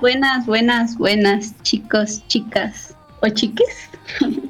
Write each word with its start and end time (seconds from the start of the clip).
buenas, 0.00 0.46
buenas, 0.46 0.96
buenas, 0.96 1.62
chicos, 1.62 2.26
chicas 2.28 2.94
o 3.20 3.28
chiques. 3.28 3.90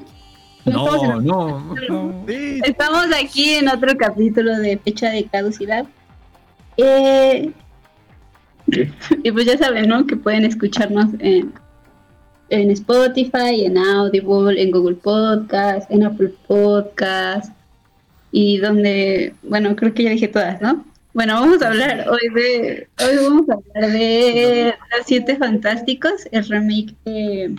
No, 0.65 1.21
no, 1.21 1.75
no. 1.75 2.25
Estamos 2.29 3.07
aquí 3.21 3.55
en 3.55 3.69
otro 3.69 3.97
capítulo 3.99 4.57
de 4.61 4.79
fecha 4.79 5.11
de 5.11 5.25
caducidad. 5.25 5.85
Eh, 6.77 7.51
y 9.25 9.33
pues 9.33 9.45
ya 9.45 9.59
saben, 9.59 9.89
¿no? 9.89 10.07
Que 10.07 10.15
pueden 10.15 10.45
escucharnos 10.45 11.09
en, 11.19 11.53
en 12.51 12.71
Spotify, 12.71 13.65
en 13.65 13.77
Audible, 13.77 14.63
en 14.63 14.71
Google 14.71 14.95
Podcast, 14.95 15.91
en 15.91 16.05
Apple 16.05 16.33
Podcast 16.47 17.53
y 18.31 18.59
donde, 18.59 19.35
bueno, 19.43 19.75
creo 19.75 19.93
que 19.93 20.05
ya 20.05 20.11
dije 20.11 20.29
todas, 20.29 20.63
¿no? 20.63 20.85
Bueno, 21.15 21.35
vamos 21.35 21.61
a 21.61 21.69
hablar 21.69 22.07
hoy 22.09 22.29
de, 22.35 22.89
hoy 22.99 23.17
vamos 23.23 23.47
a 23.51 23.55
hablar 23.55 23.93
de 23.93 24.75
Los 24.97 25.07
Siete 25.07 25.37
Fantásticos, 25.37 26.27
el 26.31 26.49
remake 26.49 26.95
de 27.05 27.55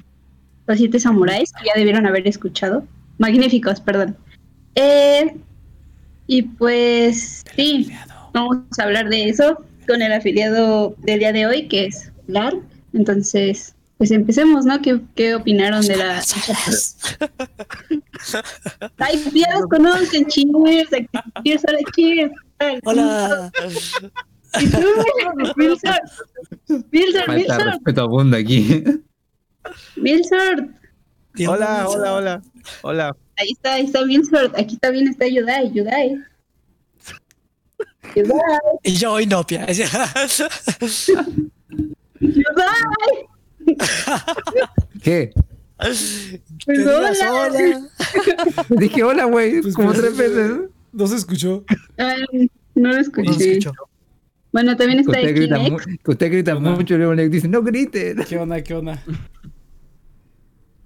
Los 0.65 0.77
Siete 0.77 0.99
Samuráis, 0.99 1.53
que 1.53 1.67
ya 1.67 1.73
debieron 1.75 2.07
haber 2.07 2.27
escuchado. 2.27 2.83
Magníficos, 3.19 3.79
perdón. 3.79 4.17
Eh, 4.73 5.35
y 6.25 6.41
pues 6.41 7.43
sí, 7.55 7.91
vamos 8.33 8.57
a 8.79 8.83
hablar 8.83 9.09
de 9.09 9.29
eso 9.29 9.63
con 9.87 10.01
el 10.01 10.13
afiliado 10.13 10.95
del 10.99 11.19
día 11.19 11.31
de 11.31 11.45
hoy, 11.45 11.67
que 11.67 11.85
es 11.85 12.11
Lark. 12.25 12.59
Entonces, 12.93 13.75
pues 13.99 14.09
empecemos, 14.09 14.65
¿no? 14.65 14.81
¿Qué, 14.81 14.99
qué 15.13 15.35
opinaron 15.35 15.85
de 15.85 15.97
la... 15.97 16.23
Ay, 18.97 19.23
ya 19.35 19.59
los 19.59 19.67
conocen, 19.67 20.25
cheers, 20.25 20.89
cheers, 21.43 21.63
cheers. 21.95 22.31
Hola. 22.83 23.51
Respeto 27.65 28.01
abunda 28.01 28.37
aquí. 28.37 28.83
Hola, 31.47 31.87
hola, 31.87 32.13
hola. 32.13 32.41
Hola. 32.81 33.15
Ahí 33.37 33.51
está, 33.51 33.73
ahí 33.73 33.85
está 33.85 34.05
Milsort. 34.05 34.57
Aquí 34.57 34.77
también 34.77 35.07
está 35.07 35.27
Yudai, 35.27 35.71
Yudai. 35.71 36.17
Yudai, 38.15 38.39
Y 38.83 38.95
yo 38.95 39.13
hoy 39.13 39.25
no, 39.25 39.43
pia. 39.43 39.65
Yudai. 42.19 43.27
¿Qué? 45.01 45.33
Pues 45.77 46.39
digas 46.67 47.17
hola. 47.21 47.33
hola. 47.33 47.89
Dije 48.69 49.03
hola, 49.03 49.25
güey, 49.25 49.61
Pues, 49.61 49.73
como 49.75 49.89
pues, 49.89 49.99
tres 49.99 50.15
veces. 50.17 50.69
No 50.93 51.07
se 51.07 51.15
escuchó. 51.15 51.65
Ay, 51.97 52.49
no 52.75 52.89
lo 52.89 52.95
No 52.95 53.01
escuché. 53.01 53.59
Bueno, 54.51 54.77
también 54.77 54.99
está 54.99 55.11
usted 55.11 55.35
grita, 55.35 55.59
usted 56.05 56.31
grita 56.31 56.59
mucho 56.59 56.95
luego 56.95 57.15
le 57.15 57.27
dice, 57.27 57.47
no 57.47 57.63
griten. 57.63 58.23
¿Qué 58.29 58.37
onda? 58.37 58.61
¿Qué 58.61 58.75
onda? 58.75 59.03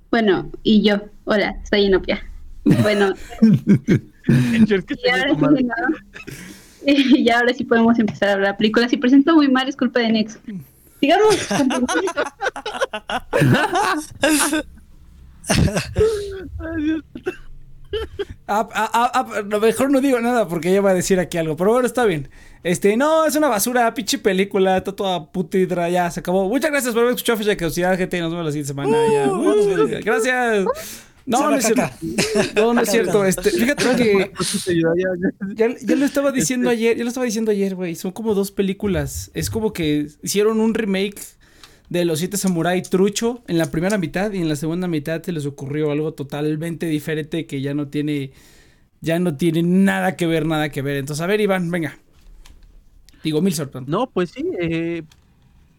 Bueno, 0.10 0.50
y 0.64 0.82
yo. 0.82 1.02
Hola, 1.26 1.62
soy 1.70 1.82
Inopia. 1.82 2.24
Bueno, 2.64 3.14
y 3.42 5.10
ahora, 5.10 5.36
sí, 5.36 5.64
¿no? 5.64 5.74
y 7.18 7.30
ahora 7.30 7.54
sí 7.54 7.66
podemos 7.66 8.00
empezar 8.00 8.30
a 8.30 8.34
hablar 8.34 8.54
de 8.54 8.58
películas. 8.58 8.90
Si 8.90 8.98
presento 8.98 9.36
muy 9.36 9.50
mal, 9.50 9.68
es 9.68 9.76
culpa 9.76 10.00
de 10.00 10.12
Nex. 10.14 10.40
Sigamos. 11.02 11.36
Ah, 18.50 18.68
ah, 18.74 18.90
ah, 18.94 19.12
ah, 19.14 19.42
no, 19.46 19.60
mejor 19.60 19.92
no 19.92 20.00
digo 20.00 20.22
nada 20.22 20.48
porque 20.48 20.70
ella 20.70 20.80
va 20.80 20.92
a 20.92 20.94
decir 20.94 21.20
aquí 21.20 21.38
algo. 21.38 21.58
Pero 21.58 21.74
bueno, 21.74 21.86
está 21.86 22.06
bien. 22.06 22.30
Este, 22.64 22.96
no, 22.96 23.26
es 23.26 23.36
una 23.36 23.50
basura, 23.50 23.94
pinche 23.94 24.18
película, 24.20 24.78
está 24.78 24.96
toda 24.96 25.32
putidra, 25.32 25.90
ya 25.90 26.10
se 26.10 26.22
acabó. 26.22 26.48
Muchas 26.48 26.72
gracias 26.72 26.94
por 26.94 27.04
haber 27.04 27.16
escuchado 27.16 27.38
Fecha 27.40 27.50
de 27.50 27.58
Caducidad, 27.58 27.98
gente. 27.98 28.20
Nos 28.22 28.32
vemos 28.32 28.46
la 28.46 28.52
siguiente 28.52 28.70
semana. 28.70 28.98
ya. 29.12 29.32
Uh. 29.32 30.02
Gracias. 30.04 30.66
No, 31.26 31.52
no 31.52 31.58
es 31.58 31.66
cierto. 31.66 31.90
No, 32.56 32.74
no 32.74 32.82
es 32.82 32.90
cierto. 32.90 33.26
Este, 33.26 33.52
fíjate 33.52 33.84
que 33.98 34.32
ya, 34.68 34.88
ya. 34.96 35.68
ya, 35.68 35.76
ya 35.78 35.96
lo 35.98 36.06
estaba 36.06 36.32
diciendo 36.32 36.70
ayer, 36.70 36.96
ya 36.96 37.04
lo 37.04 37.10
estaba 37.10 37.26
diciendo 37.26 37.52
ayer, 37.52 37.76
güey. 37.76 37.96
Son 37.96 38.12
como 38.12 38.34
dos 38.34 38.52
películas. 38.52 39.30
Es 39.34 39.50
como 39.50 39.74
que 39.74 40.08
hicieron 40.24 40.62
un 40.62 40.74
remake 40.74 41.20
de 41.90 42.06
Los 42.06 42.20
Siete 42.20 42.38
Samurai 42.38 42.82
trucho 42.82 43.44
en 43.48 43.58
la 43.58 43.72
primera 43.72 43.98
mitad 43.98 44.32
y 44.34 44.40
en 44.40 44.50
la 44.50 44.56
segunda 44.56 44.88
mitad 44.88 45.22
se 45.22 45.32
les 45.32 45.46
ocurrió 45.46 45.92
algo 45.92 46.14
totalmente 46.14 46.86
diferente 46.88 47.46
que 47.46 47.62
ya 47.62 47.74
no 47.74 47.88
tiene 47.88 48.32
ya 49.02 49.20
no 49.20 49.38
tiene 49.38 49.64
nada 49.64 50.16
que 50.16 50.28
ver, 50.28 50.46
nada 50.46 50.70
que 50.70 50.82
ver. 50.82 50.98
Entonces, 50.98 51.24
a 51.24 51.28
ver, 51.28 51.42
Iván, 51.42 51.70
venga. 51.72 52.00
Digo, 53.24 53.42
mil 53.42 53.54
sorprendes. 53.54 53.90
No, 53.92 54.10
pues 54.10 54.32
sí. 54.32 54.46
eh, 54.60 55.04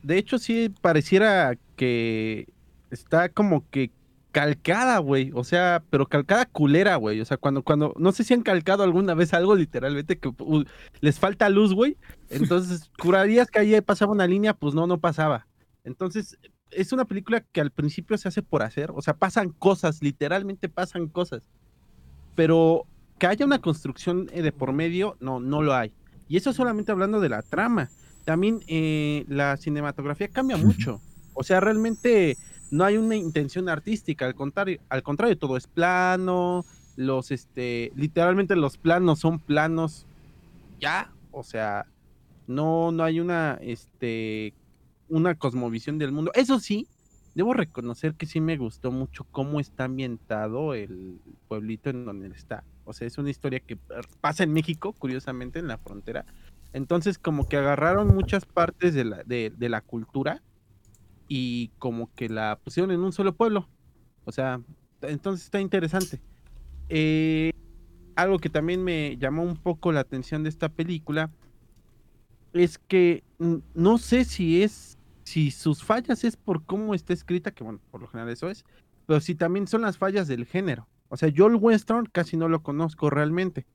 de 0.02 0.18
hecho, 0.18 0.38
sí 0.38 0.70
pareciera 0.80 1.58
que 1.76 2.48
está 2.90 3.28
como 3.28 3.68
que 3.70 3.90
calcada, 4.32 4.98
güey. 4.98 5.32
O 5.34 5.44
sea, 5.44 5.82
pero 5.90 6.06
calcada 6.06 6.46
culera, 6.46 6.96
güey. 6.96 7.20
O 7.20 7.24
sea, 7.24 7.38
cuando, 7.38 7.64
cuando, 7.64 7.94
no 7.98 8.12
sé 8.12 8.24
si 8.24 8.34
han 8.34 8.42
calcado 8.42 8.84
alguna 8.84 9.14
vez 9.14 9.34
algo 9.34 9.56
literalmente 9.56 10.18
que 10.18 10.32
les 11.00 11.18
falta 11.18 11.48
luz, 11.48 11.74
güey. 11.74 11.98
Entonces, 12.30 12.90
curarías 12.98 13.50
que 13.50 13.58
ahí 13.60 13.80
pasaba 13.80 14.12
una 14.12 14.28
línea, 14.28 14.54
pues 14.54 14.74
no, 14.74 14.86
no 14.86 15.00
pasaba. 15.00 15.47
Entonces, 15.88 16.38
es 16.70 16.92
una 16.92 17.06
película 17.06 17.40
que 17.40 17.60
al 17.60 17.70
principio 17.70 18.18
se 18.18 18.28
hace 18.28 18.42
por 18.42 18.62
hacer. 18.62 18.90
O 18.94 19.02
sea, 19.02 19.14
pasan 19.14 19.50
cosas, 19.50 20.02
literalmente 20.02 20.68
pasan 20.68 21.08
cosas. 21.08 21.42
Pero 22.34 22.86
que 23.18 23.26
haya 23.26 23.46
una 23.46 23.60
construcción 23.60 24.28
eh, 24.32 24.42
de 24.42 24.52
por 24.52 24.72
medio, 24.72 25.16
no, 25.18 25.40
no 25.40 25.62
lo 25.62 25.74
hay. 25.74 25.92
Y 26.28 26.36
eso 26.36 26.52
solamente 26.52 26.92
hablando 26.92 27.20
de 27.20 27.30
la 27.30 27.42
trama. 27.42 27.90
También 28.24 28.60
eh, 28.68 29.24
la 29.28 29.56
cinematografía 29.56 30.28
cambia 30.28 30.56
mucho. 30.56 31.00
O 31.34 31.42
sea, 31.42 31.60
realmente 31.60 32.36
no 32.70 32.84
hay 32.84 32.98
una 32.98 33.16
intención 33.16 33.68
artística. 33.68 34.26
Al 34.26 34.34
contrario, 34.34 34.80
al 34.90 35.02
contrario, 35.02 35.38
todo 35.38 35.56
es 35.56 35.66
plano. 35.66 36.64
Los, 36.96 37.30
este, 37.30 37.92
literalmente 37.96 38.56
los 38.56 38.76
planos 38.76 39.20
son 39.20 39.38
planos 39.38 40.06
ya. 40.80 41.10
O 41.32 41.42
sea, 41.42 41.86
no, 42.46 42.92
no 42.92 43.04
hay 43.04 43.20
una, 43.20 43.58
este, 43.62 44.52
una 45.08 45.34
cosmovisión 45.34 45.98
del 45.98 46.12
mundo. 46.12 46.30
Eso 46.34 46.60
sí, 46.60 46.86
debo 47.34 47.54
reconocer 47.54 48.14
que 48.14 48.26
sí 48.26 48.40
me 48.40 48.56
gustó 48.56 48.90
mucho 48.90 49.24
cómo 49.30 49.60
está 49.60 49.84
ambientado 49.84 50.74
el 50.74 51.20
pueblito 51.48 51.90
en 51.90 52.04
donde 52.04 52.28
está. 52.28 52.64
O 52.84 52.92
sea, 52.92 53.06
es 53.06 53.18
una 53.18 53.30
historia 53.30 53.60
que 53.60 53.76
pasa 54.20 54.44
en 54.44 54.52
México, 54.52 54.92
curiosamente, 54.92 55.58
en 55.58 55.68
la 55.68 55.78
frontera. 55.78 56.24
Entonces, 56.72 57.18
como 57.18 57.48
que 57.48 57.56
agarraron 57.56 58.08
muchas 58.08 58.44
partes 58.44 58.94
de 58.94 59.04
la, 59.68 59.80
cultura 59.80 60.42
y 61.28 61.68
como 61.78 62.12
que 62.14 62.28
la 62.28 62.58
pusieron 62.62 62.90
en 62.90 63.00
un 63.00 63.12
solo 63.12 63.34
pueblo. 63.34 63.68
O 64.24 64.32
sea, 64.32 64.60
entonces 65.02 65.44
está 65.44 65.60
interesante. 65.60 66.20
Eh, 66.88 67.52
algo 68.16 68.38
que 68.38 68.50
también 68.50 68.82
me 68.82 69.16
llamó 69.16 69.42
un 69.42 69.56
poco 69.56 69.92
la 69.92 70.00
atención 70.00 70.42
de 70.42 70.48
esta 70.48 70.68
película 70.68 71.30
es 72.52 72.78
que 72.78 73.22
no 73.74 73.98
sé 73.98 74.24
si 74.24 74.62
es, 74.62 74.97
si 75.28 75.50
sus 75.50 75.84
fallas 75.84 76.24
es 76.24 76.36
por 76.36 76.64
cómo 76.64 76.94
está 76.94 77.12
escrita, 77.12 77.50
que 77.50 77.62
bueno, 77.64 77.80
por 77.90 78.00
lo 78.00 78.08
general 78.08 78.32
eso 78.32 78.48
es, 78.48 78.64
pero 79.06 79.20
si 79.20 79.34
también 79.34 79.66
son 79.66 79.82
las 79.82 79.98
fallas 79.98 80.26
del 80.26 80.46
género. 80.46 80.88
O 81.08 81.16
sea, 81.16 81.28
yo 81.28 81.46
el 81.46 81.56
western 81.56 82.06
casi 82.06 82.36
no 82.36 82.48
lo 82.48 82.62
conozco 82.62 83.10
realmente. 83.10 83.66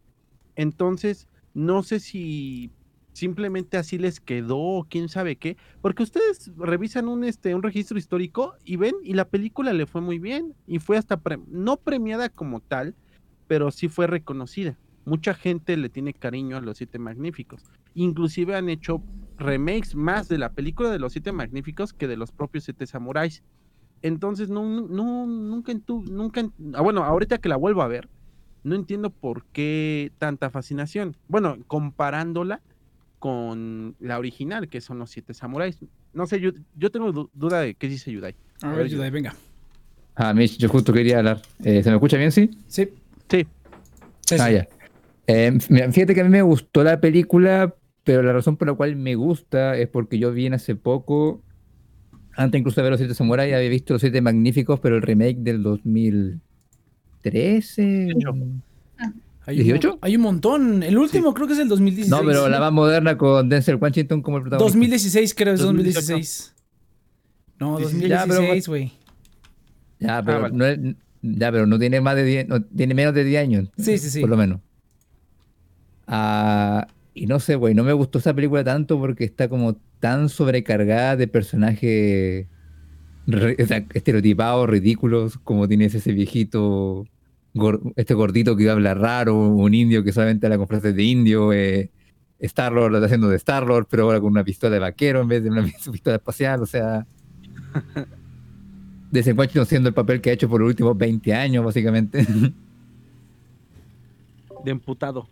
Entonces, 0.56 1.28
no 1.54 1.84
sé 1.84 2.00
si 2.00 2.72
simplemente 3.14 3.78
así 3.78 4.00
les 4.00 4.20
quedó 4.20 4.58
o 4.58 4.88
quién 4.90 5.08
sabe 5.08 5.36
qué, 5.36 5.56
porque 5.82 6.02
ustedes 6.02 6.52
revisan 6.58 7.08
un 7.08 7.24
este 7.24 7.54
un 7.54 7.62
registro 7.62 8.00
histórico 8.00 8.56
y 8.66 8.76
ven 8.78 8.96
y 9.04 9.14
la 9.14 9.26
película 9.26 9.72
le 9.74 9.86
fue 9.86 10.02
muy 10.02 10.18
bien 10.18 10.56
y 10.66 10.80
fue 10.80 10.98
hasta 10.98 11.18
pre- 11.18 11.40
no 11.48 11.78
premiada 11.78 12.30
como 12.30 12.60
tal, 12.60 12.96
pero 13.48 13.70
sí 13.70 13.88
fue 13.88 14.08
reconocida. 14.08 14.78
Mucha 15.06 15.34
gente 15.36 15.78
le 15.78 15.90
tiene 15.90 16.14
cariño 16.14 16.58
a 16.58 16.62
Los 16.62 16.78
Siete 16.78 16.98
Magníficos. 16.98 17.62
Inclusive 17.96 18.56
han 18.56 18.70
hecho 18.70 19.04
remakes 19.38 19.96
más 19.96 20.28
de 20.28 20.38
la 20.38 20.52
película 20.54 20.90
de 20.92 21.00
Los 21.00 21.14
Siete 21.14 21.32
Magníficos 21.32 21.94
que 21.94 22.08
de 22.08 22.18
los 22.18 22.32
propios 22.32 22.64
Siete 22.66 22.86
Samuráis. 22.88 23.44
Entonces, 24.02 24.50
no, 24.50 24.64
no, 24.68 25.26
nunca, 25.26 25.72
entu- 25.72 26.04
nunca, 26.10 26.42
en- 26.42 26.54
ah, 26.74 26.82
bueno, 26.82 27.04
ahorita 27.04 27.38
que 27.38 27.50
la 27.50 27.56
vuelvo 27.56 27.82
a 27.82 27.88
ver, 27.88 28.10
no 28.64 28.76
entiendo 28.76 29.10
por 29.12 29.46
qué 29.52 30.12
tanta 30.18 30.50
fascinación. 30.50 31.16
Bueno, 31.28 31.58
comparándola 31.68 32.62
con 33.20 33.96
la 34.00 34.20
original, 34.20 34.68
que 34.68 34.82
son 34.82 35.00
los 35.00 35.10
Siete 35.12 35.34
Samuráis. 35.34 35.78
No 36.12 36.28
sé, 36.28 36.40
yo, 36.40 36.52
yo 36.76 36.92
tengo 36.92 37.12
du- 37.12 37.30
duda 37.34 37.62
de 37.62 37.76
qué 37.76 37.88
dice 37.88 38.12
Yudai. 38.12 38.36
A 38.62 38.72
ver, 38.74 38.88
Yudai, 38.88 39.10
venga. 39.10 39.34
Ah, 40.16 40.34
Mitch, 40.34 40.58
yo 40.58 40.70
justo 40.70 40.94
quería 40.94 41.20
hablar. 41.20 41.42
Eh, 41.64 41.82
¿Se 41.82 41.90
me 41.90 41.96
escucha 41.96 42.18
bien, 42.18 42.32
sí? 42.32 42.50
Sí. 42.68 42.90
Sí, 43.30 43.46
sí, 44.28 44.36
Ah, 44.40 44.52
ya. 44.52 44.68
Eh, 45.26 45.58
fíjate 45.60 46.14
que 46.14 46.22
a 46.22 46.24
mí 46.26 46.30
me 46.30 46.42
gustó 46.42 46.84
la 46.84 47.00
película, 47.00 47.74
pero 48.04 48.22
la 48.24 48.34
razón 48.34 48.58
por 48.58 48.68
la 48.68 48.74
cual 48.74 48.96
me 48.96 49.16
gusta 49.16 49.78
es 49.78 49.88
porque 49.88 50.18
yo 50.20 50.32
vi 50.32 50.46
en 50.48 50.54
hace 50.56 50.76
poco, 50.76 51.42
antes 52.36 52.60
incluso 52.60 52.82
de 52.82 52.84
ver 52.84 52.92
Los 52.92 53.00
Siete 53.00 53.14
Samuráis, 53.16 53.54
había 53.54 53.70
visto 53.70 53.94
Los 53.94 54.02
Siete 54.02 54.22
Magníficos, 54.22 54.80
pero 54.80 54.96
el 54.98 55.02
remake 55.02 55.38
del 55.38 55.64
2013. 55.64 58.10
Hay 59.46 59.60
un, 59.60 59.68
¿18? 59.68 59.88
mo- 59.90 59.98
hay 60.02 60.16
un 60.16 60.22
montón. 60.22 60.84
El 60.84 60.98
último 60.98 61.34
creo 61.34 61.48
que 61.48 61.54
es 61.54 61.60
el 61.60 61.68
2016. 61.68 62.10
No, 62.10 62.22
pero 62.26 62.48
la 62.48 62.60
más 62.62 62.72
moderna 62.72 63.18
con 63.18 63.50
Denzel 63.50 63.76
Washington 63.76 64.22
como 64.22 64.38
el 64.38 64.44
protagonista. 64.44 64.74
2016 64.78 65.34
creo, 65.36 65.54
es 65.56 65.60
2018. 65.60 66.00
2016. 66.14 66.54
No, 67.60 67.78
Sí, 67.80 67.86
sí, 67.86 67.92
sí. 68.02 68.08
Ya, 68.08 68.22
pero- 68.26 68.36
2016, 68.36 68.68
güey. 68.70 68.94
Ya, 70.00 70.24
pero 70.24 70.42
vale. 70.44 70.56
no 70.56 70.66
es- 70.66 70.80
ya, 71.22 71.52
pero 71.52 71.68
no 71.68 71.78
tiene 71.80 72.00
más 72.02 72.16
de 72.16 72.24
10, 72.24 72.48
no, 72.48 72.62
tiene 72.64 72.94
menos 72.94 73.14
de 73.14 73.24
10 73.26 73.42
años. 73.42 73.70
Sí, 73.78 73.98
sí, 73.98 74.10
sí. 74.10 74.22
Por 74.22 74.30
lo 74.30 74.38
menos. 74.38 74.60
Ah, 76.08 76.88
y 77.14 77.26
no 77.28 77.40
sé, 77.40 77.56
güey, 77.56 77.74
no 77.76 77.84
me 77.84 77.94
gustó 77.94 78.20
esa 78.20 78.34
película 78.34 78.64
tanto 78.64 79.00
porque 79.00 79.24
está 79.24 79.48
como 79.48 79.76
tan 80.00 80.30
sobrecargada 80.30 81.16
de 81.16 81.28
personajes 81.28 82.48
re- 83.28 83.58
o 83.62 83.68
sea, 83.68 83.86
estereotipados, 83.94 84.70
ridículos, 84.70 85.38
como 85.38 85.68
tienes 85.68 85.96
ese 85.96 86.12
viejito, 86.12 87.06
gor- 87.54 87.94
este 87.96 88.14
gordito 88.14 88.56
que 88.56 88.70
habla 88.70 88.94
raro, 88.94 89.36
un 89.38 89.74
indio 89.74 90.04
que 90.04 90.12
solamente 90.12 90.46
habla 90.46 90.58
con 90.58 90.68
frases 90.68 90.96
de 90.96 91.04
indio, 91.04 91.54
eh, 91.54 91.90
Star-Lord 92.40 92.92
lo 92.92 92.98
está 92.98 93.06
haciendo 93.06 93.30
de 93.30 93.38
Star-Lord, 93.38 93.88
pero 93.90 94.04
ahora 94.04 94.20
con 94.20 94.32
una 94.32 94.44
pistola 94.44 94.74
de 94.74 94.80
vaquero 94.80 95.22
en 95.22 95.28
vez 95.30 95.44
de 95.44 95.50
una 95.50 95.64
pistola 95.92 96.16
espacial, 96.18 96.62
o 96.62 96.66
sea... 96.66 97.06
Desencuentro 99.12 99.64
siendo 99.66 99.90
el 99.90 99.94
papel 99.94 100.22
que 100.22 100.32
ha 100.32 100.34
hecho 100.34 100.50
por 100.50 100.60
los 100.60 100.70
últimos 100.70 100.98
20 100.98 101.34
años, 101.36 101.64
básicamente. 101.64 102.26
De 104.64 104.72
emputado. 104.72 105.30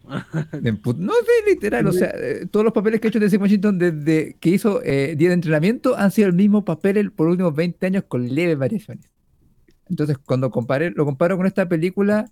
De 0.53 0.71
No 0.71 1.13
sé, 1.13 1.49
literal, 1.49 1.87
o 1.87 1.91
sea, 1.91 2.11
eh, 2.15 2.45
todos 2.49 2.63
los 2.63 2.73
papeles 2.73 2.99
que 2.99 3.07
ha 3.07 3.09
hecho 3.09 3.19
Denzel 3.19 3.41
Washington 3.41 3.77
desde 3.77 4.35
que 4.39 4.49
hizo 4.49 4.81
eh, 4.83 5.15
Día 5.17 5.29
de 5.29 5.35
Entrenamiento 5.35 5.97
han 5.97 6.11
sido 6.11 6.27
el 6.27 6.33
mismo 6.33 6.65
papel 6.65 6.97
el- 6.97 7.11
por 7.11 7.27
los 7.27 7.33
últimos 7.33 7.55
20 7.55 7.85
años 7.85 8.03
con 8.07 8.27
leves 8.33 8.57
variaciones. 8.57 9.09
Entonces, 9.89 10.17
cuando 10.17 10.51
comparé, 10.51 10.91
lo 10.91 11.05
comparo 11.05 11.37
con 11.37 11.45
esta 11.45 11.67
película, 11.67 12.29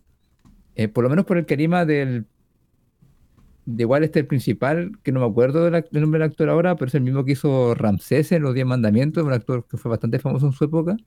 eh, 0.75 0.87
por 0.87 1.03
lo 1.03 1.09
menos 1.09 1.25
por 1.25 1.37
el 1.37 1.45
carisma 1.45 1.85
del. 1.85 2.25
De 3.65 3.83
igual 3.83 4.03
este 4.03 4.19
el 4.19 4.25
principal, 4.27 4.93
que 5.03 5.11
no 5.11 5.19
me 5.19 5.27
acuerdo 5.27 5.69
del, 5.69 5.83
nombre 5.91 6.19
del 6.19 6.29
actor 6.29 6.49
ahora, 6.49 6.75
pero 6.75 6.87
es 6.87 6.95
el 6.95 7.01
mismo 7.01 7.23
que 7.23 7.33
hizo 7.33 7.75
Ramsés 7.75 8.31
en 8.31 8.41
Los 8.41 8.55
Diez 8.55 8.65
Mandamientos, 8.65 9.23
un 9.23 9.31
actor 9.33 9.67
que 9.69 9.77
fue 9.77 9.89
bastante 9.89 10.17
famoso 10.17 10.47
en 10.47 10.53
su 10.53 10.63
época. 10.63 10.97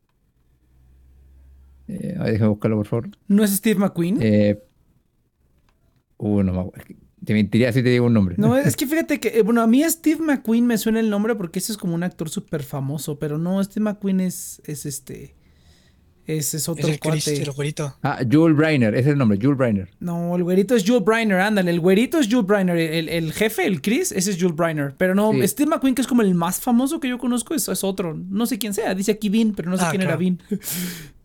Eh, 1.88 2.14
a 2.18 2.22
ver, 2.24 2.32
déjame 2.32 2.50
buscarlo, 2.50 2.76
por 2.76 2.86
favor. 2.86 3.08
¿No 3.26 3.42
es 3.42 3.50
Steve 3.56 3.80
McQueen? 3.80 4.18
Eh, 4.20 4.62
uh, 6.22 6.42
no 6.42 6.52
me 6.52 6.60
acuerdo. 6.60 6.84
Te 7.24 7.34
mentiría 7.34 7.72
si 7.72 7.82
te 7.84 7.88
digo 7.90 8.06
un 8.06 8.14
nombre. 8.14 8.34
No, 8.38 8.56
es 8.58 8.74
que 8.76 8.86
fíjate 8.86 9.20
que, 9.20 9.28
eh, 9.38 9.42
bueno, 9.42 9.62
a 9.62 9.66
mí 9.66 9.84
Steve 9.88 10.20
McQueen 10.20 10.66
me 10.66 10.76
suena 10.78 10.98
el 11.00 11.08
nombre 11.08 11.34
porque 11.36 11.60
ese 11.60 11.72
es 11.72 11.78
como 11.78 11.94
un 11.94 12.02
actor 12.02 12.28
súper 12.28 12.62
famoso, 12.64 13.18
pero 13.18 13.38
no, 13.38 13.62
Steve 13.62 13.84
McQueen 13.84 14.20
es, 14.20 14.60
es 14.64 14.86
este, 14.86 15.36
ese 16.26 16.56
es 16.56 16.62
Es 16.62 16.68
otro 16.68 16.88
el 16.88 16.98
Chris, 16.98 17.28
el 17.28 17.50
güerito. 17.52 17.96
Ah, 18.02 18.20
Jules 18.28 18.56
Briner, 18.56 18.94
ese 18.94 19.08
es 19.10 19.12
el 19.12 19.18
nombre, 19.18 19.38
Jules 19.40 19.56
Briner. 19.56 19.88
No, 20.00 20.34
el 20.34 20.42
güerito 20.42 20.74
es 20.74 20.84
Jules 20.84 21.04
Briner, 21.04 21.38
ándale, 21.38 21.70
el 21.70 21.78
güerito 21.78 22.18
es 22.18 22.26
Jules 22.28 22.46
Briner, 22.46 22.76
el, 22.76 23.08
el 23.08 23.32
jefe, 23.32 23.66
el 23.66 23.80
Chris, 23.82 24.10
ese 24.10 24.30
es 24.32 24.36
Jules 24.40 24.56
Briner, 24.56 24.94
pero 24.98 25.14
no, 25.14 25.30
Sí. 25.32 25.46
Steve 25.46 25.70
McQueen, 25.70 25.94
que 25.94 26.02
es 26.02 26.08
como 26.08 26.22
el 26.22 26.34
más 26.34 26.60
famoso 26.60 26.98
que 26.98 27.08
yo 27.08 27.18
conozco, 27.18 27.54
eso 27.54 27.70
es 27.70 27.84
otro, 27.84 28.14
no 28.14 28.46
sé 28.46 28.58
quién 28.58 28.74
sea, 28.74 28.94
dice 28.96 29.12
aquí 29.12 29.28
Vin, 29.28 29.52
pero 29.54 29.70
no 29.70 29.76
sé 29.78 29.84
Ah, 29.86 29.90
quién 29.90 30.02
era. 30.02 30.16
Vin. 30.16 30.40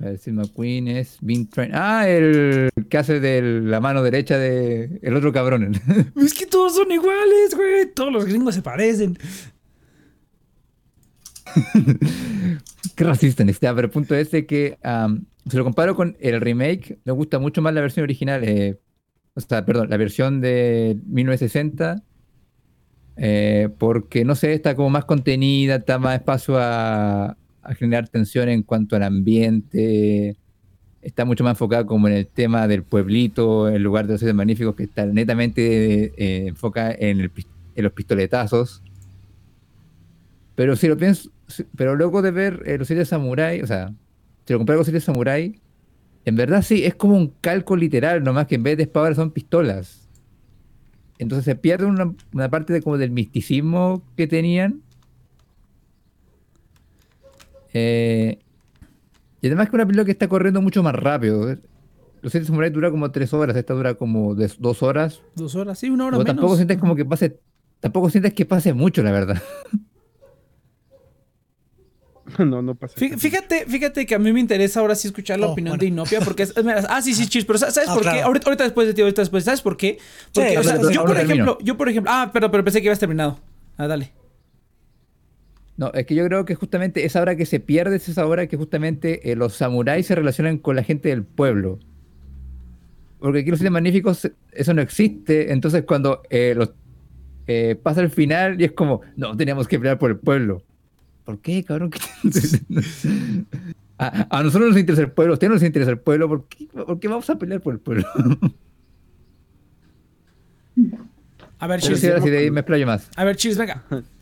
A 0.00 0.04
ver 0.04 0.18
si 0.18 0.32
McQueen 0.32 0.88
es 0.88 1.18
Vin 1.20 1.48
Train. 1.48 1.72
Ah, 1.74 2.08
el 2.08 2.70
que 2.88 2.98
hace 2.98 3.20
de 3.20 3.42
la 3.42 3.80
mano 3.80 4.02
derecha 4.02 4.38
de 4.38 4.98
el 5.02 5.14
otro 5.14 5.32
cabrón. 5.32 5.72
es 6.16 6.34
que 6.34 6.46
todos 6.46 6.74
son 6.74 6.90
iguales, 6.90 7.54
güey, 7.54 7.92
todos 7.94 8.12
los 8.12 8.24
gringos 8.24 8.54
se 8.54 8.62
parecen. 8.62 9.18
Qué 12.96 13.04
racista 13.04 13.42
en 13.42 13.50
este. 13.50 13.66
Pero 13.68 13.86
el 13.86 13.90
punto 13.90 14.14
es 14.14 14.30
de 14.30 14.46
que 14.46 14.78
am, 14.82 15.26
si 15.48 15.56
lo 15.56 15.64
comparo 15.64 15.94
con 15.94 16.16
el 16.20 16.40
remake, 16.40 16.98
me 17.04 17.12
gusta 17.12 17.38
mucho 17.38 17.60
más 17.62 17.74
la 17.74 17.80
versión 17.82 18.04
original. 18.04 18.42
eh, 18.44 18.80
o 19.34 19.40
sea, 19.40 19.64
perdón, 19.64 19.90
la 19.90 19.96
versión 19.96 20.40
de 20.40 20.98
1960. 21.06 22.02
eh, 23.16 23.68
porque 23.78 24.24
no 24.24 24.34
sé, 24.34 24.54
está 24.54 24.74
como 24.74 24.90
más 24.90 25.04
contenida, 25.04 25.76
está 25.76 25.98
más 25.98 26.16
espacio 26.16 26.58
a, 26.58 27.36
a 27.62 27.74
generar 27.74 28.08
tensión 28.08 28.48
en 28.48 28.62
cuanto 28.62 28.96
al 28.96 29.02
ambiente. 29.02 30.36
Está 31.02 31.24
mucho 31.24 31.44
más 31.44 31.52
enfocada 31.52 31.86
como 31.86 32.08
en 32.08 32.14
el 32.14 32.26
tema 32.26 32.68
del 32.68 32.82
pueblito, 32.82 33.68
en 33.68 33.82
lugar 33.82 34.06
de 34.06 34.14
los 34.14 34.20
siete 34.20 34.34
magníficos, 34.34 34.74
que 34.74 34.84
está 34.84 35.06
netamente 35.06 36.12
eh, 36.16 36.48
enfocada 36.48 36.94
en, 36.98 37.20
en 37.20 37.84
los 37.84 37.92
pistoletazos. 37.92 38.82
Pero 40.54 40.76
si 40.76 40.88
lo 40.88 40.96
pienso, 40.96 41.30
pero 41.76 41.96
luego 41.96 42.20
de 42.20 42.30
ver 42.30 42.62
eh, 42.66 42.76
los 42.76 42.86
siete 42.86 43.04
samurai, 43.04 43.62
o 43.62 43.66
sea, 43.66 43.94
si 44.44 44.52
lo 44.52 44.58
comparo 44.58 44.76
con 44.76 44.80
los 44.80 44.86
siete 44.86 45.00
samurai, 45.00 45.58
en 46.26 46.36
verdad 46.36 46.62
sí, 46.62 46.84
es 46.84 46.94
como 46.94 47.16
un 47.16 47.32
calco 47.40 47.76
literal, 47.76 48.22
nomás 48.22 48.46
que 48.46 48.56
en 48.56 48.62
vez 48.62 48.76
de 48.76 48.82
espadas 48.82 49.16
son 49.16 49.30
pistolas. 49.30 50.08
Entonces 51.18 51.44
se 51.44 51.54
pierde 51.54 51.86
una, 51.86 52.14
una 52.32 52.50
parte 52.50 52.72
de, 52.72 52.82
como 52.82 52.98
del 52.98 53.10
misticismo 53.10 54.02
que 54.16 54.26
tenían. 54.26 54.82
Eh, 57.72 58.38
y 59.40 59.46
además 59.46 59.70
que 59.70 59.76
una 59.76 59.86
película 59.86 60.04
que 60.04 60.10
está 60.12 60.28
corriendo 60.28 60.60
mucho 60.60 60.82
más 60.82 60.94
rápido. 60.94 61.56
Los 62.22 62.32
siete 62.32 62.46
samurai 62.46 62.68
dura 62.70 62.90
como 62.90 63.10
tres 63.10 63.32
horas, 63.32 63.56
esta 63.56 63.72
dura 63.74 63.94
como 63.94 64.34
de 64.34 64.50
dos 64.58 64.82
horas. 64.82 65.22
Dos 65.36 65.54
horas, 65.54 65.78
sí, 65.78 65.88
una 65.88 66.04
hora 66.06 66.18
Pero 66.18 66.24
menos. 66.24 66.36
tampoco 66.36 66.56
sientes 66.56 66.76
como 66.78 66.94
que 66.94 67.04
pase, 67.06 67.38
tampoco 67.80 68.10
sientes 68.10 68.34
que 68.34 68.44
pase 68.44 68.74
mucho, 68.74 69.02
la 69.02 69.10
verdad. 69.12 69.42
no, 72.38 72.60
no 72.62 72.74
pasa. 72.74 72.94
Fí- 72.96 73.16
Fíjate, 73.18 73.64
fíjate 73.66 74.04
que 74.06 74.14
a 74.14 74.18
mí 74.18 74.32
me 74.32 74.40
interesa 74.40 74.80
ahora 74.80 74.94
sí 74.94 75.08
escuchar 75.08 75.40
la 75.40 75.46
Oh, 75.48 75.52
opinión 75.52 75.72
bueno. 75.72 75.80
de 75.80 75.86
Inopia, 75.86 76.20
porque 76.20 76.42
es, 76.44 76.54
mira, 76.62 76.84
ah, 76.88 77.00
sí, 77.02 77.14
sí, 77.14 77.26
chis, 77.26 77.44
pero 77.44 77.58
¿sabes 77.58 77.78
Ah, 77.88 77.94
por 77.94 78.02
qué? 78.02 78.20
Ahorita, 78.22 78.46
ahorita 78.48 78.64
después 78.64 78.86
de 78.86 78.94
ti, 78.94 79.00
ahorita 79.00 79.22
después, 79.22 79.44
¿sabes 79.44 79.62
por 79.62 79.76
qué? 79.76 79.98
Porque, 80.34 80.50
Sí, 80.50 80.56
o 80.58 80.62
sea, 80.62 80.76
pero- 80.76 80.90
yo 80.90 81.04
por 81.04 81.16
termino. 81.16 81.32
ejemplo, 81.44 81.58
yo 81.64 81.76
por 81.76 81.88
ejemplo, 81.88 82.12
ah, 82.14 82.30
pero, 82.32 82.50
pero 82.50 82.62
pensé 82.64 82.80
que 82.80 82.86
ibas 82.86 82.98
terminado. 82.98 83.38
Ah, 83.78 83.86
dale. 83.86 84.12
No, 85.80 85.90
es 85.94 86.04
que 86.04 86.14
yo 86.14 86.26
creo 86.26 86.44
que 86.44 86.54
justamente 86.54 87.06
esa 87.06 87.22
hora 87.22 87.36
que 87.36 87.46
se 87.46 87.58
pierde 87.58 87.96
es 87.96 88.06
esa 88.06 88.26
hora 88.26 88.46
que 88.46 88.58
justamente 88.58 89.32
eh, 89.32 89.34
los 89.34 89.54
samuráis 89.54 90.06
se 90.06 90.14
relacionan 90.14 90.58
con 90.58 90.76
la 90.76 90.82
gente 90.82 91.08
del 91.08 91.24
pueblo. 91.24 91.78
Porque 93.18 93.38
aquí 93.38 93.48
los 93.48 93.60
siete 93.60 93.70
magníficos, 93.70 94.30
eso 94.52 94.74
no 94.74 94.82
existe. 94.82 95.50
Entonces 95.52 95.84
cuando 95.84 96.20
eh, 96.28 96.52
los, 96.54 96.74
eh, 97.46 97.80
pasa 97.82 98.02
el 98.02 98.10
final 98.10 98.60
y 98.60 98.64
es 98.64 98.72
como, 98.72 99.00
no, 99.16 99.34
teníamos 99.34 99.66
que 99.66 99.78
pelear 99.78 99.98
por 99.98 100.10
el 100.10 100.18
pueblo. 100.18 100.62
¿Por 101.24 101.38
qué, 101.38 101.64
cabrón? 101.64 101.90
a, 103.96 104.38
a 104.38 104.42
nosotros 104.42 104.68
nos 104.68 104.78
interesa 104.78 105.00
el 105.00 105.12
pueblo, 105.12 105.32
a 105.32 105.36
ustedes 105.36 105.48
no 105.48 105.54
les 105.54 105.64
interesa 105.64 105.92
el 105.92 105.98
pueblo. 105.98 106.28
¿Por 106.28 106.46
qué, 106.46 106.66
por 106.66 107.00
qué 107.00 107.08
vamos 107.08 107.30
a 107.30 107.38
pelear 107.38 107.62
por 107.62 107.72
el 107.72 107.80
pueblo? 107.80 108.06
A 111.58 111.66
ver, 111.66 111.80
de 111.80 112.38
ahí 112.38 112.50
me 112.50 112.60
explayo 112.60 112.86
más. 112.86 113.08
A 113.16 113.24
ver, 113.24 113.36
chis, 113.36 113.56
venga. 113.56 113.82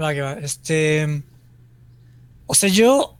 Va, 0.00 0.12
que 0.14 0.20
va. 0.20 0.32
Este. 0.34 1.22
O 2.46 2.54
sea, 2.54 2.68
yo. 2.68 3.16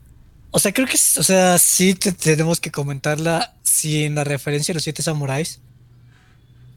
O 0.51 0.59
sea, 0.59 0.73
creo 0.73 0.87
que. 0.87 0.95
O 0.95 1.23
sea, 1.23 1.59
sí 1.59 1.95
te- 1.95 2.13
tenemos 2.13 2.61
que 2.61 2.71
comentarla 2.71 3.55
sin 3.63 4.15
la 4.15 4.25
referencia 4.25 4.73
a 4.73 4.75
los 4.75 4.83
siete 4.85 5.03
samuráis. 5.03 5.61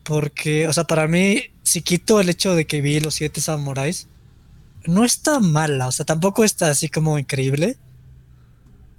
Porque, 0.03 0.67
o 0.67 0.73
sea, 0.73 0.85
para 0.85 1.07
mí, 1.07 1.43
si 1.63 1.81
quito 1.81 2.21
el 2.21 2.29
hecho 2.29 2.55
de 2.55 2.65
que 2.65 2.81
vi 2.81 2.99
los 2.99 3.15
siete 3.15 3.41
samuráis, 3.41 4.07
no 4.85 5.03
está 5.03 5.39
mala. 5.39 5.87
O 5.87 5.91
sea, 5.91 6.05
tampoco 6.05 6.43
está 6.43 6.69
así 6.69 6.89
como 6.89 7.19
increíble. 7.19 7.77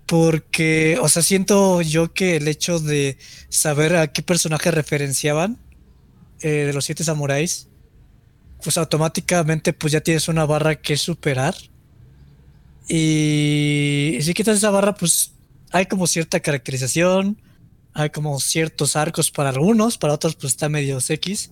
Porque, 0.06 0.98
o 1.02 1.08
sea, 1.08 1.22
siento 1.22 1.82
yo 1.82 2.12
que 2.14 2.36
el 2.36 2.48
hecho 2.48 2.78
de 2.80 3.18
saber 3.50 3.94
a 3.96 4.06
qué 4.08 4.22
personaje 4.22 4.70
referenciaban 4.70 5.58
eh, 6.40 6.48
de 6.66 6.72
los 6.72 6.86
siete 6.86 7.04
samuráis 7.04 7.67
pues 8.62 8.76
automáticamente 8.78 9.72
pues 9.72 9.92
ya 9.92 10.00
tienes 10.00 10.28
una 10.28 10.46
barra 10.46 10.76
que 10.76 10.96
superar. 10.96 11.54
Y 12.88 14.18
si 14.22 14.34
quitas 14.34 14.56
esa 14.56 14.70
barra, 14.70 14.94
pues 14.94 15.32
hay 15.70 15.86
como 15.86 16.06
cierta 16.06 16.40
caracterización, 16.40 17.40
hay 17.92 18.10
como 18.10 18.40
ciertos 18.40 18.96
arcos 18.96 19.30
para 19.30 19.50
algunos, 19.50 19.98
para 19.98 20.14
otros 20.14 20.34
pues 20.34 20.52
está 20.54 20.68
medio 20.68 20.98
X. 21.06 21.50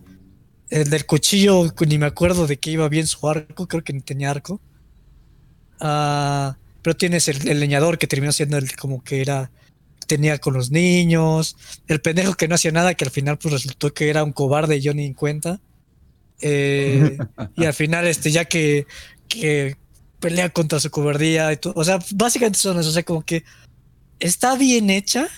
El 0.71 0.91
del 0.91 1.07
cuchillo, 1.07 1.73
ni 1.87 1.99
me 1.99 2.07
acuerdo 2.07 2.47
de 2.47 2.59
que 2.59 2.71
iba 2.71 2.89
bien 2.89 3.07
su 3.07 3.29
arco, 3.29 3.69
creo 3.69 3.85
que 3.85 3.93
ni 3.93 4.01
tenía 4.01 4.31
arco. 4.31 4.61
Ah, 5.81 6.57
pero 6.83 6.97
tienes 6.97 7.29
el, 7.29 7.49
el 7.49 7.61
leñador 7.61 7.99
que 7.99 8.07
terminó 8.07 8.33
siendo 8.33 8.57
el 8.57 8.75
como 8.77 9.05
que 9.05 9.21
era 9.21 9.51
tenía 10.07 10.39
con 10.39 10.55
los 10.55 10.71
niños, 10.71 11.57
el 11.89 12.01
pendejo 12.01 12.35
que 12.35 12.49
no 12.49 12.55
hacía 12.55 12.73
nada, 12.73 12.95
que 12.95 13.05
al 13.05 13.11
final 13.11 13.39
pues 13.39 13.53
resultó 13.53 13.93
que 13.93 14.09
era 14.09 14.25
un 14.25 14.33
cobarde 14.33 14.77
y 14.77 14.81
yo 14.81 14.95
ni 14.95 15.05
en 15.05 15.15
cuenta. 15.15 15.61
Eh, 16.41 17.19
y 17.57 17.65
al 17.65 17.75
final, 17.75 18.07
este, 18.07 18.31
ya 18.31 18.45
que, 18.45 18.87
que 19.29 19.77
pelea 20.21 20.51
contra 20.51 20.81
su 20.81 20.91
cobardía 20.91 21.53
y 21.53 21.57
todo. 21.57 21.75
O 21.77 21.85
sea, 21.85 21.99
básicamente 22.15 22.59
son 22.59 22.79
eso. 22.79 22.91
O 22.91 22.93
sea, 22.93 23.03
como 23.03 23.25
que 23.25 23.45
está 24.19 24.57
bien 24.57 24.91
hecha. 24.91 25.29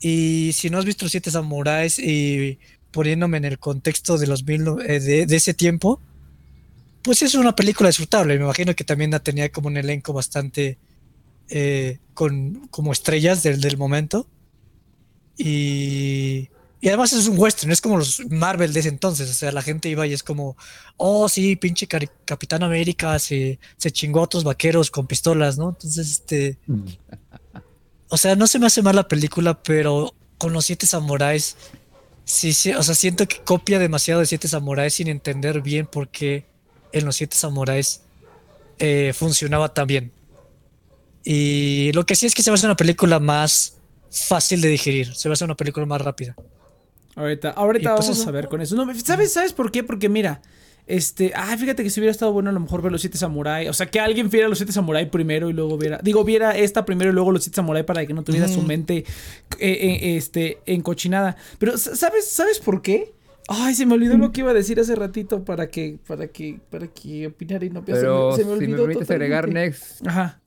Y 0.00 0.52
si 0.54 0.70
no 0.70 0.78
has 0.78 0.84
visto 0.84 1.08
siete 1.08 1.30
samuráis 1.30 1.98
y 1.98 2.58
poniéndome 2.92 3.38
en 3.38 3.44
el 3.44 3.58
contexto 3.58 4.16
de 4.16 4.26
los 4.28 4.44
mil, 4.44 4.64
eh, 4.86 5.00
de 5.00 5.36
ese 5.36 5.54
tiempo, 5.54 6.00
pues 7.02 7.22
es 7.22 7.34
una 7.34 7.56
película 7.56 7.88
disfrutable. 7.88 8.36
Me 8.38 8.44
imagino 8.44 8.74
que 8.74 8.84
también 8.84 9.10
la 9.10 9.20
tenía 9.20 9.50
como 9.50 9.68
un 9.68 9.76
elenco 9.76 10.12
bastante 10.12 10.78
eh, 11.48 11.98
con 12.14 12.68
como 12.68 12.92
estrellas 12.92 13.42
del, 13.42 13.60
del 13.60 13.76
momento. 13.76 14.28
Y 15.36 16.48
Y 16.80 16.88
además 16.88 17.12
es 17.12 17.26
un 17.26 17.38
western, 17.38 17.72
es 17.72 17.80
como 17.80 17.96
los 17.98 18.22
Marvel 18.30 18.72
de 18.72 18.80
ese 18.80 18.88
entonces. 18.88 19.28
O 19.30 19.34
sea, 19.34 19.50
la 19.50 19.62
gente 19.62 19.88
iba 19.88 20.06
y 20.06 20.12
es 20.12 20.22
como, 20.22 20.56
oh, 20.96 21.28
sí, 21.28 21.56
pinche 21.56 21.88
Capitán 21.88 22.62
América 22.62 23.18
se, 23.18 23.58
se 23.76 23.90
chingó 23.90 24.20
a 24.20 24.24
otros 24.24 24.44
vaqueros 24.44 24.90
con 24.90 25.06
pistolas, 25.06 25.58
¿no? 25.58 25.70
Entonces, 25.70 26.08
este. 26.10 26.58
O 28.08 28.16
sea, 28.16 28.36
no 28.36 28.46
se 28.46 28.58
me 28.58 28.66
hace 28.66 28.80
mal 28.82 28.96
la 28.96 29.08
película, 29.08 29.60
pero 29.60 30.14
con 30.38 30.52
los 30.52 30.66
siete 30.66 30.86
samuráis. 30.86 31.56
Sí, 32.24 32.52
sí, 32.52 32.72
o 32.72 32.82
sea, 32.82 32.94
siento 32.94 33.26
que 33.26 33.38
copia 33.38 33.78
demasiado 33.78 34.20
de 34.20 34.26
siete 34.26 34.48
samuráis 34.48 34.94
sin 34.94 35.08
entender 35.08 35.62
bien 35.62 35.86
por 35.86 36.08
qué 36.08 36.46
en 36.92 37.04
los 37.04 37.16
siete 37.16 37.36
samuráis 37.36 38.02
eh, 38.78 39.12
funcionaba 39.14 39.74
tan 39.74 39.86
bien. 39.86 40.12
Y 41.24 41.90
lo 41.92 42.06
que 42.06 42.14
sí 42.14 42.26
es 42.26 42.34
que 42.34 42.42
se 42.42 42.50
va 42.50 42.54
a 42.54 42.56
hacer 42.56 42.68
una 42.68 42.76
película 42.76 43.18
más 43.18 43.78
fácil 44.10 44.60
de 44.60 44.68
digerir, 44.68 45.14
se 45.14 45.28
va 45.28 45.32
a 45.32 45.34
hacer 45.34 45.46
una 45.46 45.56
película 45.56 45.84
más 45.84 46.00
rápida. 46.00 46.36
Ahorita, 47.18 47.50
ahorita 47.50 47.94
pues 47.96 48.06
vamos 48.06 48.20
eso. 48.20 48.28
a 48.28 48.32
ver 48.32 48.48
con 48.48 48.60
eso. 48.60 48.76
No, 48.76 48.94
¿sabes, 48.94 49.32
¿Sabes 49.32 49.52
por 49.52 49.70
qué? 49.72 49.82
Porque 49.82 50.08
mira, 50.08 50.40
este, 50.86 51.32
ah, 51.34 51.54
fíjate 51.58 51.82
que 51.82 51.90
si 51.90 52.00
hubiera 52.00 52.12
estado 52.12 52.32
bueno 52.32 52.48
a 52.48 52.52
lo 52.52 52.60
mejor 52.60 52.80
ver 52.80 52.90
los 52.92 53.00
siete 53.02 53.18
samurai, 53.18 53.68
o 53.68 53.72
sea, 53.74 53.86
que 53.86 54.00
alguien 54.00 54.30
viera 54.30 54.48
los 54.48 54.56
siete 54.58 54.72
samurai 54.72 55.10
primero 55.10 55.50
y 55.50 55.52
luego 55.52 55.76
viera, 55.76 55.98
digo, 56.02 56.24
viera 56.24 56.56
esta 56.56 56.84
primero 56.86 57.10
y 57.10 57.12
luego 57.12 57.30
los 57.32 57.42
siete 57.44 57.56
samurai 57.56 57.84
para 57.84 58.06
que 58.06 58.14
no 58.14 58.22
tuviera 58.24 58.48
su 58.48 58.62
mente 58.62 58.98
eh, 58.98 59.04
eh, 59.58 60.16
este 60.16 60.58
encochinada. 60.66 61.36
Pero 61.58 61.76
¿sabes 61.76 62.28
sabes 62.30 62.58
por 62.58 62.80
qué? 62.80 63.12
Ay, 63.48 63.74
se 63.74 63.86
me 63.86 63.94
olvidó 63.94 64.16
lo 64.18 64.30
que 64.30 64.40
iba 64.42 64.50
a 64.50 64.54
decir 64.54 64.78
hace 64.78 64.94
ratito 64.94 65.42
para 65.44 65.68
que 65.68 65.98
para 66.06 66.28
que 66.28 66.60
para 66.70 66.86
que 66.86 67.26
opinara 67.26 67.64
y 67.64 67.70
no 67.70 67.80
se 67.84 67.92
me- 67.92 67.98
Pero 67.98 68.32
se 68.36 68.44
me 68.44 68.52
si 68.52 68.58
me 68.60 68.64
olvidó 68.66 68.84
permites 68.84 69.10
agregar. 69.10 69.48
Next, 69.48 70.06
Ajá. 70.06 70.40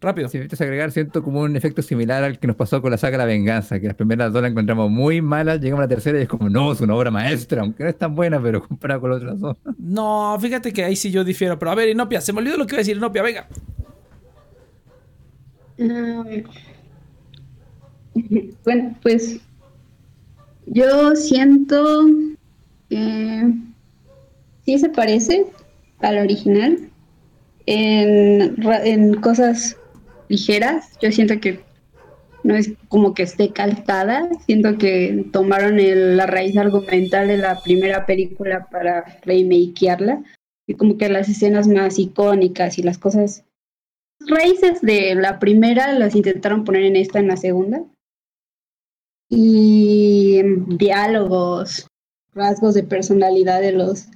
Rápido. 0.00 0.28
si 0.28 0.36
me 0.36 0.42
permites 0.42 0.60
agregar, 0.60 0.92
siento 0.92 1.24
como 1.24 1.40
un 1.40 1.56
efecto 1.56 1.82
similar 1.82 2.22
al 2.22 2.38
que 2.38 2.46
nos 2.46 2.54
pasó 2.54 2.80
con 2.80 2.92
la 2.92 2.98
saga 2.98 3.18
La 3.18 3.24
Venganza, 3.24 3.80
que 3.80 3.88
las 3.88 3.96
primeras 3.96 4.32
dos 4.32 4.42
la 4.42 4.48
encontramos 4.48 4.90
muy 4.90 5.20
malas, 5.20 5.60
llegamos 5.60 5.80
a 5.80 5.86
la 5.86 5.88
tercera 5.88 6.20
y 6.20 6.22
es 6.22 6.28
como, 6.28 6.48
no, 6.48 6.70
es 6.72 6.80
una 6.80 6.94
obra 6.94 7.10
maestra, 7.10 7.62
aunque 7.62 7.82
no 7.82 7.90
es 7.90 7.98
tan 7.98 8.14
buena, 8.14 8.40
pero 8.40 8.62
comparado 8.62 9.00
con 9.00 9.10
las 9.10 9.20
otras 9.20 9.40
dos. 9.40 9.56
No, 9.76 10.38
fíjate 10.40 10.72
que 10.72 10.84
ahí 10.84 10.94
sí 10.94 11.10
yo 11.10 11.24
difiero, 11.24 11.58
pero 11.58 11.72
a 11.72 11.74
ver, 11.74 11.88
Inopia, 11.88 12.20
se 12.20 12.32
me 12.32 12.38
olvidó 12.38 12.56
lo 12.56 12.66
que 12.66 12.74
iba 12.74 12.78
a 12.78 12.82
decir, 12.82 12.96
Inopia, 12.96 13.22
venga. 13.22 13.48
Ah, 15.80 16.24
bueno, 18.64 18.96
pues 19.02 19.40
yo 20.66 21.16
siento 21.16 22.06
que 22.88 23.52
sí 24.64 24.78
se 24.78 24.88
parece 24.90 25.44
al 25.98 26.18
original 26.18 26.78
en, 27.66 28.56
en 28.84 29.14
cosas 29.14 29.76
ligeras. 30.28 30.98
Yo 31.00 31.10
siento 31.12 31.40
que 31.40 31.60
no 32.44 32.54
es 32.54 32.72
como 32.88 33.14
que 33.14 33.24
esté 33.24 33.52
calcada, 33.52 34.28
siento 34.46 34.78
que 34.78 35.26
tomaron 35.32 35.80
el- 35.80 36.16
la 36.16 36.26
raíz 36.26 36.56
argumental 36.56 37.28
de 37.28 37.36
la 37.36 37.60
primera 37.62 38.06
película 38.06 38.68
para 38.70 39.18
remakearla 39.22 40.22
y 40.66 40.74
como 40.74 40.96
que 40.96 41.08
las 41.08 41.28
escenas 41.28 41.66
más 41.66 41.98
icónicas 41.98 42.78
y 42.78 42.82
las 42.82 42.98
cosas 42.98 43.44
raíces 44.20 44.80
de 44.80 45.14
la 45.14 45.38
primera 45.38 45.92
las 45.92 46.14
intentaron 46.14 46.64
poner 46.64 46.84
en 46.84 46.96
esta, 46.96 47.18
en 47.18 47.28
la 47.28 47.36
segunda. 47.36 47.84
Y 49.30 50.42
diálogos, 50.68 51.86
rasgos 52.34 52.74
de 52.74 52.82
personalidad 52.82 53.60
de 53.60 53.72
los, 53.72 54.06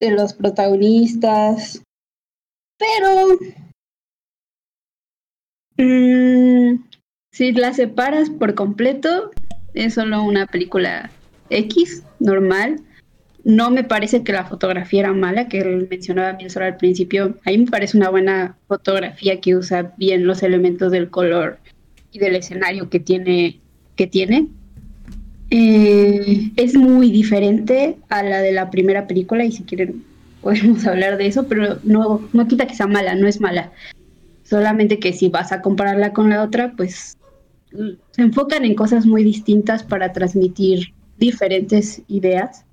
de 0.00 0.10
los 0.10 0.34
protagonistas. 0.34 1.82
Pero 2.78 3.38
mm, 5.76 6.76
si 7.32 7.52
la 7.52 7.72
separas 7.72 8.30
por 8.30 8.54
completo, 8.54 9.30
es 9.74 9.94
solo 9.94 10.22
una 10.22 10.46
película 10.46 11.10
X, 11.50 12.02
normal. 12.20 12.80
No 13.44 13.70
me 13.70 13.84
parece 13.84 14.22
que 14.22 14.32
la 14.32 14.46
fotografía 14.46 15.00
era 15.00 15.12
mala, 15.12 15.48
que 15.48 15.62
mencionaba 15.90 16.32
bien 16.32 16.48
solo 16.48 16.66
al 16.66 16.76
principio. 16.76 17.36
A 17.44 17.50
mí 17.50 17.58
me 17.58 17.70
parece 17.70 17.96
una 17.96 18.08
buena 18.08 18.56
fotografía 18.68 19.40
que 19.40 19.56
usa 19.56 19.92
bien 19.98 20.26
los 20.26 20.42
elementos 20.42 20.90
del 20.92 21.10
color 21.10 21.58
y 22.10 22.18
del 22.18 22.36
escenario 22.36 22.88
que 22.88 23.00
tiene. 23.00 23.60
Que 23.96 24.06
tiene. 24.06 24.48
Eh, 25.50 26.50
es 26.56 26.74
muy 26.74 27.10
diferente 27.10 27.96
a 28.08 28.22
la 28.22 28.40
de 28.40 28.52
la 28.52 28.70
primera 28.70 29.06
película 29.06 29.44
y 29.44 29.52
si 29.52 29.62
quieren 29.62 30.02
podemos 30.44 30.86
hablar 30.86 31.16
de 31.16 31.26
eso, 31.26 31.48
pero 31.48 31.78
no, 31.82 32.28
no 32.32 32.46
quita 32.46 32.66
que 32.66 32.74
sea 32.74 32.86
mala, 32.86 33.14
no 33.16 33.26
es 33.26 33.40
mala. 33.40 33.72
Solamente 34.54 35.00
que 35.00 35.12
si 35.12 35.30
vas 35.30 35.50
a 35.50 35.62
compararla 35.62 36.12
con 36.12 36.30
la 36.30 36.40
otra, 36.40 36.74
pues 36.76 37.18
se 38.12 38.22
enfocan 38.22 38.64
en 38.64 38.76
cosas 38.76 39.04
muy 39.04 39.24
distintas 39.24 39.82
para 39.82 40.12
transmitir 40.12 40.94
diferentes 41.18 42.02
ideas. 42.06 42.64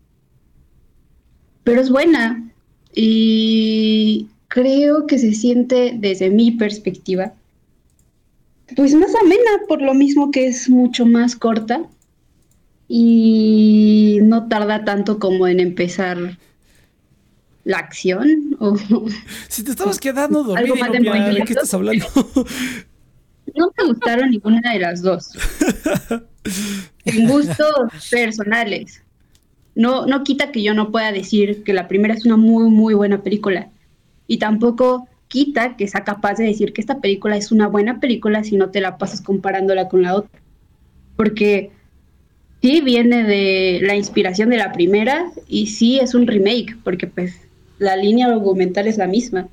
Pero 1.63 1.81
es 1.81 1.89
buena. 1.89 2.53
Y 2.93 4.27
creo 4.47 5.07
que 5.07 5.17
se 5.17 5.33
siente 5.33 5.95
desde 5.97 6.29
mi 6.29 6.51
perspectiva 6.51 7.33
pues 8.75 8.93
más 8.93 9.15
amena 9.15 9.65
por 9.67 9.81
lo 9.81 9.95
mismo 9.95 10.29
que 10.29 10.45
es 10.45 10.69
mucho 10.69 11.07
más 11.07 11.35
corta 11.35 11.81
y 12.87 14.19
no 14.21 14.47
tarda 14.49 14.85
tanto 14.85 15.17
como 15.17 15.47
en 15.47 15.59
empezar 15.59 16.37
la 17.63 17.77
acción 17.77 18.55
o 18.59 18.75
Si 19.47 19.63
te 19.63 19.71
estabas 19.71 19.99
quedando 19.99 20.43
dormida, 20.43 20.59
Algo 20.59 20.75
más 20.75 20.91
de 20.91 20.97
Inopia, 20.97 21.27
¿de 21.27 21.41
qué 21.43 21.53
estás 21.53 21.73
hablando? 21.73 22.05
no 23.55 23.71
me 23.77 23.87
gustaron 23.87 24.31
ninguna 24.31 24.71
de 24.71 24.79
las 24.79 25.01
dos 25.01 25.31
en 27.05 27.27
gustos 27.27 28.09
personales 28.09 29.03
no, 29.75 30.05
no 30.05 30.23
quita 30.23 30.51
que 30.51 30.63
yo 30.63 30.73
no 30.73 30.91
pueda 30.91 31.11
decir 31.11 31.63
que 31.63 31.73
la 31.73 31.87
primera 31.87 32.13
es 32.13 32.25
una 32.25 32.37
muy, 32.37 32.69
muy 32.69 32.93
buena 32.93 33.23
película. 33.23 33.69
Y 34.27 34.37
tampoco 34.37 35.07
quita 35.27 35.77
que 35.77 35.87
sea 35.87 36.03
capaz 36.03 36.35
de 36.35 36.45
decir 36.45 36.73
que 36.73 36.81
esta 36.81 36.99
película 36.99 37.37
es 37.37 37.51
una 37.51 37.67
buena 37.67 37.99
película 37.99 38.43
si 38.43 38.57
no 38.57 38.69
te 38.69 38.81
la 38.81 38.97
pasas 38.97 39.21
comparándola 39.21 39.87
con 39.87 40.03
la 40.03 40.15
otra. 40.15 40.41
Porque 41.15 41.71
sí 42.61 42.81
viene 42.81 43.23
de 43.23 43.79
la 43.81 43.95
inspiración 43.95 44.49
de 44.49 44.57
la 44.57 44.73
primera 44.73 45.31
y 45.47 45.67
sí 45.67 45.99
es 45.99 46.13
un 46.13 46.27
remake, 46.27 46.77
porque 46.83 47.07
pues 47.07 47.39
la 47.81 47.95
línea 47.95 48.27
argumental 48.27 48.87
es 48.87 48.97
la 48.97 49.07
misma. 49.07 49.49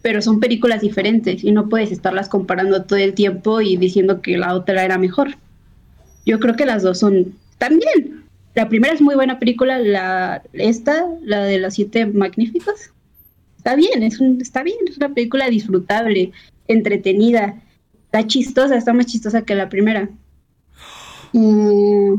Pero 0.00 0.22
son 0.22 0.40
películas 0.40 0.80
diferentes 0.80 1.44
y 1.44 1.52
no 1.52 1.68
puedes 1.68 1.92
estarlas 1.92 2.28
comparando 2.28 2.84
todo 2.84 2.98
el 2.98 3.12
tiempo 3.14 3.60
y 3.60 3.76
diciendo 3.76 4.22
que 4.22 4.38
la 4.38 4.54
otra 4.54 4.84
era 4.84 4.96
mejor. 4.96 5.36
Yo 6.24 6.40
creo 6.40 6.56
que 6.56 6.64
las 6.64 6.82
dos 6.82 6.98
son 6.98 7.34
también. 7.58 8.24
La 8.54 8.68
primera 8.68 8.94
es 8.94 9.02
muy 9.02 9.14
buena 9.14 9.38
película, 9.38 9.78
la 9.78 10.42
esta, 10.54 11.06
la 11.22 11.44
de 11.44 11.58
los 11.58 11.74
siete 11.74 12.06
magníficos, 12.06 12.90
está 13.58 13.76
bien, 13.76 14.02
es 14.02 14.18
un, 14.18 14.40
está 14.40 14.62
bien, 14.62 14.78
es 14.88 14.96
una 14.96 15.10
película 15.10 15.48
disfrutable, 15.48 16.32
entretenida, 16.66 17.60
está 18.06 18.26
chistosa, 18.26 18.76
está 18.76 18.94
más 18.94 19.06
chistosa 19.06 19.42
que 19.42 19.54
la 19.54 19.68
primera. 19.68 20.08
Mm, 21.34 22.14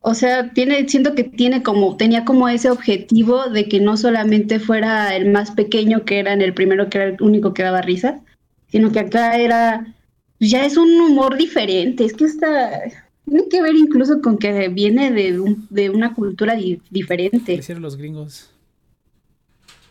o 0.00 0.14
sea, 0.14 0.52
tiene, 0.52 0.88
siento 0.88 1.14
que 1.14 1.24
tiene 1.24 1.62
como, 1.62 1.96
tenía 1.96 2.24
como 2.24 2.48
ese 2.48 2.70
objetivo 2.70 3.48
de 3.50 3.68
que 3.68 3.80
no 3.80 3.96
solamente 3.96 4.60
fuera 4.60 5.14
el 5.16 5.30
más 5.30 5.50
pequeño 5.50 6.04
que 6.04 6.18
era 6.20 6.32
en 6.32 6.40
el 6.42 6.54
primero, 6.54 6.88
que 6.88 6.98
era 6.98 7.06
el 7.08 7.16
único 7.20 7.52
que 7.52 7.62
daba 7.64 7.82
risa, 7.82 8.20
sino 8.68 8.92
que 8.92 9.00
acá 9.00 9.36
era, 9.38 9.94
ya 10.40 10.64
es 10.64 10.76
un 10.76 10.88
humor 11.00 11.36
diferente, 11.36 12.04
es 12.04 12.12
que 12.14 12.24
está, 12.24 12.82
tiene 13.24 13.48
que 13.48 13.60
ver 13.60 13.74
incluso 13.74 14.20
con 14.22 14.38
que 14.38 14.68
viene 14.68 15.10
de, 15.10 15.40
un- 15.40 15.66
de 15.70 15.90
una 15.90 16.14
cultura 16.14 16.54
di- 16.54 16.80
diferente. 16.90 17.54
hicieron 17.54 17.82
los 17.82 17.96
gringos. 17.96 18.50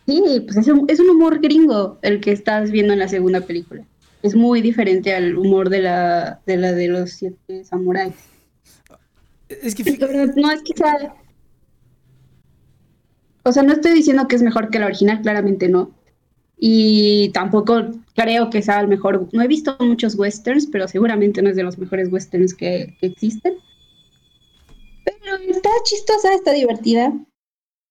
Sí, 0.06 0.22
pues 0.46 0.56
es 0.56 0.68
un, 0.68 0.86
es 0.88 1.00
un 1.00 1.10
humor 1.10 1.38
gringo 1.40 1.98
el 2.00 2.20
que 2.20 2.32
estás 2.32 2.70
viendo 2.70 2.94
en 2.94 2.98
la 2.98 3.08
segunda 3.08 3.42
película. 3.42 3.84
Es 4.22 4.34
muy 4.34 4.62
diferente 4.62 5.14
al 5.14 5.36
humor 5.36 5.68
de 5.68 5.82
la 5.82 6.40
de, 6.46 6.56
la 6.56 6.72
de 6.72 6.88
los 6.88 7.10
siete 7.10 7.64
samuráis. 7.64 8.14
Es 9.48 9.74
que 9.74 9.84
Pero 9.84 10.26
no 10.36 10.50
es 10.50 10.62
que 10.62 10.74
sea... 10.76 11.14
O 13.44 13.52
sea, 13.52 13.62
no 13.62 13.72
estoy 13.72 13.92
diciendo 13.92 14.28
que 14.28 14.36
es 14.36 14.42
mejor 14.42 14.68
que 14.70 14.78
la 14.78 14.86
original, 14.86 15.22
claramente 15.22 15.68
no. 15.68 15.94
Y 16.58 17.30
tampoco 17.30 17.92
creo 18.14 18.50
que 18.50 18.62
sea 18.62 18.80
el 18.80 18.88
mejor. 18.88 19.28
No 19.32 19.42
he 19.42 19.48
visto 19.48 19.76
muchos 19.80 20.16
westerns, 20.18 20.66
pero 20.66 20.88
seguramente 20.88 21.40
no 21.40 21.48
es 21.48 21.56
de 21.56 21.62
los 21.62 21.78
mejores 21.78 22.12
westerns 22.12 22.52
que, 22.52 22.96
que 23.00 23.06
existen. 23.06 23.54
Pero 25.04 25.36
está 25.48 25.70
chistosa, 25.84 26.34
está 26.34 26.52
divertida. 26.52 27.14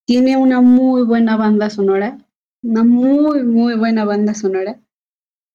Tiene 0.05 0.37
una 0.37 0.61
muy 0.61 1.03
buena 1.03 1.37
banda 1.37 1.69
sonora. 1.69 2.17
Una 2.61 2.83
muy, 2.83 3.43
muy 3.43 3.75
buena 3.75 4.05
banda 4.05 4.33
sonora. 4.33 4.79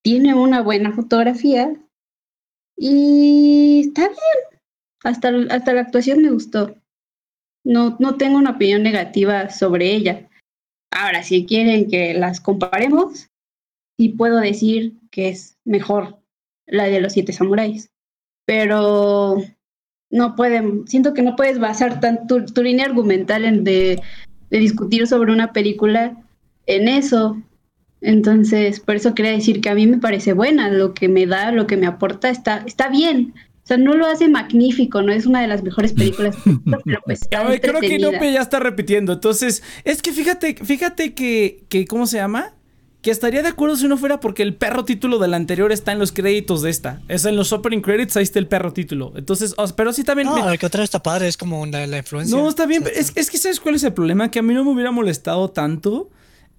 Tiene 0.02 0.34
una 0.34 0.62
buena 0.62 0.92
fotografía. 0.92 1.74
Y 2.76 3.82
está 3.86 4.08
bien. 4.08 4.51
Hasta, 5.04 5.32
hasta 5.50 5.72
la 5.72 5.82
actuación 5.82 6.22
me 6.22 6.30
gustó. 6.30 6.76
No, 7.64 7.96
no 8.00 8.16
tengo 8.16 8.38
una 8.38 8.50
opinión 8.50 8.82
negativa 8.82 9.50
sobre 9.50 9.92
ella. 9.94 10.28
Ahora, 10.90 11.22
si 11.22 11.46
quieren 11.46 11.88
que 11.88 12.14
las 12.14 12.40
comparemos, 12.40 13.28
sí 13.98 14.10
puedo 14.10 14.38
decir 14.38 14.94
que 15.10 15.28
es 15.28 15.58
mejor 15.64 16.18
la 16.66 16.84
de 16.84 17.00
los 17.00 17.12
siete 17.12 17.32
samuráis. 17.32 17.90
Pero 18.44 19.36
no 20.10 20.36
pueden, 20.36 20.86
siento 20.86 21.14
que 21.14 21.22
no 21.22 21.36
puedes 21.36 21.58
basar 21.58 22.00
tan, 22.00 22.26
tu, 22.26 22.44
tu 22.44 22.62
línea 22.62 22.86
argumental 22.86 23.44
en 23.44 23.64
de, 23.64 24.00
de 24.50 24.58
discutir 24.58 25.06
sobre 25.06 25.32
una 25.32 25.52
película 25.52 26.16
en 26.66 26.88
eso. 26.88 27.40
Entonces, 28.00 28.80
por 28.80 28.96
eso 28.96 29.14
quería 29.14 29.32
decir 29.32 29.60
que 29.60 29.70
a 29.70 29.74
mí 29.74 29.86
me 29.86 29.98
parece 29.98 30.32
buena, 30.32 30.68
lo 30.68 30.92
que 30.92 31.08
me 31.08 31.26
da, 31.26 31.52
lo 31.52 31.66
que 31.66 31.76
me 31.76 31.86
aporta, 31.86 32.28
está, 32.28 32.58
está 32.66 32.88
bien. 32.88 33.34
O 33.64 33.66
sea, 33.66 33.76
no 33.76 33.94
lo 33.94 34.06
hace 34.06 34.28
magnífico, 34.28 35.02
no 35.02 35.12
es 35.12 35.24
una 35.24 35.40
de 35.40 35.46
las 35.46 35.62
mejores 35.62 35.92
películas, 35.92 36.36
pero 36.84 37.00
pues 37.04 37.22
está 37.22 37.44
ver, 37.44 37.60
creo 37.60 37.80
que. 37.80 37.98
Nope 37.98 38.32
ya 38.32 38.40
está 38.40 38.58
repitiendo. 38.58 39.12
Entonces, 39.12 39.62
es 39.84 40.02
que 40.02 40.12
fíjate, 40.12 40.56
fíjate 40.64 41.14
que, 41.14 41.62
que, 41.68 41.86
¿cómo 41.86 42.06
se 42.06 42.16
llama? 42.16 42.54
Que 43.02 43.10
estaría 43.12 43.42
de 43.42 43.48
acuerdo 43.48 43.76
si 43.76 43.86
no 43.88 43.96
fuera 43.96 44.20
porque 44.20 44.42
el 44.42 44.54
perro 44.54 44.84
título 44.84 45.18
del 45.18 45.34
anterior 45.34 45.70
está 45.72 45.90
en 45.92 45.98
los 46.00 46.12
créditos 46.12 46.62
de 46.62 46.70
esta. 46.70 47.02
Es 47.08 47.24
en 47.24 47.36
los 47.36 47.52
opening 47.52 47.80
credits, 47.82 48.16
ahí 48.16 48.22
está 48.24 48.38
el 48.40 48.46
perro 48.48 48.72
título. 48.72 49.12
Entonces, 49.16 49.54
pero 49.76 49.92
sí 49.92 50.02
también. 50.04 50.28
No, 50.28 50.34
me- 50.36 50.42
al 50.42 50.58
contrario 50.58 50.84
está 50.84 51.00
padre, 51.02 51.28
es 51.28 51.36
como 51.36 51.64
la, 51.66 51.86
la 51.86 51.98
influencia. 51.98 52.36
No, 52.36 52.48
está 52.48 52.66
bien. 52.66 52.82
O 52.82 52.86
sea, 52.86 52.92
pero 52.94 53.00
Es, 53.06 53.12
es 53.16 53.30
que 53.30 53.38
¿sabes 53.38 53.60
cuál 53.60 53.76
es 53.76 53.84
el 53.84 53.92
problema? 53.92 54.30
Que 54.30 54.38
a 54.40 54.42
mí 54.42 54.54
no 54.54 54.64
me 54.64 54.70
hubiera 54.72 54.90
molestado 54.90 55.50
tanto. 55.50 56.10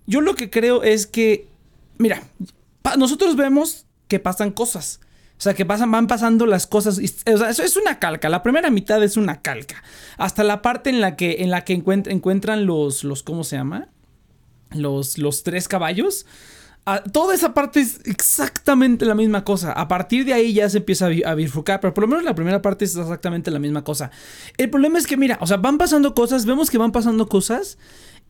Yo 0.05 0.19
lo 0.21 0.35
que 0.35 0.49
creo 0.49 0.83
es 0.83 1.05
que, 1.07 1.47
mira, 1.97 2.23
nosotros 2.97 3.35
vemos 3.35 3.85
que 4.09 4.19
pasan 4.19 4.51
cosas. 4.51 4.99
O 5.43 5.45
sea, 5.45 5.53
que 5.55 5.65
pasan, 5.65 5.91
van 5.91 6.07
pasando 6.07 6.45
las 6.45 6.67
cosas. 6.67 6.97
o 6.99 7.37
sea, 7.37 7.49
eso 7.49 7.63
es 7.63 7.75
una 7.75 7.99
calca. 7.99 8.29
La 8.29 8.41
primera 8.43 8.69
mitad 8.69 9.03
es 9.03 9.17
una 9.17 9.41
calca. 9.41 9.83
Hasta 10.17 10.41
la 10.45 10.61
parte 10.61 10.89
en 10.89 11.01
la 11.01 11.17
que, 11.17 11.41
en 11.43 11.51
la 11.51 11.65
que 11.65 11.77
encuent- 11.77 12.09
encuentran 12.09 12.65
los, 12.65 13.03
los, 13.03 13.23
¿cómo 13.23 13.43
se 13.43 13.57
llama? 13.57 13.89
Los, 14.71 15.17
los 15.17 15.43
tres 15.43 15.67
caballos. 15.67 16.25
Ah, 16.85 17.03
toda 17.11 17.35
esa 17.35 17.53
parte 17.53 17.81
es 17.81 17.99
exactamente 18.05 19.05
la 19.05 19.15
misma 19.15 19.43
cosa. 19.43 19.73
A 19.73 19.89
partir 19.89 20.23
de 20.23 20.31
ahí 20.31 20.53
ya 20.53 20.69
se 20.69 20.77
empieza 20.77 21.07
a, 21.07 21.31
a 21.31 21.35
bifurcar, 21.35 21.81
pero 21.81 21.93
por 21.93 22.03
lo 22.05 22.07
menos 22.07 22.23
la 22.23 22.35
primera 22.35 22.61
parte 22.61 22.85
es 22.85 22.95
exactamente 22.95 23.51
la 23.51 23.59
misma 23.59 23.83
cosa. 23.83 24.11
El 24.57 24.69
problema 24.69 24.97
es 24.97 25.07
que, 25.07 25.17
mira, 25.17 25.37
o 25.41 25.47
sea, 25.47 25.57
van 25.57 25.77
pasando 25.77 26.15
cosas, 26.15 26.45
vemos 26.45 26.69
que 26.69 26.77
van 26.77 26.93
pasando 26.93 27.27
cosas, 27.27 27.77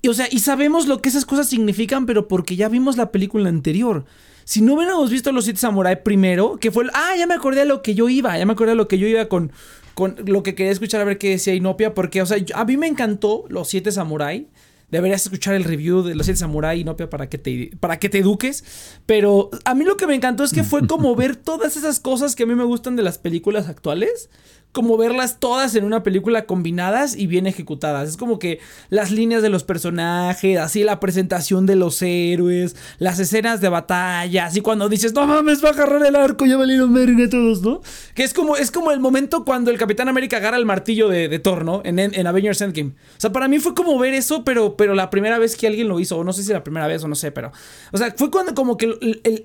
y, 0.01 0.07
o 0.07 0.15
sea, 0.15 0.27
y 0.31 0.39
sabemos 0.39 0.87
lo 0.87 0.99
que 0.99 1.09
esas 1.09 1.25
cosas 1.25 1.47
significan, 1.47 2.07
pero 2.07 2.27
porque 2.27 2.55
ya 2.55 2.69
vimos 2.69 2.97
la 2.97 3.11
película 3.11 3.49
anterior. 3.49 4.05
Si 4.45 4.61
no 4.61 4.73
hubiéramos 4.75 5.09
visto 5.09 5.31
Los 5.31 5.45
Siete 5.45 5.59
Samurai 5.59 6.03
primero, 6.03 6.57
que 6.57 6.71
fue 6.71 6.85
el, 6.85 6.91
ah, 6.93 7.13
ya 7.17 7.27
me 7.27 7.35
acordé 7.35 7.61
a 7.61 7.65
lo 7.65 7.81
que 7.81 7.95
yo 7.95 8.09
iba, 8.09 8.37
ya 8.37 8.45
me 8.45 8.53
acordé 8.53 8.73
a 8.73 8.75
lo 8.75 8.87
que 8.87 8.97
yo 8.97 9.07
iba 9.07 9.25
con, 9.25 9.51
con 9.93 10.15
lo 10.25 10.43
que 10.43 10.55
quería 10.55 10.71
escuchar 10.71 11.01
a 11.01 11.05
ver 11.05 11.17
qué 11.17 11.31
decía 11.31 11.53
Inopia, 11.53 11.93
porque, 11.93 12.21
o 12.21 12.25
sea, 12.25 12.37
a 12.53 12.65
mí 12.65 12.77
me 12.77 12.87
encantó 12.87 13.45
Los 13.49 13.69
Siete 13.69 13.91
Samurai. 13.91 14.47
Deberías 14.93 15.23
escuchar 15.23 15.55
el 15.55 15.63
review 15.63 16.03
de 16.03 16.13
Los 16.13 16.27
Siete 16.27 16.39
Samurai 16.39 16.79
Inopia 16.79 17.09
para 17.09 17.27
que 17.27 17.39
te 17.39 17.71
para 17.79 17.97
que 17.97 18.09
te 18.09 18.19
eduques, 18.19 18.63
pero 19.07 19.49
a 19.65 19.73
mí 19.73 19.85
lo 19.85 19.97
que 19.97 20.05
me 20.05 20.13
encantó 20.13 20.43
es 20.43 20.53
que 20.53 20.63
fue 20.63 20.85
como 20.85 21.15
ver 21.17 21.35
todas 21.35 21.77
esas 21.77 21.99
cosas 21.99 22.35
que 22.35 22.43
a 22.43 22.45
mí 22.45 22.53
me 22.53 22.63
gustan 22.63 22.95
de 22.95 23.01
las 23.01 23.17
películas 23.17 23.69
actuales, 23.69 24.29
como 24.73 24.97
verlas 24.97 25.39
todas 25.39 25.75
en 25.75 25.85
una 25.85 26.01
película 26.01 26.45
combinadas 26.45 27.15
y 27.15 27.27
bien 27.27 27.45
ejecutadas. 27.45 28.09
Es 28.09 28.17
como 28.17 28.39
que 28.39 28.59
las 28.89 29.11
líneas 29.11 29.43
de 29.43 29.49
los 29.49 29.63
personajes, 29.63 30.57
así 30.57 30.83
la 30.83 30.99
presentación 30.99 31.67
de 31.67 31.75
los 31.75 32.01
héroes, 32.01 32.75
las 32.97 33.19
escenas 33.19 33.61
de 33.61 33.69
batalla, 33.69 34.47
así 34.47 34.61
cuando 34.61 34.89
dices, 34.89 35.13
no 35.13 35.27
mames, 35.27 35.63
va 35.63 35.69
a 35.69 35.73
agarrar 35.73 36.03
el 36.03 36.15
arco, 36.15 36.47
ya 36.47 36.57
valieron 36.57 36.91
verga 36.91 37.29
todos, 37.29 37.61
¿no? 37.61 37.81
Que 38.15 38.23
es 38.23 38.33
como, 38.33 38.57
es 38.57 38.71
como 38.71 38.91
el 38.91 38.99
momento 38.99 39.45
cuando 39.45 39.69
el 39.69 39.77
Capitán 39.77 40.09
América 40.09 40.37
agarra 40.37 40.57
el 40.57 40.65
martillo 40.65 41.07
de, 41.07 41.29
de 41.29 41.37
Thor, 41.37 41.63
¿no? 41.63 41.81
En, 41.85 41.99
en 41.99 42.27
Avengers 42.27 42.59
Endgame. 42.61 42.89
O 42.89 43.21
sea, 43.21 43.31
para 43.31 43.47
mí 43.47 43.59
fue 43.59 43.75
como 43.75 43.97
ver 43.99 44.15
eso, 44.15 44.43
pero, 44.43 44.75
pero 44.83 44.95
la 44.95 45.09
primera 45.09 45.39
vez 45.39 45.55
que 45.55 45.65
alguien 45.65 45.87
lo 45.87 45.97
hizo, 45.97 46.17
o 46.17 46.25
no 46.25 46.33
sé 46.33 46.43
si 46.43 46.51
la 46.51 46.61
primera 46.61 46.87
vez 46.87 47.01
o 47.05 47.07
no 47.07 47.15
sé, 47.15 47.31
pero... 47.31 47.53
O 47.93 47.97
sea, 47.97 48.13
fue 48.17 48.29
cuando 48.29 48.53
como 48.53 48.75
que 48.75 48.93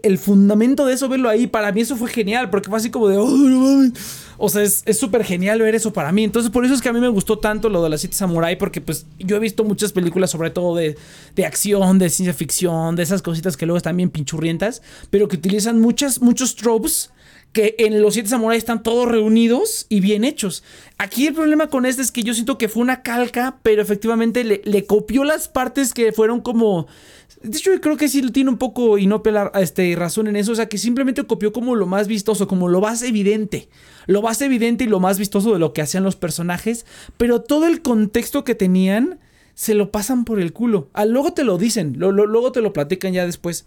el, 0.03 0.19
fundamento 0.19 0.85
de 0.85 0.95
eso, 0.95 1.09
verlo 1.09 1.29
ahí, 1.29 1.47
para 1.47 1.71
mí 1.71 1.83
eso 1.83 1.95
fue 1.95 2.11
genial, 2.11 2.51
porque 2.51 2.69
fue 2.69 2.77
así 2.77 2.91
como 2.91 3.07
de. 3.07 3.93
O 4.37 4.49
sea, 4.49 4.65
es 4.65 4.99
súper 4.99 5.23
genial 5.23 5.61
ver 5.63 5.77
eso 5.77 5.93
para 5.93 6.11
mí. 6.11 6.25
Entonces, 6.25 6.51
por 6.51 6.65
eso 6.65 6.75
es 6.75 6.83
que 6.83 6.89
a 6.89 6.93
mí 6.93 6.99
me 6.99 7.07
gustó 7.07 7.39
tanto 7.39 7.69
lo 7.69 7.85
de 7.85 7.89
las 7.89 8.01
siete 8.01 8.17
samurai, 8.17 8.59
porque 8.59 8.81
pues 8.81 9.07
yo 9.21 9.37
he 9.37 9.39
visto 9.39 9.63
muchas 9.63 9.93
películas, 9.93 10.33
sobre 10.33 10.51
todo 10.51 10.75
de, 10.75 10.97
de 11.37 11.47
acción, 11.47 12.01
de 12.01 12.11
ciencia 12.11 12.35
ficción, 12.35 12.97
de 12.97 13.05
esas 13.05 13.23
cositas 13.23 13.57
que 13.57 13.65
luego 13.65 13.77
están 13.77 13.97
bien 13.97 14.11
pinchurrientas, 14.11 14.83
pero 15.11 15.29
que 15.29 15.37
utilizan 15.37 15.81
muchas, 15.81 16.21
muchos 16.21 16.57
tropes 16.57 17.13
que 17.53 17.75
en 17.79 18.03
los 18.03 18.15
siete 18.15 18.29
samuráis 18.29 18.59
están 18.59 18.83
todos 18.83 19.09
reunidos 19.09 19.87
y 19.89 20.01
bien 20.01 20.25
hechos. 20.25 20.63
Aquí 20.99 21.27
el 21.27 21.35
problema 21.35 21.69
con 21.69 21.87
este 21.87 22.03
es 22.03 22.13
que 22.13 22.23
yo 22.23 22.35
siento 22.35 22.59
que 22.59 22.69
fue 22.69 22.83
una 22.83 23.03
calca, 23.03 23.59
pero 23.63 23.83
efectivamente 23.83 24.45
le, 24.45 24.87
copió 24.87 25.25
las 25.25 25.49
partes 25.49 25.95
que 25.95 26.13
fueron 26.13 26.41
como... 26.41 26.87
De 27.43 27.57
hecho, 27.57 27.73
yo 27.73 27.81
creo 27.81 27.97
que 27.97 28.09
sí 28.09 28.21
tiene 28.33 28.51
un 28.51 28.59
poco 28.59 28.99
y 28.99 29.07
no 29.07 29.23
pelar 29.23 29.53
este, 29.55 29.95
razón 29.95 30.27
en 30.27 30.37
eso. 30.37 30.53
O 30.53 30.55
sea, 30.57 30.69
que 30.69 30.77
simplemente 30.77 31.25
copió 31.25 31.53
como 31.53 31.77
lo 31.77 31.87
más 31.87 32.09
vistoso, 32.09 32.49
como 32.49 32.69
lo 32.69 32.81
más 32.81 33.03
evidente. 33.03 33.69
Lo 34.07 34.23
más 34.23 34.41
evidente 34.43 34.85
y 34.85 34.89
lo 34.89 34.99
más 34.99 35.19
vistoso 35.19 35.53
de 35.53 35.61
lo 35.61 35.73
que 35.73 35.83
hacían 35.83 36.03
los 36.03 36.17
personajes. 36.17 36.85
Pero 37.17 37.43
todo 37.43 37.67
el 37.67 37.81
contexto 37.81 38.43
que 38.43 38.57
tenían 38.57 39.21
se 39.55 39.75
lo 39.75 39.93
pasan 39.93 40.25
por 40.25 40.41
el 40.41 40.53
culo. 40.53 40.89
Ah, 40.95 41.05
luego 41.05 41.33
te 41.33 41.45
lo 41.45 41.59
dicen, 41.59 41.95
luego 41.99 42.53
te 42.53 42.61
lo 42.61 42.73
platican 42.73 43.13
ya 43.13 43.25
después. 43.25 43.67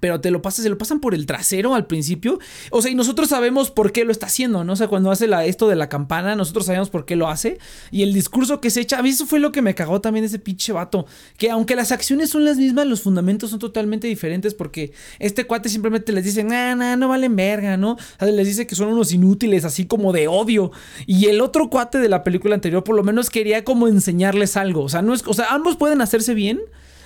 Pero 0.00 0.20
te 0.20 0.30
lo 0.30 0.42
pasan, 0.42 0.62
se 0.62 0.68
lo 0.68 0.78
pasan 0.78 1.00
por 1.00 1.14
el 1.14 1.26
trasero 1.26 1.74
al 1.74 1.86
principio. 1.86 2.38
O 2.70 2.82
sea, 2.82 2.90
y 2.90 2.94
nosotros 2.94 3.28
sabemos 3.28 3.70
por 3.70 3.92
qué 3.92 4.04
lo 4.04 4.12
está 4.12 4.26
haciendo, 4.26 4.64
¿no? 4.64 4.72
O 4.72 4.76
sea, 4.76 4.88
cuando 4.88 5.10
hace 5.10 5.26
la, 5.26 5.44
esto 5.44 5.68
de 5.68 5.76
la 5.76 5.88
campana, 5.88 6.34
nosotros 6.34 6.66
sabemos 6.66 6.90
por 6.90 7.04
qué 7.04 7.16
lo 7.16 7.28
hace. 7.28 7.58
Y 7.90 8.02
el 8.02 8.12
discurso 8.12 8.60
que 8.60 8.70
se 8.70 8.80
echa, 8.80 8.98
a 8.98 9.02
mí 9.02 9.10
eso 9.10 9.26
fue 9.26 9.38
lo 9.38 9.52
que 9.52 9.62
me 9.62 9.74
cagó 9.74 10.00
también 10.00 10.24
ese 10.24 10.38
pinche 10.38 10.72
vato. 10.72 11.06
Que 11.36 11.50
aunque 11.50 11.76
las 11.76 11.92
acciones 11.92 12.30
son 12.30 12.44
las 12.44 12.56
mismas, 12.56 12.86
los 12.86 13.02
fundamentos 13.02 13.50
son 13.50 13.58
totalmente 13.58 14.08
diferentes. 14.08 14.54
Porque 14.54 14.92
este 15.18 15.44
cuate 15.46 15.68
simplemente 15.68 16.12
les 16.12 16.24
dice, 16.24 16.42
nah, 16.44 16.74
nah, 16.74 16.96
no 16.96 17.08
valen 17.08 17.36
verga, 17.36 17.76
¿no? 17.76 17.92
O 17.92 17.98
sea, 18.18 18.28
les 18.28 18.46
dice 18.46 18.66
que 18.66 18.74
son 18.74 18.88
unos 18.88 19.12
inútiles, 19.12 19.64
así 19.64 19.86
como 19.86 20.12
de 20.12 20.28
odio. 20.28 20.72
Y 21.06 21.26
el 21.26 21.40
otro 21.40 21.68
cuate 21.68 21.98
de 21.98 22.08
la 22.08 22.24
película 22.24 22.54
anterior, 22.54 22.82
por 22.84 22.96
lo 22.96 23.04
menos 23.04 23.30
quería 23.30 23.64
como 23.64 23.88
enseñarles 23.88 24.56
algo. 24.56 24.82
O 24.82 24.88
sea, 24.88 25.02
no 25.02 25.14
es, 25.14 25.22
o 25.26 25.34
sea, 25.34 25.46
ambos 25.50 25.76
pueden 25.76 26.00
hacerse 26.00 26.34
bien. 26.34 26.60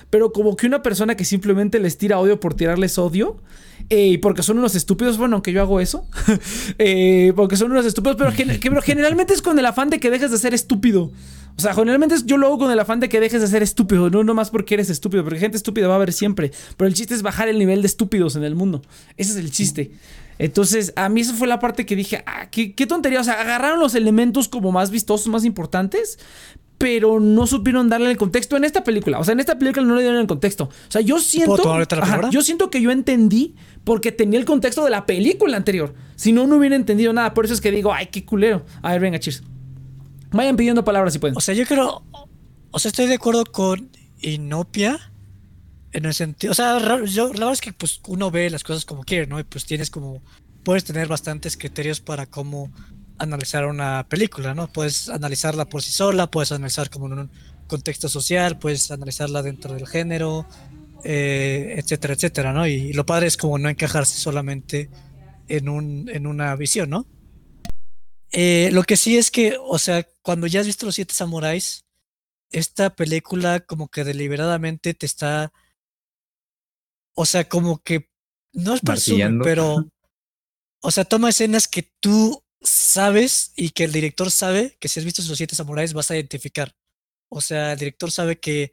Pero 0.09 0.31
como 0.31 0.55
que 0.55 0.67
una 0.67 0.81
persona 0.81 1.15
que 1.15 1.25
simplemente 1.25 1.79
les 1.79 1.97
tira 1.97 2.19
odio 2.19 2.39
por 2.39 2.53
tirarles 2.53 2.97
odio. 2.97 3.37
eh, 3.89 4.07
y 4.07 4.17
porque 4.17 4.43
son 4.43 4.57
unos 4.59 4.75
estúpidos. 4.75 5.17
Bueno, 5.17 5.35
aunque 5.35 5.51
yo 5.51 5.61
hago 5.61 5.79
eso. 5.79 6.07
eh, 6.77 7.33
porque 7.35 7.57
son 7.57 7.71
unos 7.71 7.85
estúpidos. 7.85 8.17
Pero, 8.17 8.81
generalmente 8.81 9.33
es 9.33 9.41
con 9.41 9.57
el 9.59 9.65
afán 9.65 9.89
de 9.89 9.99
que 9.99 10.09
dejes 10.09 10.31
de 10.31 10.37
ser 10.37 10.53
estúpido. 10.53 11.11
O 11.57 11.61
sea, 11.61 11.73
generalmente 11.73 12.15
yo 12.25 12.37
lo 12.37 12.47
hago 12.47 12.57
con 12.57 12.71
el 12.71 12.79
afán 12.79 12.99
de 12.99 13.09
que 13.09 13.19
dejes 13.19 13.41
de 13.41 13.47
ser 13.47 13.63
estúpido. 13.63 14.09
No 14.09 14.23
nomás 14.23 14.49
porque 14.49 14.75
eres 14.75 14.89
estúpido. 14.89 15.23
Porque 15.23 15.39
gente 15.39 15.57
estúpida 15.57 15.87
va 15.87 15.93
a 15.93 15.97
haber 15.97 16.13
siempre. 16.13 16.51
Pero 16.77 16.87
el 16.87 16.93
chiste 16.93 17.13
es 17.13 17.21
bajar 17.21 17.47
el 17.47 17.57
nivel 17.57 17.81
de 17.81 17.87
estúpidos 17.87 18.35
en 18.35 18.43
el 18.43 18.55
mundo. 18.55 18.81
Ese 19.17 19.31
es 19.31 19.37
el 19.37 19.51
chiste. 19.51 19.91
Entonces, 20.37 20.91
a 20.95 21.07
mí 21.09 21.21
esa 21.21 21.33
fue 21.33 21.47
la 21.47 21.59
parte 21.59 21.85
que 21.85 21.95
dije, 21.95 22.23
ah, 22.25 22.49
qué, 22.49 22.73
qué 22.73 22.85
tontería. 22.85 23.21
O 23.21 23.23
sea, 23.23 23.39
agarraron 23.39 23.79
los 23.79 23.95
elementos 23.95 24.47
como 24.49 24.71
más 24.71 24.91
vistosos, 24.91 25.27
más 25.27 25.45
importantes, 25.45 26.19
pero 26.77 27.19
no 27.19 27.47
supieron 27.47 27.89
darle 27.89 28.11
el 28.11 28.17
contexto 28.17 28.57
en 28.57 28.63
esta 28.63 28.83
película. 28.83 29.19
O 29.19 29.23
sea, 29.23 29.33
en 29.33 29.39
esta 29.39 29.57
película 29.57 29.85
no 29.85 29.95
le 29.95 30.01
dieron 30.01 30.19
el 30.19 30.27
contexto. 30.27 30.65
O 30.65 30.91
sea, 30.91 31.01
yo 31.01 31.19
siento. 31.19 31.77
la 31.77 31.85
Ajá, 32.01 32.29
yo 32.29 32.41
siento 32.41 32.69
que 32.69 32.81
yo 32.81 32.91
entendí 32.91 33.55
porque 33.83 34.11
tenía 34.11 34.39
el 34.39 34.45
contexto 34.45 34.83
de 34.83 34.89
la 34.89 35.05
película 35.05 35.55
anterior. 35.55 35.93
Si 36.15 36.31
no, 36.31 36.47
no 36.47 36.57
hubiera 36.57 36.75
entendido 36.75 37.13
nada. 37.13 37.33
Por 37.33 37.45
eso 37.45 37.53
es 37.53 37.61
que 37.61 37.71
digo, 37.71 37.93
ay, 37.93 38.07
qué 38.07 38.25
culero. 38.25 38.65
A 38.81 38.91
ver, 38.91 39.01
venga, 39.01 39.19
cheers. 39.19 39.43
Vayan 40.31 40.57
pidiendo 40.57 40.83
palabras 40.83 41.13
si 41.13 41.19
pueden. 41.19 41.37
O 41.37 41.41
sea, 41.41 41.55
yo 41.55 41.65
creo. 41.65 42.03
O 42.71 42.79
sea, 42.79 42.89
estoy 42.89 43.07
de 43.07 43.15
acuerdo 43.15 43.45
con 43.45 43.89
Inopia. 44.21 45.11
En 45.93 46.03
el 46.03 46.13
sentido. 46.13 46.51
O 46.51 46.55
sea, 46.55 46.77
yo, 47.05 47.27
la 47.27 47.31
verdad 47.31 47.53
es 47.53 47.61
que 47.61 47.71
pues 47.71 48.01
uno 48.07 48.29
ve 48.29 48.49
las 48.49 48.65
cosas 48.65 48.83
como 48.83 49.05
quiere, 49.05 49.27
¿no? 49.27 49.39
Y 49.39 49.43
pues 49.43 49.65
tienes 49.65 49.89
como. 49.89 50.21
Puedes 50.63 50.83
tener 50.83 51.07
bastantes 51.07 51.55
criterios 51.55 52.01
para 52.01 52.25
cómo 52.25 52.71
analizar 53.17 53.65
una 53.65 54.07
película, 54.07 54.53
¿no? 54.53 54.67
Puedes 54.67 55.09
analizarla 55.09 55.65
por 55.65 55.81
sí 55.81 55.91
sola, 55.91 56.29
puedes 56.29 56.51
analizar 56.51 56.89
como 56.89 57.07
en 57.07 57.19
un 57.19 57.31
contexto 57.67 58.09
social, 58.09 58.59
puedes 58.59 58.91
analizarla 58.91 59.41
dentro 59.41 59.73
del 59.73 59.87
género, 59.87 60.45
eh, 61.03 61.75
etcétera, 61.77 62.13
etcétera, 62.13 62.53
¿no? 62.53 62.67
Y 62.67 62.93
lo 62.93 63.05
padre 63.05 63.27
es 63.27 63.37
como 63.37 63.57
no 63.57 63.69
encajarse 63.69 64.17
solamente 64.17 64.89
en, 65.47 65.69
un, 65.69 66.09
en 66.09 66.27
una 66.27 66.55
visión, 66.55 66.89
¿no? 66.89 67.07
Eh, 68.31 68.69
lo 68.73 68.83
que 68.83 68.97
sí 68.97 69.17
es 69.17 69.31
que, 69.31 69.57
o 69.61 69.79
sea, 69.79 70.05
cuando 70.21 70.47
ya 70.47 70.59
has 70.59 70.65
visto 70.65 70.85
los 70.85 70.95
siete 70.95 71.13
samuráis, 71.13 71.85
esta 72.51 72.95
película 72.95 73.59
como 73.61 73.87
que 73.87 74.03
deliberadamente 74.03 74.93
te 74.93 75.05
está, 75.05 75.53
o 77.13 77.25
sea, 77.25 77.47
como 77.47 77.81
que 77.81 78.09
no 78.53 78.73
es 78.73 78.81
presume, 78.81 79.39
pero, 79.43 79.85
o 80.81 80.91
sea, 80.91 81.05
toma 81.05 81.29
escenas 81.29 81.67
que 81.67 81.91
tú 81.99 82.44
sabes 82.65 83.51
y 83.55 83.69
que 83.71 83.83
el 83.85 83.91
director 83.91 84.29
sabe 84.31 84.75
que 84.79 84.87
si 84.87 84.99
has 84.99 85.05
visto 85.05 85.21
los 85.27 85.37
siete 85.37 85.55
samuráis 85.55 85.93
vas 85.93 86.11
a 86.11 86.15
identificar. 86.15 86.75
O 87.29 87.41
sea, 87.41 87.73
el 87.73 87.79
director 87.79 88.11
sabe 88.11 88.39
que 88.39 88.71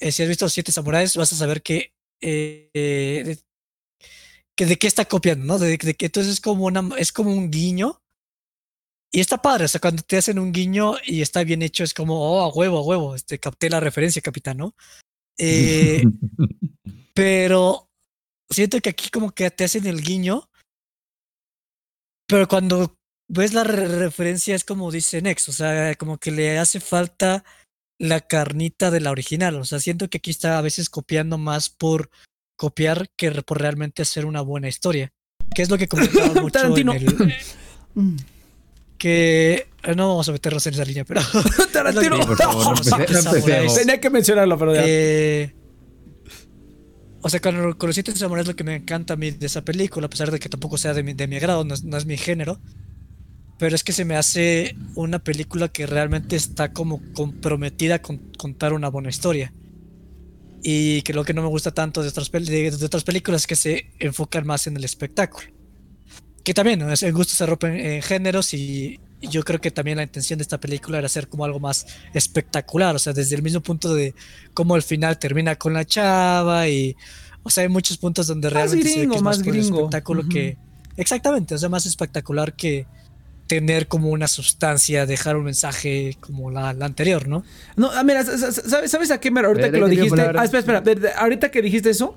eh, 0.00 0.12
si 0.12 0.22
has 0.22 0.28
visto 0.28 0.44
los 0.44 0.52
siete 0.52 0.72
samuráis 0.72 1.16
vas 1.16 1.32
a 1.32 1.36
saber 1.36 1.62
que 1.62 1.92
eh, 2.20 3.22
de- 3.24 3.38
que 4.56 4.66
de 4.66 4.76
qué 4.76 4.88
está 4.88 5.04
copiando, 5.04 5.44
¿no? 5.44 5.58
De, 5.58 5.76
de 5.78 5.94
que 5.94 6.06
entonces 6.06 6.32
es 6.34 6.40
como 6.40 6.64
una 6.64 6.88
es 6.98 7.12
como 7.12 7.30
un 7.32 7.50
guiño 7.50 8.00
y 9.12 9.20
está 9.20 9.40
padre, 9.40 9.64
o 9.64 9.68
sea, 9.68 9.80
cuando 9.80 10.02
te 10.02 10.18
hacen 10.18 10.38
un 10.38 10.52
guiño 10.52 10.96
y 11.04 11.22
está 11.22 11.42
bien 11.44 11.62
hecho, 11.62 11.82
es 11.82 11.94
como, 11.94 12.20
oh, 12.20 12.40
a 12.42 12.52
huevo, 12.52 12.78
a 12.78 12.82
huevo, 12.82 13.14
este, 13.14 13.38
capté 13.38 13.70
la 13.70 13.80
referencia, 13.80 14.20
capitán, 14.20 14.58
¿no? 14.58 14.74
Eh, 15.38 16.02
pero 17.14 17.88
siento 18.50 18.80
que 18.80 18.90
aquí 18.90 19.08
como 19.10 19.32
que 19.32 19.50
te 19.50 19.64
hacen 19.64 19.86
el 19.86 20.02
guiño, 20.02 20.50
pero 22.26 22.46
cuando 22.48 22.98
ves 23.28 23.52
la 23.54 23.64
re- 23.64 23.86
referencia, 23.88 24.54
es 24.54 24.64
como 24.64 24.90
dice 24.90 25.20
Nex, 25.22 25.48
o 25.48 25.52
sea, 25.52 25.94
como 25.96 26.18
que 26.18 26.30
le 26.30 26.58
hace 26.58 26.80
falta 26.80 27.44
la 27.98 28.20
carnita 28.20 28.90
de 28.90 29.00
la 29.00 29.10
original. 29.10 29.56
O 29.56 29.64
sea, 29.64 29.80
siento 29.80 30.08
que 30.08 30.18
aquí 30.18 30.30
está 30.30 30.58
a 30.58 30.62
veces 30.62 30.88
copiando 30.90 31.36
más 31.38 31.68
por 31.70 32.10
copiar 32.56 33.08
que 33.16 33.30
por 33.42 33.60
realmente 33.60 34.02
hacer 34.02 34.24
una 34.26 34.40
buena 34.40 34.68
historia. 34.68 35.12
Que 35.54 35.62
es 35.62 35.70
lo 35.70 35.78
que 35.78 35.88
comentaba 35.88 36.26
mucho 36.40 36.50
Tarantino. 36.52 36.92
en 36.92 37.02
el, 37.08 37.34
Mm. 37.94 38.16
que 38.98 39.66
eh, 39.82 39.94
no 39.96 40.08
vamos 40.08 40.28
a 40.28 40.32
meternos 40.32 40.64
en 40.66 40.74
esa 40.74 40.84
línea, 40.84 41.04
pero 41.04 41.20
Tarantino. 41.72 42.22
Favor, 42.36 42.78
no. 42.86 43.32
No. 43.66 43.74
Tenía 43.74 43.98
que 44.00 44.10
mencionarlo, 44.10 44.58
pero 44.58 44.74
ya. 44.74 44.82
Eh, 44.86 45.54
o 47.20 47.28
sea, 47.28 47.40
con, 47.40 47.72
con 47.74 47.88
los 47.88 47.94
siete 47.94 48.14
samuráis 48.14 48.46
lo 48.46 48.54
que 48.54 48.62
me 48.64 48.76
encanta 48.76 49.14
a 49.14 49.16
mí 49.16 49.30
de 49.32 49.46
esa 49.46 49.62
película, 49.62 50.06
a 50.06 50.10
pesar 50.10 50.30
de 50.30 50.38
que 50.38 50.48
tampoco 50.48 50.78
sea 50.78 50.94
de 50.94 51.02
mi, 51.02 51.14
de 51.14 51.26
mi 51.26 51.36
agrado, 51.36 51.64
no 51.64 51.74
es, 51.74 51.82
no 51.82 51.96
es 51.96 52.06
mi 52.06 52.16
género, 52.16 52.60
pero 53.58 53.74
es 53.74 53.84
que 53.84 53.92
se 53.92 54.04
me 54.04 54.16
hace 54.16 54.76
una 54.94 55.18
película 55.18 55.68
que 55.68 55.86
realmente 55.86 56.36
está 56.36 56.72
como 56.72 57.00
comprometida 57.12 58.00
con 58.00 58.18
contar 58.38 58.72
una 58.72 58.88
buena 58.88 59.08
historia. 59.10 59.52
Y 60.62 61.02
que 61.02 61.12
lo 61.12 61.24
que 61.24 61.34
no 61.34 61.42
me 61.42 61.48
gusta 61.48 61.70
tanto 61.72 62.02
de 62.02 62.08
otras, 62.08 62.30
de, 62.32 62.70
de 62.70 62.86
otras 62.86 63.04
películas 63.04 63.42
es 63.42 63.46
que 63.46 63.56
se 63.56 63.90
enfocan 64.00 64.46
más 64.46 64.66
en 64.66 64.76
el 64.76 64.84
espectáculo. 64.84 65.46
Que 66.42 66.54
también, 66.54 66.80
¿no? 66.80 66.92
El 66.92 67.12
gusto 67.12 67.34
se 67.34 67.46
rompe 67.46 67.68
en, 67.68 67.76
en 67.94 68.02
géneros 68.02 68.54
y, 68.54 68.98
y 69.20 69.28
yo 69.28 69.42
creo 69.44 69.60
que 69.60 69.70
también 69.70 69.98
la 69.98 70.02
intención 70.04 70.38
de 70.38 70.42
esta 70.42 70.58
película 70.58 70.98
era 70.98 71.06
hacer 71.06 71.28
como 71.28 71.44
algo 71.44 71.60
más 71.60 71.86
espectacular, 72.14 72.94
o 72.96 72.98
sea, 72.98 73.12
desde 73.12 73.36
el 73.36 73.42
mismo 73.42 73.60
punto 73.60 73.94
de 73.94 74.14
cómo 74.54 74.74
el 74.76 74.82
final 74.82 75.18
termina 75.18 75.56
con 75.56 75.74
la 75.74 75.84
chava 75.84 76.68
y, 76.68 76.96
o 77.42 77.50
sea, 77.50 77.62
hay 77.62 77.68
muchos 77.68 77.98
puntos 77.98 78.26
donde 78.26 78.48
Más 78.48 78.54
realmente 78.54 78.88
se 78.88 78.94
ve 78.94 79.00
gringo, 79.00 79.12
que 79.12 79.16
es 79.18 79.22
más, 79.22 79.38
más 79.38 79.46
gringo. 79.46 79.76
espectáculo 79.78 80.20
Ujú. 80.22 80.30
que, 80.30 80.56
exactamente, 80.96 81.54
o 81.54 81.58
sea, 81.58 81.68
más 81.68 81.86
espectacular 81.86 82.54
que 82.54 82.86
tener 83.48 83.88
como 83.88 84.10
una 84.10 84.28
sustancia, 84.28 85.06
dejar 85.06 85.36
un 85.36 85.44
mensaje 85.44 86.16
como 86.20 86.50
la, 86.52 86.72
la 86.74 86.86
anterior, 86.86 87.26
¿no? 87.26 87.42
No, 87.74 87.90
ah, 87.90 88.04
mira, 88.04 88.22
sa- 88.24 88.38
sa- 88.38 88.52
¿sabes, 88.52 88.90
¿sabes 88.92 89.10
a 89.10 89.18
qué 89.18 89.30
me 89.32 89.40
ahorita 89.40 89.72
que 89.72 89.78
lo 89.78 89.88
dijiste? 89.88 90.20
Ah, 90.20 90.44
espera, 90.44 90.78
espera. 90.78 91.10
ahorita 91.18 91.50
que 91.50 91.62
dijiste 91.62 91.90
eso, 91.90 92.16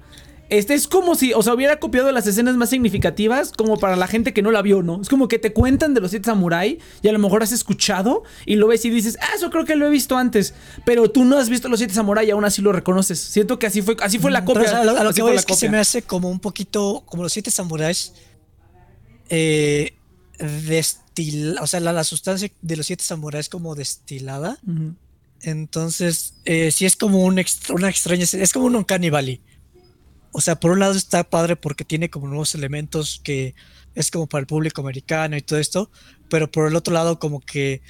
este 0.49 0.73
es 0.73 0.85
como 0.89 1.15
si, 1.15 1.31
o 1.33 1.41
sea, 1.41 1.53
hubiera 1.53 1.79
copiado 1.79 2.11
las 2.11 2.27
escenas 2.27 2.57
más 2.57 2.69
significativas 2.69 3.53
como 3.53 3.77
para 3.79 3.95
la 3.95 4.05
gente 4.07 4.33
que 4.33 4.41
no 4.41 4.51
la 4.51 4.61
vio, 4.61 4.83
¿no? 4.83 5.01
Es 5.01 5.07
como 5.07 5.29
que 5.29 5.39
te 5.39 5.53
cuentan 5.53 5.93
de 5.93 6.01
los 6.01 6.11
siete 6.11 6.25
samurai 6.25 6.77
y 7.01 7.07
a 7.07 7.13
lo 7.13 7.19
mejor 7.19 7.41
has 7.41 7.53
escuchado 7.53 8.23
y 8.45 8.57
lo 8.57 8.67
ves 8.67 8.83
y 8.83 8.89
dices, 8.89 9.17
ah, 9.21 9.29
eso 9.33 9.49
creo 9.49 9.63
que 9.63 9.77
lo 9.77 9.87
he 9.87 9.89
visto 9.89 10.17
antes, 10.17 10.53
pero 10.85 11.09
tú 11.09 11.23
no 11.23 11.37
has 11.37 11.47
visto 11.49 11.69
los 11.69 11.79
siete 11.79 11.93
samurai 11.93 12.27
y 12.27 12.31
aún 12.31 12.43
así 12.43 12.61
lo 12.61 12.73
reconoces. 12.73 13.17
Siento 13.17 13.57
que 13.57 13.67
así 13.67 13.81
fue, 13.81 13.95
así 14.01 14.19
fue 14.19 14.29
la 14.29 14.41
Mm, 14.41 14.45
Pero, 14.47 14.59
copia. 14.59 14.67
o 14.69 14.71
sea, 14.73 14.81
a 14.81 14.83
lo, 14.83 14.91
a 14.99 15.03
lo 15.05 15.09
así 15.11 15.15
que 15.15 15.21
voy 15.21 15.35
es 15.37 15.45
que 15.45 15.55
se 15.55 15.69
me 15.69 15.77
hace 15.77 16.01
como 16.01 16.29
un 16.29 16.41
poquito, 16.41 17.03
como 17.05 17.23
los 17.23 17.31
siete 17.31 17.49
samuráis, 17.49 18.11
eh, 19.29 19.93
destil, 20.41 21.57
o 21.59 21.67
sea, 21.67 21.79
la, 21.79 21.93
la 21.93 22.03
sustancia 22.03 22.49
de 22.61 22.75
los 22.77 22.85
siete 22.87 23.03
samuráis 23.03 23.49
como 23.49 23.75
destilada. 23.75 24.57
Entonces, 25.41 26.35
eh, 26.45 26.71
sí 26.71 26.85
es 26.85 26.95
como 26.95 27.19
un 27.23 27.39
extra- 27.39 27.73
una 27.75 27.89
extraña, 27.89 28.23
es 28.23 28.53
como 28.53 28.65
un 28.65 28.75
Uncanny 28.75 29.09
Valley. 29.09 29.41
O 30.31 30.39
sea, 30.41 30.59
por 30.59 30.71
un 30.71 30.79
lado 30.79 30.93
está 30.93 31.23
padre 31.23 31.55
porque 31.55 31.83
tiene 31.83 32.09
como 32.09 32.27
nuevos 32.27 32.55
elementos 32.55 33.19
que 33.23 33.53
es 33.95 34.11
como 34.11 34.27
para 34.27 34.41
el 34.41 34.47
público 34.47 34.81
americano 34.81 35.35
y 35.35 35.41
todo 35.41 35.59
esto, 35.59 35.91
pero 36.29 36.49
por 36.49 36.67
el 36.67 36.75
otro 36.75 36.93
lado 36.93 37.19
como 37.19 37.41
que 37.41 37.81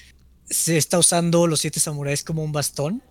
se 0.50 0.78
está 0.78 0.98
usando 0.98 1.46
los 1.46 1.60
siete 1.60 1.80
samuráis 1.80 2.24
como 2.24 2.44
un 2.44 2.52
bastón. 2.52 3.04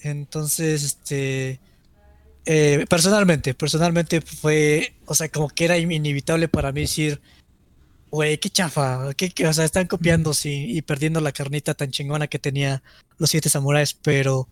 Entonces, 0.00 0.82
este, 0.82 1.60
eh, 2.46 2.84
personalmente, 2.88 3.54
personalmente 3.54 4.20
fue, 4.20 4.94
o 5.06 5.14
sea, 5.14 5.28
como 5.28 5.48
que 5.48 5.64
era 5.66 5.78
in- 5.78 5.92
inevitable 5.92 6.48
para 6.48 6.72
mí 6.72 6.82
decir, 6.82 7.20
güey, 8.10 8.38
qué 8.38 8.50
chafa, 8.50 9.12
qué, 9.14 9.30
qué- 9.30 9.46
o 9.46 9.52
sea, 9.52 9.64
están 9.64 9.86
copiando 9.86 10.32
sí, 10.34 10.66
y 10.76 10.82
perdiendo 10.82 11.20
la 11.20 11.32
carnita 11.32 11.74
tan 11.74 11.90
chingona 11.90 12.26
que 12.26 12.38
tenía 12.38 12.82
los 13.18 13.30
siete 13.30 13.48
samuráis, 13.48 13.94
pero, 13.94 14.48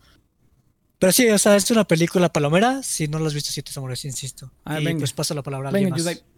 pero 0.99 1.13
sí, 1.13 1.29
o 1.31 1.39
sea, 1.39 1.57
es 1.57 1.71
una 1.71 1.85
película 1.87 2.29
palomera, 2.31 2.83
si 2.83 3.09
no 3.09 3.19
lo 3.19 3.27
has 3.27 3.35
visto 3.35 3.51
siete 3.53 3.73
samuráis, 3.73 4.05
insisto. 4.05 4.51
Ah, 4.65 4.81
y 4.81 4.85
venga. 4.85 5.01
pues 5.01 5.13
paso 5.13 5.35
la 5.35 5.43
palabra 5.43 5.69
a 5.71 5.73
Venga, 5.73 5.89
alguien 5.89 6.05
más. 6.05 6.15
Yudai. 6.17 6.37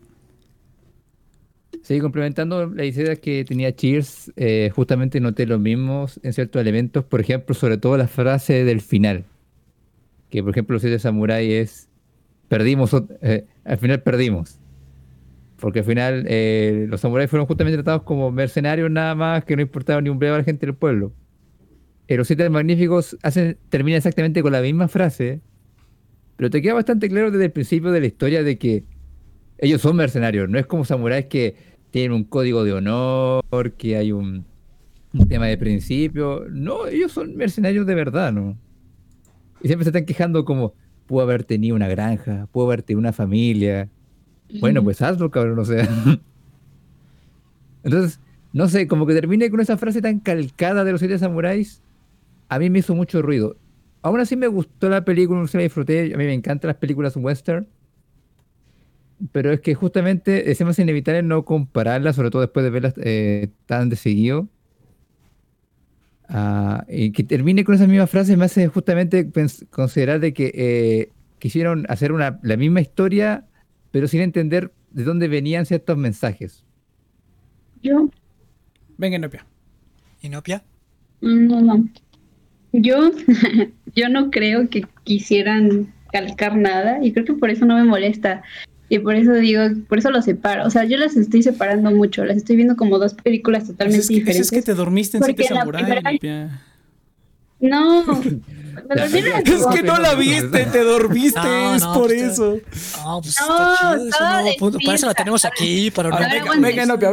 Sí, 1.83 2.01
complementando 2.01 2.67
la 2.67 2.85
idea 2.85 3.17
que 3.17 3.45
tenía 3.45 3.75
Cheers, 3.75 4.33
eh, 4.37 4.71
justamente 4.75 5.21
noté 5.21 5.47
lo 5.47 5.59
mismo 5.59 6.07
en 6.23 6.33
ciertos 6.33 6.61
elementos, 6.61 7.05
por 7.05 7.21
ejemplo, 7.21 7.55
sobre 7.55 7.79
todo 7.79 7.97
la 7.97 8.09
frase 8.09 8.65
del 8.65 8.81
final, 8.81 9.25
que 10.31 10.43
por 10.43 10.51
ejemplo 10.53 10.75
los 10.75 10.83
siete 10.83 10.99
samuráis 10.99 11.53
es, 11.53 11.89
perdimos, 12.49 12.91
eh, 13.23 13.47
al 13.65 13.79
final 13.79 14.03
perdimos, 14.03 14.58
porque 15.61 15.81
al 15.81 15.85
final 15.85 16.25
eh, 16.29 16.87
los 16.89 17.01
samuráis 17.01 17.29
fueron 17.31 17.47
justamente 17.47 17.77
tratados 17.77 18.03
como 18.03 18.31
mercenarios 18.31 18.91
nada 18.91 19.15
más, 19.15 19.45
que 19.45 19.57
no 19.57 19.63
importaba 19.63 20.01
ni 20.01 20.09
un 20.09 20.19
breve 20.19 20.37
a 20.37 20.39
la 20.39 20.45
gente 20.45 20.67
del 20.67 20.75
pueblo. 20.75 21.13
Eh, 22.07 22.17
los 22.17 22.27
siete 22.27 22.49
magníficos 22.49 23.17
hacen, 23.23 23.59
terminan 23.69 23.99
exactamente 23.99 24.43
con 24.43 24.53
la 24.53 24.63
misma 24.63 24.89
frase, 24.89 25.41
pero 26.37 26.49
te 26.51 26.63
queda 26.63 26.75
bastante 26.75 27.09
claro 27.09 27.31
desde 27.31 27.47
el 27.47 27.53
principio 27.53 27.91
de 27.91 28.01
la 28.01 28.07
historia 28.07 28.43
de 28.43 28.57
que 28.57 28.85
ellos 29.59 29.81
son 29.81 29.97
mercenarios, 29.97 30.49
no 30.49 30.59
es 30.59 30.67
como 30.67 30.85
samuráis 30.85 31.27
que 31.27 31.57
tienen 31.91 32.13
un 32.13 32.25
código 32.25 32.65
de 32.65 32.75
honor, 32.75 33.73
que 33.77 33.97
hay 33.97 34.13
un, 34.13 34.45
un 35.13 35.29
tema 35.29 35.47
de 35.47 35.59
principio. 35.59 36.45
No, 36.51 36.87
ellos 36.87 37.13
son 37.13 37.35
mercenarios 37.37 37.87
de 37.87 37.95
verdad, 37.95 38.33
¿no? 38.33 38.57
Y 39.61 39.67
siempre 39.67 39.85
se 39.85 39.91
están 39.91 40.05
quejando 40.05 40.45
como, 40.45 40.75
pudo 41.07 41.23
haber 41.23 41.43
tenido 41.43 41.75
una 41.75 41.89
granja, 41.89 42.47
pudo 42.53 42.67
haber 42.67 42.83
tenido 42.83 43.01
una 43.01 43.13
familia. 43.13 43.89
Bueno, 44.61 44.83
pues 44.83 45.03
hazlo, 45.03 45.31
cabrón, 45.31 45.59
o 45.59 45.65
sea. 45.65 45.89
Entonces, 47.85 48.21
no 48.53 48.69
sé, 48.69 48.87
como 48.87 49.07
que 49.07 49.15
termine 49.15 49.51
con 49.51 49.61
esa 49.61 49.77
frase 49.77 50.03
tan 50.03 50.21
calcada 50.21 50.85
de 50.85 50.93
los 50.93 51.01
siete 51.01 51.19
samuráis, 51.19 51.83
a 52.49 52.59
mí 52.59 52.71
me 52.71 52.81
hizo 52.81 52.95
mucho 52.95 53.23
ruido. 53.23 53.57
Aún 54.03 54.21
así 54.21 54.37
me 54.37 54.47
gustó 54.47 54.89
la 54.89 55.05
película, 55.05 55.47
se 55.47 55.59
la 55.59 55.65
disfruté, 55.65 56.15
a 56.15 56.17
mí 56.17 56.25
me 56.25 56.35
encantan 56.35 56.69
las 56.69 56.77
películas 56.77 57.17
western, 57.17 57.67
pero 59.33 59.53
es 59.53 59.61
que 59.61 59.75
justamente 59.75 60.51
es 60.51 60.61
más 60.63 60.79
inevitable 60.79 61.23
no 61.23 61.45
compararlas, 61.45 62.17
sobre 62.17 62.31
todo 62.31 62.43
después 62.43 62.65
de 62.65 62.71
verlas 62.71 62.95
eh, 62.99 63.49
tan 63.67 63.89
de 63.89 63.97
seguido. 63.97 64.49
Ah, 66.29 66.85
y 66.89 67.13
que 67.13 67.25
termine 67.25 67.65
con 67.65 67.75
esa 67.75 67.87
misma 67.87 68.07
frase 68.07 68.37
me 68.37 68.45
hace 68.45 68.69
justamente 68.69 69.31
considerar 69.71 70.21
de 70.21 70.35
que 70.35 70.53
eh, 70.55 71.13
quisieron 71.39 71.87
hacer 71.89 72.13
una, 72.13 72.39
la 72.43 72.57
misma 72.57 72.81
historia, 72.81 73.48
pero 73.91 74.09
sin 74.09 74.21
entender 74.21 74.73
de 74.91 75.05
dónde 75.05 75.29
venían 75.29 75.67
ciertos 75.67 75.97
mensajes. 75.97 76.65
Yo, 77.83 78.11
Venga, 78.97 79.19
Nopia. 79.19 79.47
¿Inopia? 80.23 80.65
no, 81.21 81.61
no. 81.61 81.89
Yo, 82.73 83.11
yo 83.95 84.09
no 84.09 84.31
creo 84.31 84.69
que 84.69 84.85
quisieran 85.05 85.93
calcar 86.13 86.57
nada 86.57 86.99
y 87.05 87.13
creo 87.13 87.25
que 87.25 87.35
por 87.35 87.51
eso 87.51 87.65
no 87.65 87.77
me 87.77 87.85
molesta. 87.85 88.43
Y 88.91 88.99
por 89.01 89.15
eso 89.15 89.33
digo, 89.35 89.63
por 89.89 89.99
eso 89.99 90.11
lo 90.11 90.23
separo. 90.23 90.67
O 90.67 90.71
sea, 90.71 90.85
yo 90.85 90.97
las 90.97 91.17
estoy 91.17 91.43
separando 91.43 91.91
mucho. 91.91 92.25
Las 92.25 92.39
estoy 92.39 92.57
viendo 92.57 92.77
como 92.77 92.99
dos 92.99 93.15
películas 93.15 93.65
Pues 93.65 93.73
totalmente 93.73 94.01
es, 94.03 94.09
que, 94.09 94.15
pues 94.15 94.21
diferentes. 94.25 94.47
es 94.47 94.51
que 94.51 94.63
te 94.63 94.75
dormiste 94.75 95.19
en 95.19 95.21
Porque 95.23 95.43
Siete 95.43 95.55
Samurai, 95.55 95.85
primera-. 95.85 96.63
No, 97.61 98.05
me 98.05 98.41
Es 99.45 99.67
que 99.75 99.83
no 99.83 99.99
la 99.99 100.15
viste, 100.15 100.67
te 100.67 100.85
dormiste, 100.85 101.41
No, 101.41 101.75
es 101.75 101.83
no, 101.83 101.95
por 101.95 102.07
pues, 102.07 102.23
eso. 102.23 102.59
No, 103.05 103.21
pues 103.21 103.37
No, 103.41 103.73
está 103.73 103.77
chido, 103.79 103.95
es 103.95 104.01
un 104.01 104.09
estaba 104.09 104.43
nuevo 104.43 104.57
punto. 104.59 104.79
Para 104.85 104.95
eso 104.95 105.07
la 105.07 105.15
tenemos 105.15 105.45
aquí, 105.45 105.91
para, 105.91 106.17
ver, 106.17 106.29
venga, 106.31 106.55
venga, 106.57 106.87
Nopia, 106.87 107.11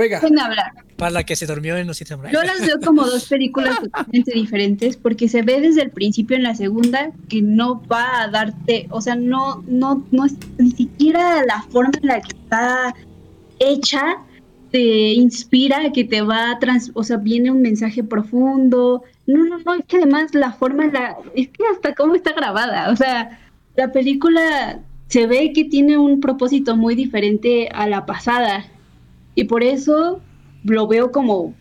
para 0.98 1.12
la 1.12 1.24
que 1.24 1.36
se 1.36 1.46
durmió 1.46 1.76
en 1.76 1.88
los. 1.88 2.00
Yo 2.00 2.44
las 2.44 2.62
veo 2.62 2.80
como 2.80 3.06
dos 3.06 3.26
películas 3.26 3.80
totalmente 3.80 4.32
diferentes 4.34 4.96
porque 4.96 5.28
se 5.28 5.42
ve 5.42 5.60
desde 5.60 5.82
el 5.82 5.90
principio 5.90 6.38
en 6.38 6.44
la 6.44 6.56
segunda 6.56 7.12
que 7.28 7.42
no 7.42 7.82
va 7.88 8.22
a 8.22 8.28
darte, 8.30 8.88
o 8.92 9.02
sea, 9.02 9.16
no, 9.16 9.64
no, 9.68 10.06
no 10.12 10.26
es 10.26 10.34
ni 10.58 10.72
siquiera 10.72 11.44
la 11.46 11.64
forma 11.64 11.92
en 12.02 12.08
la 12.08 12.22
que 12.22 12.38
está 12.38 12.94
hecha 13.60 14.18
te 14.76 15.14
inspira 15.14 15.94
que 15.94 16.04
te 16.04 16.22
va 16.22 16.52
a 16.52 16.60
trans, 16.60 16.92
o 16.96 17.04
sea, 17.06 17.16
viene 17.16 17.50
un 17.50 17.62
mensaje 17.62 18.04
profundo. 18.04 19.04
No, 19.26 19.46
no, 19.46 19.58
no, 19.60 19.74
es 19.76 19.86
que 19.86 19.96
además 19.96 20.36
la 20.36 20.52
forma 20.52 20.92
es 21.34 21.48
que 21.48 21.64
hasta 21.74 21.96
cómo 21.96 22.14
está 22.14 22.34
grabada, 22.34 22.92
o 22.92 22.96
sea, 22.98 23.40
la 23.78 23.94
película 23.94 24.82
se 25.08 25.28
ve 25.28 25.54
que 25.54 25.64
tiene 25.64 25.98
un 25.98 26.20
propósito 26.20 26.76
muy 26.76 26.94
diferente 26.94 27.70
a 27.72 27.88
la 27.88 28.06
pasada 28.06 28.66
y 29.34 29.46
por 29.46 29.64
eso 29.64 30.20
lo 30.66 30.88
veo 30.88 31.10
como 31.14 31.54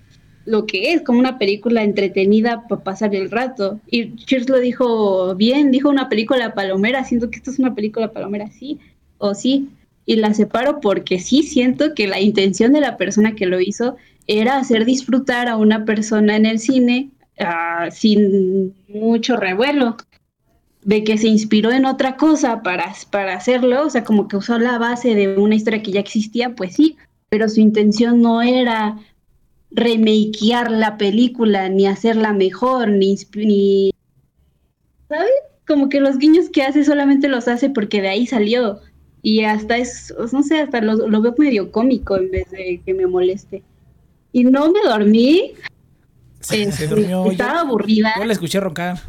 lo 0.44 0.66
que 0.66 0.92
es, 0.92 1.02
como 1.02 1.20
una 1.20 1.38
película 1.38 1.84
entretenida 1.84 2.66
para 2.66 2.82
pasar 2.82 3.14
el 3.14 3.30
rato. 3.30 3.78
Y 3.86 4.16
Cheers 4.16 4.48
lo 4.48 4.58
dijo 4.58 5.36
bien, 5.36 5.70
dijo 5.70 5.88
una 5.88 6.08
película 6.08 6.52
palomera, 6.52 7.04
siento 7.04 7.30
que 7.30 7.36
esto 7.36 7.52
es 7.52 7.60
una 7.60 7.76
película 7.76 8.12
palomera, 8.12 8.50
sí 8.50 8.80
o 9.18 9.36
sí. 9.36 9.68
Y 10.06 10.16
la 10.16 10.34
separo 10.34 10.80
porque 10.80 11.18
sí 11.18 11.42
siento 11.42 11.94
que 11.94 12.06
la 12.06 12.20
intención 12.20 12.72
de 12.72 12.80
la 12.80 12.96
persona 12.96 13.34
que 13.34 13.46
lo 13.46 13.60
hizo 13.60 13.96
era 14.26 14.58
hacer 14.58 14.84
disfrutar 14.84 15.48
a 15.48 15.56
una 15.56 15.84
persona 15.84 16.36
en 16.36 16.46
el 16.46 16.58
cine 16.58 17.10
ah, 17.38 17.88
sin 17.90 18.74
mucho 18.88 19.36
revuelo. 19.36 19.96
De 20.82 21.02
que 21.02 21.16
se 21.16 21.28
inspiró 21.28 21.72
en 21.72 21.86
otra 21.86 22.16
cosa 22.16 22.62
para, 22.62 22.92
para 23.10 23.34
hacerlo, 23.34 23.86
o 23.86 23.90
sea, 23.90 24.04
como 24.04 24.28
que 24.28 24.36
usó 24.36 24.58
la 24.58 24.76
base 24.76 25.14
de 25.14 25.38
una 25.38 25.54
historia 25.54 25.82
que 25.82 25.92
ya 25.92 26.00
existía, 26.00 26.54
pues 26.54 26.74
sí, 26.74 26.98
pero 27.30 27.48
su 27.48 27.60
intención 27.60 28.20
no 28.20 28.42
era 28.42 28.98
remakear 29.70 30.70
la 30.70 30.98
película, 30.98 31.68
ni 31.68 31.86
hacerla 31.86 32.32
mejor, 32.32 32.90
ni, 32.90 33.16
ni 33.34 33.90
¿sabes? 35.08 35.30
Como 35.66 35.88
que 35.88 36.00
los 36.00 36.18
guiños 36.18 36.48
que 36.50 36.62
hace 36.62 36.84
solamente 36.84 37.28
los 37.28 37.48
hace 37.48 37.70
porque 37.70 38.00
de 38.00 38.08
ahí 38.08 38.26
salió. 38.26 38.80
Y 39.26 39.42
hasta 39.44 39.78
es, 39.78 40.14
no 40.32 40.42
sé, 40.42 40.60
hasta 40.60 40.82
lo, 40.82 41.08
lo 41.08 41.22
veo 41.22 41.34
medio 41.38 41.72
cómico 41.72 42.14
en 42.18 42.30
vez 42.30 42.50
de 42.50 42.82
que 42.84 42.92
me 42.92 43.06
moleste. 43.06 43.62
Y 44.32 44.44
no 44.44 44.70
me 44.70 44.80
dormí. 44.84 45.52
Se, 46.40 46.60
este, 46.64 46.72
se 46.76 46.88
durmió. 46.88 47.24
Yo, 47.24 47.30
estaba 47.32 47.60
aburrida. 47.60 48.12
yo 48.18 48.24
la 48.26 48.34
escuché 48.34 48.60
roncar. 48.60 49.00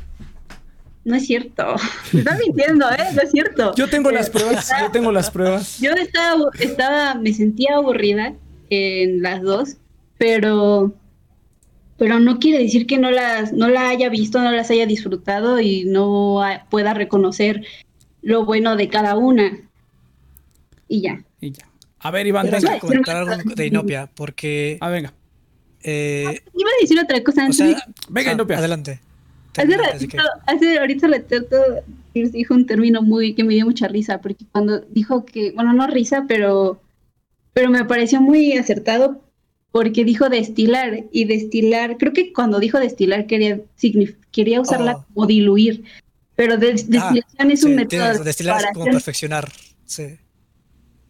No 1.03 1.15
es 1.15 1.27
cierto. 1.27 1.75
Me 2.13 2.19
está 2.21 2.37
mintiendo, 2.37 2.89
¿eh? 2.91 3.09
No 3.13 3.21
es 3.23 3.31
cierto. 3.31 3.75
Yo 3.75 3.89
tengo 3.89 4.09
las 4.09 4.29
Eh, 4.29 4.31
pruebas. 4.31 4.71
Yo 4.79 4.91
tengo 4.91 5.11
las 5.11 5.29
pruebas. 5.29 5.79
Yo 5.81 5.91
estaba, 5.91 6.45
estaba, 6.59 7.15
me 7.15 7.33
sentía 7.33 7.75
aburrida 7.75 8.33
en 8.69 9.21
las 9.21 9.41
dos, 9.41 9.75
pero, 10.17 10.93
pero 11.97 12.21
no 12.21 12.39
quiere 12.39 12.63
decir 12.63 12.87
que 12.87 12.97
no 12.97 13.11
las, 13.11 13.51
no 13.51 13.67
la 13.67 13.89
haya 13.89 14.07
visto, 14.07 14.41
no 14.41 14.53
las 14.53 14.71
haya 14.71 14.85
disfrutado 14.85 15.59
y 15.59 15.83
no 15.83 16.41
pueda 16.69 16.93
reconocer 16.93 17.65
lo 18.21 18.45
bueno 18.45 18.77
de 18.77 18.87
cada 18.87 19.17
una. 19.17 19.59
Y 20.87 21.01
ya. 21.01 21.23
Y 21.41 21.51
ya. 21.51 21.67
A 21.99 22.11
ver, 22.11 22.27
Iván, 22.27 22.47
Quiero 22.49 22.61
venga. 22.61 22.79
comentar 22.79 23.15
algo 23.15 23.31
de 23.55 23.67
Inopia, 23.67 24.09
porque 24.13 24.77
Ah, 24.81 24.89
venga. 24.89 25.13
eh, 25.83 26.41
Iba 26.53 26.69
a 26.69 26.81
decir 26.81 26.99
otra 26.99 27.23
cosa 27.23 27.41
o 27.41 27.45
antes. 27.45 27.57
sea, 27.57 27.87
Venga, 28.09 28.31
ah, 28.31 28.33
Inopia. 28.33 28.57
adelante. 28.57 28.99
Hace 29.57 29.77
ratito, 29.77 30.17
hace, 30.47 30.77
ahorita 30.79 31.07
Pierce 32.11 32.31
dijo 32.33 32.53
un 32.53 32.65
término 32.65 33.01
muy 33.01 33.33
que 33.33 33.43
me 33.45 33.53
dio 33.53 33.65
mucha 33.65 33.87
risa, 33.87 34.19
porque 34.19 34.45
cuando 34.51 34.81
dijo 34.81 35.25
que, 35.25 35.51
bueno, 35.51 35.71
no 35.73 35.87
risa, 35.87 36.25
pero, 36.27 36.81
pero 37.53 37.69
me 37.69 37.85
pareció 37.85 38.19
muy 38.21 38.53
acertado 38.53 39.21
porque 39.71 40.03
dijo 40.05 40.27
destilar 40.29 41.05
y 41.11 41.25
destilar, 41.25 41.97
creo 41.97 42.11
que 42.13 42.33
cuando 42.33 42.59
dijo 42.59 42.79
destilar 42.79 43.27
quería, 43.27 43.59
signif- 43.81 44.17
quería 44.31 44.59
usarla 44.61 44.97
Oh. 44.97 45.05
como 45.13 45.25
diluir, 45.27 45.83
pero 46.35 46.57
des- 46.57 46.89
destilación 46.89 47.51
es 47.51 47.59
Sí, 47.61 47.65
un 47.67 47.87
tienes 47.87 48.07
método 48.09 48.23
destilar 48.25 48.59
es 48.61 48.67
como 48.73 48.85
perfeccionar. 48.85 49.51
Sí. 49.85 50.17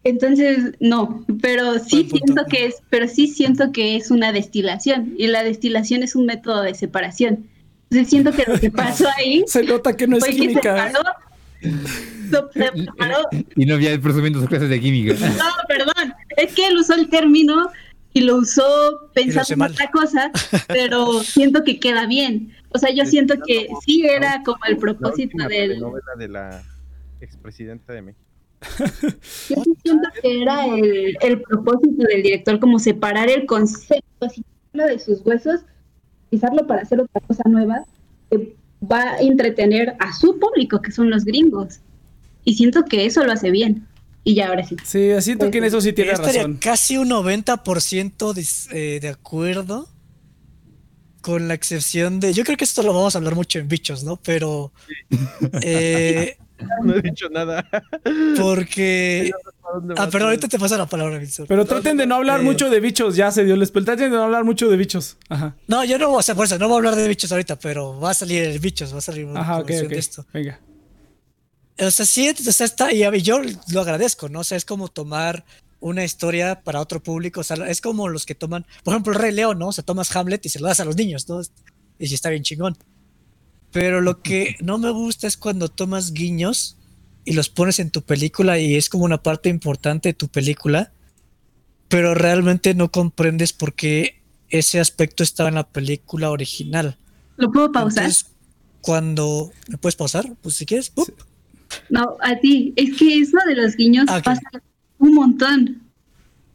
Entonces, 0.08 0.74
no, 0.78 1.24
pero 1.42 1.80
sí 1.80 2.08
siento 2.08 2.44
que 2.48 2.66
es, 2.66 2.76
pero 2.90 3.08
sí 3.08 3.26
siento 3.26 3.72
que 3.72 3.96
es 3.96 4.12
una 4.12 4.30
destilación 4.32 5.14
y 5.18 5.26
la 5.26 5.42
destilación 5.42 6.04
es 6.04 6.14
un 6.14 6.26
método 6.26 6.62
de 6.62 6.74
separación. 6.74 7.46
Entonces 7.90 8.08
siento 8.08 8.30
que 8.30 8.44
lo 8.46 8.58
que 8.60 8.70
pasó 8.70 9.06
ahí 9.18 9.42
Se 9.48 9.64
nota 9.64 9.96
que 9.96 10.06
no 10.06 10.16
es 10.18 10.24
fue 10.24 10.32
que 10.34 10.40
química. 10.42 10.86
separó, 10.92 11.10
so- 12.30 12.50
separó- 12.54 13.28
Y 13.56 13.66
no 13.66 13.74
había 13.74 14.00
presumiendo 14.00 14.38
sus 14.38 14.48
clases 14.48 14.68
de 14.70 14.80
química. 14.80 15.14
no, 15.14 15.44
perdón, 15.66 16.14
es 16.36 16.54
que 16.54 16.68
él 16.68 16.76
usó 16.76 16.94
el 16.94 17.08
término 17.08 17.68
y 18.12 18.20
lo 18.20 18.36
usó 18.36 19.10
pensando 19.12 19.66
en 19.66 19.72
otra 19.72 19.90
cosa, 19.90 20.30
pero 20.68 21.20
siento 21.24 21.64
que 21.64 21.80
queda 21.80 22.06
bien. 22.06 22.52
O 22.70 22.78
sea, 22.78 22.90
yo 22.92 23.04
siento 23.06 23.34
que 23.44 23.66
sí 23.84 24.06
era 24.06 24.42
como 24.44 24.64
el 24.66 24.74
La 24.74 24.80
propósito 24.80 25.36
última 25.36 25.48
del, 25.48 25.68
telenovela 25.70 26.12
de 26.16 26.28
la 26.28 26.62
expresidenta 27.20 27.92
de 27.92 28.02
México. 28.02 28.25
Yo 29.48 29.62
sí 29.62 29.76
siento 29.82 30.08
que 30.22 30.42
era 30.42 30.66
el, 30.66 31.16
el 31.20 31.42
propósito 31.42 32.04
del 32.04 32.22
director, 32.22 32.60
como 32.60 32.78
separar 32.78 33.28
el 33.28 33.46
concepto 33.46 34.04
así 34.26 34.44
de 34.72 34.98
sus 34.98 35.24
huesos, 35.24 35.60
utilizarlo 36.26 36.66
para 36.66 36.82
hacer 36.82 37.00
otra 37.00 37.20
cosa 37.20 37.42
nueva, 37.46 37.84
que 38.30 38.54
va 38.80 39.14
a 39.14 39.20
entretener 39.20 39.94
a 39.98 40.12
su 40.12 40.38
público, 40.38 40.82
que 40.82 40.92
son 40.92 41.10
los 41.10 41.24
gringos. 41.24 41.80
Y 42.44 42.54
siento 42.54 42.84
que 42.84 43.06
eso 43.06 43.24
lo 43.24 43.32
hace 43.32 43.50
bien. 43.50 43.86
Y 44.22 44.34
ya, 44.34 44.48
ahora 44.48 44.64
sí. 44.64 44.76
Sí, 44.84 45.10
siento 45.20 45.50
que 45.50 45.58
en 45.58 45.64
eso 45.64 45.80
sí 45.80 45.92
tiene 45.92 46.12
razón. 46.12 46.58
casi 46.60 46.96
un 46.96 47.10
90% 47.10 48.32
de, 48.32 48.46
eh, 48.72 49.00
de 49.00 49.08
acuerdo. 49.08 49.88
Con 51.20 51.48
la 51.48 51.54
excepción 51.54 52.20
de. 52.20 52.32
Yo 52.32 52.44
creo 52.44 52.56
que 52.56 52.62
esto 52.62 52.84
lo 52.84 52.92
vamos 52.92 53.16
a 53.16 53.18
hablar 53.18 53.34
mucho 53.34 53.58
en 53.58 53.66
bichos, 53.66 54.04
¿no? 54.04 54.16
Pero. 54.16 54.72
eh, 55.62 56.36
No 56.84 56.94
he 56.94 57.02
dicho 57.02 57.28
nada. 57.28 57.68
porque. 58.38 59.30
¿A 59.64 59.74
dónde 59.74 59.94
Ah, 59.98 60.08
pero 60.10 60.26
ahorita 60.26 60.48
te 60.48 60.58
pasa 60.58 60.78
la 60.78 60.86
palabra, 60.86 61.18
Víctor. 61.18 61.46
Pero 61.48 61.64
traten 61.64 61.96
de 61.96 62.06
no 62.06 62.14
hablar 62.14 62.40
Eh, 62.40 62.44
mucho 62.44 62.70
de 62.70 62.80
bichos, 62.80 63.16
ya 63.16 63.30
se 63.30 63.44
dio 63.44 63.54
el 63.54 63.66
spell. 63.66 63.84
Traten 63.84 64.10
de 64.10 64.16
no 64.16 64.22
hablar 64.24 64.44
mucho 64.44 64.68
de 64.68 64.76
bichos. 64.76 65.16
Ajá. 65.28 65.54
No, 65.66 65.84
yo 65.84 65.98
no 65.98 66.08
voy 66.08 66.16
a 66.18 66.20
hacer 66.20 66.36
por 66.36 66.46
eso, 66.46 66.58
no 66.58 66.68
voy 66.68 66.74
a 66.76 66.78
hablar 66.78 66.94
de 66.96 67.08
bichos 67.08 67.30
ahorita, 67.32 67.56
pero 67.58 67.98
va 67.98 68.10
a 68.10 68.14
salir 68.14 68.42
el 68.44 68.58
bichos, 68.58 68.94
va 68.94 68.98
a 68.98 69.02
salir 69.02 69.24
una 69.24 69.40
Ajá, 69.40 69.62
de 69.62 69.98
esto. 69.98 70.24
Venga. 70.32 70.60
O 71.78 71.90
sea, 71.90 72.06
sí, 72.06 72.30
o 72.30 72.52
sea, 72.52 72.64
está, 72.64 72.92
y 72.92 73.22
yo 73.22 73.40
lo 73.72 73.80
agradezco, 73.80 74.28
¿no? 74.28 74.40
O 74.40 74.44
sea, 74.44 74.56
es 74.56 74.64
como 74.64 74.88
tomar 74.88 75.44
una 75.80 76.04
historia 76.04 76.62
para 76.62 76.80
otro 76.80 77.02
público, 77.02 77.40
o 77.40 77.44
sea, 77.44 77.56
es 77.68 77.82
como 77.82 78.08
los 78.08 78.24
que 78.24 78.34
toman, 78.34 78.64
por 78.82 78.94
ejemplo, 78.94 79.12
el 79.12 79.18
Rey 79.18 79.32
León, 79.32 79.58
¿no? 79.58 79.68
O 79.68 79.72
sea, 79.72 79.84
tomas 79.84 80.14
Hamlet 80.16 80.46
y 80.46 80.48
se 80.48 80.58
lo 80.58 80.68
das 80.68 80.80
a 80.80 80.86
los 80.86 80.96
niños, 80.96 81.28
¿no? 81.28 81.40
Y 81.98 82.06
sí 82.06 82.14
está 82.14 82.30
bien 82.30 82.42
chingón. 82.42 82.78
Pero 83.76 84.00
lo 84.00 84.22
que 84.22 84.56
no 84.62 84.78
me 84.78 84.88
gusta 84.88 85.26
es 85.26 85.36
cuando 85.36 85.68
tomas 85.68 86.14
guiños 86.14 86.78
y 87.26 87.34
los 87.34 87.50
pones 87.50 87.78
en 87.78 87.90
tu 87.90 88.00
película 88.00 88.58
y 88.58 88.74
es 88.74 88.88
como 88.88 89.04
una 89.04 89.22
parte 89.22 89.50
importante 89.50 90.08
de 90.08 90.12
tu 90.14 90.28
película, 90.28 90.92
pero 91.88 92.14
realmente 92.14 92.72
no 92.72 92.90
comprendes 92.90 93.52
por 93.52 93.74
qué 93.74 94.22
ese 94.48 94.80
aspecto 94.80 95.22
estaba 95.22 95.50
en 95.50 95.56
la 95.56 95.68
película 95.68 96.30
original. 96.30 96.96
¿Lo 97.36 97.52
puedo 97.52 97.70
pausar? 97.70 98.04
Entonces, 98.04 98.30
cuando... 98.80 99.52
¿Me 99.68 99.76
puedes 99.76 99.94
pausar? 99.96 100.32
Pues 100.40 100.54
si 100.54 100.64
quieres. 100.64 100.90
¡up! 100.94 101.12
No, 101.90 102.16
a 102.22 102.34
ti. 102.40 102.72
Es 102.76 102.96
que 102.96 103.18
eso 103.18 103.36
de 103.46 103.56
los 103.56 103.76
guiños 103.76 104.06
Ah, 104.08 104.16
ok. 104.18 104.24
pasa 104.24 104.40
un 105.00 105.12
montón. 105.12 105.82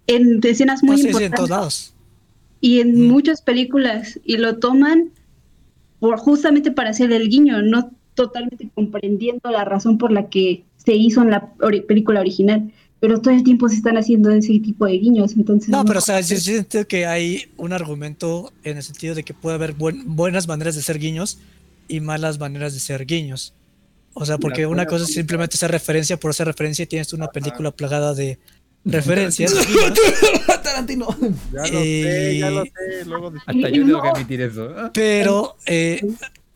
En 0.07 0.39
escenas 0.43 0.81
muy 0.81 0.93
No, 0.93 0.97
sí, 0.97 1.03
sí, 1.03 1.07
en 1.09 1.13
importantes. 1.13 1.37
todos 1.37 1.49
lados. 1.51 1.93
y 2.61 2.79
en 2.79 2.95
Mm. 3.05 3.11
muchas 3.11 3.43
películas 3.43 4.19
y 4.25 4.37
lo 4.37 4.57
toman 4.57 5.11
por 6.01 6.17
justamente 6.17 6.71
para 6.71 6.89
hacer 6.89 7.11
el 7.13 7.29
guiño, 7.29 7.61
no 7.61 7.91
totalmente 8.15 8.67
comprendiendo 8.75 9.49
la 9.51 9.63
razón 9.63 9.97
por 9.97 10.11
la 10.11 10.27
que 10.29 10.63
se 10.75 10.93
hizo 10.95 11.21
en 11.21 11.29
la 11.29 11.53
ori- 11.59 11.85
película 11.85 12.19
original, 12.19 12.71
pero 12.99 13.21
todo 13.21 13.33
el 13.33 13.43
tiempo 13.43 13.69
se 13.69 13.75
están 13.75 13.97
haciendo 13.97 14.31
ese 14.31 14.59
tipo 14.59 14.85
de 14.87 14.93
guiños, 14.97 15.33
entonces 15.33 15.69
No, 15.69 15.85
pero 15.85 15.99
o 15.99 16.01
sea, 16.01 16.19
yo 16.21 16.35
siento 16.37 16.85
que 16.87 17.05
hay 17.05 17.43
un 17.57 17.71
argumento 17.71 18.51
en 18.63 18.77
el 18.77 18.83
sentido 18.83 19.13
de 19.15 19.23
que 19.23 19.33
puede 19.35 19.55
haber 19.55 19.73
buen- 19.73 20.15
buenas 20.15 20.47
maneras 20.47 20.75
de 20.75 20.81
ser 20.81 20.97
guiños 20.99 21.37
y 21.87 21.99
malas 21.99 22.39
maneras 22.39 22.73
de 22.73 22.79
ser 22.79 23.05
guiños. 23.05 23.53
O 24.13 24.25
sea, 24.25 24.37
porque 24.39 24.65
una 24.65 24.85
cosa 24.87 25.05
es 25.05 25.13
simplemente 25.13 25.55
hacer 25.55 25.71
referencia 25.71 26.17
por 26.17 26.31
hacer 26.31 26.45
referencia 26.47 26.83
y 26.83 26.87
tienes 26.87 27.13
una 27.13 27.27
película 27.27 27.71
plagada 27.71 28.13
de 28.13 28.39
referencias. 28.85 29.53
Tarantino. 30.63 31.07
Ya 31.51 31.61
lo 31.61 31.67
sé, 31.67 32.37
ya 32.39 32.49
lo 32.49 32.63
Eh, 32.63 32.71
sé. 32.99 33.05
Luego 33.05 33.31
de- 33.31 33.39
Hasta 33.45 33.69
yo 33.69 33.85
tengo 33.85 34.01
que 34.01 34.09
admitir 34.09 34.41
eso. 34.41 34.73
pero, 34.93 35.57
eh, 35.65 35.99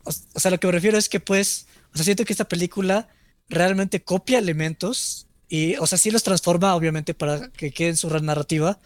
o, 0.03 0.09
o 0.33 0.39
sea, 0.39 0.51
lo 0.51 0.59
que 0.59 0.67
me 0.67 0.73
refiero 0.73 0.97
es 0.97 1.09
que 1.09 1.19
pues, 1.19 1.67
o 1.93 1.97
sea, 1.97 2.03
siento 2.05 2.25
que 2.25 2.33
esta 2.33 2.47
película 2.47 3.07
realmente 3.49 4.01
copia 4.03 4.39
elementos 4.39 5.27
y, 5.49 5.75
o 5.77 5.85
sea, 5.87 5.97
sí 5.97 6.09
los 6.11 6.23
transforma 6.23 6.75
obviamente 6.75 7.13
para 7.13 7.49
que 7.51 7.71
quede 7.71 7.89
en 7.89 7.97
su 7.97 8.09
narrativa, 8.09 8.79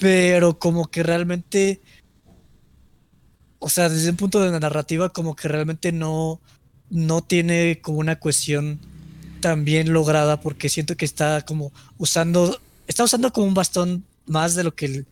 pero 0.00 0.58
como 0.58 0.90
que 0.90 1.02
realmente, 1.02 1.80
o 3.58 3.68
sea, 3.68 3.88
desde 3.88 4.10
un 4.10 4.16
punto 4.16 4.40
de 4.40 4.50
la 4.50 4.60
narrativa 4.60 5.12
como 5.12 5.36
que 5.36 5.48
realmente 5.48 5.92
no, 5.92 6.40
no 6.90 7.22
tiene 7.22 7.80
como 7.80 7.98
una 7.98 8.18
cuestión 8.18 8.80
tan 9.40 9.64
bien 9.64 9.92
lograda 9.92 10.40
porque 10.40 10.68
siento 10.68 10.96
que 10.96 11.04
está 11.04 11.42
como 11.42 11.72
usando, 11.98 12.60
está 12.86 13.04
usando 13.04 13.32
como 13.32 13.46
un 13.46 13.54
bastón 13.54 14.04
más 14.26 14.54
de 14.54 14.64
lo 14.64 14.74
que 14.74 15.04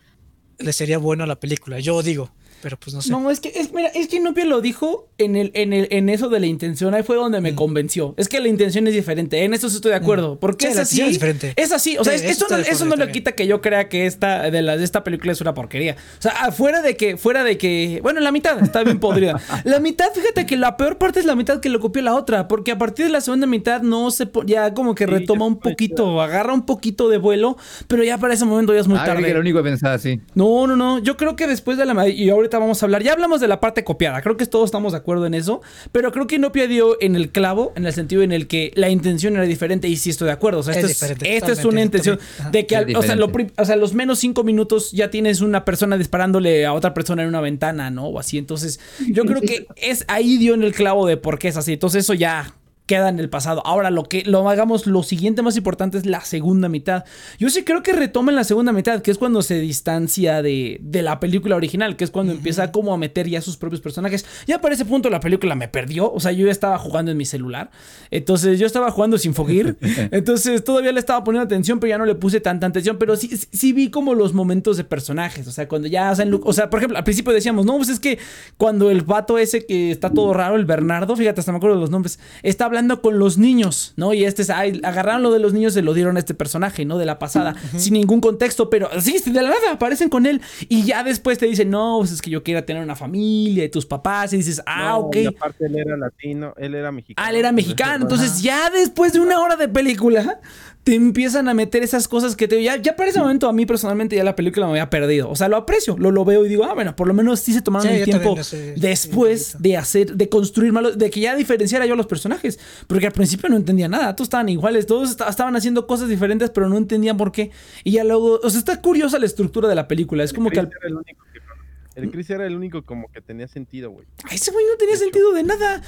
le 0.58 0.72
sería 0.72 0.98
bueno 0.98 1.24
a 1.24 1.26
la 1.26 1.40
película, 1.40 1.80
yo 1.80 2.02
digo, 2.02 2.30
pero 2.64 2.78
pues 2.78 2.94
no 2.94 3.02
sé. 3.02 3.10
No, 3.10 3.30
es 3.30 3.40
que, 3.40 3.52
es, 3.54 3.74
mira, 3.74 3.88
es 3.88 4.08
que 4.08 4.16
Inopia 4.16 4.46
lo 4.46 4.62
dijo 4.62 5.08
en 5.18 5.36
el, 5.36 5.50
en 5.54 5.74
el, 5.74 5.86
en 5.90 6.08
eso 6.08 6.30
de 6.30 6.40
la 6.40 6.46
intención. 6.46 6.94
Ahí 6.94 7.02
fue 7.02 7.16
donde 7.16 7.42
me 7.42 7.52
Mm. 7.52 7.56
convenció. 7.56 8.14
Es 8.16 8.26
que 8.30 8.40
la 8.40 8.48
intención 8.48 8.86
es 8.88 8.94
diferente. 8.94 9.44
En 9.44 9.52
eso 9.52 9.68
sí 9.68 9.76
estoy 9.76 9.90
de 9.90 9.98
acuerdo. 9.98 10.40
Porque 10.40 10.64
Sí, 10.64 10.70
es 10.70 10.76
la 10.76 10.82
así. 10.82 10.94
intención 10.96 11.08
es 11.08 11.12
diferente. 11.38 11.62
Es 11.62 11.72
así. 11.72 11.98
O 11.98 12.04
sea, 12.04 12.16
Sí, 12.18 12.24
es- 12.24 12.30
eso 12.38 12.46
eso, 12.46 12.56
no, 12.56 12.62
eso 12.62 12.84
no 12.86 12.90
le 12.92 12.96
también. 12.96 13.12
quita 13.12 13.32
que 13.32 13.46
yo 13.46 13.60
crea 13.60 13.90
que 13.90 14.06
esta, 14.06 14.50
de, 14.50 14.62
la, 14.62 14.78
de 14.78 14.84
esta 14.84 15.04
película 15.04 15.32
es 15.32 15.40
una 15.42 15.52
porquería. 15.52 15.96
O 16.18 16.22
sea, 16.22 16.32
afuera 16.32 16.80
de 16.80 16.96
que, 16.96 17.18
fuera 17.18 17.44
de 17.44 17.58
que, 17.58 18.00
bueno, 18.02 18.20
la 18.20 18.32
mitad 18.32 18.58
está 18.62 18.82
bien 18.82 18.98
podrida. 18.98 19.38
La 19.64 19.78
mitad, 19.80 20.06
fíjate 20.14 20.46
que 20.46 20.56
la 20.56 20.78
peor 20.78 20.96
parte 20.96 21.20
es 21.20 21.26
la 21.26 21.34
mitad 21.36 21.60
que 21.60 21.68
lo 21.68 21.80
copió 21.80 22.00
la 22.02 22.14
otra. 22.14 22.48
Porque 22.48 22.72
a 22.72 22.78
partir 22.78 23.04
de 23.04 23.12
la 23.12 23.20
segunda 23.20 23.46
mitad 23.46 23.82
no 23.82 24.10
se, 24.10 24.26
ya 24.46 24.72
como 24.72 24.94
que 24.94 25.04
Sí, 25.04 25.10
retoma 25.10 25.44
un 25.46 25.58
poquito, 25.60 26.22
agarra 26.22 26.54
un 26.54 26.64
poquito 26.64 27.08
de 27.10 27.18
vuelo. 27.18 27.56
Pero 27.88 28.02
ya 28.04 28.16
para 28.18 28.32
ese 28.32 28.46
momento 28.46 28.72
ya 28.72 28.80
es 28.80 28.88
muy 28.88 28.96
Ah, 28.98 29.04
tarde. 29.04 29.22
que 29.22 29.28
era 29.30 29.34
lo 29.38 29.40
único 29.42 29.58
que 29.58 29.64
pensaba 29.68 29.94
así. 29.94 30.20
No, 30.34 30.66
no, 30.66 30.76
no. 30.76 30.98
Yo 31.00 31.16
creo 31.18 31.36
que 31.36 31.46
después 31.46 31.76
de 31.76 31.84
la. 31.84 32.08
Y 32.08 32.30
ahorita 32.30 32.53
vamos 32.58 32.82
a 32.82 32.86
hablar. 32.86 33.02
Ya 33.02 33.12
hablamos 33.12 33.40
de 33.40 33.48
la 33.48 33.60
parte 33.60 33.84
copiada. 33.84 34.20
Creo 34.22 34.36
que 34.36 34.46
todos 34.46 34.66
estamos 34.66 34.92
de 34.92 34.98
acuerdo 34.98 35.26
en 35.26 35.34
eso. 35.34 35.62
Pero 35.92 36.12
creo 36.12 36.26
que 36.26 36.36
Inopia 36.36 36.66
dio 36.66 36.96
en 37.00 37.16
el 37.16 37.30
clavo, 37.30 37.72
en 37.76 37.86
el 37.86 37.92
sentido 37.92 38.22
en 38.22 38.32
el 38.32 38.46
que 38.46 38.72
la 38.74 38.88
intención 38.88 39.34
era 39.34 39.44
diferente. 39.44 39.88
Y 39.88 39.96
sí 39.96 40.10
estoy 40.10 40.26
de 40.26 40.32
acuerdo. 40.32 40.60
O 40.60 40.62
sea, 40.62 40.74
Es 40.78 41.02
esto 41.02 41.52
es, 41.52 41.64
una 41.64 41.82
intención. 41.82 42.18
Ajá. 42.38 42.50
de 42.50 42.66
que, 42.66 42.76
al- 42.76 42.96
o, 42.96 43.02
sea, 43.02 43.16
lo 43.16 43.30
o 43.56 43.64
sea, 43.64 43.76
los 43.76 43.94
menos 43.94 44.18
cinco 44.18 44.44
minutos 44.44 44.92
ya 44.92 45.10
tienes 45.10 45.40
una 45.40 45.64
persona 45.64 45.96
disparándole 45.96 46.66
a 46.66 46.72
otra 46.72 46.94
persona 46.94 47.22
en 47.22 47.28
una 47.28 47.40
ventana, 47.40 47.90
¿no? 47.90 48.06
O 48.06 48.18
así. 48.18 48.38
Entonces, 48.38 48.80
yo 49.08 49.24
creo 49.24 49.40
que 49.40 49.66
es 49.76 50.04
ahí 50.08 50.38
dio 50.38 50.54
en 50.54 50.62
el 50.62 50.72
clavo 50.72 51.06
de 51.06 51.16
por 51.16 51.38
qué 51.38 51.48
es 51.48 51.56
así. 51.56 51.74
Entonces, 51.74 52.04
eso 52.04 52.14
ya. 52.14 52.54
Queda 52.86 53.08
en 53.08 53.18
el 53.18 53.30
pasado. 53.30 53.62
Ahora, 53.66 53.90
lo 53.90 54.04
que 54.04 54.22
lo 54.24 54.48
hagamos, 54.48 54.86
lo 54.86 55.02
siguiente 55.02 55.42
más 55.42 55.56
importante 55.56 55.98
es 55.98 56.06
la 56.06 56.20
segunda 56.20 56.68
mitad. 56.68 57.04
Yo 57.38 57.48
sí 57.50 57.64
creo 57.64 57.82
que 57.82 57.92
retomen 57.92 58.34
la 58.34 58.44
segunda 58.44 58.72
mitad, 58.72 59.00
que 59.02 59.10
es 59.10 59.18
cuando 59.18 59.42
se 59.42 59.58
distancia 59.58 60.42
de, 60.42 60.78
de 60.82 61.02
la 61.02 61.20
película 61.20 61.56
original, 61.56 61.96
que 61.96 62.04
es 62.04 62.10
cuando 62.10 62.32
empieza 62.32 62.72
como 62.72 62.92
a 62.92 62.96
meter 62.96 63.28
ya 63.28 63.40
sus 63.40 63.56
propios 63.56 63.80
personajes. 63.80 64.26
Ya 64.46 64.60
para 64.60 64.74
ese 64.74 64.84
punto 64.84 65.10
la 65.10 65.20
película 65.20 65.54
me 65.54 65.68
perdió, 65.68 66.12
o 66.12 66.20
sea, 66.20 66.32
yo 66.32 66.46
ya 66.46 66.52
estaba 66.52 66.78
jugando 66.78 67.10
en 67.10 67.16
mi 67.16 67.24
celular, 67.24 67.70
entonces 68.10 68.58
yo 68.58 68.66
estaba 68.66 68.90
jugando 68.90 69.18
sin 69.18 69.34
fogir, 69.34 69.76
entonces 70.10 70.62
todavía 70.64 70.92
le 70.92 71.00
estaba 71.00 71.24
poniendo 71.24 71.44
atención, 71.44 71.80
pero 71.80 71.90
ya 71.90 71.98
no 71.98 72.06
le 72.06 72.14
puse 72.14 72.40
tanta 72.40 72.66
atención, 72.66 72.96
pero 72.98 73.16
sí, 73.16 73.30
sí 73.52 73.72
vi 73.72 73.90
como 73.90 74.14
los 74.14 74.34
momentos 74.34 74.76
de 74.76 74.84
personajes, 74.84 75.46
o 75.46 75.52
sea, 75.52 75.68
cuando 75.68 75.88
ya 75.88 76.10
hacen, 76.10 76.38
o 76.42 76.52
sea, 76.52 76.70
por 76.70 76.80
ejemplo, 76.80 76.98
al 76.98 77.04
principio 77.04 77.32
decíamos, 77.32 77.64
no, 77.64 77.76
pues 77.76 77.88
es 77.88 78.00
que 78.00 78.18
cuando 78.56 78.90
el 78.90 79.02
vato 79.02 79.38
ese 79.38 79.66
que 79.66 79.90
está 79.90 80.10
todo 80.10 80.34
raro, 80.34 80.56
el 80.56 80.64
Bernardo, 80.64 81.16
fíjate, 81.16 81.40
hasta 81.40 81.52
me 81.52 81.58
acuerdo 81.58 81.76
de 81.76 81.80
los 81.80 81.90
nombres, 81.90 82.18
está 82.42 82.68
hablando 82.74 83.00
con 83.02 83.18
los 83.18 83.38
niños, 83.38 83.92
¿no? 83.96 84.12
Y 84.14 84.24
este 84.24 84.42
es, 84.42 84.50
ay, 84.50 84.80
agarraron 84.82 85.22
lo 85.22 85.32
de 85.32 85.38
los 85.38 85.52
niños 85.52 85.72
y 85.72 85.74
se 85.76 85.82
lo 85.82 85.94
dieron 85.94 86.16
a 86.16 86.18
este 86.18 86.34
personaje, 86.34 86.84
¿no? 86.84 86.98
De 86.98 87.06
la 87.06 87.18
pasada, 87.18 87.54
sin 87.76 87.94
ningún 87.94 88.20
contexto, 88.20 88.68
pero 88.70 88.88
sí, 89.00 89.18
de 89.24 89.32
la 89.42 89.50
nada 89.50 89.72
aparecen 89.72 90.08
con 90.08 90.26
él 90.26 90.40
y 90.68 90.82
ya 90.84 91.02
después 91.04 91.38
te 91.38 91.46
dicen, 91.46 91.70
no, 91.70 91.96
pues 92.00 92.12
es 92.12 92.20
que 92.22 92.30
yo 92.30 92.42
quiero 92.42 92.64
tener 92.64 92.82
una 92.82 92.96
familia 92.96 93.64
y 93.64 93.68
tus 93.68 93.86
papás 93.86 94.32
y 94.32 94.38
dices, 94.38 94.62
ah, 94.66 94.88
No, 94.90 94.98
ok. 94.98 95.16
y 95.16 95.26
aparte 95.26 95.66
él 95.66 95.76
era 95.76 95.96
latino, 95.96 96.54
él 96.56 96.74
era 96.74 96.92
mexicano. 96.92 97.26
Ah, 97.26 97.30
él 97.30 97.36
era 97.36 97.52
mexicano. 97.52 98.04
Entonces, 98.04 98.42
ya 98.42 98.70
después 98.70 99.12
de 99.12 99.20
una 99.20 99.40
hora 99.40 99.56
de 99.56 99.68
película, 99.68 100.40
te 100.84 100.94
empiezan 100.94 101.48
a 101.48 101.54
meter 101.54 101.82
esas 101.82 102.06
cosas 102.08 102.36
que 102.36 102.46
te. 102.46 102.62
Ya, 102.62 102.76
ya 102.76 102.94
para 102.94 103.08
ese 103.08 103.18
momento, 103.18 103.48
a 103.48 103.52
mí 103.54 103.64
personalmente, 103.64 104.16
ya 104.16 104.22
la 104.22 104.36
película 104.36 104.66
me 104.66 104.72
había 104.72 104.90
perdido. 104.90 105.30
O 105.30 105.34
sea, 105.34 105.48
lo 105.48 105.56
aprecio, 105.56 105.96
lo, 105.98 106.10
lo 106.10 106.24
veo 106.26 106.44
y 106.44 106.48
digo, 106.50 106.64
ah, 106.64 106.74
bueno, 106.74 106.94
por 106.94 107.08
lo 107.08 107.14
menos 107.14 107.40
sí 107.40 107.54
se 107.54 107.62
tomaron 107.62 107.88
Sí, 107.88 107.94
el 107.94 108.04
tiempo 108.04 108.36
después 108.76 109.56
de 109.58 109.76
hacer, 109.78 110.14
de 110.14 110.28
construir 110.28 110.72
malos, 110.72 110.98
de 110.98 111.08
que 111.10 111.20
ya 111.20 111.34
diferenciara 111.36 111.86
yo 111.86 111.94
a 111.94 111.96
los 111.96 112.06
personajes. 112.06 112.60
Porque 112.86 113.06
al 113.06 113.12
principio 113.12 113.48
no 113.48 113.56
entendía 113.56 113.88
nada. 113.88 114.14
Todos 114.14 114.26
estaban 114.26 114.48
iguales, 114.50 114.86
todos 114.86 115.10
esta- 115.10 115.28
estaban 115.28 115.56
haciendo 115.56 115.86
cosas 115.86 116.08
diferentes, 116.08 116.50
pero 116.50 116.68
no 116.68 116.76
entendían 116.76 117.16
por 117.16 117.32
qué. 117.32 117.50
Y 117.82 117.92
ya 117.92 118.04
luego, 118.04 118.38
o 118.42 118.50
sea, 118.50 118.58
está 118.58 118.80
curiosa 118.82 119.18
la 119.18 119.26
estructura 119.26 119.68
de 119.68 119.74
la 119.74 119.88
película. 119.88 120.22
Es 120.22 120.32
como 120.34 120.50
que 120.50 120.60
al. 120.60 120.66
Era 120.66 120.88
el 120.88 120.94
único 120.96 121.24
que- 121.32 122.00
El 122.00 122.10
Chris 122.10 122.28
era 122.28 122.44
el 122.46 122.56
único 122.56 122.82
como 122.82 123.08
que 123.10 123.20
tenía 123.20 123.46
sentido, 123.48 123.90
güey. 123.90 124.04
Ese 124.30 124.50
güey 124.50 124.64
no 124.70 124.76
tenía 124.76 124.96
sentido 124.96 125.32
de 125.32 125.44
nada. 125.44 125.80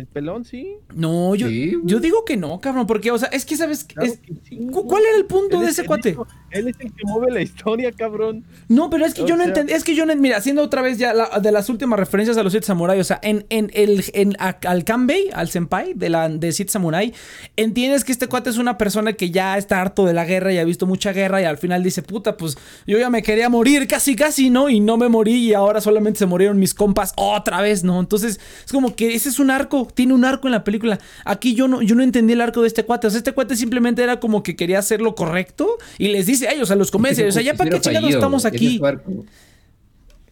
El 0.00 0.06
pelón, 0.06 0.46
sí. 0.46 0.76
No, 0.94 1.34
yo, 1.34 1.48
Sí, 1.48 1.74
yo 1.84 2.00
digo 2.00 2.24
que 2.24 2.38
no, 2.38 2.58
cabrón, 2.58 2.86
porque, 2.86 3.10
o 3.10 3.18
sea, 3.18 3.28
es 3.28 3.44
que, 3.44 3.54
¿sabes? 3.56 3.84
Claro 3.84 4.10
Es- 4.10 4.18
que 4.18 4.32
sí, 4.48 4.56
¿cu- 4.56 4.70
güey. 4.70 4.86
¿Cuál 4.86 5.02
era 5.04 5.16
el 5.18 5.26
punto 5.26 5.60
de 5.60 5.66
es 5.66 5.72
ese 5.78 5.84
cuate? 5.86 6.16
Él 6.50 6.68
es 6.68 6.76
el 6.80 6.90
que 6.92 7.02
mueve 7.04 7.30
la 7.30 7.42
historia, 7.42 7.92
cabrón. 7.92 8.44
No, 8.68 8.88
pero 8.88 9.04
es 9.04 9.12
que 9.12 9.22
O 9.22 9.26
yo 9.26 9.36
no 9.36 9.44
entendí, 9.44 9.74
es 9.74 9.84
que 9.84 9.94
yo 9.94 10.06
no, 10.06 10.16
mira, 10.16 10.38
haciendo 10.38 10.62
otra 10.62 10.80
vez 10.80 10.96
ya 10.96 11.12
la- 11.12 11.38
de 11.38 11.52
las 11.52 11.68
últimas 11.68 11.98
referencias 11.98 12.38
a 12.38 12.42
los 12.42 12.52
siete 12.52 12.66
samurai, 12.66 12.98
o 12.98 13.04
sea, 13.04 13.20
en, 13.22 13.44
en 13.50 13.70
el, 13.74 14.02
en, 14.14 14.34
a- 14.38 14.56
al 14.66 14.84
Kanbei, 14.84 15.28
al 15.34 15.50
senpai 15.50 15.92
de 15.94 16.08
la 16.08 16.28
de 16.30 16.50
siete 16.52 16.72
samurai, 16.72 17.12
entiendes 17.56 18.04
que 18.04 18.12
este 18.12 18.26
cuate 18.26 18.48
es 18.50 18.56
una 18.56 18.78
persona 18.78 19.12
que 19.12 19.30
ya 19.30 19.58
está 19.58 19.80
harto 19.82 20.06
de 20.06 20.14
la 20.14 20.24
guerra 20.24 20.52
y 20.52 20.58
ha 20.58 20.64
visto 20.64 20.86
mucha 20.86 21.12
guerra 21.12 21.42
y 21.42 21.44
al 21.44 21.58
final 21.58 21.82
dice, 21.82 22.02
puta, 22.02 22.36
pues 22.38 22.56
yo 22.86 22.98
ya 22.98 23.10
me 23.10 23.22
quería 23.22 23.48
morir 23.50 23.86
casi, 23.86 24.16
casi, 24.16 24.48
¿no? 24.50 24.70
Y 24.70 24.80
no 24.80 24.96
me 24.96 25.08
morí 25.08 25.34
y 25.48 25.52
ahora 25.54 25.80
solamente 25.80 26.18
se 26.20 26.26
murieron 26.26 26.58
mis 26.58 26.72
compas 26.74 27.12
otra 27.16 27.60
vez, 27.60 27.84
¿no? 27.84 28.00
Entonces, 28.00 28.40
es 28.64 28.72
como 28.72 28.94
que 28.96 29.14
ese 29.14 29.28
es 29.28 29.38
un 29.38 29.50
arco, 29.50 29.88
tiene 29.94 30.14
un 30.14 30.24
arco 30.24 30.48
en 30.48 30.52
la 30.52 30.64
película. 30.64 30.98
Aquí 31.24 31.54
yo 31.54 31.68
no, 31.68 31.82
yo 31.82 31.94
no 31.94 32.02
entendí 32.02 32.32
el 32.32 32.40
arco 32.40 32.62
de 32.62 32.68
este 32.68 32.84
cuate, 32.84 33.06
o 33.06 33.10
sea, 33.10 33.18
este 33.18 33.32
cuate 33.32 33.56
simplemente 33.56 34.02
era 34.02 34.20
como 34.20 34.42
que 34.42 34.56
quería 34.56 34.78
hacer 34.78 35.00
lo 35.00 35.14
correcto 35.14 35.78
y 35.98 36.08
les 36.08 36.26
dice 36.26 36.48
a 36.48 36.52
ellos, 36.52 36.70
a 36.70 36.76
los 36.76 36.90
convence, 36.90 37.26
o 37.26 37.32
sea, 37.32 37.42
ya 37.42 37.54
para 37.54 37.70
qué 37.70 37.80
chingados 37.80 38.10
estamos 38.10 38.44
aquí. 38.44 38.80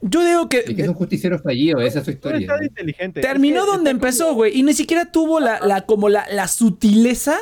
Yo 0.01 0.25
digo 0.25 0.49
que 0.49 0.59
Es 0.59 0.77
que 0.77 0.83
es 0.83 0.89
un 0.89 0.95
justiciero 0.95 1.39
fallido, 1.41 1.81
esa 1.81 1.99
es 1.99 2.05
su 2.05 2.13
historia. 2.13 2.47
inteligente. 2.63 3.21
terminó 3.21 3.61
Es 3.61 3.65
que 3.65 3.73
donde 3.73 3.91
empezó, 3.91 4.33
güey. 4.35 4.57
Y 4.57 4.63
ni 4.63 4.73
siquiera 4.73 5.11
tuvo 5.11 5.41
la, 5.41 5.59
la 5.61 5.83
como 5.83 6.09
la, 6.09 6.25
la 6.31 6.47
sutileza 6.47 7.37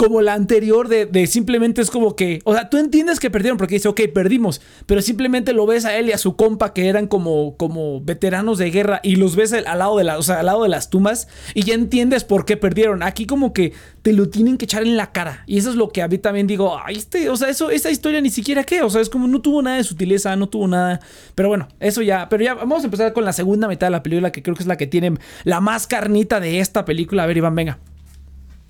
como 0.00 0.22
la 0.22 0.32
anterior 0.32 0.88
de, 0.88 1.04
de 1.04 1.26
simplemente 1.26 1.82
es 1.82 1.90
como 1.90 2.16
que, 2.16 2.40
o 2.44 2.54
sea, 2.54 2.70
tú 2.70 2.78
entiendes 2.78 3.20
que 3.20 3.28
perdieron 3.28 3.58
porque 3.58 3.74
dice, 3.74 3.88
ok, 3.88 4.00
perdimos, 4.14 4.62
pero 4.86 5.02
simplemente 5.02 5.52
lo 5.52 5.66
ves 5.66 5.84
a 5.84 5.94
él 5.94 6.08
y 6.08 6.12
a 6.12 6.16
su 6.16 6.36
compa 6.36 6.72
que 6.72 6.88
eran 6.88 7.06
como, 7.06 7.54
como 7.58 8.00
veteranos 8.00 8.56
de 8.56 8.70
guerra 8.70 9.00
y 9.02 9.16
los 9.16 9.36
ves 9.36 9.52
al, 9.52 9.64
lado 9.64 9.98
de 9.98 10.04
la, 10.04 10.16
o 10.16 10.22
sea, 10.22 10.40
al 10.40 10.46
lado 10.46 10.62
de 10.62 10.70
las 10.70 10.88
tumbas 10.88 11.28
y 11.52 11.64
ya 11.64 11.74
entiendes 11.74 12.24
por 12.24 12.46
qué 12.46 12.56
perdieron. 12.56 13.02
Aquí 13.02 13.26
como 13.26 13.52
que 13.52 13.74
te 14.00 14.14
lo 14.14 14.30
tienen 14.30 14.56
que 14.56 14.64
echar 14.64 14.84
en 14.84 14.96
la 14.96 15.12
cara 15.12 15.44
y 15.46 15.58
eso 15.58 15.68
es 15.68 15.76
lo 15.76 15.90
que 15.90 16.00
a 16.00 16.08
mí 16.08 16.16
también 16.16 16.46
digo, 16.46 16.78
ay, 16.82 16.96
este, 16.96 17.28
o 17.28 17.36
sea, 17.36 17.50
eso, 17.50 17.68
esa 17.68 17.90
historia 17.90 18.22
ni 18.22 18.30
siquiera 18.30 18.64
qué, 18.64 18.80
o 18.80 18.88
sea, 18.88 19.02
es 19.02 19.10
como 19.10 19.28
no 19.28 19.42
tuvo 19.42 19.60
nada 19.60 19.76
de 19.76 19.84
sutileza, 19.84 20.34
no 20.34 20.48
tuvo 20.48 20.66
nada, 20.66 21.00
pero 21.34 21.50
bueno, 21.50 21.68
eso 21.78 22.00
ya, 22.00 22.26
pero 22.30 22.42
ya 22.42 22.54
vamos 22.54 22.80
a 22.80 22.86
empezar 22.86 23.12
con 23.12 23.26
la 23.26 23.34
segunda 23.34 23.68
mitad 23.68 23.88
de 23.88 23.90
la 23.90 24.02
película 24.02 24.32
que 24.32 24.42
creo 24.42 24.56
que 24.56 24.62
es 24.62 24.66
la 24.66 24.78
que 24.78 24.86
tiene 24.86 25.12
la 25.44 25.60
más 25.60 25.86
carnita 25.86 26.40
de 26.40 26.60
esta 26.60 26.86
película. 26.86 27.24
A 27.24 27.26
ver, 27.26 27.36
Iván, 27.36 27.54
venga. 27.54 27.78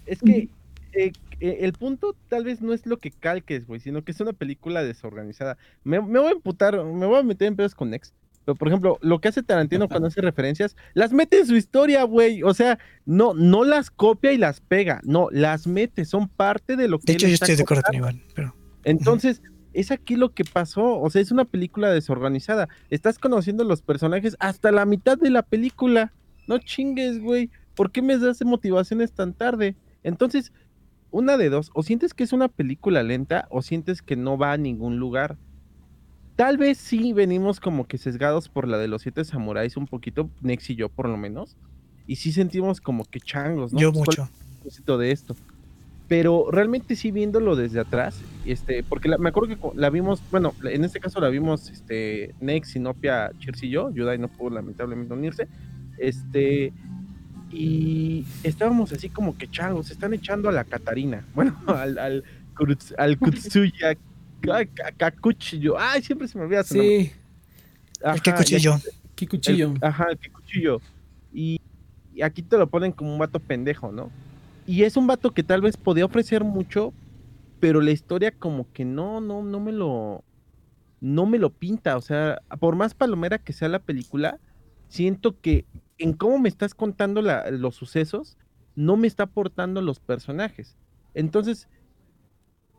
Es 0.07 0.19
que 0.19 0.49
eh, 0.93 1.13
eh, 1.41 1.59
el 1.61 1.73
punto 1.73 2.17
tal 2.29 2.45
vez 2.45 2.61
no 2.61 2.73
es 2.73 2.87
lo 2.87 2.99
que 2.99 3.11
calques, 3.11 3.67
güey, 3.67 3.81
sino 3.81 4.03
que 4.03 4.13
es 4.13 4.21
una 4.21 4.33
película 4.33 4.83
desorganizada. 4.83 5.57
Me, 5.85 6.01
me 6.01 6.19
voy 6.19 6.29
a 6.29 6.33
emputar, 6.33 6.83
me 6.85 7.07
voy 7.07 7.19
a 7.19 7.23
meter 7.23 7.49
en 7.49 7.57
pedos 7.57 7.75
con 7.75 7.91
Nex. 7.91 8.13
Pero, 8.45 8.57
por 8.57 8.69
ejemplo, 8.69 8.99
lo 9.03 9.21
que 9.21 9.29
hace 9.29 9.43
Tarantino 9.43 9.89
cuando 9.89 10.09
hace 10.09 10.21
referencias, 10.21 10.75
las 10.95 11.13
mete 11.13 11.39
en 11.39 11.47
su 11.47 11.57
historia, 11.57 12.03
güey. 12.05 12.43
O 12.43 12.55
sea, 12.55 12.79
no, 13.05 13.35
no 13.35 13.65
las 13.65 13.91
copia 13.91 14.33
y 14.33 14.39
las 14.39 14.61
pega. 14.61 15.01
No, 15.05 15.29
las 15.31 15.67
mete, 15.67 16.05
son 16.05 16.29
parte 16.29 16.77
de 16.77 16.89
lo 16.89 16.99
que 16.99 17.07
De 17.07 17.13
hecho, 17.13 17.29
yo 17.29 17.35
estoy 17.35 17.57
de 17.57 17.63
acuerdo 17.63 17.83
con. 17.85 17.95
Iván. 17.95 18.23
Pero 18.35 18.55
Entonces, 18.85 19.43
es 19.73 19.91
aquí 19.91 20.17
lo 20.17 20.33
que 20.33 20.45
pasó. 20.45 21.01
O 21.01 21.11
sea, 21.11 21.21
es 21.21 21.31
una 21.31 21.45
película 21.45 21.91
desorganizada. 21.91 22.69
Estás 22.89 23.19
conociendo 23.19 23.63
los 23.65 23.83
personajes 23.83 24.37
hasta 24.41 24.73
la 24.73 24.87
mitad 24.87 25.19
de 25.19 25.31
la 25.31 25.43
película. 25.43 26.13
No 26.49 26.59
chingues, 26.59 27.21
güey. 27.21 27.51
¿Por 27.75 27.93
qué 27.93 28.01
me 28.01 28.17
das 28.19 28.43
motivaciones 28.45 29.13
tan 29.13 29.35
tarde? 29.35 29.77
Entonces, 30.03 30.51
una 31.11 31.37
de 31.37 31.51
dos. 31.51 31.71
O 31.75 31.83
sientes 31.83 32.15
que 32.15 32.25
es 32.25 32.33
una 32.33 32.49
película 32.49 33.03
lenta 33.03 33.47
o 33.51 33.63
sientes 33.63 34.03
que 34.03 34.17
no 34.17 34.39
va 34.39 34.53
a 34.53 34.57
ningún 34.57 34.99
lugar. 34.99 35.37
Tal 36.37 36.57
vez 36.57 36.79
sí 36.79 37.13
venimos 37.13 37.61
como 37.61 37.87
que 37.87 37.99
sesgados 37.99 38.49
por 38.49 38.67
la 38.67 38.79
de 38.79 38.89
los 38.89 39.03
siete 39.03 39.25
samuráis 39.25 39.77
un 39.77 39.87
poquito, 39.87 40.31
Nex 40.41 40.71
y 40.71 40.75
yo 40.77 40.89
por 40.89 41.09
lo 41.09 41.17
menos. 41.17 41.57
Y 42.07 42.17
sí 42.17 42.33
sentimos 42.33 42.81
como 42.81 43.05
que 43.05 43.21
changos, 43.21 43.73
¿no? 43.73 43.79
yo 43.81 43.93
Pues, 43.93 44.05
¿cuál 44.07 44.19
mucho. 44.27 44.33
propósito 44.57 44.99
de 44.99 45.13
esto. 45.13 45.37
Pero 46.09 46.47
realmente 46.51 46.97
sí 46.97 47.13
viéndolo 47.13 47.55
desde 47.55 47.79
atrás, 47.79 48.21
este, 48.45 48.83
porque 48.83 49.09
la- 49.09 49.19
me 49.19 49.29
acuerdo 49.29 49.55
que 49.55 49.79
la 49.79 49.91
vimos, 49.91 50.21
bueno, 50.33 50.55
en 50.65 50.85
este 50.85 50.99
caso 50.99 51.21
la 51.21 51.29
vimos 51.29 51.71
este, 51.71 52.35
Nex, 52.41 52.71
Sinopia, 52.71 53.31
Chirsi 53.39 53.67
y 53.67 53.71
yo, 53.71 53.91
Yudai 53.91 54.19
no 54.19 54.27
pudo 54.27 54.51
lamentablemente 54.51 55.15
unirse, 55.15 55.47
este, 55.99 56.73
y 57.51 58.25
estábamos 58.43 58.93
así 58.93 59.09
como 59.09 59.37
que 59.37 59.49
changos, 59.51 59.89
se 59.89 59.93
están 59.95 60.15
echando 60.15 60.49
a 60.49 60.53
la 60.53 60.65
Catarina, 60.65 61.25
bueno, 61.35 61.57
al, 61.67 61.99
al, 61.99 62.25
Kurutz- 62.55 62.95
al 62.99 63.19
Kutsuya, 63.19 63.97
Ka- 64.41 64.65
Ka- 64.67 64.93
Kakuchiyo, 64.97 65.79
ay, 65.79 66.03
siempre 66.03 66.29
se 66.29 66.39
me 66.39 66.45
olvida 66.45 66.63
su 66.65 66.75
nombre. 66.77 67.05
Sí, 67.05 67.13
Ajá, 68.03 68.15
El 68.15 68.23
cuchillo. 69.29 69.75
ajá, 69.83 70.07
el 70.11 70.19
que 70.19 70.31
cuchillo. 70.31 70.81
Y, 71.35 71.61
y 72.15 72.23
aquí 72.23 72.41
te 72.43 72.57
lo 72.57 72.67
ponen 72.69 72.93
como 72.93 73.13
un 73.13 73.19
vato 73.19 73.39
pendejo, 73.41 73.93
¿no? 73.93 74.11
Y 74.67 74.85
es 74.85 74.97
un 74.97 75.07
vato 75.07 75.33
que 75.33 75.43
tal 75.43 75.61
vez 75.61 75.77
podía 75.77 76.07
ofrecer 76.07 76.43
mucho, 76.43 76.95
pero 77.61 77.81
la 77.83 77.91
historia 77.91 78.31
como 78.33 78.67
que 78.73 78.85
no, 78.87 79.21
no, 79.21 79.43
no 79.43 79.61
me 79.61 79.73
lo, 79.73 80.25
no 81.01 81.27
me 81.27 81.39
lo 81.39 81.51
pinta. 81.51 81.97
O 81.99 82.01
sea, 82.01 82.41
por 82.59 82.75
más 82.77 82.95
palomera 82.95 83.37
que 83.39 83.53
sea 83.53 83.69
la 83.69 83.81
película, 83.81 84.39
siento 84.89 85.39
que 85.41 85.67
en 86.01 86.15
cómo 86.15 86.39
me 86.39 86.49
estás 86.49 86.75
contando 86.75 87.23
la- 87.23 87.51
los 87.51 87.77
sucesos, 87.77 88.37
no 88.77 88.97
me 88.97 89.07
está 89.07 89.25
aportando 89.25 89.83
los 89.83 90.01
personajes. 90.01 90.77
Entonces, 91.15 91.69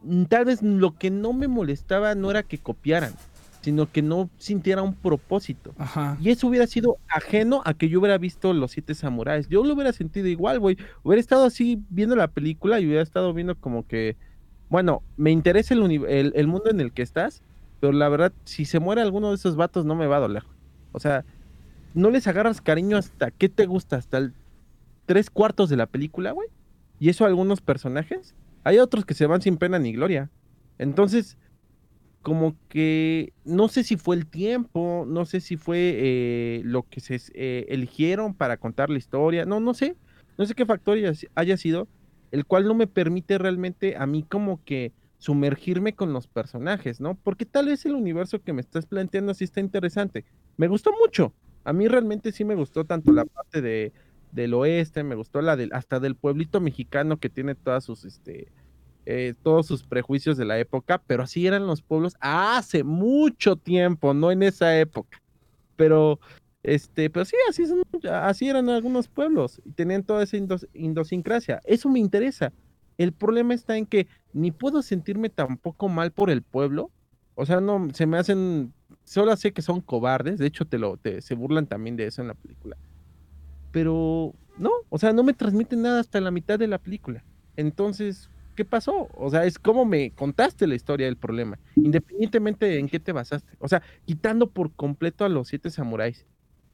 mm, 0.01 0.23
tal 0.25 0.45
vez 0.45 0.61
lo 0.61 0.97
que 0.97 1.09
no 1.11 1.33
me 1.33 1.47
molestaba 1.47 2.15
no 2.15 2.31
era 2.31 2.43
que 2.43 2.57
copiaran, 2.57 3.13
sino 3.61 3.91
que 3.91 4.01
no 4.01 4.29
sintiera 4.37 4.81
un 4.81 4.95
propósito. 4.95 5.73
Ajá. 5.77 6.17
Y 6.19 6.29
eso 6.31 6.47
hubiera 6.47 6.65
sido 6.67 6.97
ajeno 7.07 7.61
a 7.65 7.73
que 7.75 7.89
yo 7.89 7.99
hubiera 7.99 8.17
visto 8.17 8.53
Los 8.53 8.71
Siete 8.71 8.95
Samuráis. 8.95 9.47
Yo 9.49 9.63
lo 9.63 9.73
hubiera 9.73 9.93
sentido 9.93 10.27
igual, 10.27 10.59
güey. 10.59 10.77
Hubiera 11.03 11.19
estado 11.19 11.45
así 11.45 11.83
viendo 11.89 12.15
la 12.15 12.27
película 12.29 12.79
y 12.79 12.87
hubiera 12.87 13.03
estado 13.03 13.33
viendo 13.33 13.55
como 13.55 13.85
que, 13.85 14.17
bueno, 14.69 15.03
me 15.17 15.31
interesa 15.31 15.73
el, 15.75 16.31
el 16.35 16.47
mundo 16.47 16.69
en 16.71 16.79
el 16.79 16.91
que 16.91 17.03
estás, 17.03 17.43
pero 17.79 17.93
la 17.93 18.09
verdad, 18.09 18.33
si 18.45 18.65
se 18.65 18.79
muere 18.79 19.01
alguno 19.01 19.29
de 19.29 19.35
esos 19.35 19.55
vatos 19.55 19.85
no 19.85 19.95
me 19.95 20.07
va 20.07 20.17
a 20.17 20.21
doler. 20.21 20.43
O 20.91 20.99
sea, 20.99 21.23
no 21.93 22.09
les 22.09 22.27
agarras 22.27 22.61
cariño 22.61 22.97
hasta, 22.97 23.31
¿qué 23.31 23.49
te 23.49 23.65
gusta? 23.65 23.97
Hasta 23.97 24.17
el 24.17 24.33
tres 25.05 25.29
cuartos 25.29 25.69
de 25.69 25.77
la 25.77 25.87
película, 25.87 26.31
güey. 26.31 26.47
Y 26.99 27.09
eso 27.09 27.25
a 27.25 27.27
algunos 27.27 27.61
personajes. 27.61 28.35
Hay 28.63 28.77
otros 28.77 29.05
que 29.05 29.13
se 29.13 29.25
van 29.25 29.41
sin 29.41 29.57
pena 29.57 29.79
ni 29.79 29.91
gloria. 29.93 30.29
Entonces, 30.77 31.37
como 32.21 32.55
que 32.69 33.33
no 33.43 33.67
sé 33.67 33.83
si 33.83 33.97
fue 33.97 34.15
el 34.15 34.27
tiempo, 34.27 35.05
no 35.07 35.25
sé 35.25 35.41
si 35.41 35.57
fue 35.57 35.95
eh, 35.95 36.61
lo 36.63 36.83
que 36.83 36.99
se 36.99 37.19
eh, 37.33 37.65
eligieron 37.69 38.35
para 38.35 38.57
contar 38.57 38.89
la 38.89 38.99
historia, 38.99 39.45
no, 39.45 39.59
no 39.59 39.73
sé, 39.73 39.95
no 40.37 40.45
sé 40.45 40.53
qué 40.53 40.65
factor 40.65 40.97
haya, 41.35 41.57
sido, 41.57 41.87
el 42.31 42.45
cual 42.45 42.65
no 42.65 42.73
me 42.75 42.87
permite 42.87 43.37
realmente 43.37 43.97
a 43.97 44.05
mí 44.05 44.23
como 44.23 44.63
que 44.63 44.93
sumergirme 45.17 45.93
con 45.93 46.13
los 46.13 46.27
personajes, 46.27 46.99
¿no? 46.99 47.15
Porque 47.15 47.45
tal 47.45 47.67
vez 47.67 47.85
el 47.85 47.93
universo 47.93 48.41
que 48.41 48.53
me 48.53 48.61
estás 48.61 48.85
planteando 48.85 49.33
sí 49.33 49.43
está 49.43 49.59
interesante. 49.59 50.25
Me 50.57 50.67
gustó 50.67 50.91
mucho. 50.99 51.33
A 51.63 51.73
mí 51.73 51.87
realmente 51.87 52.31
sí 52.31 52.43
me 52.43 52.55
gustó 52.55 52.85
tanto 52.85 53.11
la 53.11 53.25
parte 53.25 53.61
de 53.61 53.93
del 54.31 54.53
oeste, 54.53 55.03
me 55.03 55.15
gustó 55.15 55.41
la 55.41 55.55
del, 55.55 55.71
hasta 55.73 55.99
del 55.99 56.15
pueblito 56.15 56.61
mexicano 56.61 57.17
que 57.17 57.29
tiene 57.29 57.55
todas 57.55 57.83
sus, 57.83 58.05
este, 58.05 58.47
eh, 59.05 59.33
todos 59.43 59.67
sus 59.67 59.83
prejuicios 59.83 60.37
de 60.37 60.45
la 60.45 60.59
época, 60.59 61.01
pero 61.05 61.23
así 61.23 61.45
eran 61.45 61.67
los 61.67 61.81
pueblos 61.81 62.15
hace 62.19 62.83
mucho 62.83 63.55
tiempo, 63.55 64.13
no 64.13 64.31
en 64.31 64.43
esa 64.43 64.79
época. 64.79 65.21
Pero, 65.75 66.19
este, 66.63 67.09
pero 67.09 67.25
sí, 67.25 67.35
así, 67.49 67.65
son, 67.65 67.83
así 68.09 68.47
eran 68.47 68.69
algunos 68.69 69.07
pueblos 69.07 69.61
y 69.65 69.71
tenían 69.71 70.03
toda 70.03 70.23
esa 70.23 70.37
indos. 70.37 70.67
Eso 71.65 71.89
me 71.89 71.99
interesa. 71.99 72.53
El 72.97 73.13
problema 73.13 73.53
está 73.53 73.77
en 73.77 73.85
que 73.85 74.07
ni 74.33 74.51
puedo 74.51 74.81
sentirme 74.81 75.29
tampoco 75.29 75.89
mal 75.89 76.11
por 76.11 76.29
el 76.29 76.43
pueblo. 76.43 76.91
O 77.35 77.45
sea, 77.45 77.59
no, 77.59 77.87
se 77.93 78.05
me 78.05 78.17
hacen, 78.17 78.73
solo 79.11 79.35
sé 79.35 79.51
que 79.51 79.61
son 79.61 79.81
cobardes. 79.81 80.39
De 80.39 80.47
hecho, 80.47 80.65
te 80.65 80.79
lo, 80.79 80.95
te, 80.95 81.21
se 81.21 81.35
burlan 81.35 81.67
también 81.67 81.97
de 81.97 82.07
eso 82.07 82.21
en 82.21 82.29
la 82.29 82.33
película. 82.33 82.77
Pero 83.71 84.33
no, 84.57 84.71
o 84.89 84.97
sea, 84.97 85.11
no 85.11 85.21
me 85.23 85.33
transmiten 85.33 85.81
nada 85.81 85.99
hasta 85.99 86.21
la 86.21 86.31
mitad 86.31 86.57
de 86.57 86.67
la 86.67 86.77
película. 86.77 87.21
Entonces, 87.57 88.29
¿qué 88.55 88.63
pasó? 88.63 89.09
O 89.13 89.29
sea, 89.29 89.43
es 89.45 89.59
como 89.59 89.83
me 89.83 90.11
contaste 90.11 90.65
la 90.65 90.75
historia 90.75 91.07
del 91.07 91.17
problema, 91.17 91.59
independientemente 91.75 92.65
de 92.65 92.79
en 92.79 92.87
qué 92.87 93.01
te 93.01 93.11
basaste. 93.11 93.51
O 93.59 93.67
sea, 93.67 93.81
quitando 94.05 94.49
por 94.49 94.71
completo 94.71 95.25
a 95.25 95.29
los 95.29 95.49
siete 95.49 95.69
samuráis. 95.69 96.25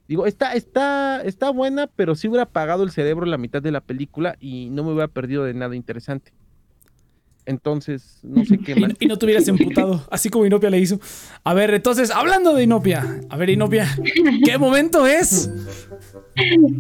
Digo, 0.08 0.28
está, 0.28 0.54
está, 0.54 1.24
está 1.24 1.50
buena, 1.50 1.88
pero 1.88 2.14
sí 2.14 2.28
hubiera 2.28 2.44
apagado 2.44 2.84
el 2.84 2.92
cerebro 2.92 3.26
la 3.26 3.40
mitad 3.40 3.64
de 3.64 3.72
la 3.72 3.82
película 3.82 4.38
y 4.40 4.70
no 4.70 4.84
me 4.84 4.92
hubiera 4.92 5.08
perdido 5.08 5.44
de 5.44 5.56
nada 5.56 5.76
interesante. 5.76 6.34
Entonces, 7.48 8.20
no 8.24 8.44
sé 8.44 8.58
qué 8.60 8.76
más. 8.76 8.92
Y, 9.00 9.06
y 9.06 9.08
no 9.08 9.18
te 9.18 9.26
hubieras 9.26 9.48
emputado, 9.48 10.06
así 10.12 10.30
como 10.30 10.46
Inopia 10.46 10.70
le 10.70 10.80
hizo. 10.80 11.00
A 11.46 11.54
ver, 11.54 11.74
entonces, 11.74 12.12
hablando 12.12 12.54
de 12.54 12.64
Inopia. 12.64 13.22
A 13.30 13.38
ver, 13.38 13.50
Inopia, 13.50 13.88
¿qué 14.46 14.58
momento 14.58 15.08
es? 15.08 15.50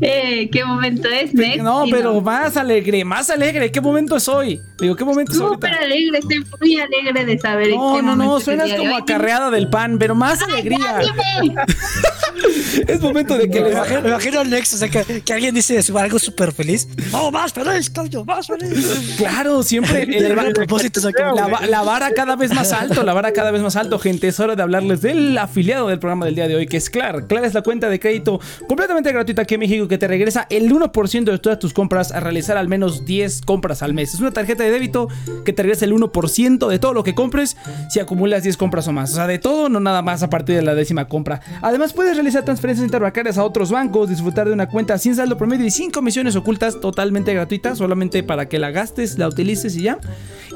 Eh, 0.01 0.49
¿Qué 0.51 0.63
momento 0.63 1.09
es, 1.09 1.33
Mex? 1.33 1.63
No, 1.63 1.85
pero 1.89 2.21
más 2.21 2.55
alegre, 2.57 3.03
más 3.03 3.31
alegre. 3.31 3.71
¿Qué 3.71 3.81
momento 3.81 4.15
es 4.15 4.27
hoy? 4.27 4.61
Digo, 4.79 4.95
¿qué 4.95 5.03
momento 5.03 5.31
es 5.31 5.39
Súper 5.39 5.73
ahorita? 5.73 5.83
alegre, 5.83 6.19
estoy 6.19 6.45
muy 6.61 6.79
alegre 6.79 7.25
de 7.25 7.39
saber. 7.39 7.69
No, 7.71 7.95
qué 7.95 8.03
no, 8.03 8.15
no, 8.15 8.39
suenas 8.39 8.71
como 8.73 8.93
hoy. 8.93 9.01
acarreada 9.01 9.49
del 9.49 9.67
pan, 9.71 9.97
pero 9.97 10.13
más 10.13 10.43
alegría. 10.43 11.01
Es 12.87 13.01
momento 13.01 13.35
de 13.35 13.49
que 13.49 13.59
Me 13.61 13.69
les 13.69 13.75
imagino, 13.75 14.01
me 14.03 14.09
imagino 14.09 14.39
a 14.39 14.43
Lex, 14.43 14.73
o 14.75 14.77
sea, 14.77 14.89
que, 14.89 15.21
que 15.21 15.33
alguien 15.33 15.55
dice 15.55 15.79
algo 15.97 16.19
súper 16.19 16.51
feliz. 16.51 16.87
¡Oh, 17.11 17.31
más 17.31 17.51
feliz, 17.51 17.89
coño, 17.89 18.23
más 18.23 18.45
feliz! 18.45 19.15
Claro, 19.17 19.63
siempre 19.63 20.03
el, 20.03 20.13
El 20.13 20.35
la, 21.35 21.67
la 21.67 21.81
vara 21.83 22.11
cada 22.11 22.35
vez 22.35 22.53
más 22.53 22.71
alto, 22.71 23.03
la 23.03 23.13
vara 23.13 23.31
cada 23.33 23.51
vez 23.51 23.61
más 23.61 23.75
alto, 23.75 23.99
gente. 23.99 24.27
Es 24.27 24.39
hora 24.39 24.55
de 24.55 24.63
hablarles 24.63 25.01
del 25.01 25.37
afiliado 25.37 25.87
del 25.87 25.99
programa 25.99 26.25
del 26.25 26.35
día 26.35 26.47
de 26.47 26.55
hoy, 26.55 26.67
que 26.67 26.77
es 26.77 26.89
Clar. 26.89 27.27
Clar 27.27 27.45
es 27.45 27.53
la 27.53 27.61
cuenta 27.61 27.89
de 27.89 27.99
crédito 27.99 28.39
completamente 28.67 29.11
gratuita 29.11 29.43
aquí 29.43 29.55
en 29.55 29.59
México 29.61 29.87
que 29.87 29.97
te 29.97 30.07
regresa 30.07 30.47
el 30.49 30.71
1% 30.71 31.23
de 31.23 31.37
todas 31.37 31.59
tus 31.59 31.73
compras 31.73 32.11
a 32.11 32.19
realizar 32.19 32.57
al 32.57 32.67
menos 32.67 33.05
10 33.05 33.41
compras 33.41 33.81
al 33.81 33.93
mes. 33.93 34.13
Es 34.13 34.19
una 34.19 34.31
tarjeta 34.31 34.63
de 34.63 34.71
débito 34.71 35.07
que 35.45 35.53
te 35.53 35.63
regresa 35.63 35.85
el 35.85 35.93
1% 35.93 36.67
de 36.67 36.79
todo 36.79 36.93
lo 36.93 37.03
que 37.03 37.15
compres 37.15 37.57
si 37.89 37.99
acumulas 37.99 38.43
10 38.43 38.57
compras 38.57 38.87
o 38.87 38.93
más. 38.93 39.11
O 39.11 39.15
sea, 39.15 39.27
de 39.27 39.39
todo, 39.39 39.69
no 39.69 39.79
nada 39.79 40.01
más 40.01 40.23
a 40.23 40.29
partir 40.29 40.55
de 40.55 40.61
la 40.61 40.75
décima 40.75 41.07
compra. 41.07 41.41
Además, 41.61 41.93
puedes 41.93 42.15
realizar 42.15 42.43
transferencias 42.43 42.85
interbancarias 42.85 43.37
a 43.37 43.43
otros 43.43 43.71
bancos, 43.71 44.09
disfrutar 44.09 44.47
de 44.47 44.53
una 44.53 44.67
cuenta 44.67 44.97
sin 44.97 45.15
saldo 45.15 45.37
promedio 45.37 45.65
y 45.65 45.71
sin 45.71 45.91
comisiones 45.91 46.35
ocultas 46.35 46.79
totalmente 46.79 47.33
gratuita, 47.33 47.75
solamente 47.75 48.23
para 48.23 48.47
que 48.47 48.59
la 48.59 48.71
gastes, 48.71 49.17
la 49.17 49.27
utilices 49.27 49.75
y 49.75 49.83
ya. 49.83 49.99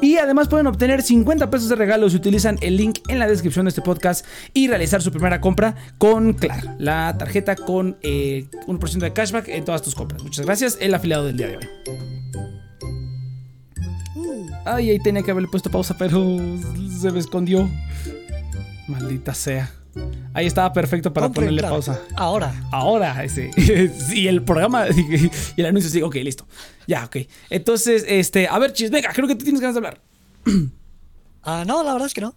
Y 0.00 0.16
además 0.16 0.48
pueden 0.48 0.66
obtener 0.66 1.02
50 1.02 1.50
pesos 1.50 1.68
de 1.68 1.76
regalo 1.76 2.08
si 2.08 2.16
utilizan 2.16 2.58
el 2.60 2.76
link 2.76 3.00
en 3.08 3.18
la 3.18 3.26
descripción 3.26 3.66
de 3.66 3.70
este 3.70 3.82
podcast 3.82 4.24
y 4.54 4.68
realizar 4.68 5.02
su 5.02 5.10
primera 5.10 5.40
compra 5.40 5.74
con 5.98 6.32
Clar, 6.34 6.76
la 6.78 7.16
tarjeta 7.18 7.56
con 7.56 7.98
eh, 8.02 8.46
1% 8.66 8.98
de 8.98 9.12
cashback 9.12 9.48
en 9.48 9.64
todas 9.64 9.82
tus 9.82 9.94
compras. 9.94 10.22
Muchas 10.22 10.46
gracias, 10.46 10.78
el 10.80 10.94
afiliado 10.94 11.26
del 11.26 11.36
día 11.36 11.48
de 11.48 11.56
hoy. 11.58 11.68
Ay, 14.64 14.90
ahí 14.90 14.98
tenía 15.00 15.22
que 15.22 15.30
haberle 15.30 15.48
puesto 15.48 15.70
pausa, 15.70 15.96
pero 15.98 16.18
se 17.00 17.10
me 17.10 17.18
escondió. 17.18 17.68
Maldita 18.88 19.34
sea. 19.34 19.70
Ahí 20.34 20.46
estaba 20.46 20.72
perfecto 20.72 21.12
para 21.12 21.28
ponerle 21.30 21.58
claro. 21.60 21.74
pausa. 21.76 22.00
Ahora. 22.16 22.54
Ahora, 22.70 23.22
ese. 23.24 23.50
y 24.14 24.26
el 24.28 24.42
programa 24.42 24.86
y 25.56 25.60
el 25.60 25.66
anuncio 25.66 25.90
sí, 25.90 26.02
ok, 26.02 26.14
listo. 26.16 26.46
Ya, 26.86 27.04
ok. 27.04 27.16
Entonces, 27.50 28.04
este, 28.08 28.48
a 28.48 28.58
ver, 28.58 28.72
Chis, 28.72 28.90
venga, 28.90 29.10
creo 29.12 29.28
que 29.28 29.34
tú 29.34 29.44
tienes 29.44 29.60
ganas 29.60 29.74
de 29.74 29.78
hablar. 29.78 30.00
Ah, 31.44 31.64
no, 31.66 31.82
la 31.82 31.92
verdad 31.92 32.06
es 32.06 32.14
que 32.14 32.20
no. 32.20 32.36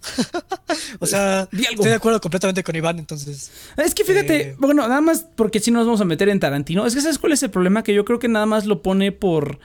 o 1.00 1.06
sea, 1.06 1.48
estoy 1.52 1.89
de 1.89 1.93
acuerdo 1.93 2.20
completamente 2.20 2.64
con 2.64 2.76
Iván, 2.76 2.98
entonces. 2.98 3.52
Es 3.78 3.93
que 3.93 4.04
fíjate, 4.04 4.41
Eh. 4.41 4.56
bueno, 4.58 4.88
nada 4.88 5.00
más 5.00 5.28
porque 5.36 5.60
si 5.60 5.70
nos 5.70 5.86
vamos 5.86 6.02
a 6.02 6.06
meter 6.06 6.28
en 6.28 6.39
Tarantino. 6.39 6.88
Es 6.88 6.96
que 6.96 7.02
¿sabes 7.02 7.20
cuál 7.20 7.34
es 7.34 7.43
el 7.43 7.52
problema? 7.52 7.84
Que 7.84 7.93
yo 7.93 8.04
creo 8.04 8.18
que 8.18 8.28
nada 8.28 8.48
más 8.48 8.66
lo 8.66 8.82
pone 8.82 9.12
por. 9.12 9.60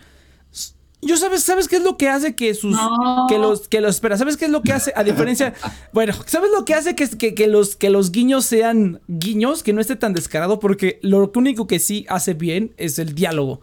Yo 1.02 1.16
sabes, 1.16 1.42
¿sabes 1.42 1.66
qué 1.66 1.76
es 1.76 1.82
lo 1.82 1.96
que 1.96 2.08
hace 2.08 2.34
que 2.34 2.52
sus. 2.54 2.72
No. 2.72 3.26
Que 3.28 3.38
los. 3.38 3.68
Que 3.68 3.80
los. 3.80 3.94
Espera, 3.94 4.18
¿sabes 4.18 4.36
qué 4.36 4.44
es 4.44 4.50
lo 4.50 4.62
que 4.62 4.72
hace? 4.72 4.92
A 4.94 5.02
diferencia. 5.02 5.54
bueno, 5.92 6.12
¿sabes 6.26 6.50
lo 6.50 6.64
que 6.64 6.74
hace 6.74 6.94
que, 6.94 7.08
que, 7.08 7.34
que 7.34 7.46
los, 7.46 7.76
que 7.76 7.88
los 7.88 8.12
guiños 8.12 8.44
sean 8.44 9.00
guiños? 9.08 9.62
Que 9.62 9.72
no 9.72 9.80
esté 9.80 9.96
tan 9.96 10.12
descarado. 10.12 10.60
Porque 10.60 10.98
lo 11.02 11.30
único 11.34 11.66
que 11.66 11.78
sí 11.78 12.04
hace 12.08 12.34
bien 12.34 12.74
es 12.76 12.98
el 12.98 13.14
diálogo. 13.14 13.60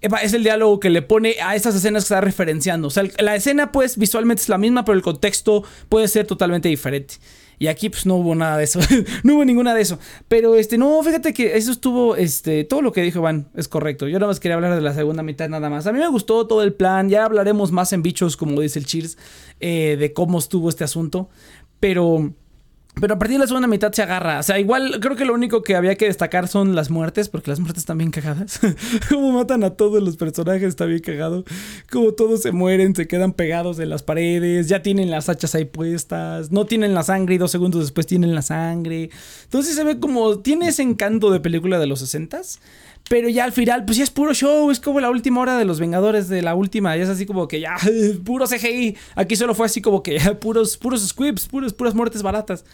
Es 0.00 0.32
el 0.32 0.44
diálogo 0.44 0.78
que 0.78 0.90
le 0.90 1.02
pone 1.02 1.36
a 1.42 1.56
esas 1.56 1.74
escenas 1.74 2.04
que 2.04 2.14
está 2.14 2.20
referenciando. 2.20 2.86
O 2.86 2.90
sea, 2.90 3.02
la 3.18 3.34
escena, 3.34 3.72
pues, 3.72 3.98
visualmente 3.98 4.42
es 4.42 4.48
la 4.48 4.56
misma, 4.56 4.84
pero 4.84 4.96
el 4.96 5.02
contexto 5.02 5.64
puede 5.88 6.06
ser 6.06 6.24
totalmente 6.24 6.68
diferente. 6.68 7.16
Y 7.58 7.66
aquí, 7.66 7.88
pues, 7.90 8.06
no 8.06 8.16
hubo 8.16 8.34
nada 8.34 8.56
de 8.56 8.64
eso. 8.64 8.80
no 9.22 9.34
hubo 9.34 9.44
ninguna 9.44 9.74
de 9.74 9.82
eso. 9.82 9.98
Pero, 10.28 10.54
este, 10.54 10.78
no, 10.78 11.02
fíjate 11.02 11.32
que 11.32 11.56
eso 11.56 11.72
estuvo, 11.72 12.16
este, 12.16 12.64
todo 12.64 12.82
lo 12.82 12.92
que 12.92 13.02
dijo 13.02 13.18
Iván 13.18 13.48
es 13.54 13.68
correcto. 13.68 14.08
Yo 14.08 14.18
nada 14.18 14.28
más 14.30 14.40
quería 14.40 14.54
hablar 14.56 14.74
de 14.74 14.80
la 14.80 14.94
segunda 14.94 15.22
mitad, 15.22 15.48
nada 15.48 15.68
más. 15.70 15.86
A 15.86 15.92
mí 15.92 15.98
me 15.98 16.08
gustó 16.08 16.46
todo 16.46 16.62
el 16.62 16.72
plan. 16.72 17.08
Ya 17.08 17.24
hablaremos 17.24 17.72
más 17.72 17.92
en 17.92 18.02
bichos, 18.02 18.36
como 18.36 18.60
dice 18.60 18.78
el 18.78 18.86
Cheers, 18.86 19.18
eh, 19.60 19.96
de 19.98 20.12
cómo 20.12 20.38
estuvo 20.38 20.68
este 20.68 20.84
asunto. 20.84 21.28
Pero. 21.80 22.32
Pero 23.00 23.14
a 23.14 23.18
partir 23.18 23.36
de 23.36 23.40
la 23.40 23.46
segunda 23.46 23.68
mitad 23.68 23.92
se 23.92 24.02
agarra. 24.02 24.38
O 24.38 24.42
sea, 24.42 24.58
igual 24.58 24.98
creo 25.00 25.16
que 25.16 25.24
lo 25.24 25.34
único 25.34 25.62
que 25.62 25.76
había 25.76 25.96
que 25.96 26.06
destacar 26.06 26.48
son 26.48 26.74
las 26.74 26.90
muertes, 26.90 27.28
porque 27.28 27.50
las 27.50 27.60
muertes 27.60 27.82
están 27.82 27.98
bien 27.98 28.10
cagadas. 28.10 28.60
Cómo 29.08 29.32
matan 29.32 29.64
a 29.64 29.70
todos 29.70 30.02
los 30.02 30.16
personajes 30.16 30.68
está 30.68 30.84
bien 30.84 31.00
cagado. 31.00 31.44
Como 31.90 32.12
todos 32.12 32.42
se 32.42 32.52
mueren, 32.52 32.94
se 32.94 33.06
quedan 33.06 33.32
pegados 33.32 33.78
en 33.78 33.90
las 33.90 34.02
paredes, 34.02 34.68
ya 34.68 34.82
tienen 34.82 35.10
las 35.10 35.28
hachas 35.28 35.54
ahí 35.54 35.64
puestas, 35.64 36.50
no 36.50 36.66
tienen 36.66 36.94
la 36.94 37.02
sangre 37.02 37.34
y 37.34 37.38
dos 37.38 37.50
segundos 37.50 37.82
después 37.82 38.06
tienen 38.06 38.34
la 38.34 38.42
sangre. 38.42 39.10
Entonces 39.44 39.74
se 39.74 39.84
ve 39.84 39.98
como, 39.98 40.38
tiene 40.38 40.68
ese 40.68 40.82
encanto 40.82 41.30
de 41.30 41.40
película 41.40 41.78
de 41.78 41.86
los 41.86 42.00
60 42.00 42.28
pero 43.08 43.28
ya 43.28 43.44
al 43.44 43.52
final, 43.52 43.84
pues 43.84 43.96
ya 43.96 44.04
es 44.04 44.10
puro 44.10 44.34
show, 44.34 44.70
es 44.70 44.80
como 44.80 45.00
la 45.00 45.10
última 45.10 45.40
hora 45.40 45.56
de 45.56 45.64
los 45.64 45.80
Vengadores 45.80 46.28
de 46.28 46.42
la 46.42 46.54
última, 46.54 46.96
ya 46.96 47.04
es 47.04 47.08
así 47.08 47.26
como 47.26 47.48
que 47.48 47.60
ya, 47.60 47.76
puro 48.24 48.46
CGI. 48.46 48.96
Aquí 49.14 49.36
solo 49.36 49.54
fue 49.54 49.66
así 49.66 49.80
como 49.80 50.02
que 50.02 50.18
ya, 50.18 50.38
puros, 50.40 50.76
puros 50.76 51.06
squibs, 51.06 51.46
puros, 51.46 51.72
puras 51.72 51.94
muertes 51.94 52.22
baratas. 52.22 52.64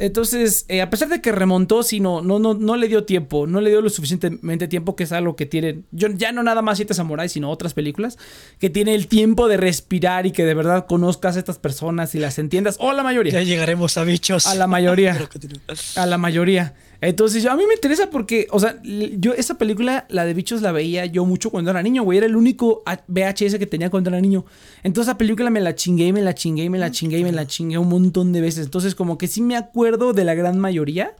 Entonces, 0.00 0.64
eh, 0.68 0.80
a 0.80 0.90
pesar 0.90 1.08
de 1.08 1.20
que 1.20 1.32
remontó, 1.32 1.82
sí, 1.82 1.98
no, 1.98 2.22
no, 2.22 2.38
no, 2.38 2.54
no 2.54 2.76
le 2.76 2.86
dio 2.86 3.02
tiempo, 3.02 3.48
no 3.48 3.60
le 3.60 3.70
dio 3.70 3.80
lo 3.80 3.90
suficientemente 3.90 4.68
tiempo, 4.68 4.94
que 4.94 5.02
es 5.02 5.10
algo 5.12 5.34
que 5.34 5.44
tienen, 5.44 5.86
yo, 5.90 6.08
ya 6.08 6.30
no 6.30 6.44
nada 6.44 6.62
más 6.62 6.78
Siete 6.78 6.94
Samuráis, 6.94 7.32
sino 7.32 7.50
otras 7.50 7.74
películas, 7.74 8.16
que 8.60 8.70
tiene 8.70 8.94
el 8.94 9.08
tiempo 9.08 9.48
de 9.48 9.56
respirar 9.56 10.24
y 10.24 10.30
que 10.30 10.44
de 10.44 10.54
verdad 10.54 10.86
conozcas 10.86 11.34
a 11.34 11.40
estas 11.40 11.58
personas 11.58 12.14
y 12.14 12.20
las 12.20 12.38
entiendas, 12.38 12.76
o 12.78 12.92
la 12.92 13.02
mayoría. 13.02 13.32
Ya 13.32 13.42
llegaremos 13.42 13.98
a 13.98 14.04
bichos. 14.04 14.46
A 14.46 14.54
la 14.54 14.68
mayoría. 14.68 15.18
A 15.96 16.06
la 16.06 16.16
mayoría. 16.16 16.74
Entonces, 17.00 17.44
yo, 17.44 17.52
a 17.52 17.56
mí 17.56 17.62
me 17.66 17.74
interesa 17.74 18.10
porque, 18.10 18.48
o 18.50 18.58
sea, 18.58 18.80
yo 18.82 19.32
esa 19.32 19.56
película, 19.56 20.06
la 20.08 20.24
de 20.24 20.34
bichos, 20.34 20.62
la 20.62 20.72
veía 20.72 21.06
yo 21.06 21.24
mucho 21.24 21.50
cuando 21.50 21.70
era 21.70 21.80
niño, 21.82 22.02
güey. 22.02 22.18
Era 22.18 22.26
el 22.26 22.34
único 22.34 22.82
VHS 23.06 23.58
que 23.58 23.66
tenía 23.66 23.88
cuando 23.88 24.10
era 24.10 24.20
niño. 24.20 24.44
Entonces, 24.82 25.08
esa 25.08 25.18
película 25.18 25.48
me 25.50 25.60
la 25.60 25.76
chingué, 25.76 26.12
me 26.12 26.22
la 26.22 26.34
chingué, 26.34 26.68
me 26.70 26.78
la 26.78 26.90
chingué, 26.90 27.22
me 27.22 27.30
la 27.30 27.46
chingué 27.46 27.78
un 27.78 27.88
montón 27.88 28.32
de 28.32 28.40
veces. 28.40 28.64
Entonces, 28.64 28.96
como 28.96 29.16
que 29.16 29.28
sí 29.28 29.42
me 29.42 29.56
acuerdo 29.56 30.12
de 30.12 30.24
la 30.24 30.34
gran 30.34 30.58
mayoría. 30.58 31.14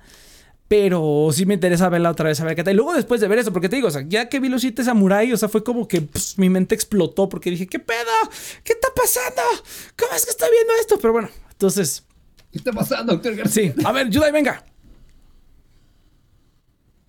Pero 0.66 1.31
sí 1.33 1.47
me 1.47 1.55
interesa 1.55 1.89
verla 1.89 2.11
otra 2.11 2.29
vez, 2.29 2.39
a 2.41 2.45
ver 2.45 2.55
qué 2.55 2.62
tal. 2.62 2.74
Y 2.74 2.76
luego 2.76 2.93
después 2.93 3.22
de 3.22 3.29
ver 3.29 3.39
eso, 3.39 3.55
porque 3.55 3.70
te 3.70 3.76
digo, 3.76 3.89
o 3.89 3.91
sea, 3.91 4.05
ya 4.07 4.29
que 4.29 4.39
vi 4.39 4.51
los 4.51 4.61
siete 4.61 4.85
samurai, 4.85 5.33
o 5.33 5.37
sea, 5.39 5.49
fue 5.49 5.64
como 5.64 5.89
que 5.89 6.03
pss, 6.03 6.39
mi 6.39 6.51
mente 6.51 6.74
explotó 6.74 7.26
porque 7.26 7.51
dije, 7.51 7.66
¿qué 7.66 7.79
pedo? 7.79 7.97
¿Qué 8.64 8.74
está 8.74 8.89
pasando? 8.95 9.41
¿Cómo 9.99 10.12
es 10.14 10.26
que 10.26 10.31
estoy 10.31 10.51
viendo 10.53 10.74
esto? 10.79 10.99
Pero 11.01 11.14
bueno, 11.14 11.31
entonces, 11.53 12.05
¿Qué 12.53 12.59
está 12.59 12.72
pasando, 12.72 13.14
doctor 13.14 13.35
García? 13.35 13.72
sí. 13.74 13.83
A 13.83 13.93
ver, 13.93 14.11
Yudai, 14.11 14.31
venga. 14.31 14.62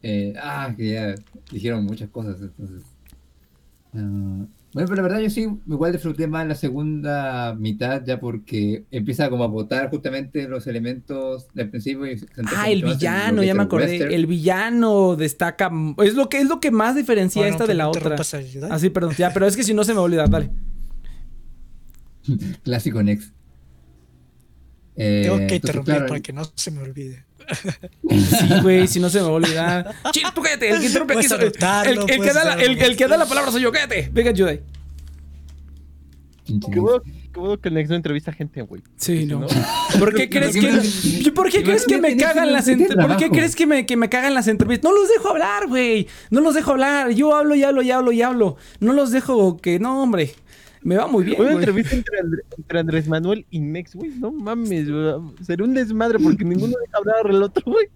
Eh, 0.02 0.34
ah, 0.42 0.74
que 0.78 0.92
ya 0.92 1.16
dijeron 1.52 1.86
muchas 1.86 2.10
cosas, 2.10 2.38
entonces. 2.42 2.84
Ah, 3.94 4.46
bueno, 4.72 4.88
pero 4.88 4.96
la 4.98 5.02
verdad 5.02 5.20
yo 5.20 5.30
sí 5.32 5.48
igual 5.68 5.92
disfruté 5.92 6.28
más 6.28 6.46
la 6.48 6.54
segunda 6.54 7.56
mitad 7.58 8.04
ya 8.06 8.20
porque 8.20 8.86
empieza 8.92 9.28
como 9.30 9.44
a 9.44 9.48
botar 9.48 9.90
justamente 9.90 10.48
los 10.48 10.68
elementos 10.68 11.48
del 11.56 11.72
principio 11.72 12.06
y 12.06 12.24
Ah, 12.56 12.70
el 12.70 12.84
villano, 12.84 13.42
ya 13.44 13.56
me 13.56 13.62
el 13.62 13.66
acordé. 13.66 13.86
western. 13.88 14.14
El 14.14 14.28
villano 14.28 15.16
destaca. 15.16 15.72
Es 16.04 16.14
lo 16.14 16.30
que 16.30 16.38
es 16.38 16.48
lo 16.48 16.60
que 16.60 16.70
más 16.70 16.96
diferencia 16.96 17.42
Bueno, 17.42 17.56
esta 17.56 17.66
de 17.66 17.74
la 17.74 17.86
no 17.86 17.90
otra. 17.90 18.00
interrumpas 18.02 18.34
a 18.36 18.42
Yudai. 18.42 18.70
Ah, 18.72 18.78
sí, 18.80 18.90
perdón. 18.92 19.16
Ya, 19.18 19.34
pero 19.34 19.48
es 19.48 19.58
que 19.58 19.64
si 19.64 19.74
no 19.74 19.84
se 19.84 19.92
me 19.94 19.96
va 19.96 20.02
a 20.02 20.06
olvidar, 20.06 20.30
dale. 20.30 20.52
Clásico 22.64 23.02
Next. 23.02 23.34
Eh, 24.96 25.22
Tengo 25.24 25.38
que 25.38 25.42
entonces, 25.44 25.56
interrumpir 25.64 25.94
claro, 25.96 26.08
para 26.10 26.20
que 26.20 26.34
no 26.34 26.44
se 26.56 26.72
me 26.72 26.82
olvide. 26.82 27.26
Sí, 28.10 28.48
güey, 28.62 28.88
si 28.88 29.00
no 29.00 29.10
se 29.10 29.18
me 29.20 29.24
va 29.26 29.30
a 29.30 29.34
olvidar. 29.34 29.96
Chil, 30.12 30.24
tú 30.34 30.42
cállate, 30.42 30.70
el 30.70 30.80
que 30.80 30.86
interrumpe 30.88 31.14
aquí 31.18 31.28
soy- 31.28 31.40
el, 31.46 31.52
que 31.54 32.34
da 32.34 32.44
la, 32.46 32.54
el, 32.56 32.96
que 32.98 33.08
da 33.08 33.18
la 33.18 33.26
palabra 33.26 33.52
soy 33.52 33.62
yo, 33.62 33.72
cállate. 33.72 34.10
Venga, 34.12 34.32
Judai. 34.36 34.62
Qué 36.46 36.80
bueno, 36.80 37.02
qué 37.04 37.40
bueno 37.40 37.58
que 37.62 37.68
el 37.70 37.76
Nex 37.76 37.90
no 37.90 37.96
entrevista 37.96 38.32
a 38.32 38.34
gente, 38.34 38.62
güey. 38.64 38.82
Sí, 38.98 39.26
no. 39.28 39.46
¿Por 40.00 40.16
qué 40.16 40.30
crees 40.32 40.56
que, 40.56 41.32
¿por 41.32 41.52
qué 41.52 41.62
crees 41.64 41.86
que 41.86 42.00
me 42.02 42.18
cagan 42.18 42.52
las 42.52 42.66
¿Por 42.66 43.18
qué 43.18 43.30
crees 43.30 43.56
que 43.56 43.68
me, 43.68 43.86
que 43.86 43.96
me 43.96 44.10
cagan 44.10 44.34
las 44.34 44.48
entrevistas? 44.48 44.90
No 44.92 44.98
los 44.98 45.08
dejo 45.10 45.30
hablar, 45.30 45.68
güey. 45.68 46.08
No 46.32 46.42
los 46.42 46.56
dejo 46.56 46.72
hablar. 46.72 47.12
Yo 47.12 47.36
hablo 47.36 47.54
y 47.54 47.64
hablo 47.64 47.84
y 47.84 47.92
hablo 47.92 48.12
y 48.12 48.22
hablo. 48.24 48.58
No 48.80 48.94
los 48.94 49.12
dejo 49.12 49.58
que 49.58 49.80
no, 49.80 50.02
hombre. 50.02 50.34
Me 50.82 50.96
va 50.96 51.08
muy 51.08 51.24
bien. 51.24 51.40
Una 51.40 51.52
güey. 51.52 51.64
entrevista 51.64 51.96
entre, 51.96 52.80
Andrés 52.80 53.08
Manuel 53.08 53.46
y 53.50 53.60
Nex, 53.60 53.96
güey. 53.96 54.12
No 54.12 54.32
mames, 54.32 54.90
güey. 54.90 55.14
Sería 55.42 55.66
un 55.66 55.74
desmadre 55.74 56.20
porque 56.20 56.46
ninguno 56.46 56.74
deja 56.86 56.98
hablar 56.98 57.28
al 57.28 57.44
otro, 57.44 57.72
güey. 57.72 57.88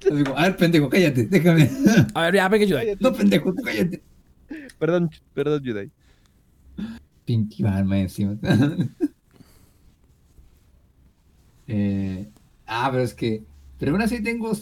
Digo, 0.00 0.36
a 0.36 0.42
ver, 0.42 0.56
pendejo, 0.56 0.88
cállate, 0.88 1.26
déjame. 1.26 1.70
A 2.14 2.22
ver, 2.22 2.34
ya, 2.34 2.48
venga, 2.48 2.66
Judai. 2.66 2.96
No, 2.98 3.12
pendejo, 3.12 3.54
tú 3.54 3.62
cállate. 3.62 4.02
Perdón, 4.78 5.10
perdón, 5.34 5.62
Yudai. 5.62 5.90
Pinche 7.24 7.62
Batman 7.62 7.98
encima. 8.00 8.36
Eh, 11.68 12.30
ah, 12.64 12.88
pero 12.92 13.02
es 13.02 13.12
que. 13.12 13.42
Pero 13.76 13.90
aún 13.90 14.00
así 14.00 14.22
tengo. 14.22 14.52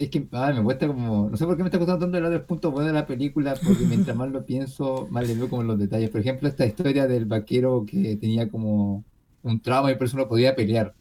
Es 0.00 0.08
que 0.08 0.26
ah, 0.32 0.50
me 0.56 0.62
cuesta 0.62 0.86
como. 0.86 1.28
No 1.28 1.36
sé 1.36 1.44
por 1.44 1.58
qué 1.58 1.62
me 1.62 1.68
está 1.68 1.78
costando 1.78 2.00
tanto 2.00 2.16
hablar 2.16 2.32
del 2.32 2.40
punto 2.40 2.70
bueno 2.70 2.86
de 2.86 2.94
la 2.94 3.06
película, 3.06 3.54
porque 3.62 3.84
mientras 3.84 4.16
más 4.16 4.30
lo 4.30 4.46
pienso, 4.46 5.06
más 5.10 5.28
le 5.28 5.34
veo 5.34 5.50
como 5.50 5.62
los 5.62 5.78
detalles. 5.78 6.08
Por 6.08 6.22
ejemplo, 6.22 6.48
esta 6.48 6.64
historia 6.64 7.06
del 7.06 7.26
vaquero 7.26 7.84
que 7.86 8.16
tenía 8.16 8.48
como 8.48 9.04
un 9.42 9.60
trauma 9.60 9.92
y 9.92 9.96
por 9.96 10.06
eso 10.06 10.16
no 10.16 10.26
podía 10.26 10.56
pelear. 10.56 10.94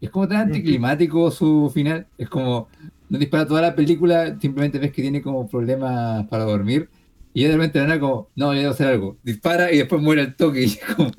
Es 0.00 0.08
como 0.08 0.26
tan 0.26 0.48
anticlimático 0.48 1.30
su 1.30 1.70
final. 1.74 2.06
Es 2.16 2.30
como. 2.30 2.68
No 3.10 3.18
dispara 3.18 3.46
toda 3.46 3.60
la 3.60 3.74
película, 3.74 4.34
simplemente 4.40 4.78
ves 4.78 4.90
que 4.90 5.02
tiene 5.02 5.20
como 5.20 5.46
problemas 5.46 6.26
para 6.28 6.44
dormir. 6.44 6.88
Y 7.34 7.42
ya 7.42 7.48
de 7.48 7.58
repente 7.58 8.00
como, 8.00 8.30
no, 8.34 8.54
ya 8.54 8.60
debo 8.60 8.72
hacer 8.72 8.86
algo. 8.86 9.18
Dispara 9.22 9.70
y 9.70 9.76
después 9.76 10.00
muere 10.00 10.22
el 10.22 10.36
toque. 10.36 10.62
Y 10.62 10.64
es 10.64 10.80
como, 10.96 11.10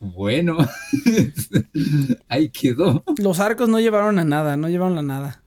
bueno, 0.00 0.56
ahí 2.28 2.48
quedó. 2.48 3.04
Los 3.18 3.40
arcos 3.40 3.68
no 3.68 3.78
llevaron 3.78 4.18
a 4.18 4.24
nada, 4.24 4.56
no 4.56 4.70
llevaron 4.70 4.96
a 4.96 5.02
nada. 5.02 5.42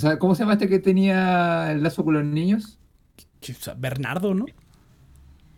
O 0.00 0.02
sea, 0.02 0.18
¿cómo 0.18 0.34
se 0.34 0.44
llama 0.44 0.54
este 0.54 0.66
que 0.66 0.78
tenía 0.78 1.72
el 1.72 1.82
lazo 1.82 2.02
con 2.02 2.14
los 2.14 2.24
niños? 2.24 2.78
Bernardo, 3.76 4.32
¿no? 4.32 4.46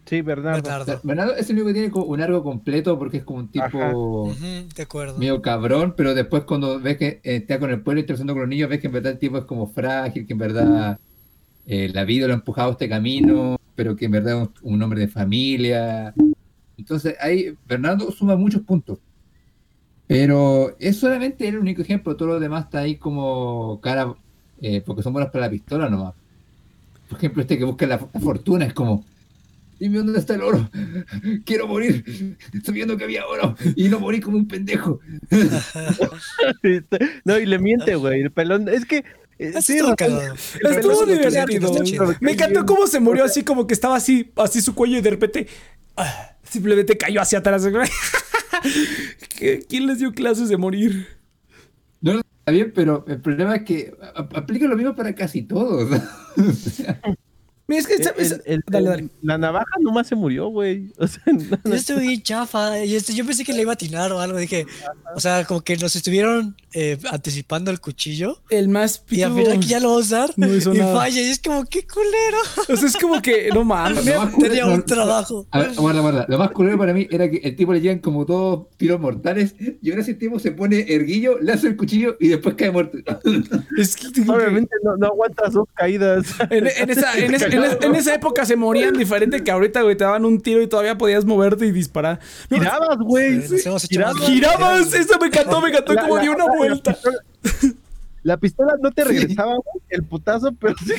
Sí, 0.05 0.21
Bernardo. 0.21 0.63
Bernardo. 0.63 1.01
Bernardo 1.05 1.37
es 1.37 1.49
el 1.49 1.55
único 1.55 1.69
que 1.69 1.73
tiene 1.75 1.93
un 1.95 2.21
arco 2.21 2.43
completo 2.43 2.99
porque 2.99 3.19
es 3.19 3.23
como 3.25 3.39
un 3.39 3.49
tipo 3.53 4.35
de 4.75 4.83
acuerdo. 4.83 5.17
medio 5.17 5.41
cabrón, 5.41 5.95
pero 5.97 6.13
después 6.13 6.43
cuando 6.43 6.81
ves 6.81 6.97
que 6.97 7.07
eh, 7.23 7.37
está 7.37 7.61
con 7.61 7.71
el 7.71 7.83
pueblo 7.83 8.01
y 8.01 8.11
está 8.11 8.17
con 8.17 8.41
los 8.41 8.49
niños, 8.49 8.69
ves 8.69 8.81
que 8.81 8.89
en 8.89 8.95
verdad 8.95 9.13
el 9.13 9.19
tipo 9.21 9.39
es 9.39 9.45
como 9.45 9.69
frágil, 9.69 10.27
que 10.27 10.33
en 10.33 10.39
verdad 10.41 10.99
eh, 11.65 11.89
la 11.95 12.03
vida 12.03 12.27
lo 12.27 12.33
ha 12.33 12.37
empujado 12.37 12.71
a 12.71 12.73
este 12.73 12.89
camino, 12.89 13.61
pero 13.77 13.95
que 13.95 14.07
en 14.07 14.11
verdad 14.11 14.43
es 14.43 14.49
un, 14.63 14.75
un 14.75 14.83
hombre 14.83 14.99
de 14.99 15.09
familia. 15.09 16.13
Entonces 16.77 17.15
ahí 17.21 17.57
Bernardo 17.65 18.11
suma 18.11 18.35
muchos 18.35 18.63
puntos. 18.63 18.99
Pero 20.09 20.77
es 20.81 20.99
solamente 20.99 21.47
el 21.47 21.59
único 21.59 21.81
ejemplo, 21.81 22.17
todo 22.17 22.27
lo 22.31 22.41
demás 22.41 22.65
está 22.65 22.81
ahí 22.81 22.97
como 22.97 23.81
cara, 23.81 24.17
eh, 24.63 24.81
porque 24.87 25.03
son 25.03 25.13
buenas 25.13 25.31
para 25.31 25.45
la 25.47 25.51
pistola 25.51 25.91
nomás. 25.91 26.15
Por 27.09 27.19
ejemplo, 27.19 27.43
este 27.43 27.59
que 27.59 27.65
busca 27.65 27.87
la, 27.87 28.01
la 28.13 28.21
fortuna 28.21 28.65
es 28.65 28.73
como, 28.73 29.05
dime 29.79 29.99
dónde 29.99 30.19
está 30.19 30.35
el 30.35 30.43
oro, 30.43 30.71
quiero 31.45 31.67
morir, 31.69 32.37
estoy 32.55 32.73
viendo 32.75 32.97
que 32.97 33.05
había 33.05 33.27
oro 33.27 33.55
y 33.77 33.89
no 33.91 34.01
morí 34.01 34.21
como 34.21 34.37
un 34.39 34.49
pendejo. 34.49 35.01
no, 37.25 37.39
y 37.39 37.47
le 37.47 37.59
miente, 37.59 37.95
güey. 37.97 38.23
El 38.23 38.31
pelón. 38.31 38.69
Es 38.69 38.85
que. 38.87 39.05
sí, 39.61 39.79
estuvo 40.71 41.05
divertido. 41.07 41.73
Me 42.21 42.33
encantó 42.33 42.65
cómo 42.67 42.87
se 42.87 43.01
murió 43.01 43.25
así 43.25 43.43
como 43.43 43.67
que 43.67 43.75
estaba 43.75 43.97
así, 43.97 44.31
así 44.37 44.61
su 44.63 44.75
cuello 44.75 44.99
y 44.99 45.01
de 45.03 45.11
repente 45.11 45.47
ah, 45.97 46.37
simplemente 46.45 46.97
cayó 46.97 47.21
hacia 47.21 47.39
atrás. 47.41 47.67
¿Qué- 49.39 49.65
¿Quién 49.69 49.87
les 49.87 49.99
dio 49.99 50.13
clases 50.13 50.49
de 50.49 50.57
morir? 50.57 51.07
Bien, 52.47 52.73
pero 52.75 53.05
el 53.07 53.21
problema 53.21 53.57
es 53.57 53.63
que 53.63 53.95
aplica 54.15 54.67
lo 54.67 54.77
mismo 54.77 54.95
para 54.95 55.15
casi 55.15 55.43
todos. 55.43 55.89
O 56.35 56.51
sea, 56.53 56.99
Mira, 57.69 57.81
es 57.81 57.87
que, 57.87 57.95
el- 57.95 58.05
¿sabes? 58.05 58.33
el- 58.33 58.43
el- 58.47 58.63
dale, 58.67 58.89
dale. 58.89 59.09
La 59.23 59.39
navaja 59.39 59.77
nomás 59.81 60.07
se 60.07 60.15
murió, 60.15 60.49
güey. 60.49 60.93
O 60.99 61.07
sea, 61.07 61.23
no, 61.27 61.59
Yo 61.65 61.75
estuve 61.75 62.01
bien 62.01 62.23
chafa. 62.23 62.85
Y 62.85 62.95
este, 62.97 63.15
yo 63.15 63.25
pensé 63.25 63.45
que 63.45 63.53
le 63.53 63.63
iba 63.63 63.73
a 63.73 63.75
atinar 63.75 64.13
o 64.13 64.21
algo. 64.21 64.39
Dije, 64.39 64.67
o 65.15 65.21
sea, 65.21 65.45
como 65.45 65.61
que 65.63 65.77
nos 65.77 65.95
estuvieron 65.97 66.57
eh, 66.75 66.99
anticipando 67.11 67.71
el 67.71 67.81
cuchillo. 67.81 68.41
El 68.51 68.69
más 68.69 69.03
Y 69.11 69.23
al 69.23 69.35
final 69.35 69.61
que 69.61 69.67
ya 69.67 69.81
lo 69.81 69.91
va 69.91 69.95
a 69.97 69.99
usar. 69.99 70.31
No 70.37 70.53
hizo 70.55 70.75
y 70.75 70.79
nada. 70.79 70.97
falla. 70.97 71.21
Y 71.21 71.31
es 71.31 71.39
como, 71.41 71.65
qué 71.67 71.87
culero. 71.87 72.39
O 72.69 72.77
sea, 72.77 72.89
es 72.89 72.97
como 72.97 73.21
que, 73.21 73.49
no 73.53 73.65
mames. 73.65 74.05
Tenía 74.41 74.67
un 74.67 74.83
trabajo. 74.85 75.47
A 75.51 75.61
ver, 75.61 75.75
guarda, 75.75 76.01
guarda. 76.01 76.27
Lo 76.29 76.39
más 76.39 76.51
culero 76.51 76.79
para 76.79 76.93
mí 76.93 77.07
era 77.11 77.31
que 77.31 77.39
el 77.39 77.55
tipo 77.57 77.73
le 77.73 77.81
llegan 77.81 77.99
como 77.99 78.25
dos 78.25 78.67
tiros 78.77 79.01
mortales 79.01 79.55
y 79.61 79.91
ahora 79.91 80.03
ese 80.03 80.15
tipo 80.15 80.39
se 80.39 80.53
pone 80.53 80.85
erguillo, 80.89 81.39
le 81.39 81.53
hace 81.53 81.69
el 81.69 81.77
cuchillo 81.77 82.17
y 82.21 82.29
después 82.29 82.55
cae 82.55 82.71
muerto. 82.71 82.99
Es 83.79 83.97
que, 83.97 84.09
obviamente 84.31 84.75
no, 84.83 84.97
no 84.97 85.07
aguantas 85.09 85.53
dos 85.53 85.69
caídas. 85.75 86.27
En, 86.51 86.67
en 86.67 86.91
esa, 86.91 87.17
en, 87.19 87.35
esa, 87.35 87.49
en 87.57 87.65
esa- 87.65 87.79
en 87.87 87.95
esa 87.95 88.15
época 88.15 88.45
se 88.45 88.57
morían 88.57 88.95
diferente 88.95 89.43
que 89.45 89.51
ahorita, 89.51 89.83
güey. 89.83 89.97
Te 89.97 90.05
daban 90.05 90.25
un 90.25 90.41
tiro 90.41 90.63
y 90.63 90.67
todavía 90.67 90.97
podías 90.99 91.25
moverte 91.25 91.67
y 91.67 91.73
disparar. 91.73 92.21
No, 92.51 92.59
Girabas, 92.59 92.99
güey. 92.99 93.43
Sí, 93.43 93.57
Girabas. 93.89 94.17
girabas, 94.27 94.95
eso 94.95 95.19
me 95.21 95.27
encantó, 95.29 95.61
me 95.61 95.69
encantó 95.71 95.93
La- 95.95 96.03
como 96.03 96.17
la- 96.17 96.23
dio 96.23 96.33
una 96.33 96.47
la- 96.47 96.57
vuelta. 96.57 96.97
La 98.25 98.37
pistola, 98.37 98.73
la 98.73 98.73
pistola 98.73 98.75
no 98.83 98.91
te 98.93 99.05
regresaba, 99.05 99.53
güey, 99.55 99.85
el 99.91 100.05
putazo, 100.05 100.53
pero 100.59 100.75
sí. 100.79 100.93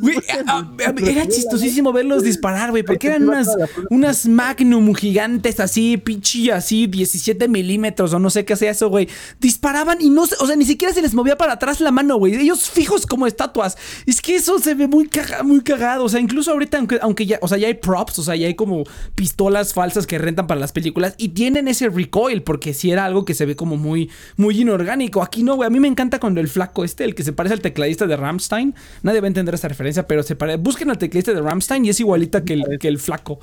güey. 0.00 0.16
a- 0.46 0.58
a- 0.58 1.10
era 1.10 1.26
chistosísimo 1.28 1.92
verlos 1.92 2.22
disparar, 2.22 2.70
güey, 2.70 2.82
porque 2.82 3.06
eran 3.08 3.28
unas, 3.28 3.48
unas 3.90 4.26
Magnum 4.26 4.94
gigantes 4.94 5.60
así, 5.60 5.96
pinche 5.96 6.52
así, 6.52 6.86
17 6.86 7.48
milímetros 7.48 8.12
o 8.12 8.18
no 8.18 8.28
sé 8.30 8.44
qué 8.44 8.56
sea 8.56 8.70
eso, 8.72 8.88
güey. 8.88 9.08
Disparaban 9.40 9.98
y 10.00 10.10
no 10.10 10.26
se, 10.26 10.34
o 10.40 10.46
sea, 10.46 10.56
ni 10.56 10.64
siquiera 10.64 10.92
se 10.92 11.02
les 11.02 11.14
movía 11.14 11.36
para 11.36 11.52
atrás 11.54 11.80
la 11.80 11.90
mano, 11.90 12.16
güey. 12.16 12.34
Ellos 12.34 12.68
fijos 12.70 13.06
como 13.06 13.26
estatuas. 13.26 13.76
Es 14.06 14.20
que 14.20 14.34
eso 14.36 14.58
se 14.58 14.74
ve 14.74 14.86
muy, 14.88 15.08
caga- 15.08 15.42
muy 15.42 15.60
cagado. 15.62 16.04
O 16.04 16.08
sea, 16.08 16.20
incluso 16.20 16.50
ahorita, 16.50 16.78
aunque, 16.78 16.98
aunque 17.02 17.26
ya, 17.26 17.38
o 17.40 17.48
sea, 17.48 17.58
ya 17.58 17.68
hay 17.68 17.74
props, 17.74 18.18
o 18.18 18.22
sea, 18.22 18.34
ya 18.36 18.46
hay 18.46 18.54
como 18.54 18.84
pistolas 19.14 19.72
falsas 19.74 20.06
que 20.06 20.18
rentan 20.18 20.46
para 20.46 20.60
las 20.60 20.72
películas 20.72 21.14
y 21.18 21.28
tienen 21.30 21.68
ese 21.68 21.88
recoil, 21.88 22.42
porque 22.42 22.74
si 22.74 22.90
era 22.90 23.04
algo 23.04 23.24
que 23.24 23.34
se 23.34 23.46
ve 23.46 23.56
como 23.56 23.76
muy, 23.76 24.10
muy 24.36 24.60
inorgánico. 24.60 25.22
Aquí 25.22 25.42
no, 25.42 25.54
güey. 25.56 25.66
A 25.66 25.70
mí 25.70 25.78
me 25.80 25.88
encanta 25.88 26.18
cuando 26.18 26.40
el 26.40 26.48
flaco 26.64 26.84
este, 26.84 27.04
el 27.04 27.14
que 27.14 27.22
se 27.22 27.32
parece 27.32 27.54
al 27.54 27.60
tecladista 27.60 28.06
de 28.06 28.16
Ramstein, 28.16 28.74
nadie 29.02 29.20
va 29.20 29.26
a 29.26 29.28
entender 29.28 29.54
esa 29.54 29.68
referencia, 29.68 30.06
pero 30.06 30.22
se 30.22 30.36
parece. 30.36 30.58
Busquen 30.58 30.90
al 30.90 30.98
tecladista 30.98 31.32
de 31.32 31.42
Ramstein 31.42 31.84
y 31.84 31.90
es 31.90 32.00
igualita 32.00 32.44
que 32.44 32.54
el, 32.54 32.78
que 32.78 32.88
el 32.88 32.98
flaco. 32.98 33.38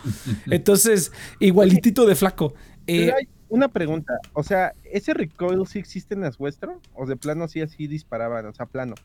Entonces, 0.47 1.11
igualitito 1.39 2.05
de 2.05 2.15
flaco. 2.15 2.53
Eh, 2.87 3.13
una 3.49 3.67
pregunta, 3.67 4.13
o 4.33 4.43
sea, 4.43 4.73
¿ese 4.83 5.13
recoil 5.13 5.67
sí 5.67 5.77
existe 5.77 6.15
en 6.15 6.21
las 6.21 6.39
western? 6.39 6.79
¿O 6.93 7.05
de 7.05 7.15
plano 7.15 7.47
sí 7.47 7.61
así 7.61 7.87
disparaban, 7.87 8.45
o 8.45 8.53
sea, 8.53 8.65
plano? 8.65 8.95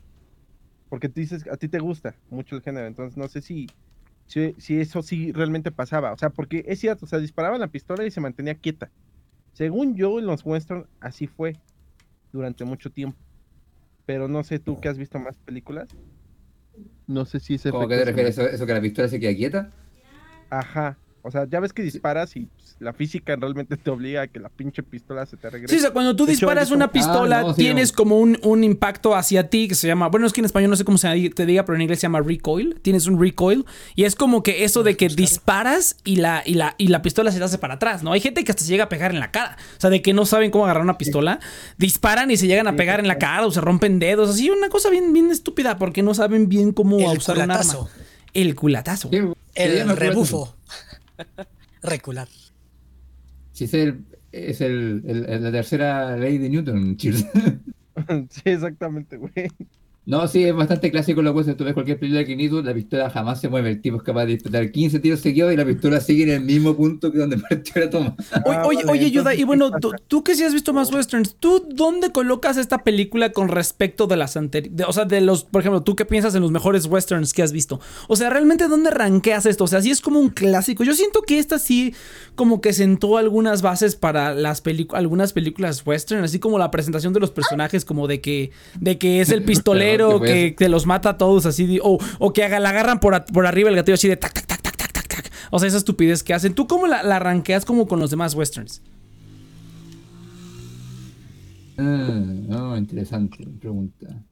Porque 0.89 1.09
tú 1.09 1.19
dices, 1.19 1.45
a 1.51 1.57
ti 1.57 1.67
te 1.67 1.79
gusta 1.79 2.15
mucho 2.29 2.55
el 2.55 2.61
género, 2.61 2.87
entonces 2.87 3.17
no 3.17 3.27
sé 3.27 3.41
si, 3.41 3.67
si, 4.25 4.55
si 4.57 4.79
eso 4.79 5.03
sí 5.03 5.31
realmente 5.33 5.71
pasaba. 5.71 6.13
O 6.13 6.17
sea, 6.17 6.29
porque 6.29 6.63
es 6.67 6.79
cierto, 6.79 7.05
o 7.05 7.07
sea, 7.07 7.19
disparaban 7.19 7.59
la 7.59 7.67
pistola 7.67 8.05
y 8.05 8.11
se 8.11 8.21
mantenía 8.21 8.55
quieta. 8.55 8.89
Según 9.53 9.95
yo, 9.95 10.17
en 10.17 10.25
los 10.25 10.45
western 10.45 10.87
así 11.01 11.27
fue 11.27 11.57
durante 12.31 12.63
mucho 12.63 12.89
tiempo. 12.89 13.17
Pero 14.07 14.27
no 14.27 14.43
sé 14.43 14.57
tú 14.59 14.79
que 14.79 14.89
has 14.89 14.97
visto 14.97 15.19
más 15.19 15.37
películas. 15.39 15.89
No 17.07 17.25
sé 17.25 17.39
si 17.39 17.55
ese 17.55 17.71
¿Cómo 17.71 17.87
que 17.87 17.95
te 17.95 18.05
se 18.05 18.05
refieres? 18.05 18.37
¿Eso, 18.37 18.47
eso 18.47 18.65
que 18.65 18.73
la 18.73 18.81
pistola 18.81 19.07
se 19.07 19.19
queda 19.19 19.35
quieta? 19.35 19.71
Ajá. 20.49 20.99
O 21.27 21.31
sea, 21.31 21.45
ya 21.49 21.59
ves 21.59 21.73
que 21.73 21.81
disparas 21.83 22.35
y 22.35 22.45
pues, 22.45 22.75
la 22.79 22.93
física 22.93 23.35
realmente 23.35 23.75
te 23.77 23.89
obliga 23.89 24.21
a 24.23 24.27
que 24.27 24.39
la 24.39 24.49
pinche 24.49 24.81
pistola 24.81 25.25
se 25.25 25.35
te 25.37 25.49
regrese. 25.49 25.73
Sí, 25.73 25.79
o 25.79 25.81
sea, 25.81 25.91
cuando 25.91 26.15
tú 26.15 26.25
De 26.25 26.31
disparas 26.31 26.71
una 26.71 26.91
pistola, 26.91 27.39
Ah, 27.39 27.41
no, 27.41 27.53
sí, 27.53 27.61
tienes 27.61 27.91
no. 27.91 27.97
como 27.97 28.17
un, 28.19 28.39
un 28.43 28.63
impacto 28.63 29.15
hacia 29.15 29.49
ti 29.49 29.67
que 29.67 29.75
se 29.75 29.87
llama. 29.87 30.07
Bueno, 30.07 30.25
es 30.25 30.33
que 30.33 30.41
en 30.41 30.45
español 30.45 30.69
no 30.69 30.75
sé 30.77 30.85
cómo 30.85 30.97
se 30.97 31.29
te 31.31 31.45
diga, 31.45 31.65
pero 31.65 31.75
en 31.75 31.81
inglés 31.81 31.99
se 31.99 32.03
llama 32.03 32.21
recoil. 32.21 32.79
Tienes 32.81 33.05
un 33.07 33.19
recoil. 33.21 33.65
Y 33.95 34.05
es 34.05 34.15
como 34.15 34.41
que 34.43 34.63
eso 34.63 34.83
de 34.83 34.95
que 34.95 35.09
disparas 35.09 35.97
y 36.03 36.15
la, 36.15 36.41
y 36.45 36.53
la, 36.53 36.75
y 36.77 36.87
la 36.87 37.01
pistola 37.01 37.31
se 37.31 37.37
te 37.39 37.43
hace 37.43 37.57
para 37.57 37.73
atrás, 37.75 38.03
¿no? 38.03 38.13
Hay 38.13 38.21
gente 38.21 38.43
que 38.43 38.51
hasta 38.51 38.63
se 38.63 38.69
llega 38.69 38.85
a 38.85 38.89
pegar 38.89 39.11
en 39.11 39.19
la 39.19 39.31
cara. 39.31 39.57
O 39.77 39.81
sea, 39.81 39.89
de 39.89 40.01
que 40.01 40.13
no 40.13 40.25
saben 40.25 40.49
cómo 40.51 40.63
agarrar 40.65 40.83
una 40.83 40.97
pistola. 40.97 41.39
Disparan 41.77 42.31
y 42.31 42.37
se 42.37 42.47
llegan 42.47 42.67
a 42.67 42.71
Sí, 42.71 42.77
pegar 42.77 42.99
en 42.99 43.07
la 43.07 43.17
cara 43.17 43.45
o 43.45 43.51
se 43.51 43.59
rompen 43.61 43.99
dedos. 43.99 44.29
Así, 44.29 44.49
una 44.49 44.69
cosa 44.69 44.89
bien, 44.89 45.11
bien 45.13 45.29
estúpida 45.31 45.77
porque 45.77 46.03
no 46.03 46.13
saben 46.13 46.47
bien 46.47 46.71
cómo 46.71 46.99
El 47.11 47.17
usar 47.17 47.37
un 47.37 47.51
arma. 47.51 47.73
El 48.33 48.55
culatazo. 48.55 49.09
¿Qué- 49.09 49.33
se 49.55 49.75
llama 49.77 49.91
El 49.93 49.97
rebufo. 49.97 50.55
Recular. 51.81 52.27
Si 53.51 53.63
es, 53.65 53.73
el, 53.73 54.05
es 54.31 54.61
el, 54.61 55.03
el- 55.07 55.43
la 55.43 55.51
tercera 55.51 56.15
ley 56.17 56.37
de 56.37 56.49
Newton, 56.49 56.97
Cheers. 56.97 57.25
sí, 58.29 58.41
exactamente, 58.45 59.17
güey. 59.17 59.31
No, 60.07 60.25
sí, 60.27 60.43
es 60.45 60.55
bastante 60.55 60.89
clásico 60.89 61.21
lo 61.21 61.35
que 61.35 61.53
tú 61.53 61.65
ves 61.65 61.73
cualquier 61.73 61.99
película 61.99 62.19
de 62.21 62.25
Clint 62.25 62.41
Eastwood, 62.41 62.65
la 62.65 62.73
pistola 62.73 63.09
jamás 63.09 63.41
se 63.41 63.49
mueve, 63.49 63.69
el 63.71 63.81
tipo 63.81 63.97
es 63.97 64.03
capaz 64.03 64.21
de 64.25 64.31
disparar 64.37 64.71
15 64.71 64.99
tiros 65.01 65.19
seguidos 65.19 65.53
y 65.53 65.57
la 65.57 65.65
pistola 65.65 65.99
sigue 65.99 66.23
en 66.23 66.29
el 66.29 66.41
mismo 66.41 66.75
punto 66.77 67.11
que 67.11 67.19
donde 67.19 67.37
partió 67.49 67.83
la 67.83 67.89
toma. 67.89 68.15
Oye, 68.45 68.57
Ah, 68.57 68.65
oye, 68.65 68.83
oye, 68.87 69.11
Yuda, 69.11 69.33
entonces, 69.33 69.39
y 69.41 69.43
bueno, 69.43 69.69
¿qué 69.73 69.79
tú, 69.81 69.91
tú 70.07 70.23
que 70.23 70.33
sí 70.35 70.43
has 70.45 70.53
visto 70.53 70.71
más 70.71 70.91
westerns, 70.93 71.35
¿tú 71.37 71.67
dónde 71.69 72.11
colocas 72.13 72.55
esta 72.55 72.79
película 72.85 73.33
con 73.33 73.49
respecto 73.49 74.07
de 74.07 74.15
las 74.15 74.37
anteriores? 74.37 74.87
O 74.87 74.93
sea, 74.93 75.03
de 75.03 75.19
los, 75.19 75.43
por 75.43 75.59
ejemplo, 75.61 75.83
¿tú 75.83 75.97
qué 75.97 76.05
piensas 76.05 76.33
en 76.35 76.41
los 76.41 76.51
mejores 76.51 76.85
westerns 76.85 77.33
que 77.33 77.43
has 77.43 77.51
visto? 77.51 77.81
O 78.07 78.15
sea, 78.15 78.29
¿realmente 78.29 78.69
dónde 78.69 78.91
ranqueas 78.91 79.45
esto? 79.45 79.65
O 79.65 79.67
sea, 79.67 79.81
sí 79.81 79.91
es 79.91 79.99
como 79.99 80.21
un 80.21 80.29
clásico. 80.29 80.85
Yo 80.85 80.93
siento 80.93 81.23
que 81.23 81.37
esta 81.37 81.59
sí 81.59 81.93
como 82.35 82.61
que 82.61 82.71
sentó 82.71 83.17
algunas 83.17 83.61
bases 83.61 83.97
para 83.97 84.33
las 84.33 84.63
pelicu- 84.63 84.95
algunas 84.95 85.33
películas 85.33 85.83
western, 85.85 86.23
así 86.23 86.39
como 86.39 86.57
la 86.59 86.71
presentación 86.71 87.11
de 87.11 87.19
los 87.19 87.31
personajes, 87.31 87.83
como 87.83 88.07
de 88.07 88.21
que, 88.21 88.51
de 88.79 88.97
que 88.97 89.19
es 89.19 89.31
el 89.31 89.43
pistolero 89.43 89.96
Perdón, 89.97 90.11
¿qué 90.13 90.17
fue 90.17 90.27
que, 90.27 90.55
que 90.55 90.69
los 90.69 90.85
mata 90.85 91.09
a 91.09 91.17
todos 91.17 91.45
así, 91.45 91.79
o, 91.81 91.97
o 92.19 92.33
que 92.33 92.47
la 92.47 92.69
agarran 92.69 92.99
por, 92.99 93.25
por 93.25 93.45
arriba 93.45 93.69
el 93.69 93.75
gatillo 93.75 93.95
así 93.95 94.07
de 94.07 94.17
tac, 94.17 94.33
tac, 94.33 94.47
tac, 94.47 94.61
tac, 94.61 94.77
tac, 94.77 94.91
tac, 94.91 95.07
tac. 95.07 95.31
O 95.51 95.59
sea, 95.59 95.67
esa 95.67 95.77
estupidez 95.77 96.23
que 96.23 96.33
hacen. 96.33 96.53
¿Tú 96.53 96.67
cómo 96.67 96.87
la, 96.87 97.03
la 97.03 97.19
ranqueas 97.19 97.65
como 97.65 97.87
con 97.87 97.99
los 97.99 98.09
demás 98.09 98.33
westerns? 98.35 98.81
Ah, 101.77 102.23
no, 102.47 102.77
interesante 102.77 103.47
pregunta. 103.59 104.23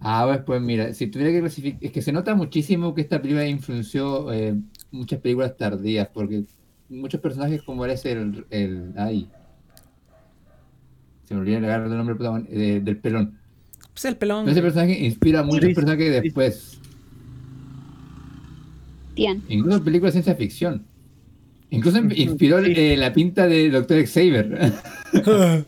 Ah, 0.00 0.24
pues, 0.26 0.40
pues 0.44 0.60
mira, 0.60 0.92
si 0.92 1.06
tuviera 1.06 1.32
que 1.32 1.40
clasificar, 1.40 1.82
es 1.82 1.92
que 1.92 2.02
se 2.02 2.12
nota 2.12 2.34
muchísimo 2.34 2.94
que 2.94 3.00
esta 3.00 3.22
película 3.22 3.46
influenció 3.46 4.30
eh, 4.32 4.54
muchas 4.90 5.20
películas 5.20 5.56
tardías, 5.56 6.08
porque 6.12 6.44
muchos 6.90 7.20
personajes 7.20 7.62
como 7.62 7.84
eres 7.86 8.04
el, 8.04 8.44
el, 8.50 8.92
ay, 8.98 9.30
se 11.24 11.34
me 11.34 11.40
olvidó 11.40 11.58
el 11.58 11.64
agarrar 11.64 11.86
el 11.90 11.96
nombre 11.96 12.16
de- 12.50 12.80
del 12.80 12.96
pelón. 12.98 13.38
Pues 13.92 14.04
el 14.06 14.16
pelón. 14.16 14.48
Ese 14.48 14.60
personaje 14.62 15.04
inspira 15.04 15.40
a 15.40 15.42
muchos 15.44 15.72
personajes 15.72 16.22
después, 16.22 16.78
Tian. 19.14 19.42
incluso 19.48 19.78
en 19.78 19.84
películas 19.84 20.14
de 20.14 20.22
ciencia 20.22 20.34
ficción. 20.34 20.84
Incluso 21.70 21.98
inspiró 21.98 22.62
sí. 22.64 22.72
eh, 22.76 22.96
la 22.96 23.12
pinta 23.12 23.46
de 23.46 23.70
Dr. 23.70 24.06
Xavier. 24.06 24.72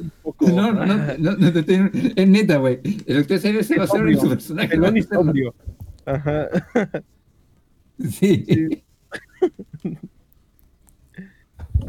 Un 0.00 0.10
poco- 0.22 0.48
No, 0.48 0.72
no, 0.72 0.86
no, 0.86 0.96
no, 1.18 1.36
no 1.36 1.52
te 1.52 1.60
estoy- 1.60 2.12
es 2.16 2.28
neta, 2.28 2.56
güey. 2.56 2.78
El 3.06 3.18
Doctor 3.18 3.38
Xavier 3.38 3.64
se 3.64 3.76
va 3.76 3.82
a 3.82 3.84
hacer 3.84 4.00
obvio. 4.02 4.20
su 4.20 4.28
personaje. 4.28 4.68
Pelón 4.68 4.96
y 4.96 5.02
sobrio. 5.02 5.54
Ajá. 6.06 6.48
Sí. 8.08 8.46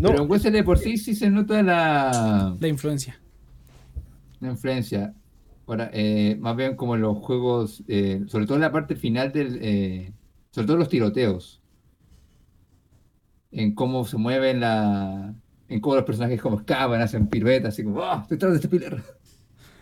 No, 0.02 0.10
Pero 0.10 0.24
en 0.24 0.32
Wesley 0.32 0.52
de 0.52 0.64
por 0.64 0.80
sí 0.80 0.97
sí 0.97 1.14
se 1.14 1.30
nota 1.30 1.62
la, 1.62 2.58
La 2.60 2.68
influencia. 2.68 3.22
la 4.39 4.49
influencia. 4.49 5.14
Ahora, 5.68 5.91
eh, 5.93 6.38
más 6.39 6.56
bien 6.56 6.76
como 6.76 6.95
en 6.95 7.02
los 7.02 7.18
juegos, 7.20 7.84
eh, 7.88 8.24
sobre 8.26 8.47
todo 8.47 8.56
en 8.56 8.62
la 8.62 8.72
parte 8.72 8.95
final 8.95 9.32
del, 9.32 9.60
eh, 9.62 10.12
sobre 10.49 10.66
todo 10.66 10.78
los 10.78 10.89
tiroteos. 10.89 11.62
En 13.52 13.76
cómo 13.76 14.04
se 14.04 14.18
mueven 14.18 14.62
la, 14.62 15.36
en 15.68 15.80
cómo 15.80 15.95
los 15.95 16.04
personajes 16.06 16.41
como 16.41 16.58
escapan, 16.58 16.99
hacen 16.99 17.28
piruetas, 17.28 17.76
así 17.76 17.84
como, 17.84 18.02
¡ah! 18.02 18.26
detrás 18.28 18.54
de 18.54 18.56
este 18.58 18.70
pilar. 18.70 19.04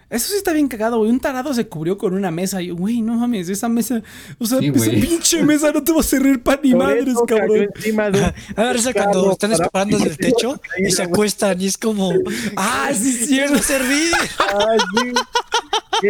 Eso 0.09 0.29
sí 0.31 0.37
está 0.37 0.53
bien 0.53 0.67
cagado, 0.67 0.97
güey. 0.97 1.11
Un 1.11 1.19
tarado 1.19 1.53
se 1.53 1.67
cubrió 1.67 1.97
con 1.97 2.13
una 2.13 2.31
mesa. 2.31 2.61
Y, 2.61 2.71
güey, 2.71 3.01
no 3.01 3.15
mames, 3.15 3.47
esa 3.49 3.69
mesa. 3.69 4.01
O 4.39 4.45
sea, 4.45 4.57
Sí, 4.59 4.71
esa 4.73 4.89
pinche 4.91 5.43
mesa 5.43 5.71
no 5.71 5.83
te 5.83 5.91
va 5.91 5.99
a 5.99 6.03
servir 6.03 6.41
para 6.41 6.59
ni 6.63 6.71
por 6.71 6.83
madres, 6.83 7.15
cabrón. 7.27 7.67
A 8.55 8.63
ver, 8.63 8.75
esa 8.75 8.91
cuando 8.93 9.31
están 9.31 9.51
para- 9.51 9.63
disparando 9.63 9.97
desde 9.99 10.09
el 10.11 10.17
techo 10.17 10.59
y 10.79 10.91
se 10.91 11.03
acuestan 11.03 11.61
y 11.61 11.67
es 11.67 11.77
como. 11.77 12.11
Ah, 12.57 12.89
sí, 12.93 13.17
¿Qué 13.19 13.25
cierto. 13.25 13.53
va 13.53 13.59
a 13.59 13.63
servir? 13.63 14.13
Ay, 14.39 14.77
sí. 16.01 16.07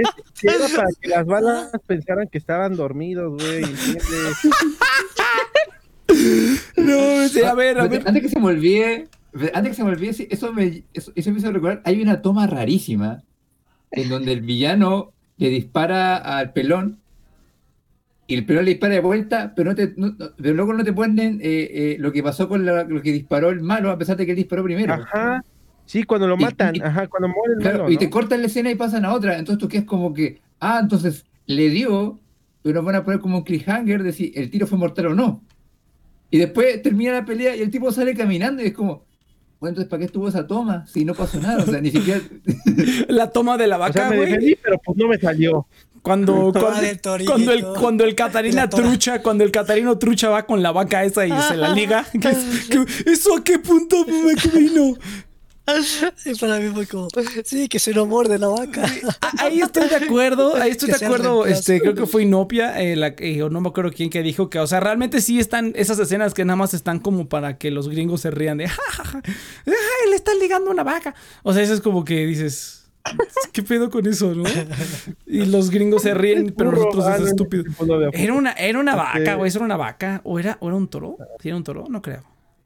Era 0.48 0.68
para 0.76 0.88
que 1.02 1.08
las 1.10 1.26
balas 1.26 1.72
pensaran 1.88 2.28
que 2.28 2.38
estaban 2.38 2.76
dormidos, 2.76 3.34
güey. 3.42 3.64
¿entiendes? 3.64 4.04
No, 6.78 7.28
sí, 7.28 7.42
a 7.44 7.54
ver, 7.54 7.80
a 7.80 7.88
ver. 7.88 8.04
Antes 8.08 8.24
que 8.24 8.30
se 8.30 8.40
me 8.40 8.48
olvide, 8.48 9.08
antes 9.54 9.72
que 9.72 9.76
se 9.76 9.84
me 9.84 9.90
olvide, 9.92 10.14
sí, 10.14 10.28
eso 10.32 10.52
me, 10.54 10.84
eso, 10.94 11.12
eso 11.16 11.32
me 11.32 11.40
hizo 11.40 11.52
recordar, 11.52 11.82
hay 11.86 12.02
una 12.02 12.22
toma 12.22 12.48
rarísima 12.48 13.24
en 13.92 14.10
donde 14.10 14.34
el 14.34 14.42
villano 14.42 15.14
le 15.38 15.50
dispara 15.50 16.18
al 16.18 16.54
pelón 16.54 17.00
y 18.28 18.36
el 18.36 18.46
pelón 18.46 18.66
le 18.66 18.72
dispara 18.72 18.94
de 18.94 19.00
vuelta, 19.00 19.54
pero, 19.56 19.72
no 19.72 19.76
te, 19.76 19.94
no- 19.98 20.16
pero 20.38 20.54
luego 20.54 20.74
no 20.74 20.84
te 20.84 20.94
ponen 20.94 21.40
eh, 21.42 21.70
eh, 21.72 21.96
lo 22.00 22.12
que 22.12 22.22
pasó 22.22 22.48
con 22.48 22.64
la- 22.66 22.84
lo 22.84 23.02
que 23.02 23.12
disparó 23.12 23.50
el 23.50 23.62
malo, 23.62 23.90
a 23.90 23.98
pesar 23.98 24.18
de 24.18 24.26
que 24.26 24.32
él 24.34 24.38
disparó 24.38 24.64
primero. 24.64 24.94
Ajá. 24.94 25.42
Sí, 25.86 26.04
cuando 26.04 26.28
lo 26.28 26.38
matan, 26.38 26.76
y- 26.76 26.80
ajá, 26.80 27.08
cuando 27.08 27.30
muere 27.30 27.54
el 27.56 27.60
Claro, 27.62 27.80
malo, 27.80 27.92
y 27.92 27.98
te 27.98 28.10
cortan 28.12 28.42
la 28.42 28.48
escena 28.48 28.70
y 28.70 28.76
pasan 28.76 29.06
a 29.06 29.14
otra. 29.14 29.40
Entonces 29.40 29.60
tú 29.60 29.68
quedas 29.68 29.86
como 29.86 30.14
que, 30.14 30.40
ah, 30.60 30.80
entonces 30.84 31.26
le 31.48 31.70
dio, 31.70 32.20
pero 32.62 32.76
nos 32.76 32.86
van 32.86 32.96
a 32.96 33.04
poner 33.04 33.20
como 33.20 33.38
un 33.40 33.44
cliffhanger 33.44 34.04
de 34.04 34.14
si 34.14 34.32
el 34.36 34.52
tiro 34.52 34.68
fue 34.68 34.78
mortal 34.78 35.08
o 35.08 35.16
no. 35.16 35.44
Y 36.30 36.38
después 36.38 36.80
termina 36.84 37.14
la 37.14 37.26
pelea 37.26 37.56
y 37.56 37.62
el 37.62 37.72
tipo 37.72 37.92
sale 37.92 38.14
caminando 38.16 38.62
y 38.62 38.68
es 38.68 38.74
como, 38.74 39.08
bueno, 39.60 39.72
entonces 39.72 39.90
¿para 39.90 40.02
qué 40.02 40.06
estuvo 40.06 40.28
esa 40.28 40.46
toma? 40.46 40.86
Si 40.86 41.04
no 41.04 41.16
pasó 41.16 41.40
nada, 41.42 41.64
o 41.64 41.66
sea, 41.66 41.82
ni 41.82 41.90
siquiera... 41.90 42.22
La 43.08 43.32
toma 43.32 43.58
de 43.58 43.68
la 43.68 43.78
O 43.78 43.80
sea, 43.92 44.04
vaca, 44.04 44.10
me 44.10 44.18
güey. 44.18 44.32
defendí, 44.32 44.56
pero 44.62 44.78
pues 44.84 44.98
no 44.98 45.08
me 45.08 45.18
salió. 45.18 45.68
Cuando, 46.02 46.34
Toma 46.54 46.66
cuando, 46.68 46.82
del 46.82 47.02
torito. 47.02 47.32
cuando 47.32 47.52
el, 47.52 47.66
cuando 47.80 48.04
el 48.06 48.16
Catarina 48.16 48.70
trucha, 48.70 49.22
cuando 49.22 49.44
el 49.44 49.52
Catarino 49.52 49.98
trucha 49.98 50.30
va 50.30 50.46
con 50.46 50.64
la 50.64 50.72
vaca 50.72 51.04
esa 51.04 51.26
y 51.28 51.32
se 51.42 51.58
la 51.58 51.74
liga. 51.74 52.06
¿Eso 53.06 53.36
a 53.38 53.44
qué 53.44 53.60
punto 53.60 54.06
me 54.06 54.36
vino? 54.60 54.96
Y 56.26 56.36
para 56.36 56.60
mí 56.60 56.70
fue 56.74 56.88
como. 56.88 57.08
Sí, 57.46 57.68
que 57.68 57.80
se 57.80 57.94
no 57.94 58.06
muerde 58.06 58.38
la 58.40 58.48
vaca. 58.48 58.86
Ahí 59.38 59.62
estoy 59.62 59.88
de 59.90 59.96
acuerdo, 59.96 60.56
ahí 60.62 60.72
estoy 60.72 60.90
Que 60.92 60.98
de 60.98 61.06
acuerdo, 61.06 61.46
este, 61.46 61.80
creo 61.80 61.96
que 61.96 62.06
fue 62.06 62.24
Inopia, 62.24 62.80
eh, 62.82 62.96
la- 62.96 63.16
eh, 63.18 63.42
o 63.44 63.50
no 63.50 63.62
me 63.62 63.70
acuerdo 63.70 63.92
quién 63.92 64.10
que 64.10 64.22
dijo 64.24 64.50
que, 64.50 64.60
o 64.60 64.68
sea, 64.68 64.80
realmente 64.80 65.22
sí 65.22 65.40
están 65.40 65.74
esas 65.76 66.00
escenas 66.00 66.34
que 66.34 66.46
nada 66.46 66.58
más 66.58 66.74
están 66.74 67.00
como 67.00 67.28
para 67.30 67.58
que 67.58 67.72
los 67.72 67.90
gringos 67.90 68.22
se 68.22 68.32
rían 68.32 68.58
de, 68.58 68.68
"Ja, 68.68 68.82
ja, 68.92 69.04
ja, 69.04 69.22
le 70.10 70.16
está 70.16 70.34
ligando 70.36 70.72
una 70.72 70.84
vaca. 70.84 71.14
O 71.44 71.54
sea, 71.54 71.64
eso 71.64 71.74
es 71.74 71.82
como 71.82 72.04
que 72.06 72.26
dices, 72.26 72.90
¿qué 73.54 73.64
pedo 73.64 73.90
con 73.90 74.06
eso, 74.08 74.34
no? 74.36 74.44
Y 75.26 75.46
los 75.46 75.70
gringos 75.70 76.04
se 76.04 76.14
ríen, 76.14 76.54
pero 76.58 76.72
nosotros 76.72 77.06
es 77.20 77.28
estúpido. 77.28 77.64
Era 78.14 78.34
una, 78.34 78.52
era 78.54 78.80
una 78.80 78.96
vaca, 78.96 79.36
güey, 79.36 79.50
eso 79.50 79.60
era 79.60 79.66
una 79.66 79.78
vaca, 79.78 80.22
o 80.24 80.40
era, 80.40 80.58
o 80.60 80.68
era 80.68 80.76
un 80.78 80.88
toro, 80.88 81.18
¿Sí 81.42 81.48
era 81.50 81.58
un 81.58 81.64
toro, 81.64 81.86
no 81.90 82.02
creo. 82.02 82.24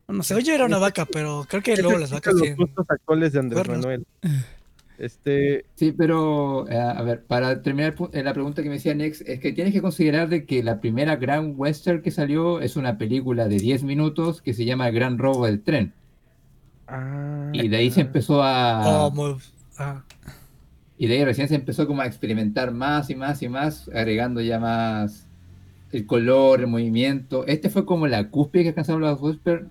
No 0.08 0.24
sé. 0.24 0.42
Yo 0.44 0.54
era 0.54 0.66
una 0.66 0.78
vaca, 0.78 1.06
pero 1.06 1.46
creo 1.48 1.62
que 1.62 1.78
luego 1.78 1.98
las 1.98 2.12
vacas 2.12 2.34
los 2.34 2.56
gustos 2.56 2.86
actuales 2.90 3.34
de 3.34 3.40
Andrés 3.40 3.64
cuernos. 3.64 3.86
Manuel. 3.86 4.06
Este, 5.00 5.66
Sí, 5.76 5.92
pero 5.92 6.70
eh, 6.70 6.78
a 6.78 7.02
ver, 7.02 7.24
para 7.24 7.62
terminar 7.62 7.96
eh, 8.12 8.24
la 8.24 8.34
pregunta 8.34 8.62
que 8.62 8.70
me 8.70 8.76
decía 8.76 8.94
Nex, 8.94 9.22
es 9.22 9.40
que 9.40 9.52
tienes 9.52 9.74
que 9.74 9.82
considerar 9.82 10.30
de 10.30 10.46
que 10.46 10.62
la 10.64 10.80
primera 10.82 11.16
gran 11.16 11.54
western 11.58 12.02
que 12.02 12.12
salió 12.12 12.60
es 12.62 12.76
una 12.76 12.98
película 12.98 13.48
de 13.48 13.58
10 13.58 13.84
minutos 13.84 14.42
que 14.42 14.54
se 14.54 14.66
llama 14.66 14.88
El 14.88 14.96
Gran 14.96 15.18
Robo 15.18 15.46
del 15.46 15.62
Tren. 15.62 15.94
ah, 16.88 17.50
Y 17.54 17.68
de 17.70 17.78
ahí 17.78 17.92
se 17.92 18.02
empezó 18.02 18.44
a... 18.44 19.06
Oh, 19.06 19.12
muy- 19.12 19.38
ah. 19.80 20.04
Y 20.98 21.08
de 21.08 21.16
ahí 21.16 21.26
recién 21.26 21.48
se 21.50 21.56
empezó 21.56 21.88
como 21.88 22.02
a 22.02 22.06
experimentar 22.06 22.72
más 22.72 23.10
y 23.10 23.16
más 23.16 23.42
y 23.42 23.50
más, 23.50 23.90
agregando 23.94 24.42
ya 24.42 24.60
más 24.60 25.26
el 25.92 26.06
color, 26.06 26.62
el 26.62 26.68
movimiento. 26.68 27.46
Este 27.48 27.70
fue 27.70 27.86
como 27.86 28.08
la 28.08 28.30
cúspide 28.30 28.64
que 28.64 28.70
alcanzaron 28.70 29.02
los 29.02 29.20
western. 29.20 29.70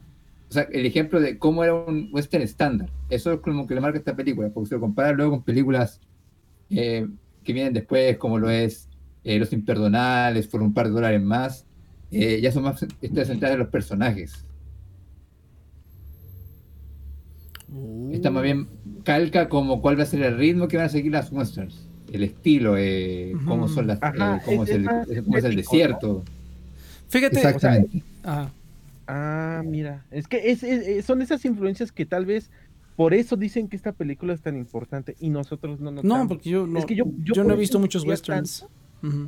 O 0.53 0.55
sea, 0.55 0.69
el 0.71 0.85
ejemplo 0.85 1.19
de 1.19 1.39
cómo 1.39 1.65
era 1.65 1.73
un 1.75 2.11
western 2.13 2.43
estándar. 2.43 2.91
Eso 3.09 3.33
es 3.33 3.41
como 3.41 3.67
que 3.67 3.75
le 3.75 3.81
marca 3.81 3.97
esta 3.97 4.15
película, 4.15 4.51
porque 4.51 4.69
se 4.69 4.75
lo 4.75 4.83
compara 4.83 5.13
luego 5.13 5.31
con 5.33 5.43
películas 5.45 5.99
eh, 6.69 7.07
que 7.43 7.53
vienen 7.55 7.73
después, 7.73 8.19
como 8.19 8.39
lo 8.39 8.51
es 8.51 8.87
eh, 9.25 9.39
Los 9.39 9.55
Imperdonables, 9.55 10.47
por 10.49 10.61
un 10.61 10.75
par 10.75 10.89
de 10.89 10.93
dólares 10.93 11.23
más. 11.23 11.65
eh, 12.11 12.39
ya 12.43 12.53
son 12.53 12.65
más 12.65 12.85
estas 13.01 13.29
centradas 13.29 13.55
en 13.55 13.61
los 13.61 13.69
personajes. 13.71 14.45
Está 18.13 18.31
más 18.31 18.43
bien 18.43 18.69
calca 19.05 19.49
como 19.49 19.81
cuál 19.81 19.99
va 19.99 20.03
a 20.03 20.07
ser 20.07 20.21
el 20.23 20.37
ritmo 20.37 20.69
que 20.69 20.77
van 20.77 20.85
a 20.85 20.91
seguir 20.91 21.13
las 21.13 21.33
westerns. 21.33 21.81
El 22.13 22.25
estilo, 22.25 22.77
eh, 22.77 23.33
cómo 23.49 23.69
son 23.69 23.87
las, 23.87 24.03
Ajá, 24.03 24.37
eh, 24.37 24.41
cómo, 24.45 24.65
es- 24.65 24.69
es 24.69 24.77
el, 24.77 25.25
cómo 25.25 25.39
es 25.39 25.45
el 25.45 25.57
desierto. 25.57 26.23
Fíjate, 27.09 27.37
Exactamente. 27.37 28.03
ajá. 28.23 28.51
Ah, 29.07 29.63
mira, 29.65 30.07
es 30.11 30.27
que 30.29 30.51
es- 30.51 30.63
es- 30.63 31.05
son 31.05 31.23
esas 31.23 31.45
influencias 31.45 31.93
que 31.93 32.07
tal 32.07 32.27
vez 32.27 32.51
por 32.97 33.15
eso 33.15 33.37
dicen 33.37 33.69
que 33.69 33.77
esta 33.77 33.93
película 33.93 34.35
es 34.35 34.43
tan 34.43 34.57
importante 34.57 35.17
y 35.19 35.31
nosotros 35.31 35.81
no 35.81 35.91
notamos. 35.91 36.19
no, 36.19 36.29
porque 36.29 36.51
yo 36.51 36.67
no, 36.67 36.79
Es 36.79 36.85
que 36.87 36.95
yo- 36.95 37.07
yo 37.19 37.35
yo 37.35 37.45
no 37.45 37.55
he 37.55 37.57
visto 37.57 37.79
muchos 37.79 38.05
westerns. 38.05 38.67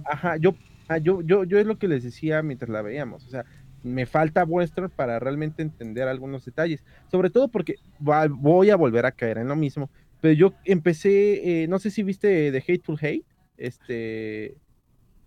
Ajá, 0.05 0.37
yo, 0.37 0.55
ah, 0.89 0.99
yo, 0.99 1.21
yo, 1.23 1.45
yo 1.45 1.59
es 1.59 1.67
lo 1.67 1.79
que 1.79 1.89
les 1.89 2.05
decía 2.05 2.43
mientras 2.43 2.69
la 2.71 2.83
veíamos. 2.83 3.25
O 3.27 3.31
sea, 3.31 3.45
me 3.83 4.07
falta 4.07 4.45
western 4.45 4.89
para 4.91 5.19
realmente 5.19 5.63
entender 5.63 6.07
algunos 6.09 6.45
detalles. 6.45 6.83
Sobre 7.11 7.31
todo 7.31 7.49
porque 7.49 7.75
va- 8.07 8.29
voy 8.29 8.71
a 8.71 8.77
volver 8.77 9.05
a 9.07 9.13
caer 9.13 9.39
en 9.39 9.49
lo 9.49 9.57
mismo. 9.57 9.91
Pero 10.21 10.35
yo 10.35 10.55
empecé, 10.65 11.65
eh, 11.65 11.69
no 11.69 11.79
sé 11.79 11.91
si 11.91 12.03
viste 12.03 12.51
The 12.53 12.59
Hateful 12.73 12.97
Hate, 12.99 13.25
este, 13.59 14.55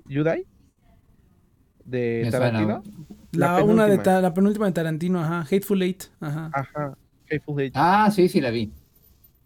Yudai, 0.07 0.45
de 1.85 2.21
Me 2.25 2.31
suena. 2.31 2.81
La, 3.31 3.63
una 3.63 3.87
de 3.87 3.97
la 4.21 4.33
penúltima 4.33 4.65
de 4.67 4.71
Tarantino, 4.71 5.21
ajá. 5.21 5.41
Hateful 5.41 5.81
Eight, 5.81 6.03
ajá. 6.19 6.49
Ajá, 6.53 6.97
Hateful 7.29 7.59
Hate. 7.59 7.73
Ah, 7.75 8.09
sí, 8.13 8.29
sí, 8.29 8.41
la 8.41 8.51
vi. 8.51 8.71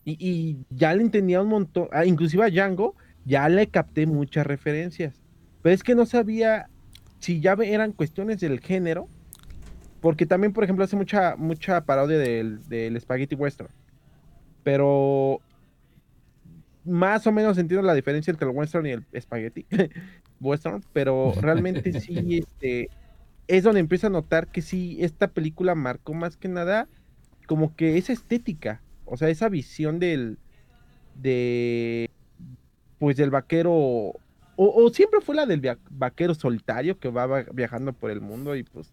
Y, 0.05 0.17
y 0.19 0.57
ya 0.69 0.93
le 0.93 1.01
entendía 1.01 1.41
un 1.41 1.49
montón, 1.49 1.87
ah, 1.91 2.05
inclusive 2.05 2.43
a 2.43 2.49
Django, 2.49 2.95
ya 3.25 3.47
le 3.49 3.67
capté 3.67 4.05
muchas 4.05 4.45
referencias. 4.45 5.21
Pero 5.61 5.73
es 5.75 5.83
que 5.83 5.95
no 5.95 6.05
sabía 6.05 6.69
si 7.19 7.39
ya 7.39 7.53
eran 7.53 7.91
cuestiones 7.91 8.39
del 8.39 8.59
género, 8.59 9.07
porque 9.99 10.25
también, 10.25 10.53
por 10.53 10.63
ejemplo, 10.63 10.83
hace 10.83 10.95
mucha, 10.95 11.35
mucha 11.35 11.81
parodia 11.85 12.17
del, 12.17 12.67
del 12.67 12.99
Spaghetti 12.99 13.35
Western. 13.35 13.69
Pero 14.63 15.39
más 16.83 17.27
o 17.27 17.31
menos 17.31 17.57
entiendo 17.57 17.85
la 17.85 17.93
diferencia 17.93 18.31
entre 18.31 18.49
el 18.49 18.55
Western 18.55 18.85
y 18.87 18.91
el 18.91 19.05
Spaghetti 19.19 19.65
Western, 20.39 20.83
pero 20.93 21.33
realmente 21.39 21.99
sí, 21.99 22.39
este, 22.39 22.89
es 23.57 23.63
donde 23.63 23.79
empiezo 23.81 24.07
a 24.07 24.09
notar 24.11 24.47
que 24.47 24.61
sí, 24.61 24.97
esta 25.01 25.27
película 25.27 25.75
marcó 25.75 26.13
más 26.13 26.37
que 26.37 26.47
nada 26.47 26.87
como 27.47 27.75
que 27.75 27.97
esa 27.97 28.13
estética, 28.13 28.81
o 29.05 29.17
sea, 29.17 29.29
esa 29.29 29.49
visión 29.49 29.99
del, 29.99 30.37
de, 31.15 32.09
pues 32.97 33.17
del 33.17 33.29
vaquero, 33.29 33.71
o, 33.73 34.15
o 34.55 34.89
siempre 34.93 35.19
fue 35.21 35.35
la 35.35 35.45
del 35.45 35.59
via- 35.59 35.77
vaquero 35.89 36.33
solitario 36.33 36.97
que 36.97 37.09
va 37.09 37.43
viajando 37.53 37.93
por 37.93 38.09
el 38.11 38.21
mundo 38.21 38.55
y 38.55 38.63
pues 38.63 38.87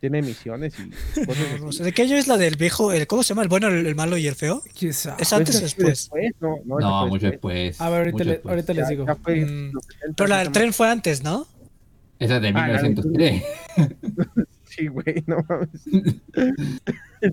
tiene 0.00 0.22
misiones 0.22 0.74
y 0.78 0.90
cosas 1.26 1.60
No, 1.60 1.84
¿De 1.84 1.92
qué 1.92 2.02
año 2.02 2.16
es 2.16 2.28
la 2.28 2.36
del 2.36 2.56
viejo? 2.56 2.92
El, 2.92 3.06
¿Cómo 3.06 3.22
se 3.22 3.30
llama? 3.30 3.42
¿El 3.42 3.48
bueno, 3.48 3.68
el, 3.68 3.86
el 3.86 3.94
malo 3.94 4.16
y 4.18 4.26
el 4.26 4.34
feo? 4.34 4.62
¿Es 4.64 5.04
Pues 5.16 5.32
antes 5.32 5.56
o 5.56 5.58
fue 5.60 5.90
después? 5.90 6.10
No, 6.40 7.06
mucho 7.06 7.30
después. 7.30 7.32
después. 7.32 7.80
A 7.80 7.88
ver, 7.90 7.98
ahorita, 8.00 8.24
le- 8.74 8.74
les 8.74 8.88
digo. 8.88 9.06
ya 9.06 9.16
fue 9.16 9.44
Mm, 9.46 9.72
los 9.72 9.84
70, 9.86 10.14
Pero 10.16 10.28
la 10.28 10.38
del 10.38 10.52
tren 10.52 10.72
fue 10.72 10.88
antes, 10.90 11.22
¿no? 11.22 11.46
Esa 12.18 12.36
es 12.36 12.42
de 12.42 12.48
Ah, 12.48 12.68
la 12.68 12.82
del- 12.82 12.94
1903. 12.94 13.42
Sí, 14.68 14.86
güey, 14.88 15.24
no 15.26 15.38
mames. 15.48 15.82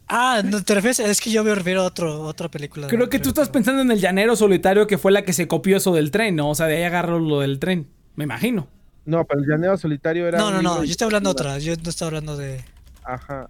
Ah, 0.08 0.42
no 0.44 0.64
te 0.64 0.74
refieres, 0.74 1.00
es 1.00 1.22
que 1.22 1.30
yo 1.30 1.44
me 1.44 1.54
refiero 1.54 1.82
a 1.82 1.86
otro, 1.86 2.22
otra 2.22 2.50
película. 2.50 2.88
Creo 2.88 3.08
que 3.10 3.20
tú 3.20 3.30
estás 3.30 3.50
pensando 3.50 3.82
en 3.84 3.92
el 3.92 4.00
llanero 4.00 4.36
solitario 4.36 4.88
que 4.88 4.98
fue 4.98 5.12
la 5.12 5.22
que 5.24 5.32
se 5.34 5.48
copió 5.48 5.78
eso 5.78 5.94
del 5.94 6.10
tren, 6.12 6.36
¿no? 6.36 6.50
O 6.50 6.56
sea, 6.56 6.66
de 6.68 6.78
ahí 6.78 6.84
agarró 6.84 7.20
lo 7.20 7.42
del 7.42 7.60
tren. 7.60 7.88
Me 8.16 8.24
imagino. 8.24 8.68
No, 9.06 9.26
pero 9.26 9.42
el 9.42 9.48
llanero 9.48 9.78
solitario 9.78 10.28
era. 10.28 10.40
No, 10.40 10.50
no, 10.50 10.62
no, 10.64 10.84
yo 10.84 10.90
estoy 10.90 11.06
hablando 11.06 11.30
de 11.30 11.32
otra, 11.34 11.60
yo 11.60 11.76
no 11.76 11.90
estaba 11.90 12.08
hablando 12.10 12.36
de... 12.38 12.64
Ajá. 13.04 13.50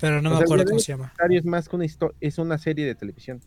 Pero 0.00 0.22
no 0.22 0.30
O 0.30 0.32
me 0.32 0.38
sea, 0.38 0.44
acuerdo 0.44 0.64
cómo 0.64 0.78
se 0.78 0.92
llama. 0.92 1.06
Solitario 1.08 1.38
es 1.40 1.44
más 1.44 1.68
que 1.68 1.76
una 1.76 1.84
historia, 1.84 2.16
es 2.20 2.38
una 2.38 2.56
serie 2.58 2.86
de 2.86 2.94
televisión. 2.94 3.40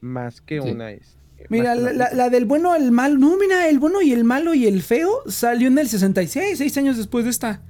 Más 0.00 0.40
que 0.40 0.62
Sí. 0.62 0.70
una 0.70 0.90
es. 0.92 1.16
Mira, 1.48 1.74
la, 1.74 1.92
la- 1.92 2.12
la 2.12 2.30
del 2.30 2.44
bueno, 2.44 2.74
el 2.74 2.90
malo. 2.92 3.18
No, 3.18 3.36
mira, 3.38 3.68
el 3.68 3.78
bueno 3.78 4.02
y 4.02 4.12
el 4.12 4.24
malo 4.24 4.54
y 4.54 4.66
el 4.66 4.82
feo 4.82 5.10
salió 5.26 5.68
en 5.68 5.78
el 5.78 5.88
66, 5.88 6.58
seis 6.58 6.76
años 6.78 6.96
después 6.96 7.24
de 7.24 7.30
esta. 7.30 7.60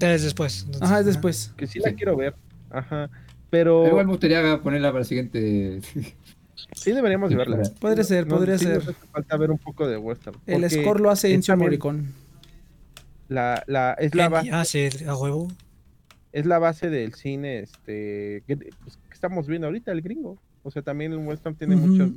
Es 0.00 0.22
después. 0.22 0.60
entonces, 0.66 0.82
Ajá, 0.82 1.00
es 1.00 1.06
después. 1.06 1.52
Que 1.56 1.66
sí 1.66 1.80
la 1.80 1.90
Sí. 1.90 1.96
quiero 1.96 2.16
ver. 2.16 2.34
Ajá. 2.70 3.10
Pero 3.50 3.86
Igual 3.86 4.06
me 4.06 4.12
gustaría 4.12 4.60
ponerla 4.62 4.88
para 4.90 5.00
el 5.00 5.06
siguiente. 5.06 5.80
sí 6.74 6.92
deberíamos 6.92 7.30
de 7.30 7.36
verla. 7.36 7.62
Podría 7.80 8.04
ser, 8.04 8.26
No, 8.26 8.36
podría 8.36 8.58
sí 8.58 8.66
ser. 8.66 8.74
nos 8.76 8.88
hace 8.88 9.06
falta 9.10 9.36
ver 9.36 9.50
un 9.50 9.58
poco 9.58 9.88
de 9.88 9.96
western. 9.96 10.38
El 10.46 10.68
score 10.70 11.00
lo 11.00 11.10
hace 11.10 11.32
Enzo 11.34 11.56
Morricone. 11.56 12.04
La, 13.28 13.62
la, 13.66 13.92
es, 13.98 14.14
la 14.14 14.28
base, 14.28 14.50
Ah, 14.52 14.64
sí, 14.64 14.88
a 15.06 15.14
huevo. 15.16 15.48
es 16.32 16.46
la 16.46 16.58
base 16.58 16.88
del 16.88 17.14
cine 17.14 17.58
este, 17.60 18.42
que, 18.46 18.56
pues, 18.56 18.96
que 19.08 19.14
estamos 19.14 19.46
viendo 19.46 19.66
ahorita, 19.66 19.92
el 19.92 20.00
gringo. 20.00 20.38
O 20.68 20.70
sea, 20.70 20.82
también 20.82 21.12
el 21.12 21.18
western 21.18 21.56
tiene 21.56 21.74
Ujú. 21.74 21.86
muchos. 21.88 22.10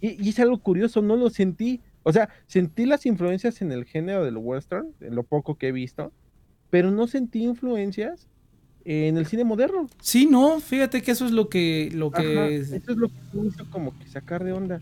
Y, 0.00 0.22
y 0.22 0.28
es 0.30 0.38
algo 0.40 0.58
curioso, 0.58 1.00
no 1.00 1.16
lo 1.16 1.30
sentí. 1.30 1.80
O 2.02 2.12
sea, 2.12 2.28
sentí 2.46 2.84
las 2.86 3.06
influencias 3.06 3.62
en 3.62 3.70
el 3.72 3.84
género 3.84 4.24
del 4.24 4.36
western, 4.36 4.88
en 5.00 5.14
lo 5.14 5.22
poco 5.22 5.54
que 5.54 5.68
he 5.68 5.72
visto, 5.72 6.12
pero 6.70 6.90
no 6.90 7.06
sentí 7.06 7.44
influencias 7.44 8.26
en 8.84 9.16
el 9.16 9.26
cine 9.26 9.44
moderno. 9.44 9.88
Sí, 10.00 10.26
no, 10.26 10.58
fíjate 10.58 11.02
que 11.02 11.12
eso 11.12 11.24
es 11.24 11.30
lo 11.30 11.48
que. 11.48 11.90
Lo 11.94 12.08
Ajá, 12.12 12.20
que 12.22 12.56
eso 12.56 12.74
es 12.74 12.96
lo 12.96 13.08
que 13.08 13.14
me 13.32 13.46
hizo 13.46 13.64
como 13.70 13.96
que 13.96 14.08
sacar 14.08 14.42
de 14.42 14.52
onda. 14.52 14.80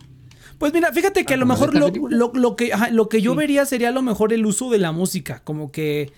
Pues 0.57 0.73
mira, 0.73 0.91
fíjate 0.93 1.27
que 1.27 1.35
a 1.35 1.37
Ah, 1.37 1.41
lo 1.41 1.45
¿como 1.47 1.55
de 1.55 1.67
mejor 1.67 2.01
lo, 2.01 2.09
lo- 2.09 2.33
lo 2.35 2.57
que, 2.57 2.73
ajá, 2.73 2.89
lo 2.91 3.11
que 3.11 3.21
yo 3.21 3.33
Sí. 3.33 3.37
vería 3.39 3.67
sería 3.67 3.91
a 3.91 3.93
lo 3.93 4.01
mejor 4.01 4.33
el 4.33 4.47
uso 4.47 4.71
de 4.71 4.79
la 4.79 4.91
música, 4.93 5.43
como 5.45 5.71
que 5.71 6.11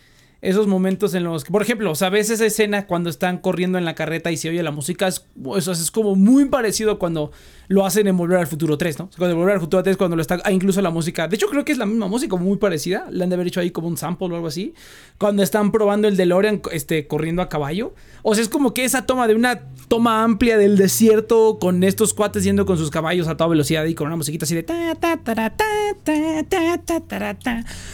esos 0.42 0.66
momentos 0.66 1.14
en 1.14 1.22
los 1.22 1.44
que, 1.44 1.52
por 1.52 1.62
ejemplo, 1.62 1.94
¿sabes 1.94 2.28
esa 2.28 2.44
escena 2.44 2.88
cuando 2.88 3.08
están 3.08 3.38
corriendo 3.38 3.78
en 3.78 3.84
la 3.84 3.94
carreta 3.94 4.32
y 4.32 4.36
se 4.36 4.48
oye 4.50 4.62
la 4.62 4.72
música? 4.72 5.06
Es, 5.06 5.24
es 5.68 5.90
como 5.92 6.16
muy 6.16 6.46
parecido 6.46 6.98
cuando 6.98 7.30
lo 7.72 7.86
hacen 7.86 8.06
en 8.06 8.16
Volver 8.16 8.38
al 8.38 8.46
Futuro 8.46 8.76
3, 8.76 8.98
¿no? 8.98 9.10
Cuando 9.16 9.32
en 9.32 9.38
Volver 9.38 9.54
al 9.54 9.60
Futuro 9.60 9.82
3 9.82 9.96
cuando 9.96 10.14
lo 10.14 10.20
está, 10.20 10.38
ah, 10.44 10.52
incluso 10.52 10.82
la 10.82 10.90
música, 10.90 11.26
de 11.26 11.36
hecho 11.36 11.48
creo 11.48 11.64
que 11.64 11.72
es 11.72 11.78
la 11.78 11.86
misma 11.86 12.06
música, 12.06 12.36
muy 12.36 12.58
parecida, 12.58 13.06
le 13.10 13.24
han 13.24 13.30
de 13.30 13.34
haber 13.34 13.46
hecho 13.46 13.60
ahí 13.60 13.70
como 13.70 13.88
un 13.88 13.96
sample 13.96 14.28
o 14.28 14.34
algo 14.34 14.46
así, 14.46 14.74
cuando 15.16 15.42
están 15.42 15.72
probando 15.72 16.06
el 16.06 16.16
DeLorean 16.16 16.60
este, 16.70 17.06
corriendo 17.06 17.40
a 17.40 17.48
caballo. 17.48 17.94
O 18.22 18.34
sea, 18.34 18.42
es 18.42 18.48
como 18.48 18.74
que 18.74 18.84
esa 18.84 19.06
toma 19.06 19.26
de 19.26 19.34
una 19.34 19.62
toma 19.88 20.22
amplia 20.22 20.58
del 20.58 20.76
desierto 20.76 21.58
con 21.58 21.82
estos 21.82 22.14
cuates 22.14 22.44
yendo 22.44 22.66
con 22.66 22.76
sus 22.76 22.90
caballos 22.90 23.26
a 23.26 23.36
toda 23.36 23.48
velocidad 23.48 23.84
y 23.86 23.94
con 23.94 24.06
una 24.06 24.16
musiquita 24.16 24.44
así 24.44 24.54
de. 24.54 24.64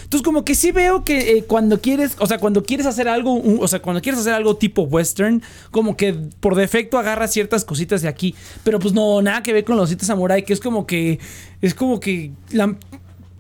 Entonces 0.03 0.23
como 0.23 0.45
que 0.45 0.55
sí 0.55 0.73
veo 0.73 1.05
que 1.05 1.39
eh, 1.39 1.45
cuando 1.45 1.81
quieres, 1.81 2.17
o 2.19 2.27
sea, 2.27 2.39
cuando 2.39 2.63
quieres 2.63 2.87
hacer 2.87 3.09
algo, 3.09 3.41
o 3.61 3.69
sea, 3.69 3.81
cuando 3.81 4.03
quieres 4.03 4.21
hacer 4.21 4.35
algo 4.35 4.57
tipo 4.57 4.83
western, 4.83 5.43
como 5.71 5.97
que 5.97 6.13
por 6.13 6.55
defecto 6.55 6.99
agarras 6.99 7.33
ciertas 7.33 7.65
cositas 7.65 8.03
de 8.03 8.09
aquí, 8.09 8.35
pero 8.65 8.79
pues 8.79 8.93
no 8.93 9.23
nada 9.23 9.43
que 9.43 9.53
ver 9.53 9.65
con 9.69 9.77
los 9.77 9.89
siete 9.91 10.05
samurai, 10.07 10.45
que 10.45 10.53
es 10.55 10.61
como 10.61 10.87
que 10.87 11.19
es 11.61 11.75
como 11.75 12.01
que 12.01 12.33
la 12.51 12.75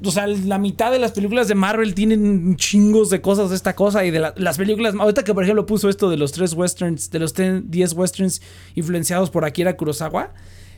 o 0.04 0.10
sea, 0.12 0.28
la 0.28 0.58
mitad 0.58 0.92
de 0.92 1.00
las 1.00 1.10
películas 1.10 1.48
de 1.48 1.56
Marvel 1.56 1.92
tienen 1.94 2.54
chingos 2.54 3.10
de 3.10 3.20
cosas 3.20 3.50
de 3.50 3.56
esta 3.56 3.74
cosa 3.74 4.04
y 4.04 4.12
de 4.12 4.20
la- 4.20 4.32
las 4.36 4.56
películas. 4.56 4.94
Ahorita 4.96 5.24
que, 5.24 5.34
por 5.34 5.42
ejemplo, 5.42 5.66
puso 5.66 5.88
esto 5.88 6.08
de 6.08 6.16
los 6.16 6.30
tres 6.30 6.52
westerns, 6.54 7.10
de 7.10 7.18
los 7.18 7.34
10 7.34 7.62
10 7.68 7.94
westerns 7.94 8.40
influenciados 8.76 9.28
por 9.30 9.44
Akira 9.44 9.76
Kurosawa. 9.76 10.32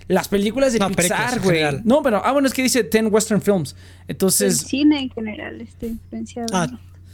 Las 0.08 0.26
películas 0.28 0.72
de 0.72 0.78
No, 0.78 0.88
Pixar, 0.88 1.38
güey. 1.40 1.62
No, 1.84 2.02
pero, 2.02 2.22
ah, 2.24 2.32
bueno, 2.32 2.48
es 2.48 2.54
que 2.54 2.62
dice 2.62 2.82
10 2.84 3.12
western 3.12 3.42
films. 3.42 3.72
El 4.08 4.12
Entonces, 4.12 4.56
cine 4.56 5.00
en 5.00 5.10
general 5.10 5.60
está 5.60 5.84
influenciado. 5.86 6.48
Ah, 6.54 6.68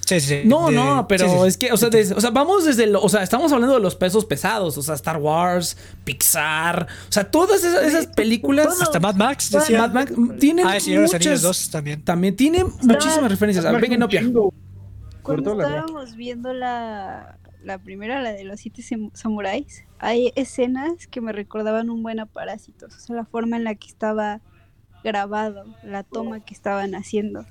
sí, 0.06 0.20
sí. 0.20 0.40
no, 0.46 0.68
de- 0.68 0.74
no, 0.76 1.06
pero 1.06 1.26
sí, 1.26 1.30
sí, 1.34 1.40
sí. 1.42 1.46
es 1.48 1.56
que, 1.58 1.72
o 1.72 1.76
sea, 1.76 1.90
des- 1.90 2.12
o 2.12 2.20
sea, 2.20 2.30
vamos 2.30 2.64
desde 2.64 2.86
lo, 2.86 3.02
o 3.02 3.08
sea, 3.10 3.22
estamos 3.22 3.52
hablando 3.52 3.74
de 3.74 3.80
los 3.82 3.94
pesos 3.96 4.24
pesados, 4.24 4.78
o 4.78 4.82
sea, 4.82 4.94
Star 4.94 5.18
Wars, 5.18 5.76
Pixar, 6.04 6.86
o 7.08 7.12
sea, 7.12 7.30
todas 7.30 7.62
esas, 7.62 7.82
esas 7.84 8.06
películas. 8.06 8.80
Hasta 8.80 8.98
Mad 9.00 9.16
Max, 9.16 9.50
Bueno, 9.50 9.64
decía. 9.64 9.78
Mad 9.80 9.92
Max 9.92 10.12
tienen 10.40 10.66
Ah, 10.66 10.76
el 10.76 10.80
Señor 10.80 10.98
de 11.00 11.02
los 11.02 11.14
Anillos 11.14 11.30
muchas, 11.32 11.42
2 11.42 11.70
también. 11.70 12.02
también 12.02 12.34
tiene 12.36 12.64
muchísimas 12.64 13.30
referencias. 13.30 13.64
A 13.66 13.72
ver, 13.72 13.80
venga. 13.82 14.08
Chingo. 14.08 14.54
Cuando 15.22 15.60
estábamos 15.60 16.14
viendo 16.14 16.52
la, 16.52 17.38
la 17.64 17.78
primera, 17.78 18.22
la 18.22 18.32
de 18.32 18.44
los 18.44 18.60
siete 18.60 18.82
sam- 18.82 19.10
samuráis, 19.12 19.82
hay 19.98 20.32
escenas 20.36 21.08
que 21.08 21.20
me 21.20 21.32
recordaban 21.32 21.90
un 21.90 22.02
buen 22.04 22.20
a 22.20 22.26
Parásitos. 22.26 22.94
O 22.94 23.00
sea, 23.00 23.16
la 23.16 23.24
forma 23.24 23.56
en 23.56 23.64
la 23.64 23.74
que 23.74 23.88
estaba 23.88 24.40
grabado, 25.02 25.64
la 25.82 26.04
toma 26.04 26.40
que 26.40 26.54
estaban 26.54 26.94
haciendo, 26.94 27.44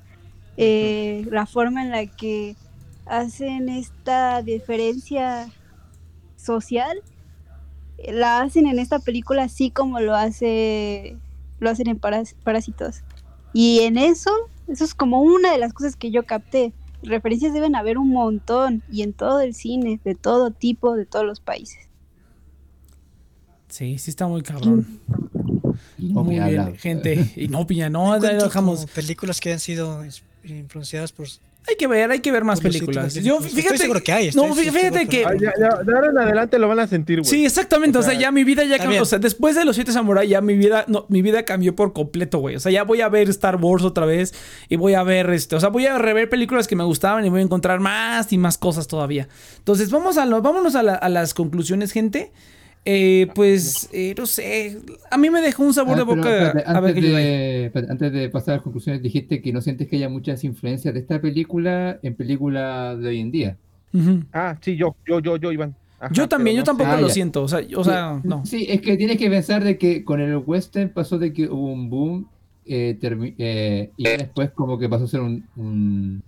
eh, 0.58 1.26
la 1.32 1.46
forma 1.46 1.84
en 1.84 1.92
la 1.92 2.06
que 2.06 2.56
hacen 3.06 3.70
esta 3.70 4.42
diferencia 4.42 5.52
social, 6.38 6.98
eh, 7.98 8.14
la 8.14 8.42
hacen 8.42 8.68
en 8.68 8.80
esta 8.80 9.00
película 9.00 9.44
así 9.44 9.70
como 9.72 10.00
lo 10.00 10.16
hace 10.16 11.18
lo 11.60 11.70
hacen 11.70 11.88
en 11.88 12.00
Parás- 12.00 12.36
Parásitos. 12.44 13.02
Y 13.54 13.80
en 13.82 13.98
eso, 13.98 14.32
eso 14.68 14.84
es 14.84 14.94
como 14.94 15.22
una 15.22 15.52
de 15.52 15.58
las 15.58 15.74
cosas 15.74 15.96
que 15.96 16.12
yo 16.12 16.24
capté 16.26 16.74
referencias 17.04 17.54
deben 17.54 17.76
haber 17.76 17.98
un 17.98 18.10
montón 18.10 18.84
y 18.92 19.04
en 19.04 19.14
todo 19.14 19.40
el 19.42 19.54
cine, 19.54 20.00
de 20.04 20.16
todo 20.16 20.52
tipo, 20.52 20.96
de 20.96 21.06
todos 21.06 21.26
los 21.26 21.40
países. 21.40 21.88
Sí, 23.70 23.98
sí 23.98 24.10
está 24.10 24.28
muy 24.28 24.42
cabrón. 24.42 25.00
Muy 25.98 26.40
bien, 26.40 26.76
gente. 26.78 27.32
Y 27.36 27.48
no, 27.48 27.66
piña, 27.68 27.90
no, 27.90 28.20
dejamos. 28.20 28.86
películas 28.88 29.40
que 29.40 29.54
han 29.54 29.60
sido 29.60 30.04
influenciadas 30.46 31.12
por. 31.12 31.28
Hay 31.68 31.78
que 31.78 31.88
ver, 31.88 32.12
hay 32.12 32.20
que 32.20 32.32
ver 32.32 32.44
más 32.44 32.62
Por 32.62 32.70
películas. 32.72 33.16
Yo, 33.16 33.40
de- 33.40 33.48
estoy 33.48 33.62
fíjate. 33.64 33.80
seguro 33.80 34.00
que 34.04 34.12
hay, 34.12 34.28
estoy- 34.28 34.44
no, 34.48 34.50
estoy 34.56 34.70
fíjate 34.70 35.08
que. 35.08 35.22
que 35.22 35.26
Ay, 35.26 35.38
ya- 35.42 35.52
ya- 35.60 35.84
de 35.84 35.94
ahora 35.96 36.12
en 36.12 36.18
adelante 36.20 36.60
lo 36.60 36.68
van 36.68 36.78
a 36.78 36.86
sentir, 36.88 37.22
güey. 37.22 37.30
Sí, 37.32 37.44
exactamente. 37.44 37.98
O 37.98 38.04
sea, 38.04 38.10
O 38.10 38.14
sea, 38.14 38.22
ya 38.22 38.32
mi 38.32 38.44
vida 38.44 38.64
ya 38.66 38.78
cambió. 38.78 38.92
bien. 38.92 39.02
O 39.02 39.06
sea, 39.06 39.18
después 39.18 39.56
de 39.56 39.66
los 39.66 39.76
siete 39.76 39.92
samuráis, 39.92 40.30
ya 40.30 40.42
mi 40.42 40.56
vida, 40.56 40.86
no, 40.88 41.08
mi 41.10 41.24
vida 41.24 41.44
cambió 41.44 41.76
por 41.76 41.92
completo, 41.94 42.38
güey. 42.38 42.56
O 42.56 42.60
sea, 42.60 42.72
ya 42.72 42.84
voy 42.84 43.02
a 43.02 43.10
ver 43.10 43.30
Star 43.32 43.56
Wars 43.56 43.84
otra 43.84 44.06
vez. 44.06 44.36
Y 44.70 44.76
voy 44.76 44.94
a 44.94 45.02
ver 45.02 45.28
este. 45.32 45.56
O 45.56 45.60
sea, 45.60 45.70
voy 45.70 45.88
a 45.88 45.98
rever 45.98 46.30
películas 46.30 46.68
que 46.68 46.76
me 46.76 46.84
gustaban 46.84 47.26
y 47.26 47.30
voy 47.30 47.40
a 47.40 47.44
encontrar 47.44 47.80
más 47.80 48.32
y 48.32 48.38
más 48.38 48.60
cosas 48.60 48.88
todavía. 48.88 49.28
Entonces, 49.58 49.90
vamos 49.90 50.20
a 50.20 50.28
lo, 50.28 50.44
vámonos 50.44 50.76
a, 50.76 50.84
la- 50.84 50.94
a 50.94 51.10
las 51.10 51.34
conclusiones, 51.34 51.92
gente. 51.94 52.32
Eh, 52.88 53.28
pues, 53.34 53.90
eh, 53.92 54.14
no 54.16 54.26
sé. 54.28 54.80
A 55.10 55.18
mí 55.18 55.30
me 55.32 55.42
dejó 55.42 55.64
un 55.64 55.74
sabor 55.74 55.96
Ah, 55.96 55.98
de 55.98 56.04
boca. 56.04 56.30
espérate, 56.30 56.70
a 56.70 56.80
ver 56.82 56.90
antes, 56.92 57.04
de, 57.04 57.66
espérate, 57.66 57.92
antes 57.92 58.12
de 58.14 58.30
pasar 58.30 58.54
a 58.54 58.56
las 58.58 58.64
conclusiones, 58.64 59.02
dijiste 59.02 59.42
que 59.42 59.52
no 59.52 59.60
sientes 59.62 59.88
que 59.88 59.96
haya 59.96 60.08
muchas 60.08 60.44
influencias 60.44 60.94
de 60.94 61.00
esta 61.00 61.20
película 61.20 62.00
en 62.04 62.16
películas 62.16 63.00
de 63.00 63.08
hoy 63.08 63.20
en 63.20 63.32
día. 63.32 63.58
Ah, 64.32 64.56
sí, 64.62 64.76
yo, 64.76 64.96
yo, 65.08 65.20
yo, 65.20 65.38
yo, 65.38 65.52
Iván. 65.52 65.76
Ajá, 66.00 66.14
Yo 66.14 66.28
también, 66.28 66.56
yo 66.58 66.62
no 66.62 66.66
tampoco 66.66 66.92
Ah, 66.92 67.02
lo 67.02 67.10
siento. 67.10 67.44
O 67.44 67.48
sea, 67.48 67.62
o 67.76 67.84
sea, 67.84 68.20
Sí, 68.22 68.28
no. 68.28 68.46
Sí, 68.46 68.66
es 68.70 68.82
que 68.82 68.98
tienes 68.98 69.18
que 69.18 69.30
pensar 69.30 69.64
de 69.64 69.78
que 69.78 70.04
con 70.04 70.20
el 70.22 70.38
western 70.38 70.90
pasó 70.94 71.18
de 71.18 71.34
que 71.34 71.50
hubo 71.50 71.72
un 71.72 71.90
boom 71.90 72.28
eh, 72.66 72.98
eh, 73.02 73.92
y 73.96 74.04
ya 74.04 74.18
después 74.18 74.52
como 74.52 74.78
que 74.78 74.90
pasó 74.90 75.06
a 75.06 75.08
ser 75.08 75.22
un... 75.22 75.44
un- 75.56 76.22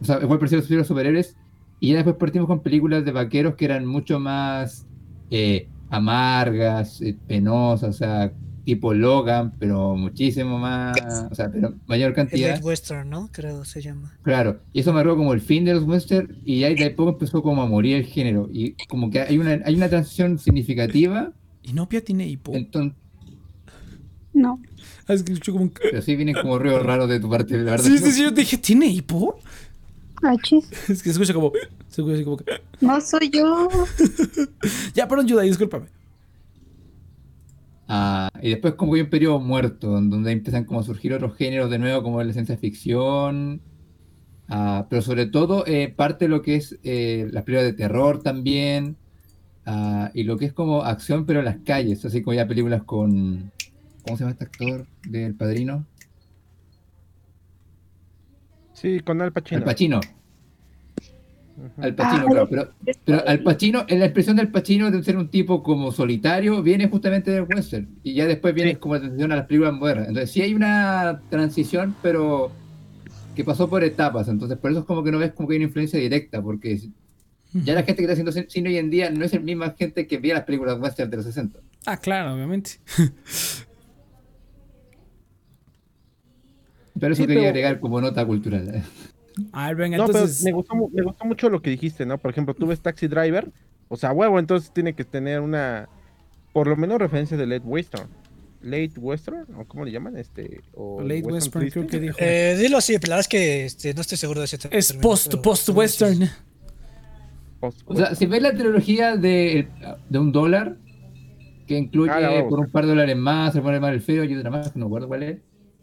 o 0.00 0.04
sea, 0.04 0.18
fue 0.20 0.38
parecido 0.38 0.62
a 0.62 0.74
los 0.78 0.86
superhéroes 0.86 1.36
y 1.78 1.90
ya 1.90 1.96
después 1.96 2.16
partimos 2.16 2.46
con 2.48 2.62
películas 2.62 3.04
de 3.04 3.12
vaqueros 3.12 3.54
que 3.54 3.64
eran 3.64 3.86
mucho 3.86 4.18
más 4.20 4.86
eh, 5.30 5.68
amargas, 5.90 7.00
eh, 7.02 7.16
penosas, 7.26 7.90
o 7.90 7.92
sea, 7.92 8.32
tipo 8.64 8.94
Logan, 8.94 9.52
pero 9.58 9.96
muchísimo 9.96 10.58
más, 10.58 11.26
o 11.30 11.34
sea, 11.34 11.50
pero 11.50 11.74
mayor 11.86 12.10
El 12.10 12.14
cantidad. 12.14 12.50
Late 12.50 12.62
Western, 12.62 13.10
¿no? 13.10 13.28
Creo 13.32 13.64
se 13.64 13.82
llama. 13.82 14.16
Claro, 14.22 14.60
y 14.72 14.80
eso 14.80 14.92
marcó 14.92 15.16
como 15.16 15.32
el 15.34 15.40
fin 15.40 15.64
de 15.64 15.74
los 15.74 15.84
western 15.84 16.36
y 16.44 16.62
ahí 16.64 16.74
de 16.76 16.86
a 16.86 16.96
poco 16.96 17.10
empezó 17.10 17.42
como 17.42 17.62
a 17.62 17.66
morir 17.66 17.96
el 17.96 18.04
género 18.04 18.48
y 18.52 18.74
como 18.88 19.10
que 19.10 19.20
hay 19.20 19.38
una, 19.38 19.60
hay 19.64 19.74
una 19.74 19.88
transición 19.88 20.38
significativa, 20.38 21.32
Inopia 21.62 22.02
tiene 22.02 22.26
hipo. 22.26 22.54
entonces, 22.54 22.96
No. 24.32 24.60
Ah, 25.08 25.14
es 25.14 25.22
que 25.24 25.32
escucho 25.32 25.52
como 25.52 25.64
un- 25.64 25.72
pero 25.90 26.00
sí 26.02 26.14
vienen 26.16 26.36
como 26.36 26.58
ruidos 26.58 26.84
raros 26.86 27.08
de 27.08 27.18
tu 27.18 27.28
parte, 27.28 27.56
la 27.58 27.72
verdad. 27.72 27.84
Sí, 27.84 27.98
sí, 27.98 28.12
sí, 28.12 28.22
yo 28.22 28.30
dije, 28.30 28.56
¿tiene 28.58 28.86
hipo? 28.86 29.38
Ah, 30.22 30.36
chis. 30.42 30.70
Es 30.88 31.02
que 31.02 31.10
se 31.10 31.10
escucha 31.10 31.32
como. 31.34 31.52
Se 31.88 32.00
escucha 32.00 32.14
así 32.14 32.24
como 32.24 32.36
que- 32.36 32.44
No 32.80 33.00
soy 33.00 33.30
yo. 33.30 33.68
Ya, 34.94 35.08
perdón, 35.08 35.26
Yuda, 35.26 35.42
discúlpame. 35.42 35.86
Ah, 37.88 38.28
y 38.40 38.50
después 38.50 38.74
como 38.74 38.94
hay 38.94 39.00
un 39.00 39.10
periodo 39.10 39.40
muerto, 39.40 39.98
en 39.98 40.10
donde 40.10 40.30
empiezan 40.30 40.64
como 40.64 40.80
a 40.80 40.82
surgir 40.84 41.12
otros 41.12 41.36
géneros 41.36 41.70
de 41.70 41.78
nuevo, 41.78 42.02
como 42.04 42.22
la 42.22 42.32
ciencia 42.32 42.56
ficción, 42.56 43.60
ah, 44.48 44.86
pero 44.88 45.02
sobre 45.02 45.26
todo 45.26 45.64
eh, 45.66 45.92
parte 45.96 46.26
de 46.26 46.28
lo 46.28 46.40
que 46.40 46.54
es 46.56 46.78
eh, 46.84 47.28
las 47.32 47.42
películas 47.42 47.64
de 47.64 47.72
terror 47.72 48.22
también, 48.22 48.96
ah, 49.66 50.12
y 50.14 50.22
lo 50.22 50.36
que 50.38 50.44
es 50.46 50.52
como 50.52 50.84
acción 50.84 51.26
pero 51.26 51.40
en 51.40 51.46
las 51.46 51.56
calles, 51.64 52.04
así 52.04 52.22
como 52.22 52.34
ya 52.34 52.46
películas 52.46 52.84
con... 52.84 53.50
¿Cómo 54.04 54.16
se 54.16 54.22
llama 54.24 54.32
este 54.32 54.44
actor 54.44 54.86
del 55.08 55.34
Padrino? 55.34 55.84
Sí, 58.80 59.00
con 59.00 59.20
Al 59.20 59.32
Pacino. 59.32 59.58
Al 59.58 59.64
Pacino. 59.64 60.00
Al 61.76 61.94
Pacino, 61.94 62.26
claro, 62.26 62.48
pero, 62.48 62.70
pero 63.04 63.22
Al 63.28 63.40
Pacino, 63.42 63.84
en 63.88 63.98
la 63.98 64.06
expresión 64.06 64.36
del 64.36 64.48
Pacino 64.48 64.90
de 64.90 65.02
ser 65.04 65.18
un 65.18 65.28
tipo 65.28 65.62
como 65.62 65.92
solitario, 65.92 66.62
viene 66.62 66.88
justamente 66.88 67.30
del 67.30 67.42
western, 67.42 67.86
y 68.02 68.14
ya 68.14 68.26
después 68.26 68.54
viene 68.54 68.70
Sí. 68.72 68.76
como 68.76 68.94
la 68.94 69.00
transición 69.00 69.32
a 69.32 69.36
las 69.36 69.46
películas 69.46 69.74
modernas. 69.74 70.08
Entonces 70.08 70.30
sí 70.30 70.40
hay 70.40 70.54
una 70.54 71.20
transición, 71.28 71.94
pero 72.00 72.50
que 73.36 73.44
pasó 73.44 73.68
por 73.68 73.84
etapas, 73.84 74.28
entonces 74.28 74.56
por 74.58 74.70
eso 74.70 74.80
es 74.80 74.86
como 74.86 75.04
que 75.04 75.10
no 75.12 75.18
ves 75.18 75.32
como 75.32 75.48
que 75.48 75.54
hay 75.54 75.58
una 75.58 75.66
influencia 75.66 75.98
directa, 75.98 76.40
porque 76.40 76.80
ya 77.52 77.74
la 77.74 77.82
gente 77.82 77.96
que 77.96 78.02
está 78.10 78.12
haciendo 78.12 78.32
cin- 78.32 78.48
cine 78.48 78.70
hoy 78.70 78.78
en 78.78 78.88
día 78.90 79.10
no 79.10 79.24
es 79.24 79.32
la 79.34 79.40
misma 79.40 79.74
gente 79.78 80.06
que 80.06 80.16
veía 80.18 80.34
las 80.34 80.44
películas 80.44 80.78
western 80.80 81.10
de 81.10 81.16
los 81.18 81.26
60. 81.26 81.58
Ah, 81.84 81.96
claro, 81.98 82.34
obviamente. 82.34 82.72
Pero 87.00 87.12
eso 87.14 87.22
Sí, 87.22 87.26
quería 87.26 87.40
pero- 87.42 87.50
agregar 87.50 87.80
como 87.80 88.00
nota 88.00 88.24
cultural. 88.26 88.82
A 89.52 89.68
ver, 89.68 89.76
venga, 89.76 89.96
No, 89.96 90.06
entonces. 90.06 90.40
pero 90.44 90.56
me 90.56 90.62
gustó, 90.62 90.74
me 90.92 91.02
gustó 91.02 91.24
mucho 91.24 91.48
lo 91.50 91.62
que 91.62 91.70
dijiste, 91.70 92.04
¿no? 92.04 92.18
Por 92.18 92.30
ejemplo, 92.30 92.52
tú 92.54 92.66
ves 92.66 92.80
Taxi 92.80 93.06
Driver, 93.08 93.50
o 93.88 93.96
sea, 93.96 94.12
huevo, 94.12 94.38
entonces 94.38 94.70
tiene 94.72 94.92
que 94.94 95.04
tener 95.04 95.40
una, 95.40 95.88
por 96.52 96.66
lo 96.66 96.76
menos 96.76 96.98
referencia 96.98 97.36
de 97.36 97.46
Late 97.46 97.64
Western. 97.66 98.08
Late 98.62 98.92
Western, 98.98 99.46
o 99.56 99.64
cómo 99.64 99.86
le 99.86 99.92
llaman, 99.92 100.16
este, 100.18 100.60
o 100.74 101.00
Late 101.00 101.22
Western 101.22 101.32
Western, 101.34 101.70
creo 101.70 101.82
Twisted. 101.84 101.88
que 101.98 102.00
dijo. 102.06 102.16
Eh, 102.20 102.56
dilo 102.60 102.76
así, 102.76 102.92
pero 102.98 103.10
la 103.12 103.16
verdad 103.16 103.20
es 103.20 103.28
que 103.28 103.64
este, 103.64 103.94
no 103.94 104.02
estoy 104.02 104.18
seguro 104.18 104.40
de 104.40 104.44
ese 104.46 104.56
es 104.70 104.88
término, 104.88 105.00
post, 105.08 105.28
pero- 105.30 105.42
post-western. 105.42 106.28
Post- 107.60 107.82
O 107.86 107.94
sea, 107.96 108.14
si 108.14 108.26
ves 108.26 108.42
la 108.42 108.52
trilogía 108.54 109.16
de, 109.16 109.68
de 110.08 110.18
un 110.18 110.32
dólar, 110.32 110.76
que 111.66 111.78
incluye 111.78 112.10
Ah, 112.12 112.44
por 112.48 112.58
un 112.60 112.70
par 112.70 112.84
de 112.84 112.90
dólares 112.90 113.16
más, 113.16 113.52
se 113.54 113.60
pone 113.62 113.78
mal 113.80 113.94
el 113.94 114.00
feo 114.00 114.24
y 114.24 114.34
otra 114.36 114.50
más, 114.50 114.72
que 114.72 114.78
no 114.78 114.86
recuerdo 114.86 115.08
cuál 115.08 115.22
es. 115.22 115.38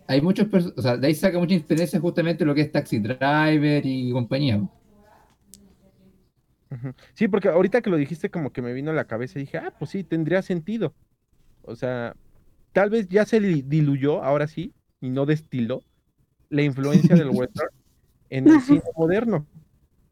Hay 0.08 0.22
muchos, 0.22 0.48
o 0.76 0.82
sea, 0.82 0.98
de 0.98 1.08
ahí 1.08 1.16
saca 1.16 1.38
mucha 1.38 1.54
independencia 1.56 2.00
justamente 2.00 2.46
lo 2.46 2.56
que 2.56 2.62
es 2.62 2.72
Taxi 2.72 3.00
Driver 3.00 3.86
y 3.86 4.12
compañía. 4.12 4.62
Sí, 7.14 7.28
porque 7.28 7.50
ahorita 7.50 7.82
que 7.82 7.90
lo 7.90 7.98
dijiste 7.98 8.30
como 8.30 8.52
que 8.52 8.62
me 8.62 8.74
vino 8.74 8.92
a 8.92 8.94
la 8.94 9.06
cabeza 9.06 9.40
y 9.40 9.44
dije, 9.44 9.58
ah, 9.58 9.74
pues 9.78 9.92
sí, 9.92 10.04
tendría 10.04 10.42
sentido. 10.42 10.94
O 11.64 11.76
sea, 11.76 12.16
tal 12.74 12.90
vez 12.90 13.08
ya 13.08 13.26
se 13.26 13.40
diluyó, 13.40 14.24
ahora 14.24 14.48
sí, 14.48 14.74
y 15.02 15.10
no 15.10 15.26
destiló 15.26 15.84
la 16.50 16.62
influencia 16.62 17.16
del 17.16 17.30
western 17.34 17.70
en 18.30 18.48
el 18.50 18.62
cine 18.62 18.82
moderno. 18.96 19.46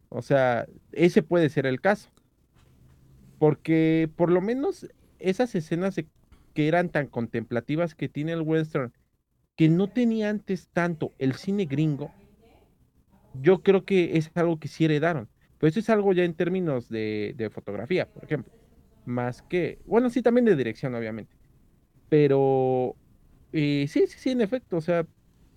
O 0.10 0.22
sea, 0.22 0.66
ese 0.92 1.24
puede 1.24 1.50
ser 1.50 1.66
el 1.66 1.82
caso. 1.82 2.10
Porque 3.38 4.10
por 4.16 4.32
lo 4.32 4.42
menos 4.42 4.88
esas 5.20 5.56
escenas 5.56 5.96
de- 5.96 6.08
que 6.54 6.68
eran 6.68 6.90
tan 6.90 7.08
contemplativas 7.08 7.96
que 7.96 8.08
tiene 8.08 8.32
el 8.32 8.42
western, 8.42 8.94
que 9.56 9.70
no 9.70 9.90
tenía 9.92 10.30
antes 10.30 10.70
tanto 10.72 11.16
el 11.20 11.36
cine 11.36 11.66
gringo, 11.66 12.16
yo 13.34 13.62
creo 13.64 13.86
que 13.86 14.18
es 14.18 14.32
algo 14.36 14.60
que 14.60 14.68
sí 14.68 14.86
heredaron. 14.86 15.30
Pero 15.58 15.70
eso 15.70 15.80
es 15.80 15.90
algo 15.90 16.14
ya 16.14 16.24
en 16.24 16.36
términos 16.36 16.90
de, 16.90 17.34
de 17.36 17.50
fotografía, 17.50 18.10
por 18.10 18.24
ejemplo. 18.26 18.52
Más 19.06 19.42
que, 19.44 19.80
bueno, 19.86 20.10
sí, 20.10 20.22
también 20.22 20.46
de 20.46 20.56
dirección, 20.56 20.96
obviamente. 20.96 21.36
Pero 22.10 22.98
eh, 23.52 23.88
sí, 23.90 24.08
sí, 24.08 24.20
sí, 24.20 24.32
en 24.32 24.42
efecto, 24.42 24.78
o 24.78 24.82
sea, 24.82 25.08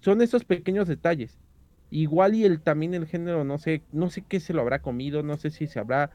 son 0.03 0.23
esos 0.23 0.45
pequeños 0.45 0.89
detalles. 0.89 1.41
Igual 1.91 2.35
y 2.35 2.45
el 2.45 2.63
también 2.63 2.95
el 2.95 3.07
género, 3.07 3.45
no 3.45 3.59
sé, 3.59 3.87
no 3.91 4.11
sé 4.11 4.25
qué 4.27 4.41
se 4.41 4.53
lo 4.55 4.63
habrá 4.63 4.81
comido, 4.81 5.23
no 5.23 5.39
sé 5.39 5.51
si 5.51 5.67
se 5.69 5.79
habrá 5.81 6.11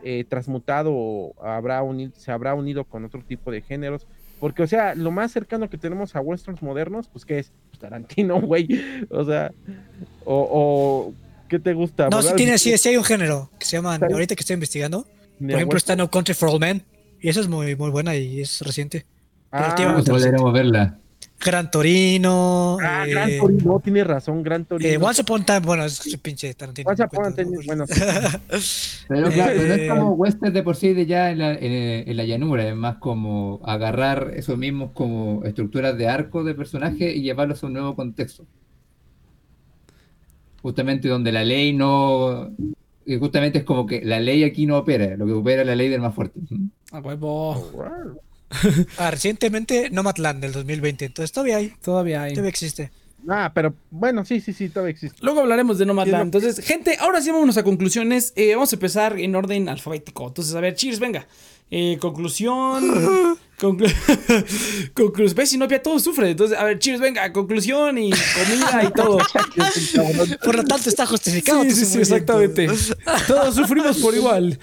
eh, 0.00 0.24
transmutado 0.24 0.92
o 0.94 1.34
habrá 1.44 1.82
uni- 1.82 2.12
se 2.14 2.32
habrá 2.32 2.54
unido 2.54 2.84
con 2.86 3.04
otro 3.04 3.22
tipo 3.24 3.50
de 3.50 3.62
géneros. 3.62 4.06
Porque, 4.40 4.62
o 4.62 4.66
sea, 4.66 4.94
lo 4.94 5.10
más 5.10 5.32
cercano 5.32 5.70
que 5.70 5.78
tenemos 5.78 6.14
a 6.14 6.20
westerns 6.20 6.62
modernos, 6.62 7.08
pues, 7.08 7.24
¿qué 7.24 7.38
es? 7.38 7.52
Pues, 7.70 7.78
Tarantino, 7.80 8.40
güey. 8.42 8.68
O 9.10 9.24
sea, 9.24 9.50
o, 10.24 10.48
o 10.50 11.14
¿qué 11.48 11.58
te 11.58 11.72
gusta? 11.72 12.08
No, 12.10 12.20
sí, 12.22 12.28
Volver- 12.28 12.36
tiene, 12.36 12.58
sí, 12.58 12.76
sí 12.76 12.88
hay 12.90 12.96
un 12.96 13.04
género 13.04 13.50
que 13.58 13.64
se 13.66 13.76
llama, 13.76 13.94
ahorita 13.96 14.34
que 14.34 14.40
estoy 14.40 14.54
investigando, 14.54 15.02
por 15.02 15.50
ejemplo, 15.50 15.56
western. 15.58 15.76
está 15.76 15.96
No 15.96 16.10
Country 16.10 16.34
for 16.34 16.50
All 16.50 16.60
Men, 16.60 16.82
y 17.20 17.28
esa 17.28 17.40
es 17.40 17.48
muy, 17.48 17.76
muy 17.76 17.90
buena 17.90 18.14
y 18.14 18.40
es 18.40 18.60
reciente. 18.60 19.06
Ah, 19.52 19.74
tiene- 19.74 19.92
Vamos 19.92 20.08
a 20.08 20.12
volveremos 20.12 20.50
a 20.50 20.52
verla. 20.52 20.98
Gran 21.38 21.70
Torino, 21.70 22.78
Ah, 22.80 23.04
eh, 23.06 23.10
Gran 23.10 23.30
Torino, 23.38 23.80
tiene 23.80 24.04
razón, 24.04 24.42
Gran 24.42 24.64
Torino. 24.64 24.88
eh, 24.90 24.96
Once 25.00 25.22
Upon 25.22 25.42
a 25.42 25.44
Time, 25.44 25.60
bueno, 25.60 25.84
es 25.84 26.04
un 26.06 26.20
pinche 26.20 26.52
Tarantino. 26.54 26.88
Once 26.90 27.02
no 27.02 27.08
Upon 27.12 27.34
Time, 27.34 27.50
¿no? 27.50 27.60
bueno, 27.66 27.84
Pero 29.08 29.30
claro, 29.30 29.52
pero 29.54 29.68
no 29.68 29.74
es 29.74 29.80
Eh, 29.80 29.88
como 29.88 30.12
western 30.12 30.52
de 30.52 30.62
por 30.62 30.76
sí 30.76 30.92
de 30.94 31.06
ya 31.06 31.30
en 31.30 31.38
la, 31.38 31.52
en, 31.54 32.08
en 32.08 32.16
la 32.16 32.24
llanura, 32.24 32.66
es 32.68 32.74
más 32.74 32.96
como 32.96 33.60
agarrar 33.64 34.32
esos 34.34 34.56
mismos 34.58 34.90
como 34.92 35.44
estructuras 35.44 35.96
de 35.96 36.08
arco 36.08 36.42
de 36.42 36.54
personaje 36.54 37.12
y 37.14 37.22
llevarlos 37.22 37.62
a 37.62 37.66
un 37.66 37.74
nuevo 37.74 37.94
contexto. 37.94 38.44
Justamente 40.62 41.08
donde 41.08 41.30
la 41.32 41.44
ley 41.44 41.72
no... 41.72 42.50
y 43.04 43.18
justamente 43.18 43.58
es 43.58 43.64
como 43.64 43.86
que 43.86 44.04
la 44.04 44.18
ley 44.18 44.42
aquí 44.42 44.66
no 44.66 44.78
opera, 44.78 45.16
lo 45.16 45.26
que 45.26 45.32
opera 45.32 45.60
es 45.62 45.66
la 45.68 45.76
ley 45.76 45.88
del 45.88 46.00
más 46.00 46.14
fuerte. 46.14 46.40
A 46.92 46.98
huevo. 46.98 47.70
Ah, 48.98 49.10
recientemente 49.10 49.90
Nomadland 49.90 50.40
del 50.40 50.52
2020, 50.52 51.04
entonces 51.06 51.32
todavía 51.32 51.56
hay, 51.58 51.72
Todavía 51.82 52.22
hay. 52.22 52.32
todavía 52.32 52.50
existe. 52.50 52.90
Ah, 53.28 53.50
pero 53.52 53.74
bueno, 53.90 54.24
sí, 54.24 54.40
sí, 54.40 54.52
sí, 54.52 54.68
todavía 54.68 54.92
existe. 54.92 55.18
Luego 55.20 55.40
hablaremos 55.40 55.78
de 55.78 55.86
Nomadland. 55.86 56.26
Entonces, 56.34 56.64
gente, 56.64 56.96
ahora 57.00 57.20
sí 57.20 57.30
vámonos 57.32 57.56
a 57.56 57.64
conclusiones. 57.64 58.32
Eh, 58.36 58.54
vamos 58.54 58.72
a 58.72 58.76
empezar 58.76 59.18
en 59.18 59.34
orden 59.34 59.68
alfabético. 59.68 60.28
Entonces, 60.28 60.54
a 60.54 60.60
ver, 60.60 60.76
cheers, 60.76 61.00
venga. 61.00 61.26
Eh, 61.68 61.98
conclusión. 62.00 63.36
conclu 63.58 63.88
conclusión. 64.94 65.36
¿Ves? 65.36 65.50
Si 65.50 65.58
no, 65.58 65.66
ya 65.66 65.82
todo 65.82 65.98
sufre. 65.98 66.30
Entonces, 66.30 66.56
a 66.56 66.62
ver, 66.62 66.78
cheers, 66.78 67.00
venga. 67.00 67.32
Conclusión 67.32 67.98
y 67.98 68.10
comida 68.10 68.84
y 68.84 68.92
todo. 68.92 69.18
Por 70.44 70.54
lo 70.54 70.62
tanto, 70.62 70.88
está 70.88 71.04
justificado. 71.04 71.64
Sí, 71.64 71.72
sí, 71.72 71.84
sí, 71.84 71.98
exactamente. 71.98 72.68
Todos 73.26 73.56
sufrimos 73.56 73.98
por 73.98 74.14
igual. 74.14 74.56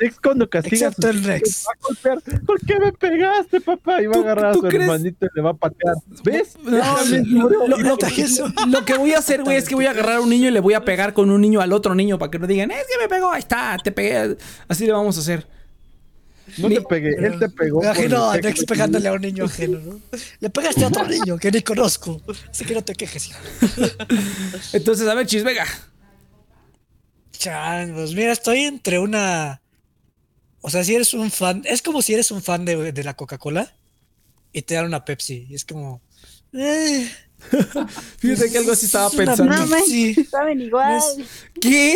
Ex 0.00 0.20
cuando 0.20 0.48
castiga 0.48 0.86
a 0.86 0.90
Excepto 0.90 1.08
el 1.10 1.24
Rex. 1.24 1.64
va 1.66 1.72
a 1.72 1.86
golpear. 1.86 2.40
¿Por 2.46 2.60
qué 2.60 2.78
me 2.78 2.92
pegaste, 2.92 3.60
papá? 3.60 4.00
Y 4.02 4.06
va 4.06 4.12
a 4.12 4.14
¿Tú- 4.14 4.20
agarrar 4.22 4.46
a 4.46 4.54
su 4.54 4.60
crees? 4.62 4.74
hermanito 4.82 5.26
y 5.26 5.28
le 5.34 5.42
va 5.42 5.50
a 5.50 5.54
patear. 5.54 5.94
¿Ves? 6.24 6.56
No, 6.62 6.70
Déjame, 6.70 7.24
lo, 7.26 7.48
lo- 8.68 8.84
que 8.84 8.94
voy 8.94 9.12
a 9.12 9.18
hacer, 9.18 9.42
güey, 9.42 9.56
es 9.56 9.68
que 9.68 9.74
voy 9.74 9.86
a 9.86 9.90
agarrar 9.90 10.16
a 10.16 10.20
un 10.20 10.28
niño 10.30 10.48
y 10.48 10.50
le 10.52 10.60
voy 10.60 10.74
a 10.74 10.84
pegar 10.84 11.12
con 11.14 11.30
un 11.30 11.40
niño 11.40 11.60
al 11.60 11.72
otro 11.72 11.94
niño 11.94 12.18
para 12.18 12.30
que 12.30 12.38
no 12.38 12.46
digan, 12.46 12.70
es 12.70 12.84
que 12.86 12.98
me 13.02 13.08
pegó, 13.08 13.30
ahí 13.32 13.40
está, 13.40 13.76
te 13.82 13.90
pegué. 13.92 14.36
Así 14.68 14.86
le 14.86 14.92
vamos 14.92 15.16
a 15.16 15.20
hacer. 15.20 15.46
No 16.56 16.68
te 16.68 16.80
pegué, 16.80 17.10
él 17.18 17.38
te 17.38 17.48
pegó. 17.50 17.80
Me 17.80 17.86
imagino 17.88 18.30
a 18.30 18.36
Rex 18.38 18.64
pegándole 18.64 19.06
a 19.08 19.12
un 19.12 19.20
niño 19.20 19.44
ajeno, 19.44 19.78
¿no? 19.80 20.00
Le 20.40 20.48
pegaste 20.48 20.82
a 20.84 20.88
otro 20.88 21.06
niño 21.06 21.36
que 21.36 21.50
ni 21.52 21.60
conozco. 21.60 22.22
Así 22.50 22.64
que 22.64 22.72
no 22.74 22.82
te 22.82 22.94
quejes, 22.94 23.26
hijo. 23.28 23.38
Entonces, 24.72 25.06
a 25.06 25.14
ver, 25.14 25.26
chis, 25.26 25.44
venga. 25.44 25.66
Chan, 27.32 27.92
pues 27.94 28.14
mira, 28.14 28.32
estoy 28.32 28.60
entre 28.60 28.98
una. 28.98 29.60
O 30.60 30.70
sea, 30.70 30.82
si 30.84 30.94
eres 30.94 31.14
un 31.14 31.30
fan. 31.30 31.62
Es 31.64 31.82
como 31.82 32.02
si 32.02 32.14
eres 32.14 32.30
un 32.30 32.42
fan 32.42 32.64
de, 32.64 32.92
de 32.92 33.04
la 33.04 33.14
Coca-Cola 33.14 33.72
y 34.52 34.62
te 34.62 34.74
dan 34.74 34.86
una 34.86 35.04
Pepsi. 35.04 35.46
Y 35.48 35.54
es 35.54 35.64
como. 35.64 36.00
eh, 36.52 37.10
Fíjate 38.18 38.50
que 38.50 38.58
algo 38.58 38.72
así 38.72 38.86
estaba 38.86 39.10
pensando. 39.10 39.54
No. 39.54 39.68
Pepsi. 39.68 40.14
Saben 40.24 40.60
igual. 40.60 41.00
¿Qué? 41.60 41.94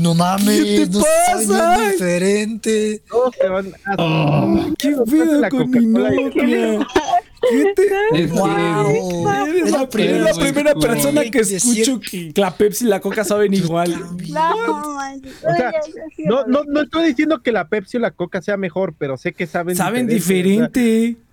No 0.00 0.14
mames, 0.14 0.62
¿Qué 0.64 0.86
te 0.86 0.92
no 0.92 1.02
pasa? 1.02 1.90
diferente. 1.90 3.02
Todos 3.08 3.34
se 3.34 3.48
van 3.48 3.74
a. 3.84 4.66
¿Qué 4.78 4.92
Todos 4.92 5.10
pedo 5.10 5.48
con 5.48 5.70
mi 5.70 5.86
novia? 5.86 6.86
¿Qué 7.50 8.26
Wow. 8.26 9.46
Eres 9.46 9.66
Es 9.66 9.72
la, 9.72 9.88
primera, 9.88 10.18
la 10.18 10.34
primera 10.34 10.74
persona 10.74 11.22
que 11.24 11.40
escucho 11.40 12.00
que 12.00 12.32
la 12.36 12.56
Pepsi 12.56 12.84
y 12.84 12.88
la 12.88 13.00
Coca 13.00 13.24
saben 13.24 13.54
igual. 13.54 13.94
No. 14.28 14.96
O 14.96 15.56
sea, 15.56 15.72
No, 16.26 16.46
no, 16.46 16.64
no 16.64 16.82
estoy 16.82 17.06
diciendo 17.06 17.42
que 17.42 17.52
la 17.52 17.68
Pepsi 17.68 17.96
o 17.96 18.00
la 18.00 18.10
Coca 18.10 18.42
sea 18.42 18.56
mejor, 18.56 18.94
pero 18.98 19.16
sé 19.16 19.32
que 19.32 19.46
saben 19.46 19.76
Saben 19.76 20.06
diferente, 20.06 20.80
diferente. 20.80 21.24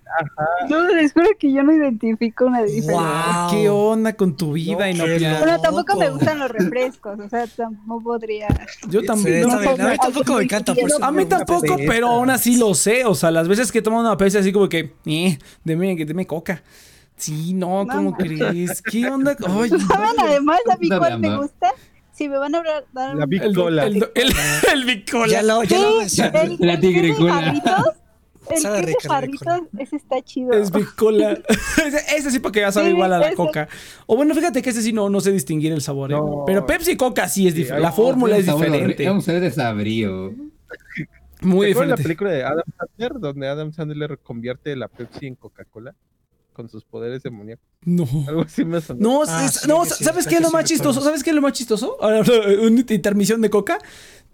No, 0.68 0.86
les 0.88 1.12
juro 1.12 1.26
que 1.38 1.52
yo 1.52 1.62
no 1.62 1.72
identifico 1.72 2.46
una 2.46 2.62
diferencia. 2.62 3.46
Wow. 3.46 3.50
¿Qué 3.50 3.68
onda 3.68 4.12
con 4.14 4.36
tu 4.36 4.52
vida, 4.52 4.78
No, 4.92 5.06
Inopia? 5.06 5.38
Pero 5.40 5.60
tampoco 5.60 5.96
me 5.96 6.10
gustan 6.10 6.38
los 6.38 6.50
refrescos, 6.50 7.18
o 7.20 7.28
sea, 7.28 7.46
tampoco 7.46 8.02
podría. 8.02 8.48
Yo 8.88 9.02
también. 9.04 9.42
no, 9.48 9.58
bien. 9.58 9.80
A 9.80 9.90
mí 9.90 9.96
tampoco 10.00 10.34
me 10.34 10.44
encanta. 10.44 10.74
Por 10.74 10.84
eso 10.84 11.04
A 11.04 11.10
mí 11.12 11.24
tampoco, 11.26 11.76
pero 11.86 12.08
aún 12.08 12.30
así 12.30 12.56
lo 12.56 12.74
sé. 12.74 13.04
O 13.04 13.14
sea, 13.14 13.30
las 13.30 13.48
veces 13.48 13.70
que 13.72 13.82
tomo 13.82 14.00
una 14.00 14.16
Pepsi 14.16 14.38
así 14.38 14.52
como 14.52 14.68
que, 14.68 14.94
eh, 15.06 15.38
deme, 15.64 15.96
que 15.96 16.04
deme 16.04 16.26
coca. 16.26 16.62
Sí, 17.16 17.54
no, 17.54 17.86
¿cómo 17.90 18.14
crees? 18.16 18.82
¿Qué 18.82 19.06
onda? 19.08 19.36
Ay, 19.46 19.70
¿Saben 19.70 20.18
además 20.18 20.58
a 20.72 20.76
mí 20.78 20.88
No, 20.88 20.98
cuál 20.98 21.18
me 21.20 21.28
no. 21.28 21.42
gusta? 21.42 21.68
Si 22.10 22.28
me 22.28 22.36
van 22.36 22.54
a 22.54 22.58
hablar, 22.58 22.84
dar 22.92 23.14
La 23.14 23.24
un- 23.24 23.30
Big 23.30 23.42
el, 23.42 23.56
el, 23.58 24.08
el, 24.14 24.32
el 24.74 24.84
Bicola. 24.84 25.26
Ya 25.32 25.42
lo, 25.42 25.62
ya 25.64 25.78
lo 25.78 25.90
Sí, 25.92 25.98
mencioné. 26.20 26.42
el, 26.42 26.56
La 26.60 26.76
de 28.48 28.54
El 28.56 28.60
Sabe 28.62 28.74
que 28.74 28.80
es 28.80 28.86
de 28.86 28.92
rico, 28.92 29.00
la 29.08 29.14
jarritos, 29.14 29.60
ese 29.78 29.96
está 29.96 30.22
chido. 30.22 30.52
Es 30.52 30.70
Bicola. 30.70 31.32
ese, 31.86 32.16
ese 32.16 32.30
sí 32.30 32.38
porque 32.40 32.60
ya 32.60 32.72
sabe 32.72 32.86
Sí, 32.86 32.92
igual 32.92 33.12
a 33.12 33.18
la 33.18 33.26
ese. 33.28 33.36
coca. 33.36 33.68
O 34.06 34.16
bueno, 34.16 34.34
fíjate 34.34 34.62
que 34.62 34.70
ese 34.70 34.82
sí 34.82 34.92
no, 34.92 35.08
no 35.10 35.20
sé 35.20 35.32
distinguir 35.32 35.72
el 35.72 35.80
sabor. 35.80 36.12
¿eh? 36.12 36.16
Pero 36.46 36.66
Pepsi 36.66 36.92
y 36.92 36.96
Coca 36.96 37.28
sí 37.28 37.46
es 37.48 37.54
diferente. 37.54 37.82
La 37.82 37.92
fórmula 37.92 38.36
es 38.36 38.46
diferente. 38.46 39.04
Es 39.04 39.10
un 39.10 39.22
sabor 39.22 39.40
desabrío. 39.40 40.32
Muy 41.42 41.66
¿Te 41.66 41.72
acuerdas 41.72 41.90
la 41.90 41.96
diferente. 41.96 42.02
película 42.04 42.30
de 42.30 42.44
Adam 42.44 42.64
Sandler 42.78 43.12
donde 43.20 43.48
Adam 43.48 43.72
Sandler 43.72 44.18
convierte 44.22 44.76
la 44.76 44.86
Pepsi 44.88 45.26
en 45.26 45.34
Coca-Cola 45.34 45.94
con 46.52 46.68
sus 46.68 46.84
poderes 46.84 47.22
demoníacos? 47.22 47.64
No. 47.84 48.06
Algo 48.28 48.42
así 48.42 48.64
me 48.64 48.80
sonó. 48.80 49.00
No, 49.00 49.22
Ah, 49.26 49.44
es- 49.46 49.54
sí, 49.54 49.68
no, 49.68 49.84
sí, 49.84 50.04
¿sabes 50.04 50.24
sí, 50.24 50.30
qué 50.30 50.36
es 50.36 50.42
lo 50.42 50.50
más 50.52 50.64
chistoso? 50.64 51.00
¿Sabes 51.00 51.24
qué 51.24 51.30
es 51.30 51.36
lo 51.36 51.42
más 51.42 51.52
chistoso? 51.54 51.96
Ahora, 52.00 52.20
Una 52.62 52.84
intermisión 52.88 53.40
de 53.40 53.50
coca. 53.50 53.78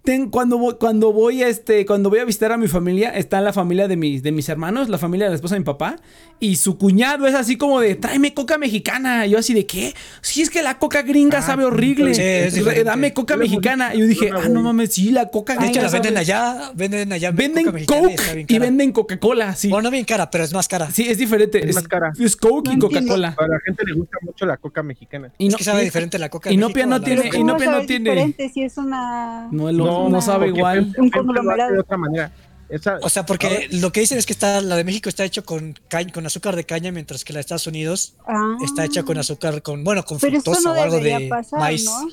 Ten- 0.09 0.31
cuando, 0.31 0.57
voy, 0.57 0.77
cuando 0.81 1.13
voy 1.13 1.43
a 1.43 1.49
este, 1.49 1.85
cuando 1.85 2.09
voy 2.09 2.21
a 2.21 2.25
visitar 2.25 2.51
a 2.51 2.57
mi 2.57 2.67
familia, 2.67 3.11
está 3.11 3.43
la 3.43 3.53
familia 3.53 3.89
de 3.89 3.97
mis, 3.97 4.23
de 4.23 4.33
mis 4.33 4.49
hermanos, 4.49 4.89
la 4.89 4.97
familia 4.97 5.27
de 5.27 5.33
la 5.33 5.35
esposa 5.37 5.55
de 5.57 5.59
mi 5.61 5.67
papá, 5.67 5.97
y 6.41 6.57
su 6.57 6.79
cuñado 6.79 7.27
es 7.27 7.35
así 7.35 7.59
como 7.59 7.79
de 7.81 7.95
tráeme 7.95 8.33
coca 8.33 8.57
mexicana. 8.57 9.27
Y 9.27 9.31
yo 9.33 9.39
así 9.39 9.53
de 9.53 9.67
¿qué? 9.67 9.93
Si 10.23 10.41
es 10.41 10.49
que 10.49 10.63
la 10.63 10.79
coca 10.79 11.03
gringa 11.03 11.41
Ah, 11.41 11.43
sabe 11.43 11.67
horrible. 11.67 12.15
sí, 12.15 12.23
es. 12.23 12.85
Dame 12.87 13.13
coca 13.13 13.37
mexicana. 13.37 13.95
Y 13.95 13.99
yo 13.99 14.07
dije, 14.07 14.31
ah, 14.35 14.49
no 14.49 14.63
mames, 14.63 14.95
sí, 14.95 15.11
la 15.11 15.29
coca 15.29 15.53
De 15.57 15.67
hecho, 15.67 15.81
gringa 15.81 15.83
la 15.83 15.91
venden 15.93 16.15
sabe- 16.15 16.21
allá, 16.21 16.73
venden 16.75 17.13
allá. 17.13 17.31
Venden 17.33 17.65
Coca 17.67 17.81
y 17.81 17.85
Coke 17.85 18.47
y 18.49 18.59
venden 18.59 18.93
Coca-Cola, 18.93 19.55
sí. 19.57 19.69
Bueno, 19.69 19.83
no 19.83 19.91
bien 19.91 20.07
cara, 20.07 20.31
pero 20.31 20.43
es 20.45 20.55
más 20.55 20.69
cara. 20.69 20.91
Sí, 20.91 21.07
es 21.07 21.19
diferente. 21.19 21.69
Es 21.69 21.75
más 21.75 21.87
cara. 21.87 22.13
Es 22.19 22.35
Coke 22.35 22.71
y 22.73 22.77
No. 22.77 22.87
Coca-Cola. 22.89 23.35
A 23.39 23.47
la 23.47 23.61
gente 23.61 23.85
le 23.85 23.93
gusta 23.93 24.17
mucho 24.23 24.47
la 24.47 24.57
Coca 24.57 24.83
mexicana. 24.83 25.31
Y 25.37 25.49
es 25.49 25.53
no, 25.53 25.59
que 25.59 25.65
sabe 25.65 25.83
y- 25.83 25.85
diferente 25.85 26.19
la 26.19 26.31
coca. 26.31 26.49
México 26.49 26.67
no 26.87 27.01
tiene- 27.03 27.23
de- 27.25 27.29
¿Cómo 27.29 27.43
Inopia 27.43 27.71
no 27.73 27.85
tiene- 27.85 28.35
si 28.55 28.63
es 28.63 28.79
una... 28.79 29.49
no, 29.51 29.69
no 30.09 30.21
sabe 30.23 30.49
igual. 30.49 30.87
Pepsi- 30.87 30.87
Un 30.87 30.93
Pepsi 30.93 30.99
lo 30.99 31.07
hace 31.07 31.19
conglomerado. 31.27 31.73
de 31.73 31.81
otra 31.81 31.97
manera. 31.97 32.33
Esa, 32.69 32.99
O 33.03 33.09
sea, 33.09 33.25
porque 33.25 33.67
lo 33.73 33.91
que 33.93 34.01
dicen 34.01 34.19
es 34.19 34.27
que 34.27 34.35
está, 34.35 34.61
la 34.61 34.77
de 34.77 34.85
México 34.85 35.09
está 35.09 35.25
hecho 35.25 35.43
con 35.43 35.75
caña, 35.89 36.13
con 36.13 36.27
azúcar 36.27 36.55
de 36.55 36.65
caña, 36.65 36.93
mientras 36.93 37.25
que 37.25 37.33
la 37.33 37.39
de 37.39 37.41
Estados 37.41 37.67
Unidos 37.67 38.13
Ah. 38.27 38.57
está 38.63 38.85
hecha 38.85 39.03
con 39.05 39.17
azúcar, 39.17 39.63
con, 39.63 39.85
bueno, 39.85 40.05
con 40.05 40.21
fructosa 40.21 40.61
no 40.75 40.79
o 40.79 40.83
algo 40.83 41.01
de 41.01 41.29
pasar, 41.31 41.59
maíz. 41.59 41.87
¿no? 41.87 42.09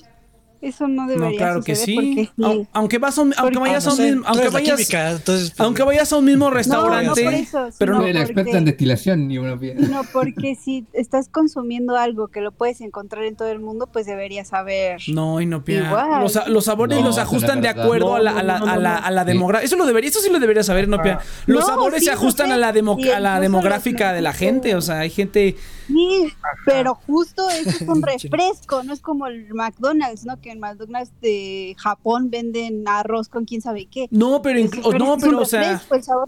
Eso 0.62 0.88
no 0.88 1.08
debería 1.08 1.30
No, 1.32 1.36
claro 1.38 1.62
que 1.64 1.76
sí. 1.76 2.30
Aunque 2.74 2.98
vas 2.98 3.18
a 3.18 3.22
un, 3.22 3.34
aunque 3.38 3.60
vayas 3.60 3.86
a 3.86 3.90
no 3.90 3.94
un 3.94 3.98
sé, 3.98 4.04
mismo, 4.12 4.24
aunque 4.28 4.50
vayas, 4.50 4.76
química, 4.78 5.12
entonces, 5.12 5.50
pues, 5.52 5.60
aunque 5.60 5.84
vayas 5.84 6.12
a 6.12 6.18
un 6.18 6.26
mismo 6.26 6.46
No, 6.46 6.50
no 6.52 6.56
restaurante, 6.56 7.24
por 7.24 7.34
eso, 7.34 7.70
pero 7.78 7.94
no, 7.94 8.02
la 8.02 8.10
experta 8.22 8.44
porque- 8.44 8.58
en 8.58 8.66
destilación, 8.66 9.28
ni 9.28 9.38
una 9.38 9.60
piedra. 9.60 9.88
No, 9.88 10.02
porque 10.12 10.56
si 10.56 10.86
estás 10.94 11.30
consumiendo 11.30 11.96
algo 11.98 12.30
que 12.30 12.42
lo 12.42 12.52
puedes 12.52 12.82
encontrar 12.82 13.26
en 13.26 13.36
todo 13.36 13.50
el 13.50 13.60
mundo, 13.60 13.88
pues 13.92 14.06
deberías 14.06 14.48
saber. 14.48 15.02
no, 15.10 15.40
y 15.42 15.46
no 15.46 15.64
pia- 15.64 15.86
Igual. 15.86 16.22
Los, 16.22 16.48
los 16.48 16.66
sabores 16.66 17.00
No, 17.00 17.06
los 17.06 17.16
no 17.18 17.22
ajustan 17.22 17.62
de 17.62 17.68
acuerdo 17.70 18.16
a 18.16 18.20
la, 18.20 18.32
a 18.32 18.44
la, 18.44 18.60
No, 18.60 18.66
no, 18.66 18.72
a 18.72 18.78
la, 18.78 19.00
no, 19.02 19.06
a 19.06 19.12
la 19.12 19.22
Sí. 19.24 19.28
demografía. 19.28 19.66
Eso 19.66 19.76
lo 19.76 19.86
debería, 19.86 20.10
eso 20.10 20.20
sí 20.20 20.30
lo 20.32 20.40
deberías 20.40 20.66
saber, 20.66 20.88
no 20.88 21.02
pia. 21.02 21.20
Los 21.46 21.62
No, 21.62 21.66
sabores 21.68 22.00
sí, 22.00 22.06
se 22.06 22.12
ajustan 22.12 22.48
sé. 22.48 22.54
a 22.54 22.58
la 22.58 22.72
demo- 22.74 22.98
a 23.16 23.20
la 23.20 23.40
demográfica 23.40 24.14
de 24.14 24.22
la 24.22 24.34
gente. 24.34 24.76
O 24.76 24.82
sea, 24.82 25.00
hay 25.00 25.10
gente. 25.10 25.56
Sí, 25.88 26.28
pero 26.66 26.96
justo 26.96 27.48
eso 27.52 27.70
es 27.70 27.82
un 27.82 28.02
refresco, 28.02 28.84
no 28.84 28.94
es 28.94 29.02
como 29.02 29.28
el 29.28 29.54
McDonald's, 29.54 30.26
¿no? 30.26 30.40
Que 30.46 30.52
en 30.52 30.60
McDonald's 30.60 31.12
de 31.22 31.76
Japón 31.80 32.30
venden 32.30 32.84
arroz 32.88 33.30
con 33.30 33.46
quién 33.46 33.62
sabe 33.62 33.88
qué. 33.90 34.08
No, 34.12 34.44
pero 34.44 34.60
Es- 34.60 34.70
inclu- 34.70 34.96
no, 35.00 35.18
pero 35.18 35.40
o 35.40 35.46
sea. 35.46 35.72
refresco, 35.72 35.96
el 35.96 36.04
sabor 36.04 36.24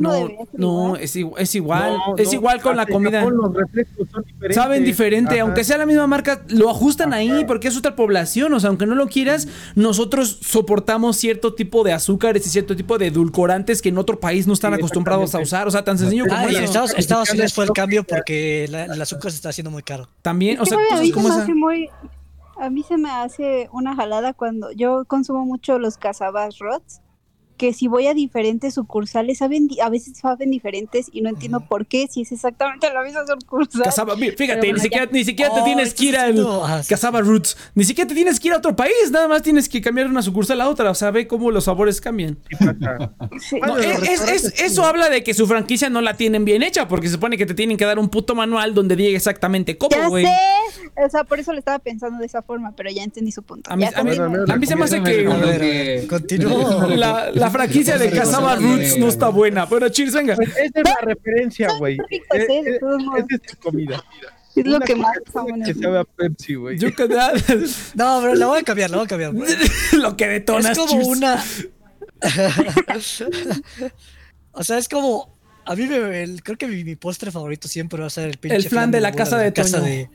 no, 0.57 0.95
es, 0.95 1.15
es 1.15 1.55
igual. 1.55 1.93
No, 2.07 2.18
es 2.18 2.28
no, 2.30 2.34
igual 2.34 2.61
con 2.63 2.76
la 2.76 2.88
comida. 2.88 3.20
Japón 3.20 3.38
los 3.38 3.53
refrescos 3.53 4.07
son 4.11 4.24
diferentes. 4.24 4.55
Saben 4.55 4.84
diferente, 4.84 5.34
Ajá. 5.36 5.43
aunque 5.43 5.63
sea 5.63 5.78
la 5.78 5.86
misma 5.86 6.07
marca, 6.07 6.43
lo 6.49 6.68
ajustan 6.72 7.13
ahí 7.13 7.45
porque 7.45 7.68
es 7.68 7.78
otra 7.78 7.95
población, 7.95 8.51
o 8.53 8.59
sea, 8.59 8.70
aunque 8.70 8.88
no 8.88 8.95
lo 8.95 9.05
quieras, 9.07 9.47
nosotros 9.76 10.39
soportamos 10.41 11.15
cierto 11.18 11.53
tipo 11.53 11.84
de 11.84 11.93
azúcares 11.93 12.47
y 12.47 12.49
cierto 12.49 12.76
tipo 12.76 12.97
de 12.97 13.07
edulcorantes 13.07 13.84
que 13.84 13.89
en 13.89 13.99
otro 13.99 14.20
país 14.20 14.47
no 14.47 14.53
están 14.53 14.74
Sí, 14.74 14.80
acostumbrados 14.80 15.36
a 15.36 15.39
usar, 15.39 15.68
o 15.68 15.72
sea, 15.72 15.84
tan 15.84 15.99
sencillo 15.99 16.26
como 16.26 16.38
Ah, 16.38 16.45
y 16.51 16.55
en 16.55 16.63
eso. 16.63 16.63
Estados, 16.63 16.93
Estados 16.97 17.30
Unidos 17.30 17.53
fue 17.53 17.65
el 17.65 17.72
cambio 17.72 18.03
porque 18.03 18.65
la- 18.72 18.86
el 18.86 18.99
azúcar 18.99 19.30
se 19.32 19.36
está 19.36 19.49
haciendo 19.49 19.70
muy 19.70 19.84
caro. 19.84 20.07
También, 20.24 20.59
o 20.59 20.65
sea, 20.65 20.78
cosas 20.89 21.11
como 21.11 21.28
esa. 21.28 21.47
muy... 21.53 21.89
A 22.60 22.70
mí 22.70 22.84
se 22.84 22.97
me 22.97 23.10
hace 23.12 23.70
una 23.72 23.95
jalada 23.95 24.34
cuando 24.34 24.72
yo 24.72 25.05
consumo 25.05 25.45
mucho 25.45 25.78
los 25.80 25.97
cazabas 25.97 26.58
rots, 26.60 27.01
que 27.58 27.74
si 27.74 27.88
voy 27.88 28.08
a 28.08 28.14
diferentes 28.14 28.76
sucursales, 28.76 29.39
saben, 29.39 29.68
a 29.84 29.89
veces 29.89 30.18
saben 30.18 30.51
diferentes 30.51 31.08
y 31.12 31.22
no 31.22 31.30
entiendo 31.30 31.60
por 31.62 31.86
qué, 31.88 32.08
si 32.10 32.22
es 32.22 32.32
exactamente 32.32 32.91
la 32.93 33.03
misma 33.03 33.22
sucursal. 33.28 33.82
Cazaba, 33.84 34.16
mira, 34.16 34.34
fíjate, 34.38 34.60
bueno, 34.60 34.76
ni 34.76 34.80
siquiera, 34.80 35.08
ni 35.12 35.24
siquiera 35.26 35.53
te 35.53 35.62
Oh, 35.62 35.64
tienes 35.64 35.93
que 35.93 36.05
ir 36.05 36.18
al 36.18 36.45
ah, 36.64 36.82
sí. 36.84 36.89
Cazaba 36.89 37.22
Roots, 37.22 37.58
ni 37.76 37.84
siquiera 37.84 38.08
te 38.08 38.14
tienes 38.16 38.39
que 38.39 38.47
ir 38.49 38.53
a 38.53 38.58
otro 38.58 38.76
país, 38.76 38.93
nada 39.12 39.28
más 39.28 39.41
tienes 39.41 39.68
que 39.68 39.82
cambiar 39.82 40.08
de 40.08 40.12
una 40.12 40.22
sucursal 40.22 40.62
a 40.62 40.70
otra, 40.70 40.89
o 40.91 40.95
sea, 40.95 41.12
ve 41.12 41.28
cómo 41.28 41.49
los 41.51 41.64
sabores 41.66 41.99
cambian. 41.99 42.38
Sí. 43.39 43.60
No, 43.66 43.78
es- 43.78 44.53
eso 44.62 44.84
habla 44.86 45.10
de 45.10 45.24
que 45.24 45.34
su 45.34 45.47
franquicia 45.47 45.89
no 45.89 46.01
la 46.01 46.16
tienen 46.16 46.45
bien 46.45 46.64
hecha, 46.64 46.88
porque 46.88 47.08
se 47.08 47.14
supone 47.14 47.38
que 47.38 47.45
te 47.45 47.53
tienen 47.53 47.78
que 47.78 47.86
dar 47.86 47.97
un 47.99 48.10
puto 48.10 48.36
manual 48.36 48.74
donde 48.74 48.95
diga 48.95 49.16
exactamente 49.18 49.78
cómo, 49.78 49.91
Ya 49.95 50.08
güey. 50.08 50.26
sé, 50.26 50.32
o 51.05 51.10
sea, 51.10 51.24
por 51.24 51.39
eso 51.39 51.51
le 51.53 51.60
estaba 51.60 51.80
pensando 51.80 52.20
de 52.20 52.26
esa 52.26 52.41
forma, 52.41 52.74
pero 52.76 52.89
ya 52.91 53.03
entendí 53.03 53.32
su 53.32 53.41
punto. 53.43 53.72
A 53.72 53.76
mí- 53.76 53.84
a 53.86 53.89
A 53.89 53.91
se 54.68 54.76
me 54.76 54.84
hace 54.84 55.01
que- 55.01 55.28
ver, 55.28 56.08
continúo. 56.08 56.88
La, 56.88 57.32
la 57.34 57.47
franquicia 57.50 57.98
de 57.98 58.12
Cazaba 58.12 58.56
Roots 58.56 58.98
no 58.98 59.08
está 59.08 59.30
buena. 59.30 59.66
Bueno, 59.66 59.89
cheers, 59.89 60.14
venga. 60.14 60.36
Pues 60.36 60.50
esa 60.50 60.64
es 60.66 60.72
la 60.84 60.98
referencia, 61.02 61.70
güey. 61.78 61.98
ricos, 62.10 62.39
¿eh? 62.39 62.80
Es 63.30 63.41
tu 63.41 63.58
comida. 63.58 64.04
Es 64.56 64.66
lo 64.66 64.78
Una 64.78 64.86
que 64.86 64.95
más 64.95 65.12
que 65.66 65.72
es- 65.72 65.80
sabe 65.80 66.00
a 66.00 66.04
Pepsi, 66.04 66.56
güey. 66.56 66.80
Yo 66.80 66.93
cada- 66.95 67.32
No, 67.93 68.20
pero 68.22 68.34
la 68.36 68.48
voy 68.48 68.60
a 68.60 68.64
cambiar, 68.64 68.89
la 68.89 68.98
voy 68.98 69.06
a 69.06 69.08
cambiar. 69.08 69.34
lo 69.93 70.18
que 70.18 70.28
detonas. 70.28 70.72
es 70.72 70.78
como 70.80 70.91
cheers. 70.93 71.08
una. 71.08 71.43
o 74.54 74.64
sea, 74.64 74.78
es 74.78 74.89
como. 74.89 75.38
A 75.66 75.76
mí 75.76 75.86
me, 75.86 76.24
el- 76.24 76.41
creo 76.43 76.58
que 76.58 76.66
mi, 76.68 76.84
mi 76.86 76.95
postre 76.95 77.30
favorito 77.30 77.68
siempre 77.68 78.00
va 78.00 78.08
a 78.08 78.10
ser 78.10 78.30
el 78.30 78.38
pinche 78.38 78.56
El 78.56 78.70
flan 78.70 78.89
de 78.89 79.02
la 79.02 79.12
casa 79.12 79.38
de 79.38 79.52
de 79.52 80.10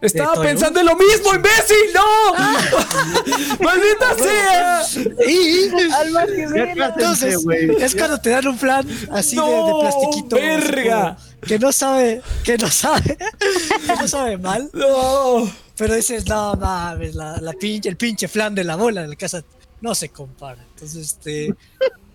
Toño. 0.00 0.42
pensando 0.42 0.80
en 0.80 0.86
lo 0.86 0.96
mismo, 0.96 1.34
imbécil. 1.34 1.76
¡No! 1.94 2.34
¡Maldita 3.64 4.14
sea! 4.16 4.82
Y 5.26 5.70
Alma 5.92 6.24
entonces 6.24 7.44
es 7.80 7.94
cuando 7.94 8.20
te 8.20 8.30
dan 8.30 8.46
un 8.46 8.58
flan 8.58 8.86
así 9.10 9.36
de, 9.36 9.42
plastiquito. 9.80 10.36
verga. 10.36 11.16
como 11.16 11.40
Que 11.40 11.58
no 11.58 11.72
sabe, 11.72 12.22
que 12.44 12.56
no 12.58 12.70
sabe, 12.70 13.16
que 13.86 13.96
no 14.00 14.08
sabe 14.08 14.38
mal. 14.38 14.70
No. 14.72 15.50
Pero 15.76 15.94
dices, 15.94 16.26
no 16.26 16.54
mames, 16.54 17.14
la, 17.14 17.38
la 17.40 17.52
pinche, 17.52 17.88
el 17.88 17.96
pinche 17.96 18.28
flan 18.28 18.54
de 18.54 18.64
la 18.64 18.76
bola 18.76 19.02
de 19.02 19.08
la 19.08 19.16
casa 19.16 19.42
no 19.80 19.94
se 19.94 20.08
compara. 20.08 20.64
Entonces, 20.74 21.12
este. 21.12 21.54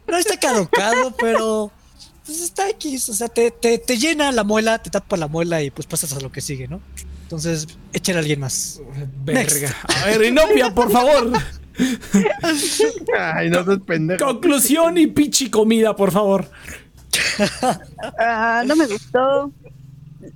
No 0.07 0.17
está 0.17 0.38
caducado, 0.38 1.15
pero. 1.19 1.71
Pues 2.25 2.41
está 2.41 2.69
X. 2.69 3.09
O 3.09 3.13
sea, 3.13 3.27
te, 3.27 3.51
te, 3.51 3.77
te 3.77 3.97
llena 3.97 4.31
la 4.31 4.43
muela, 4.43 4.81
te 4.81 4.89
tapa 4.89 5.17
la 5.17 5.27
muela 5.27 5.61
y 5.61 5.71
pues 5.71 5.88
pasas 5.88 6.13
a 6.13 6.19
lo 6.21 6.31
que 6.31 6.39
sigue, 6.41 6.67
¿no? 6.67 6.81
Entonces, 7.34 7.67
échale 7.93 8.19
a 8.19 8.21
alguien 8.21 8.41
más. 8.41 8.79
Verga. 9.25 9.75
A 10.03 10.05
ver, 10.05 10.23
Inopia, 10.25 10.71
por 10.71 10.91
favor. 10.91 11.31
Ay, 13.19 13.49
no 13.49 13.65
seas 13.65 13.79
pendejo. 13.88 14.23
Conclusión 14.23 14.99
y 14.99 15.07
pichi 15.07 15.49
comida, 15.49 15.95
por 15.95 16.11
favor. 16.11 16.47
Ah, 18.19 18.63
no 18.67 18.75
me 18.75 18.86
gustó. 18.86 19.51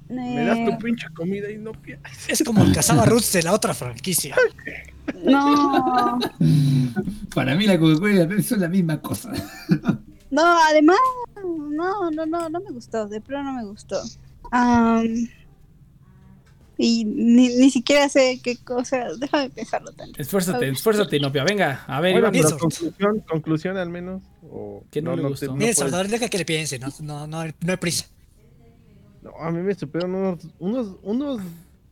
Me 0.09 0.43
das 0.43 0.57
Eh, 0.57 0.65
tu 0.71 0.77
pinche 0.83 1.05
comida 1.13 1.51
y 1.51 1.57
no 1.59 1.71
Es 2.27 2.43
como 2.43 2.63
el 2.63 2.73
Cazaba 2.73 3.05
Roots 3.05 3.31
de 3.33 3.43
la 3.43 3.53
otra 3.53 3.75
franquicia. 3.75 4.35
no, 5.23 6.17
Para 7.35 7.53
mí 7.53 7.67
la 7.67 7.77
Coca-Cola 7.77 8.13
y 8.13 8.17
la 8.17 8.27
Pepsi 8.27 8.43
son 8.49 8.61
la 8.61 8.69
misma 8.69 8.99
cosa. 8.99 9.31
no, 10.31 10.57
además, 10.67 10.97
no, 11.45 12.09
no, 12.09 12.25
no, 12.25 12.49
no 12.49 12.59
me 12.59 12.71
gustó, 12.71 13.07
de 13.07 13.21
plano 13.21 13.51
no 13.53 13.59
me 13.59 13.65
gustó. 13.65 14.01
Am, 14.49 15.27
y 16.77 17.05
ni, 17.05 17.49
ni 17.57 17.69
siquiera 17.71 18.07
sé 18.09 18.39
qué 18.43 18.57
cosa, 18.57 19.05
déjame 19.19 19.49
pensarlo 19.49 19.91
tanto. 19.93 20.21
Esfuérzate, 20.21 20.69
esfuérzate, 20.69 21.17
Inopia. 21.17 21.43
Venga, 21.43 21.83
a 21.87 21.99
ver, 22.01 22.13
Bueno, 22.13 22.29
Iván. 22.33 22.57
conclusión, 22.57 23.19
conclusión 23.27 23.77
al 23.77 23.89
menos. 23.89 24.21
O 24.49 24.83
Que 24.91 25.01
no 25.01 25.15
le 25.15 25.23
te- 25.23 25.27
gustó. 25.27 25.45
no 25.47 25.55
puedes- 25.57 25.77
Salvador, 25.77 26.07
deja 26.07 26.29
que 26.29 26.37
le 26.37 26.45
piense, 26.45 26.79
no, 26.79 26.87
no, 27.01 27.27
no, 27.27 27.39
hay- 27.39 27.53
no 27.65 27.71
hay 27.71 27.77
prisa. 27.77 28.05
No, 29.21 29.31
a 29.39 29.51
mí 29.51 29.61
me 29.61 29.73
supieron 29.75 30.13
unos, 30.15 30.39
unos, 30.59 30.95
unos, 31.03 31.41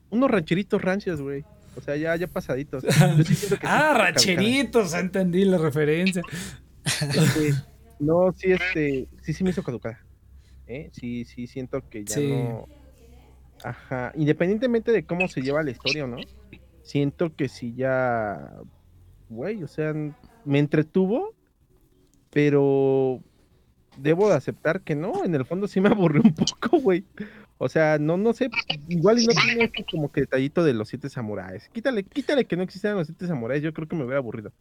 unos 0.09 0.31
rancheritos 0.31 0.81
ranchos, 0.81 1.19
güey. 1.21 1.43
O 1.77 1.81
sea, 1.81 1.97
ya, 1.97 2.15
ya 2.15 2.27
pasaditos. 2.27 2.83
Yo 2.83 3.23
sí 3.25 3.35
siento 3.35 3.57
que 3.59 3.67
sí 3.67 3.73
Ah, 3.73 3.93
rancheritos, 3.93 4.91
ya 4.91 4.99
entendí 4.99 5.43
la 5.43 5.57
referencia. 5.57 6.21
No, 7.99 8.33
sí, 8.37 8.51
este, 8.51 9.07
sí, 9.21 9.33
sí 9.33 9.43
me 9.43 9.49
hizo 9.51 9.63
caducada. 9.63 9.99
¿Eh? 10.67 10.89
Sí, 10.93 11.25
sí, 11.25 11.47
siento 11.47 11.87
que 11.89 12.03
ya 12.05 12.15
Sí. 12.15 12.27
no. 12.27 12.67
Ajá. 13.65 14.11
Independientemente 14.15 14.91
de 14.91 15.05
cómo 15.05 15.27
se 15.27 15.41
lleva 15.41 15.63
la 15.63 15.71
historia, 15.71 16.05
¿no? 16.05 16.17
Siento 16.83 17.35
que 17.35 17.49
sí 17.49 17.73
ya. 17.75 18.51
Güey, 19.29 19.63
o 19.63 19.67
sea, 19.67 19.93
me 20.45 20.59
entretuvo, 20.59 21.33
pero 22.29 23.21
debo 23.97 24.29
de 24.29 24.35
aceptar 24.35 24.81
que 24.81 24.95
no, 24.95 25.23
en 25.23 25.33
el 25.35 25.45
fondo 25.45 25.67
sí 25.67 25.81
me 25.81 25.89
aburrió 25.93 26.21
un 26.23 26.33
poco, 26.35 26.79
güey. 26.79 27.03
O 27.57 27.69
sea, 27.69 27.97
no, 27.97 28.17
no 28.17 28.33
sé, 28.33 28.49
igual 28.89 29.17
y 29.19 29.25
no 29.27 29.33
tiene 29.33 29.63
este 29.63 29.85
como 29.89 30.11
que 30.11 30.21
detallito 30.21 30.63
de 30.63 30.73
los 30.73 30.89
siete 30.89 31.09
samuráis. 31.09 31.69
Quítale, 31.69 32.03
quítale 32.03 32.45
que 32.45 32.57
no 32.57 32.63
existieran 32.63 32.97
los 32.97 33.07
siete 33.07 33.25
samuráis, 33.27 33.63
yo 33.63 33.73
creo 33.73 33.87
que 33.87 33.95
me 33.95 34.03
hubiera 34.03 34.17
aburrido. 34.19 34.51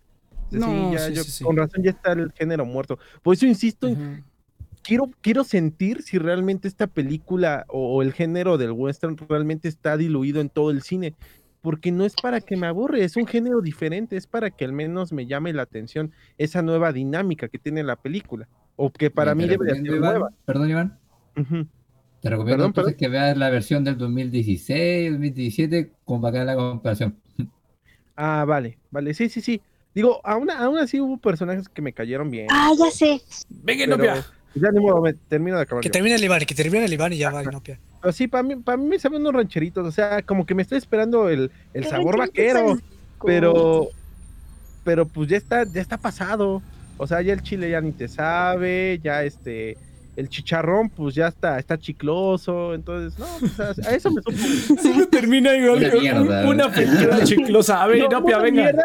O 0.46 0.50
sea, 0.50 0.60
No, 0.60 0.66
sí, 0.90 0.92
ya, 0.94 0.98
sí, 1.08 1.14
yo- 1.14 1.24
sí, 1.24 1.44
con 1.44 1.56
razón 1.56 1.82
ya 1.82 1.90
está 1.90 2.12
el 2.12 2.30
género 2.32 2.64
muerto. 2.64 2.98
Por 3.22 3.34
eso 3.34 3.46
insisto, 3.46 3.88
en-. 3.88 4.24
Quiero, 4.84 5.10
quiero 5.20 5.42
sentir 5.42 6.02
si 6.02 6.18
realmente 6.18 6.68
esta 6.68 6.86
película 6.86 7.64
o, 7.68 7.96
o 7.96 8.02
el 8.02 8.12
género 8.12 8.58
del 8.58 8.72
western 8.72 9.16
realmente 9.28 9.66
está 9.68 9.96
diluido 9.96 10.40
en 10.40 10.50
todo 10.50 10.70
el 10.70 10.82
cine. 10.82 11.14
Porque 11.62 11.90
no 11.90 12.04
es 12.04 12.14
para 12.14 12.42
que 12.42 12.58
me 12.58 12.66
aburre, 12.66 13.02
es 13.04 13.16
un 13.16 13.26
género 13.26 13.62
diferente, 13.62 14.16
es 14.18 14.26
para 14.26 14.50
que 14.50 14.66
al 14.66 14.72
menos 14.72 15.12
me 15.14 15.26
llame 15.26 15.52
la 15.54 15.62
atención 15.62 16.12
esa 16.36 16.60
nueva 16.60 16.92
dinámica 16.92 17.48
que 17.48 17.58
tiene 17.58 17.82
la 17.82 17.96
película. 17.96 18.46
O 18.76 18.92
que 18.92 19.10
para 19.10 19.34
mí 19.34 19.46
debe 19.46 19.64
de 19.66 19.76
ser 19.76 19.84
Iván- 19.86 20.00
nueva. 20.00 20.30
Perdón, 20.44 20.68
Iván. 20.70 20.98
Ujú. 21.36 21.66
Te 22.20 22.30
recomiendo 22.30 22.64
Perdón, 22.64 22.66
entonces 22.70 22.96
que 22.96 23.08
veas 23.08 23.36
la 23.36 23.48
versión 23.50 23.82
del 23.82 23.96
2016, 23.96 25.12
2017, 25.12 25.92
con 26.04 26.24
hagas 26.26 26.44
la 26.44 26.54
comparación. 26.54 27.16
Ah, 28.16 28.44
vale, 28.46 28.78
vale, 28.90 29.14
sí, 29.14 29.28
sí, 29.28 29.40
sí. 29.40 29.60
Digo, 29.94 30.20
aún, 30.24 30.50
aún 30.50 30.78
así 30.78 31.00
hubo 31.00 31.16
personajes 31.18 31.68
que 31.68 31.82
me 31.82 31.92
cayeron 31.92 32.30
bien. 32.30 32.46
Ah, 32.50 32.72
ya 32.78 32.90
sé. 32.90 33.20
Venga, 33.48 33.84
pero 33.86 34.04
Inopia. 34.04 34.26
Ya 34.54 34.70
ni 34.70 34.80
modo, 34.80 35.00
me 35.02 35.12
termino 35.14 35.56
de 35.56 35.62
acabar. 35.62 35.82
Que 35.82 35.88
yo. 35.88 35.92
termine 35.92 36.14
el 36.16 36.24
Iván, 36.24 36.40
que 36.40 36.54
termine 36.54 36.84
el 36.84 36.92
Iván 36.92 37.12
y 37.12 37.18
ya 37.18 37.30
va 37.30 37.42
Inopia. 37.42 37.78
Pero 38.00 38.12
sí, 38.12 38.28
para 38.28 38.42
mí, 38.42 38.56
para 38.56 38.76
mí 38.76 38.86
me 38.86 38.98
saben 38.98 39.20
unos 39.20 39.34
rancheritos, 39.34 39.86
o 39.86 39.90
sea, 39.92 40.22
como 40.22 40.44
que 40.46 40.54
me 40.54 40.62
estoy 40.62 40.78
esperando 40.78 41.28
el, 41.28 41.50
el 41.72 41.84
sabor 41.86 42.18
vaquero. 42.18 42.76
pero 43.24 43.88
pero 44.84 45.06
pues 45.06 45.30
ya 45.30 45.38
está 45.38 45.64
ya 45.64 45.80
está 45.80 45.96
pasado 45.96 46.60
o 46.98 47.06
sea 47.06 47.22
ya 47.22 47.32
el 47.32 47.42
chile 47.42 47.70
ya 47.70 47.80
ni 47.80 47.90
te 47.92 48.06
sabe 48.06 49.00
ya 49.02 49.24
este 49.24 49.78
el 50.14 50.28
chicharrón 50.28 50.90
pues 50.90 51.14
ya 51.14 51.28
está 51.28 51.58
está 51.58 51.78
chicloso 51.78 52.74
entonces 52.74 53.18
no 53.18 53.26
pues, 53.40 53.58
a, 53.58 53.88
a 53.88 53.94
eso 53.94 54.10
me 54.10 54.20
supo 54.20 54.36
Siempre 54.82 55.06
termina 55.06 55.56
igual. 55.56 55.90
Una. 56.20 56.46
Una 56.46 56.70
película 56.70 57.24
chiclosa. 57.24 57.82
A 57.82 57.86
ver, 57.86 58.00
No, 58.00 58.06
Inopia, 58.06 58.36
venga. 58.38 58.62
mierda, 58.62 58.82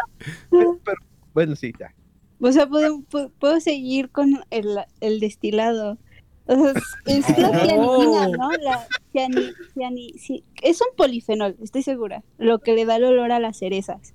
pero- 0.50 0.78
bueno 1.34 1.56
sí 1.58 1.74
ya 1.78 1.92
O 2.42 2.52
sea, 2.52 2.68
puedo, 2.68 3.02
puedo, 3.40 3.60
seguir 3.60 4.10
con 4.10 4.42
el, 4.50 4.78
el 5.02 5.20
destilado. 5.20 5.98
O 6.48 6.56
sea, 6.56 6.74
es, 7.06 7.30
es 7.30 7.38
la 7.38 7.50
Oh. 7.78 8.28
¿no? 8.30 8.50
La 8.62 8.88
ciani- 9.14 9.54
ciani- 9.76 10.18
sí. 10.18 10.44
Es 10.62 10.82
un 10.82 10.96
polifenol, 10.96 11.56
estoy 11.62 11.84
segura. 11.84 12.24
Lo 12.38 12.60
que 12.60 12.74
le 12.74 12.86
da 12.86 12.96
el 12.96 13.04
olor 13.04 13.32
a 13.32 13.40
las 13.40 13.58
cerezas. 13.60 14.14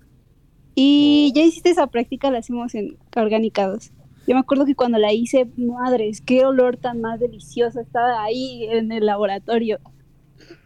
Y 0.74 1.32
ya 1.34 1.42
hiciste 1.42 1.70
esa 1.70 1.86
práctica, 1.86 2.30
la 2.30 2.38
hacemos 2.38 2.74
en 2.74 2.96
organicados. 3.14 3.92
Yo 4.26 4.34
me 4.34 4.40
acuerdo 4.40 4.64
que 4.64 4.74
cuando 4.74 4.98
la 4.98 5.12
hice, 5.12 5.46
madres, 5.56 6.22
qué 6.22 6.44
olor 6.46 6.78
tan 6.78 7.00
más 7.00 7.20
delicioso 7.20 7.80
estaba 7.80 8.22
ahí 8.24 8.64
en 8.64 8.90
el 8.90 9.06
laboratorio. 9.06 9.78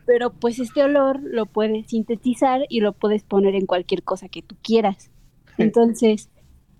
Pero 0.07 0.33
pues 0.33 0.59
este 0.61 0.83
olor 0.83 1.21
lo 1.23 1.45
puedes 1.45 1.89
sintetizar 1.89 2.63
y 2.69 2.81
lo 2.81 2.93
puedes 2.93 3.25
poner 3.25 3.55
en 3.55 3.67
cualquier 3.67 4.03
cosa 4.05 4.29
que 4.29 4.43
tú 4.43 4.57
quieras. 4.63 5.11
Entonces, 5.59 6.31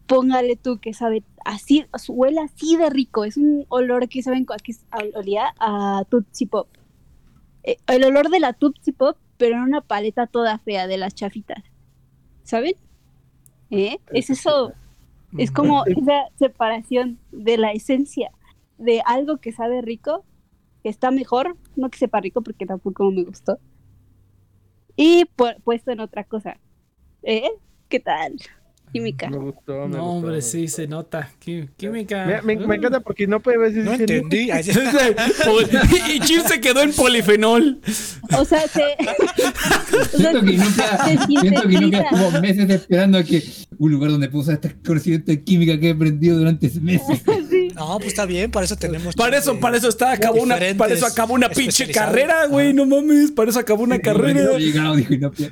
póngale 0.09 0.57
tú 0.57 0.79
que 0.81 0.93
sabe 0.93 1.23
así, 1.45 1.87
huele 2.09 2.41
así 2.41 2.77
de 2.77 2.91
rico. 2.91 3.25
Es 3.25 3.37
un 3.37 3.65
olor 3.69 4.09
que 4.09 4.23
saben 4.23 4.45
que 4.47 4.73
olía 5.15 5.55
a 5.61 6.05
Tootsie 6.11 6.49
Pop. 6.49 6.69
Eh, 7.63 7.77
el 7.87 8.03
olor 8.05 8.31
de 8.31 8.41
la 8.41 8.53
Tootsie 8.55 8.93
Pop, 8.93 9.17
pero 9.37 9.57
en 9.57 9.63
una 9.63 9.83
paleta 9.83 10.27
toda 10.27 10.59
fea 10.59 10.89
de 10.89 10.97
las 10.97 11.15
chafitas. 11.15 11.63
¿Saben? 12.43 12.75
¿Eh? 13.71 13.99
Es 14.13 14.31
eso. 14.31 14.73
Es 15.37 15.51
como 15.51 15.85
esa 15.85 16.25
separación 16.39 17.19
de 17.31 17.59
la 17.59 17.73
esencia 17.73 18.31
de 18.79 19.03
algo 19.05 19.37
que 19.37 19.53
sabe 19.53 19.83
rico, 19.83 20.25
que 20.83 20.89
está 20.89 21.11
mejor, 21.11 21.57
no 21.77 21.91
que 21.91 21.99
sepa 21.99 22.21
rico 22.21 22.41
porque 22.41 22.65
tampoco 22.65 23.11
me 23.11 23.25
gustó, 23.25 23.59
y 24.97 25.27
pu- 25.37 25.61
puesto 25.63 25.91
en 25.91 26.01
otra 26.01 26.25
cosa. 26.25 26.59
¿Eh? 27.23 27.51
¿Qué 27.91 28.01
tal? 28.01 28.37
Química. 28.93 29.29
me 29.31 29.37
gustó 29.39 29.73
me 29.73 29.79
No, 29.79 29.87
gustó, 29.87 30.03
hombre, 30.05 30.33
me 30.37 30.43
sí, 30.43 30.63
gustó. 30.63 30.77
se 30.77 30.87
nota. 30.89 31.31
Quí- 31.45 31.69
Química. 31.77 32.43
me, 32.45 32.57
me- 32.57 32.67
me 32.67 32.77
encanta 32.77 33.01
porque 33.01 33.27
no 33.27 33.41
puede 33.41 33.59
ver 33.59 33.73
No 33.77 33.93
entendí. 33.95 34.51
Ay, 34.53 34.65
y 36.15 36.21
Chir 36.21 36.41
se 36.43 36.61
quedó 36.61 36.83
en 36.83 36.93
polifenol. 36.93 37.81
O 38.39 38.45
sea, 38.45 38.61
se. 38.69 38.83
Siento 40.17 40.41
que 40.43 40.53
nunca, 40.57 41.05
se 41.05 41.19
siento 41.27 41.63
que 41.69 41.81
nunca 41.81 41.99
estuvo 42.01 42.41
meses 42.41 42.71
esperando 42.71 43.19
a 43.19 43.23
que 43.25 43.43
un 43.79 43.91
lugar 43.93 44.11
donde 44.11 44.29
puso 44.29 44.53
este 44.53 44.75
conocimiento 44.85 45.31
de 45.31 45.43
química 45.43 45.79
que 45.79 45.89
he 45.89 45.93
aprendido 45.93 46.39
durante 46.39 46.69
meses. 46.81 47.23
No, 47.79 47.97
pues 47.99 48.09
está 48.09 48.27
bien, 48.27 48.51
para 48.51 48.67
eso 48.67 48.77
tenemos. 48.77 49.15
Para 49.15 49.39
eso, 49.39 49.59
para 49.61 49.77
eso 49.77 49.89
está, 49.89 50.13
acabó 50.13 50.43
una, 50.43 50.59
para 50.77 50.95
eso 50.95 51.07
acabó 51.07 51.35
una 51.35 51.49
pinche 51.49 51.91
carrera, 51.91 52.47
güey, 52.47 52.75
no 52.75 52.87
mames, 52.87 53.31
para 53.31 53.51
eso 53.51 53.59
acabó 53.61 53.85
una 53.85 53.99
carrera. 53.99 54.43
No 54.45 54.59
llegado. 54.59 54.97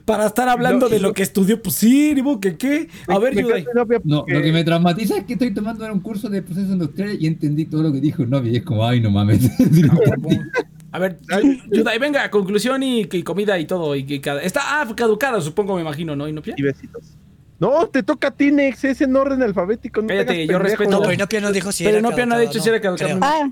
Para 0.05 0.27
estar 0.27 0.49
hablando 0.49 0.87
No, 0.87 0.89
de 0.91 0.97
no. 0.97 1.09
lo 1.09 1.15
que 1.15 1.23
estudió, 1.23 1.63
pues 1.63 1.77
sí, 1.77 2.15
digo 2.15 2.41
que 2.41 2.57
qué. 2.57 2.89
A 3.07 3.19
ver, 3.19 3.35
Inopia 3.35 4.01
No, 4.05 4.25
lo 4.27 4.43
que 4.43 4.53
me 4.53 4.65
traumatiza 4.65 5.19
es 5.19 5.25
que 5.25 5.35
estoy 5.35 5.53
tomando 5.55 5.85
ahora 5.85 5.95
un 5.95 6.01
curso 6.01 6.29
de 6.29 6.43
procesos 6.43 6.71
industriales 6.71 7.19
y 7.21 7.27
entendí 7.27 7.67
todo 7.67 7.83
lo 7.83 7.93
que 7.93 8.01
dijo 8.01 8.23
Inopia 8.23 8.53
y 8.53 8.57
es 8.57 8.63
como, 8.65 8.85
ay, 8.85 9.01
no 9.01 9.11
mames. 9.11 9.41
A 10.93 10.99
ver, 10.99 11.19
Yudai, 11.71 11.99
venga, 11.99 12.31
conclusión 12.31 12.83
y, 12.83 13.07
y 13.11 13.23
comida 13.23 13.59
y 13.59 13.67
todo. 13.67 13.95
Y, 13.95 14.05
que 14.05 14.21
cada... 14.21 14.41
Está 14.41 14.81
ah, 14.81 14.89
caducada, 14.97 15.43
supongo, 15.43 15.75
me 15.75 15.83
imagino, 15.83 16.17
¿no, 16.17 16.27
Inopia? 16.27 16.55
y 16.57 16.63
besitos 16.63 17.17
no 17.59 17.87
te 17.89 18.03
toca 18.03 18.29
a 18.29 18.31
ti 18.31 18.53
Nex 18.53 18.85
es 18.85 19.01
en 19.01 19.17
orden 19.17 19.43
alfabético 19.43 20.03
no 20.03 20.09
te 20.09 20.15
Cállate, 20.15 20.47
yo 20.47 20.59
respeto. 20.59 20.91
No, 20.91 21.01
pero 21.01 21.13
Inopia 21.13 21.41
no 21.41 21.53
dijo 21.53 21.73
si 21.73 21.85
Pero 21.85 21.99
era 21.99 22.07
Inopia 22.07 22.27
no 22.27 22.35
ha 22.35 22.39
caducado, 22.39 22.53
dicho 22.53 22.63
si 22.63 22.69
era 22.69 22.81
caducado. 22.81 23.19
creo. 23.19 23.21
Ah, 23.23 23.51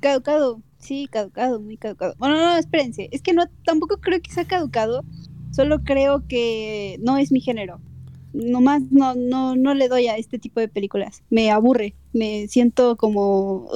caducado. 0.00 0.62
Sí, 0.78 1.08
caducado, 1.10 1.60
muy 1.60 1.76
caducado. 1.76 2.14
Bueno, 2.18 2.36
no, 2.36 2.56
espérense. 2.56 3.08
Es 3.12 3.22
que 3.22 3.32
no, 3.32 3.44
tampoco 3.64 3.98
creo 3.98 4.20
que 4.20 4.30
sea 4.30 4.44
caducado. 4.44 5.04
Solo 5.50 5.82
creo 5.82 6.24
que 6.28 6.98
no 7.00 7.16
es 7.16 7.32
mi 7.32 7.40
género. 7.40 7.80
Nomás 8.32 8.82
no, 8.90 9.14
no, 9.14 9.56
no 9.56 9.74
le 9.74 9.88
doy 9.88 10.06
a 10.08 10.16
este 10.16 10.38
tipo 10.38 10.60
de 10.60 10.68
películas. 10.68 11.22
Me 11.30 11.50
aburre. 11.50 11.94
Me 12.12 12.46
siento 12.48 12.96
como. 12.96 13.68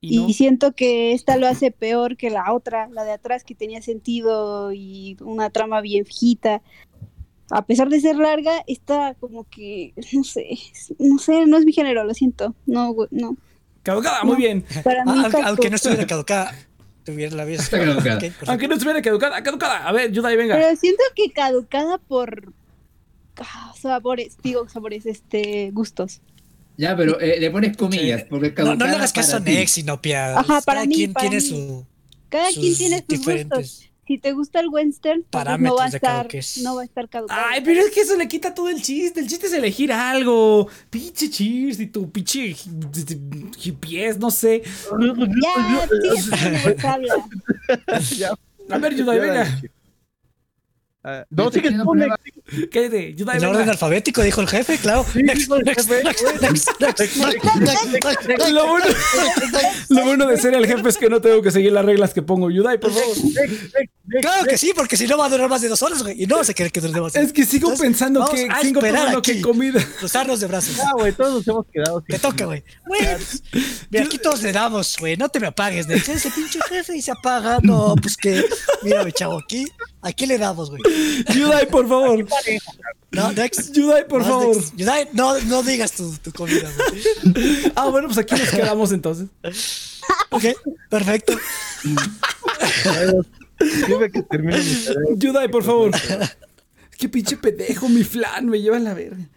Y 0.00 0.16
no. 0.16 0.28
Y 0.28 0.32
siento 0.32 0.72
que 0.72 1.12
esta 1.12 1.36
lo 1.36 1.46
hace 1.46 1.70
peor 1.70 2.16
que 2.16 2.30
la 2.30 2.52
otra, 2.52 2.88
la 2.88 3.04
de 3.04 3.12
atrás 3.12 3.44
que 3.44 3.54
tenía 3.54 3.80
sentido 3.82 4.72
y 4.72 5.16
una 5.20 5.50
trama 5.50 5.80
bien 5.80 6.04
fijita. 6.04 6.62
A 7.54 7.66
pesar 7.66 7.88
de 7.90 8.00
ser 8.00 8.16
larga, 8.16 8.64
esta 8.66 9.14
como 9.20 9.44
que, 9.44 9.92
no 10.12 10.24
sé, 10.24 10.46
es- 10.52 10.94
no 10.98 11.18
sé, 11.18 11.46
no 11.46 11.58
es 11.58 11.64
mi 11.66 11.72
género, 11.72 12.02
lo 12.04 12.14
siento. 12.14 12.54
No, 12.66 12.92
güey, 12.92 13.08
no. 13.10 13.36
Caducada, 13.82 14.22
muy 14.24 14.32
No. 14.32 14.38
bien. 14.38 14.64
Para 14.82 15.04
mí 15.04 15.12
Ah, 15.14 15.22
aunque, 15.24 15.42
aunque 15.42 15.70
no 15.70 15.76
estuviera 15.76 16.06
caducada, 16.06 16.54
tuviera 17.04 17.34
la 17.36 17.44
vida. 17.44 17.60
Está 17.60 17.78
caducada. 17.78 18.20
Aunque 18.46 18.68
no 18.68 18.74
estuviera 18.74 19.02
caducada, 19.02 19.42
caducada. 19.42 19.86
A 19.86 19.92
ver, 19.92 20.10
Yudai, 20.12 20.36
venga. 20.36 20.54
Pero 20.56 20.76
siento 20.76 21.02
que 21.14 21.30
caducada 21.32 21.98
por 21.98 22.52
ah, 23.38 23.72
sabores, 23.80 24.36
digo 24.42 24.68
sabores, 24.68 25.04
este, 25.06 25.70
gustos. 25.72 26.20
ya, 26.76 26.96
pero 26.96 27.20
eh, 27.20 27.38
le 27.40 27.50
pones 27.50 27.76
comillas, 27.76 28.24
porque 28.30 28.48
No, 28.48 28.54
caducada 28.54 28.76
no 28.78 28.86
le 28.86 28.96
hagas 28.96 29.12
caso 29.12 29.36
a. 29.36 29.40
Nex. 29.40 29.78
Ajá, 29.86 30.60
para 30.62 30.80
Cada 30.80 30.86
mí, 30.86 30.94
quien 30.94 31.12
para 31.12 31.28
tiene 31.28 31.42
mí. 31.44 31.48
su. 31.48 31.86
Cada 32.28 32.46
sus 32.50 32.58
quien 32.62 32.76
tiene 32.76 32.98
sus 32.98 33.06
diferentes. 33.08 33.58
gustos. 33.58 33.91
Si 34.12 34.18
te 34.18 34.32
gusta 34.32 34.60
el 34.60 34.68
western, 34.68 35.24
pues 35.30 35.32
no 35.32 35.38
va 35.38 35.40
a 35.40 35.44
parámetros 35.44 35.90
de 35.90 35.96
estar, 35.96 36.28
no 36.62 36.74
va 36.76 36.82
a 36.82 36.84
estar 36.84 37.08
caducado. 37.08 37.40
Ay, 37.48 37.62
pero 37.64 37.80
es 37.80 37.90
que 37.92 38.02
eso 38.02 38.14
le 38.14 38.28
quita 38.28 38.52
todo 38.52 38.68
el 38.68 38.82
chiste. 38.82 39.20
El 39.20 39.26
chiste 39.26 39.46
es 39.46 39.54
elegir 39.54 39.90
algo. 39.90 40.68
Pinche 40.90 41.30
cheers 41.30 41.80
y 41.80 41.86
tu 41.86 42.10
pinche 42.10 42.54
pies, 43.80 44.18
no 44.18 44.30
sé. 44.30 44.62
Ya, 48.18 48.36
A 48.68 48.78
ver, 48.78 48.94
Yudai, 48.94 49.18
venga. 49.18 49.62
Ah, 51.04 51.24
no, 51.30 51.50
problemas. 51.50 52.18
Nex. 52.24 52.68
Cállate, 52.70 53.16
En 53.18 53.44
orden 53.44 53.68
alfabético, 53.68 54.22
dijo 54.22 54.40
el 54.40 54.48
jefe, 54.48 54.78
claro. 54.78 55.04
Lo 59.88 60.04
bueno, 60.04 60.26
de 60.26 60.36
ser 60.36 60.54
el 60.54 60.66
jefe 60.66 60.88
es 60.88 60.96
que 60.96 61.08
no 61.08 61.20
tengo 61.20 61.42
que 61.42 61.50
seguir 61.50 61.72
las 61.72 61.84
reglas 61.84 62.14
que 62.14 62.22
pongo. 62.22 62.50
Yudai, 62.50 62.78
por 62.78 62.92
favor. 62.92 63.16
Claro 64.20 64.44
que 64.44 64.58
sí, 64.58 64.72
porque 64.76 64.96
si 64.96 65.06
no 65.06 65.16
va 65.18 65.26
a 65.26 65.28
durar 65.28 65.48
más 65.48 65.62
de 65.62 65.68
dos 65.68 65.82
horas, 65.82 66.02
güey. 66.02 66.22
Y 66.22 66.26
no 66.26 66.36
vas 66.36 66.50
a 66.50 66.54
querer 66.54 66.70
que 66.70 66.80
dure 66.80 67.00
más. 67.00 67.16
Es 67.16 67.32
que 67.32 67.44
sigo 67.46 67.74
pensando 67.76 68.28
que 68.30 68.48
sigo 68.60 68.80
pensando 68.80 69.22
que 69.22 69.40
comida. 69.40 69.84
Cruzarnos 69.98 70.38
de 70.40 70.46
brazos. 70.46 70.78
Ah, 70.78 70.92
güey, 70.94 71.12
todos 71.12 71.34
nos 71.34 71.48
hemos 71.48 71.66
quedado 71.66 72.00
Te 72.02 72.18
toca, 72.18 72.44
güey. 72.44 72.62
Pues, 72.86 73.42
mira, 73.90 74.04
aquí 74.04 74.18
todos 74.18 74.42
le 74.42 74.52
damos, 74.52 74.96
güey. 74.98 75.16
No 75.16 75.28
te 75.28 75.40
me 75.40 75.48
apagues. 75.48 75.88
Ese 75.88 76.30
pinche 76.30 76.60
jefe 76.68 76.96
y 76.96 77.02
se 77.02 77.10
apaga. 77.10 77.58
No, 77.62 77.94
pues 78.00 78.16
que. 78.16 78.44
Mira, 78.82 79.04
mi 79.04 79.12
chavo, 79.12 79.38
aquí. 79.38 79.66
Aquí 80.02 80.26
le 80.26 80.36
damos, 80.36 80.68
güey. 80.70 80.82
Yudai, 81.32 81.68
por 81.68 81.88
favor. 81.88 82.26
No, 83.12 83.32
Next. 83.36 83.72
Yudai, 83.72 84.06
por 84.08 84.24
favor. 84.24 84.56
Yudai, 84.76 85.08
no, 85.12 85.38
no 85.42 85.62
digas 85.62 85.92
tu, 85.92 86.12
tu 86.18 86.32
comida, 86.32 86.68
güey. 86.76 87.72
Ah, 87.76 87.88
bueno, 87.88 88.08
pues 88.08 88.18
aquí 88.18 88.34
nos 88.34 88.50
quedamos 88.50 88.90
entonces. 88.92 89.28
Ok, 90.30 90.44
perfecto. 90.90 91.34
Dime 93.86 94.10
que 94.10 94.22
termine 94.22 94.58
mi 94.58 94.74
tarea. 94.84 95.02
Yudai, 95.16 95.48
por 95.48 95.62
favor. 95.62 95.90
Qué 96.98 97.08
pinche 97.08 97.36
pendejo, 97.36 97.88
mi 97.88 98.02
flan, 98.04 98.46
me 98.48 98.60
lleva 98.60 98.76
a 98.76 98.80
la 98.80 98.94
verga. 98.94 99.28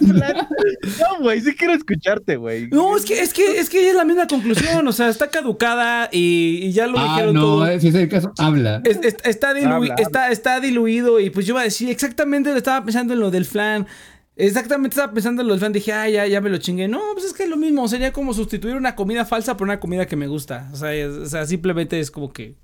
No, 0.00 1.18
güey, 1.20 1.40
sí 1.40 1.54
quiero 1.54 1.74
escucharte, 1.74 2.36
güey. 2.36 2.68
No, 2.68 2.96
es 2.96 3.04
que, 3.04 3.20
es 3.20 3.32
que, 3.32 3.58
es 3.58 3.68
que 3.70 3.88
es 3.90 3.94
la 3.94 4.04
misma 4.04 4.26
conclusión. 4.26 4.86
O 4.86 4.92
sea, 4.92 5.08
está 5.08 5.30
caducada 5.30 6.08
y, 6.12 6.60
y 6.62 6.72
ya 6.72 6.86
lo 6.86 6.98
Ah, 6.98 7.04
dijeron 7.04 7.34
no, 7.34 7.40
todo. 7.40 7.66
eh, 7.68 7.80
si 7.80 7.88
es 7.88 7.94
el 7.94 8.08
caso, 8.08 8.32
habla. 8.38 8.80
Es- 8.84 8.98
es- 9.02 9.16
está, 9.24 9.50
Habla, 9.50 9.94
está, 9.98 10.30
está 10.30 10.60
diluido 10.60 11.20
y 11.20 11.30
pues 11.30 11.46
yo 11.46 11.52
iba 11.54 11.60
a 11.60 11.64
decir 11.64 11.88
exactamente, 11.90 12.54
estaba 12.56 12.84
pensando 12.84 13.14
en 13.14 13.20
lo 13.20 13.30
del 13.30 13.44
flan. 13.44 13.86
Exactamente 14.34 14.94
estaba 14.94 15.12
pensando 15.12 15.42
en 15.42 15.48
lo 15.48 15.54
del 15.54 15.60
flan. 15.60 15.72
Dije, 15.72 15.92
ah, 15.92 16.08
ya, 16.08 16.26
ya 16.26 16.40
me 16.40 16.48
lo 16.50 16.58
chingué. 16.58 16.88
No, 16.88 17.00
pues 17.14 17.26
es 17.26 17.32
que 17.32 17.44
es 17.44 17.48
lo 17.48 17.56
mismo. 17.56 17.86
Sería 17.88 18.12
como 18.12 18.32
sustituir 18.34 18.74
una 18.76 18.94
comida 18.94 19.24
falsa 19.24 19.56
por 19.56 19.66
una 19.66 19.78
comida 19.80 20.06
que 20.06 20.16
me 20.16 20.26
gusta. 20.26 20.68
O 20.72 20.76
sea, 20.76 20.94
es- 20.94 21.08
o 21.12 21.26
sea 21.26 21.46
simplemente 21.46 22.00
es 22.00 22.10
como 22.10 22.32
que... 22.32 22.54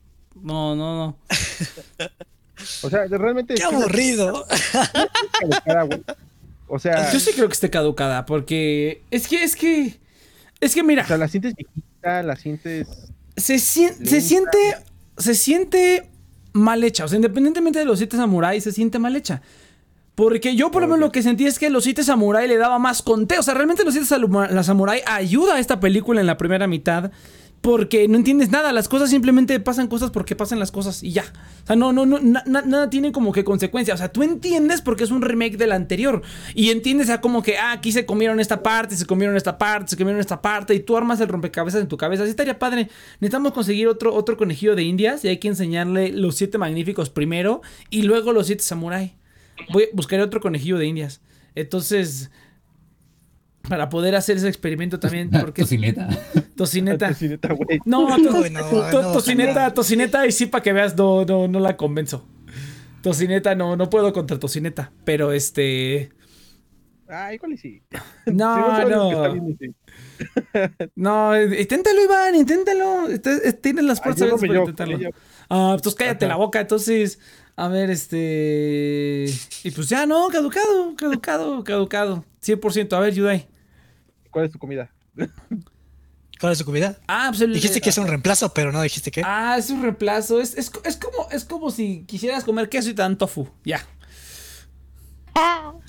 No, 0.40 0.74
no, 0.76 0.96
no. 0.96 1.18
O 2.82 2.90
sea, 2.90 3.06
realmente. 3.06 3.54
Qué 3.54 3.62
aburrido. 3.64 4.46
O 6.68 6.78
sea, 6.78 7.10
Yo 7.12 7.18
sí 7.20 7.30
creo 7.34 7.48
que 7.48 7.54
esté 7.54 7.70
caducada 7.70 8.26
porque 8.26 9.02
es 9.10 9.26
que, 9.28 9.42
es 9.42 9.56
que... 9.56 9.98
Es 10.60 10.74
que 10.74 10.82
mira... 10.82 11.04
o 11.04 11.06
sea, 11.06 11.16
la 11.18 11.28
sientes 11.28 11.54
viejita, 11.54 12.22
la 12.22 12.36
sientes. 12.36 12.88
se, 13.36 13.54
sien- 13.58 13.94
se 14.04 14.20
siente 14.20 14.58
se 15.16 15.34
siente 15.34 16.08
mal 16.52 16.84
hecha. 16.84 17.04
O 17.04 17.08
sea, 17.08 17.16
independientemente 17.16 17.78
de 17.78 17.84
los 17.84 17.98
siete 17.98 18.16
samuráis, 18.16 18.64
se 18.64 18.72
siente 18.72 18.98
mal 18.98 19.16
hecha. 19.16 19.42
Porque 20.14 20.56
yo, 20.56 20.70
por 20.70 20.82
lo 20.82 20.88
menos, 20.88 21.00
lo 21.00 21.12
que 21.12 21.22
sentí 21.22 21.46
es 21.46 21.58
que 21.58 21.70
los 21.70 21.84
siete 21.84 22.02
samurai 22.02 22.48
le 22.48 22.56
daba 22.56 22.78
más 22.78 23.02
conteo. 23.02 23.40
O 23.40 23.42
sea, 23.42 23.54
realmente 23.54 23.84
los 23.84 23.94
siete 23.94 24.08
samurai 24.64 25.02
ayuda 25.06 25.54
a 25.54 25.58
esta 25.60 25.78
película 25.80 26.20
en 26.20 26.26
la 26.26 26.36
primera 26.36 26.66
mitad. 26.66 27.12
Porque 27.60 28.06
no 28.06 28.16
entiendes 28.16 28.50
nada, 28.50 28.72
las 28.72 28.88
cosas 28.88 29.10
simplemente 29.10 29.58
pasan 29.58 29.88
cosas 29.88 30.10
porque 30.12 30.36
pasan 30.36 30.60
las 30.60 30.70
cosas 30.70 31.02
y 31.02 31.10
ya. 31.10 31.24
O 31.64 31.66
sea, 31.66 31.74
no, 31.76 31.92
no, 31.92 32.06
no, 32.06 32.20
na- 32.20 32.44
na- 32.46 32.62
nada 32.62 32.88
tiene 32.88 33.10
como 33.10 33.32
que 33.32 33.42
consecuencia. 33.42 33.94
O 33.94 33.96
sea, 33.96 34.12
tú 34.12 34.22
entiendes 34.22 34.80
porque 34.80 35.02
es 35.02 35.10
un 35.10 35.22
remake 35.22 35.56
del 35.56 35.72
anterior. 35.72 36.22
Y 36.54 36.70
entiendes 36.70 37.10
a 37.10 37.20
como 37.20 37.42
que, 37.42 37.58
ah, 37.58 37.72
aquí 37.72 37.90
se 37.90 38.06
comieron 38.06 38.38
esta 38.38 38.62
parte, 38.62 38.96
se 38.96 39.06
comieron 39.06 39.36
esta 39.36 39.58
parte, 39.58 39.90
se 39.90 39.96
comieron 39.96 40.20
esta 40.20 40.40
parte. 40.40 40.72
Y 40.74 40.80
tú 40.80 40.96
armas 40.96 41.20
el 41.20 41.26
rompecabezas 41.28 41.80
en 41.82 41.88
tu 41.88 41.96
cabeza. 41.96 42.22
Así 42.22 42.30
estaría 42.30 42.60
padre. 42.60 42.90
Necesitamos 43.20 43.52
conseguir 43.52 43.88
otro, 43.88 44.14
otro 44.14 44.36
conejillo 44.36 44.76
de 44.76 44.84
indias 44.84 45.24
y 45.24 45.28
hay 45.28 45.38
que 45.38 45.48
enseñarle 45.48 46.12
los 46.12 46.36
siete 46.36 46.58
magníficos 46.58 47.10
primero 47.10 47.60
y 47.90 48.02
luego 48.02 48.32
los 48.32 48.46
siete 48.46 48.62
samurai. 48.62 49.16
Voy, 49.72 49.88
buscaré 49.92 50.22
otro 50.22 50.40
conejillo 50.40 50.78
de 50.78 50.86
indias. 50.86 51.20
Entonces, 51.56 52.30
para 53.68 53.88
poder 53.88 54.14
hacer 54.16 54.36
ese 54.36 54.48
experimento 54.48 54.98
también, 54.98 55.30
porque 55.40 55.62
Tocineta. 55.62 56.08
tocineta. 56.56 57.14
Sí, 57.14 57.28
neta, 57.28 57.52
güey. 57.52 57.80
No, 57.84 58.06
to- 58.08 58.18
no, 58.18 58.42
to- 58.42 59.02
no, 59.02 59.12
tocineta, 59.12 59.74
tocineta, 59.74 60.26
y 60.26 60.32
sí, 60.32 60.46
para 60.46 60.62
que 60.62 60.72
veas, 60.72 60.96
no, 60.96 61.24
no, 61.24 61.48
no 61.48 61.60
la 61.60 61.76
convenzo. 61.76 62.26
Tocineta, 63.02 63.54
no, 63.54 63.76
no 63.76 63.88
puedo 63.90 64.12
contra 64.12 64.38
tocineta, 64.38 64.92
pero 65.04 65.32
este. 65.32 66.10
Ah, 67.10 67.32
igual 67.32 67.52
y 67.52 67.56
sí. 67.56 67.82
No, 68.26 68.80
Si 68.84 68.90
no. 68.90 69.56
sí. 69.58 69.74
No, 70.96 71.34
eh, 71.34 71.60
inténtalo, 71.62 72.04
Iván, 72.04 72.34
inténtalo. 72.34 73.08
Eh, 73.08 73.52
Tienes 73.62 73.84
las 73.84 74.04
Ayúdame 74.04 74.32
para 74.38 74.52
yo, 74.54 74.60
intentarlo. 74.60 74.98
Ah, 75.48 75.76
pues 75.82 75.94
cállate 75.94 76.26
Ajá. 76.26 76.34
la 76.34 76.36
boca, 76.36 76.60
entonces. 76.60 77.18
A 77.56 77.68
ver, 77.68 77.90
este. 77.90 79.24
Y 79.64 79.70
pues 79.70 79.88
ya, 79.88 80.06
no, 80.06 80.28
caducado, 80.28 80.94
caducado, 80.96 81.64
caducado. 81.64 82.24
100%. 82.44 82.92
A 82.96 83.00
ver, 83.00 83.14
Yudai. 83.14 83.48
¿Cuál 84.30 84.46
es 84.46 84.52
tu 84.52 84.58
comida? 84.58 84.90
¿Cuál 86.40 86.52
es 86.52 86.58
tu 86.58 86.64
comida? 86.64 86.96
Ah, 87.08 87.26
pues 87.30 87.40
el. 87.40 87.52
Dijiste 87.52 87.80
que 87.80 87.90
es 87.90 87.98
un 87.98 88.06
reemplazo, 88.06 88.52
pero 88.54 88.70
no 88.70 88.80
dijiste 88.82 89.10
qué. 89.10 89.22
Ah, 89.24 89.56
es 89.58 89.70
un 89.70 89.82
reemplazo. 89.82 90.40
Es, 90.40 90.56
es, 90.56 90.70
es 90.84 90.96
como, 90.96 91.28
es 91.30 91.44
como 91.44 91.70
si 91.70 92.04
quisieras 92.06 92.44
comer 92.44 92.68
queso 92.68 92.90
y 92.90 92.94
te 92.94 93.02
dan 93.02 93.18
tofu. 93.18 93.48
Ya. 93.64 93.84
Tanta 95.34 95.87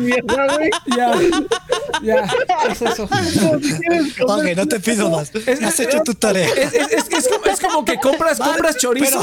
mierda, 0.00 0.56
güey. 0.56 0.70
Ya. 0.96 1.12
Ya. 2.02 2.28
Es 2.70 2.82
eso. 2.82 3.04
Ok, 4.26 4.44
no 4.56 4.66
te 4.68 4.80
pido 4.80 5.10
más. 5.10 5.32
Has 5.62 5.80
hecho 5.80 6.02
tu 6.02 6.14
tarea. 6.14 6.48
Es, 6.48 6.74
es- 6.74 6.92
es- 6.92 7.06
es 7.16 7.28
como, 7.28 7.44
es 7.46 7.60
como 7.60 7.84
que 7.84 7.96
compras, 7.98 8.38
compras 8.38 8.76
chorizo. 8.76 9.18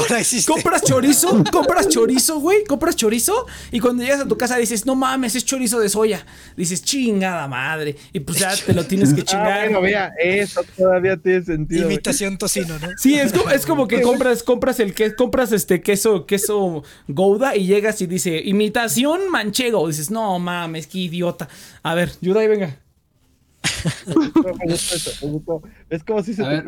Compras 0.46 0.82
chorizo, 0.82 1.44
compras 1.52 1.88
chorizo, 1.88 2.40
güey. 2.40 2.64
Compras 2.64 2.96
chorizo. 2.96 3.46
Y 3.70 3.80
cuando 3.80 4.02
llegas 4.02 4.20
a 4.20 4.28
tu 4.28 4.36
casa 4.36 4.56
dices, 4.56 4.86
no 4.86 4.94
mames, 4.94 5.34
es 5.34 5.44
chorizo 5.44 5.78
de 5.80 5.88
soya. 5.88 6.24
Dices, 6.56 6.82
chingada 6.82 7.46
madre. 7.48 7.96
Y 8.12 8.20
pues 8.20 8.38
ya 8.38 8.54
te 8.56 8.72
lo 8.72 8.84
tienes 8.84 9.12
que 9.14 9.20
Ah, 9.22 9.24
chingar. 9.24 9.60
bueno, 9.64 9.80
vea, 9.80 10.12
eso 10.22 10.62
todavía 10.76 11.16
tiene 11.16 11.44
sentido. 11.44 11.84
Imitación 11.86 12.38
tocino, 12.38 12.78
¿no? 12.78 12.88
Sí, 12.98 13.14
es 13.14 13.32
como, 13.32 13.50
es 13.50 13.66
como 13.66 13.88
que 13.88 14.02
compras, 14.02 14.42
compras 14.42 14.80
el 14.80 14.94
que 14.94 15.14
compras 15.14 15.52
este 15.52 15.80
queso, 15.82 16.26
queso 16.26 16.82
Gouda 17.08 17.56
y 17.56 17.66
llegas 17.66 18.00
y 18.00 18.06
dice 18.06 18.40
manchego. 19.30 19.88
Dices, 19.88 20.10
no 20.10 20.38
mames, 20.38 20.86
qué 20.86 20.98
idiota. 20.98 21.48
A 21.82 21.94
ver, 21.94 22.10
Yudai, 22.20 22.48
venga. 22.48 22.78
Es 25.88 26.04
como 26.04 26.22
si 26.22 26.34
se 26.34 26.44
A 26.44 26.48
te 26.48 26.62
ver, 26.62 26.64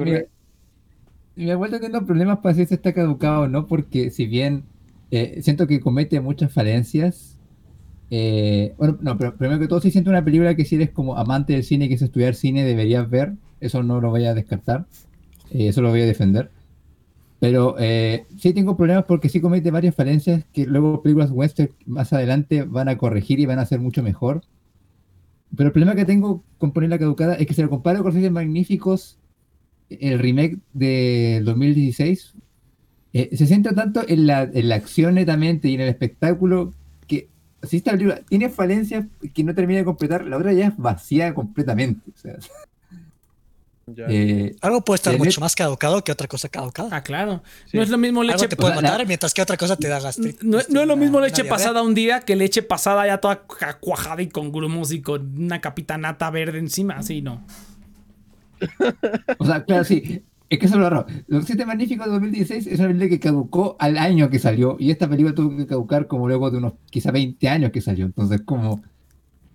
vuelto 1.56 1.76
teniendo 1.76 2.06
problemas 2.06 2.38
para 2.38 2.54
si 2.54 2.66
se 2.66 2.74
está 2.76 2.92
caducado 2.92 3.42
o 3.42 3.48
no, 3.48 3.66
porque 3.66 4.10
si 4.10 4.26
bien 4.26 4.64
eh, 5.10 5.40
siento 5.42 5.66
que 5.66 5.80
comete 5.80 6.20
muchas 6.20 6.52
falencias. 6.52 7.38
eh, 8.10 8.74
bueno, 8.78 8.98
no, 9.02 9.18
pero 9.18 9.36
primero 9.36 9.60
que 9.60 9.68
todo, 9.68 9.80
sí 9.80 9.90
siento 9.90 10.10
una 10.10 10.24
película 10.24 10.54
que 10.56 10.64
si 10.64 10.76
eres 10.76 10.90
como 10.90 11.16
amante 11.16 11.54
del 11.54 11.64
cine 11.64 11.86
y 11.86 11.88
quieres 11.88 12.02
estudiar 12.02 12.34
cine, 12.34 12.64
deberías 12.64 13.08
ver. 13.10 13.34
Eso 13.60 13.82
no 13.82 14.00
lo 14.00 14.10
voy 14.10 14.26
a 14.26 14.34
descartar. 14.34 14.86
eh, 15.50 15.68
eso 15.68 15.82
lo 15.82 15.90
voy 15.90 16.02
a 16.02 16.06
defender. 16.06 16.50
Pero 17.38 17.76
eh, 17.78 18.26
sí 18.38 18.52
tengo 18.54 18.76
problemas 18.76 19.04
porque 19.04 19.28
sí 19.28 19.40
comete 19.40 19.70
varias 19.70 19.94
falencias 19.94 20.44
que 20.52 20.66
luego 20.66 21.02
películas 21.02 21.30
western 21.30 21.70
más 21.84 22.12
adelante 22.12 22.62
van 22.62 22.88
a 22.88 22.96
corregir 22.96 23.40
y 23.40 23.46
van 23.46 23.58
a 23.58 23.62
hacer 23.62 23.78
mucho 23.80 24.02
mejor. 24.02 24.42
Pero 25.54 25.68
el 25.68 25.72
problema 25.72 25.94
que 25.94 26.04
tengo 26.04 26.42
con 26.58 26.72
ponerla 26.72 26.98
caducada 26.98 27.34
es 27.34 27.46
que 27.46 27.54
si 27.54 27.62
lo 27.62 27.70
comparo 27.70 28.02
con 28.02 28.12
Siete 28.12 28.30
Magníficos, 28.30 29.18
el 29.90 30.18
remake 30.18 30.58
del 30.72 31.44
2016, 31.44 32.34
eh, 33.12 33.36
se 33.36 33.46
centra 33.46 33.72
tanto 33.74 34.02
en 34.06 34.26
la, 34.26 34.46
la 34.52 34.74
acción 34.74 35.14
netamente 35.14 35.68
y 35.68 35.74
en 35.74 35.82
el 35.82 35.88
espectáculo 35.88 36.72
que 37.06 37.28
si 37.62 37.76
esta 37.76 37.92
película 37.92 38.20
tiene 38.28 38.48
falencias 38.48 39.06
que 39.32 39.44
no 39.44 39.54
termina 39.54 39.78
de 39.80 39.84
completar, 39.84 40.26
la 40.26 40.36
otra 40.36 40.52
ya 40.52 40.68
es 40.68 40.76
vacía 40.76 41.34
completamente. 41.34 42.10
Ya. 43.88 44.06
eh, 44.08 44.56
Algo 44.62 44.80
puede 44.84 44.96
estar 44.96 45.16
mucho 45.16 45.40
más 45.40 45.54
caducado 45.54 46.02
que 46.02 46.10
otra 46.10 46.26
cosa 46.26 46.48
caducada. 46.48 46.88
Ah, 46.90 47.04
claro. 47.04 47.44
Sí. 47.66 47.76
No 47.76 47.84
es 47.84 47.88
lo 47.88 47.98
mismo 47.98 48.22
Algo 48.22 48.32
leche 48.32 48.48
te 48.48 48.56
puede 48.56 48.74
la- 48.74 48.82
matar, 48.82 49.06
mientras 49.06 49.32
que 49.32 49.40
otra 49.42 49.56
cosa 49.56 49.76
te 49.76 49.86
da 49.86 50.00
gastritis. 50.00 50.42
No, 50.42 50.58
no 50.70 50.80
es 50.80 50.86
lo 50.88 50.96
mismo 50.96 51.20
leche 51.20 51.42
Una 51.42 51.50
pasada 51.50 51.82
un 51.82 51.94
día 51.94 52.18
que 52.20 52.34
leche 52.34 52.62
pasada 52.64 53.06
ya 53.06 53.18
toda 53.18 53.42
cuajada 53.80 54.22
y 54.22 54.28
con 54.28 54.50
grumos 54.50 54.90
y 54.90 55.02
con 55.02 55.38
una 55.40 55.60
capita 55.60 55.96
nata 55.98 56.28
verde 56.32 56.58
encima. 56.58 56.94
Así 56.96 57.22
no. 57.22 57.46
o 59.38 59.46
sea, 59.46 59.64
claro, 59.64 59.84
sí. 59.84 60.22
Es 60.48 60.58
que 60.58 60.66
eso 60.66 60.74
es 60.76 60.80
lo 60.80 60.90
raro. 60.90 61.06
Los 61.28 61.44
Siete 61.44 61.64
Magníficos 61.64 62.06
de 62.06 62.12
2016 62.12 62.66
es 62.66 62.78
una 62.80 62.88
película 62.88 63.08
que 63.10 63.20
caducó 63.20 63.76
al 63.78 63.98
año 63.98 64.30
que 64.30 64.40
salió. 64.40 64.76
Y 64.80 64.90
esta 64.90 65.08
película 65.08 65.32
tuvo 65.32 65.56
que 65.56 65.66
caducar 65.66 66.08
como 66.08 66.26
luego 66.26 66.50
de 66.50 66.58
unos 66.58 66.72
quizá 66.90 67.12
20 67.12 67.48
años 67.48 67.70
que 67.70 67.80
salió. 67.80 68.04
Entonces, 68.06 68.40
como. 68.44 68.82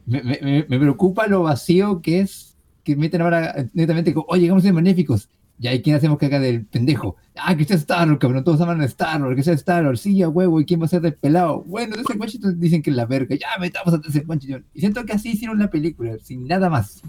Me, 0.05 0.23
me- 0.23 0.39
me- 0.41 0.65
me 0.69 0.79
preocupa 0.79 1.27
lo 1.27 1.43
vacío 1.43 2.01
que 2.01 2.21
es 2.21 2.50
que 2.83 2.95
meten 2.95 3.21
ahora 3.21 3.67
netamente 3.73 4.13
como, 4.13 4.25
oye, 4.29 4.41
llegamos 4.41 4.63
a 4.63 4.67
ser 4.67 4.73
magníficos. 4.73 5.29
Y 5.59 5.67
ahí, 5.67 5.81
¿quién 5.83 5.95
hacemos 5.95 6.17
caca 6.17 6.39
del 6.39 6.65
pendejo? 6.65 7.17
Ah, 7.35 7.55
que 7.55 7.65
sea 7.65 7.75
Star 7.75 8.07
Wars, 8.07 8.19
cabrón. 8.19 8.43
Todos 8.43 8.61
aman 8.61 8.81
a 8.81 8.85
Star 8.85 9.21
Wars, 9.21 9.35
que 9.35 9.43
sea 9.43 9.53
Star 9.53 9.85
Wars. 9.85 10.01
Sí, 10.01 10.23
a 10.23 10.27
huevo. 10.27 10.59
¿Y 10.59 10.65
quién 10.65 10.81
va 10.81 10.85
a 10.85 10.89
ser 10.89 11.01
del 11.01 11.13
pelado? 11.13 11.63
Bueno, 11.67 11.95
ese 11.95 12.17
Washington 12.17 12.59
dicen 12.59 12.81
que 12.81 12.89
es 12.89 12.95
la 12.95 13.05
verga. 13.05 13.35
Ya 13.35 13.47
metamos 13.59 13.93
a 13.93 14.01
ese 14.07 14.23
Washington. 14.25 14.65
Y 14.73 14.79
siento 14.79 15.05
que 15.05 15.13
así 15.13 15.33
hicieron 15.33 15.59
la 15.59 15.69
película, 15.69 16.17
sin 16.23 16.47
nada 16.47 16.67
más. 16.67 17.03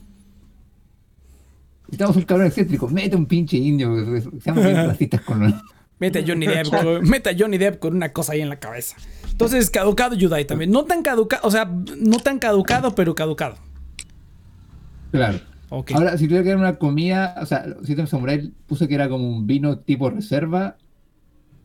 Estamos 1.90 2.14
un 2.14 2.22
cabrón 2.24 2.48
excéntrico. 2.48 2.88
Mete 2.88 3.16
un 3.16 3.24
pinche 3.24 3.56
indio. 3.56 4.20
Seamos 4.42 4.64
bien 4.64 4.76
racistas 4.76 5.22
con 5.22 5.40
los. 5.40 5.54
Mete 5.98 6.18
a 6.18 6.24
Johnny 6.26 6.46
Depp, 6.46 6.68
con, 6.68 7.08
mete 7.08 7.30
a 7.30 7.36
Johnny 7.38 7.56
Depp 7.56 7.78
con 7.78 7.94
una 7.94 8.12
cosa 8.12 8.32
ahí 8.34 8.42
en 8.42 8.50
la 8.50 8.56
cabeza. 8.56 8.96
Entonces, 9.30 9.70
caducado 9.70 10.14
Yudai 10.14 10.44
también. 10.44 10.70
No 10.70 10.84
tan 10.84 11.02
caducado, 11.02 11.46
o 11.46 11.50
sea, 11.50 11.64
no 11.64 12.18
tan 12.18 12.38
caducado, 12.38 12.94
pero 12.94 13.14
caducado. 13.14 13.56
Claro. 15.10 15.40
Ahora, 15.94 16.18
si 16.18 16.24
tuviera 16.26 16.42
que 16.44 16.50
dar 16.50 16.58
una 16.58 16.76
comida, 16.78 17.34
o 17.40 17.46
sea, 17.46 17.64
Siete 17.84 18.06
Samurai 18.06 18.52
puse 18.66 18.86
que 18.88 18.94
era 18.94 19.08
como 19.08 19.26
un 19.28 19.46
vino 19.46 19.78
tipo 19.78 20.10
reserva. 20.10 20.76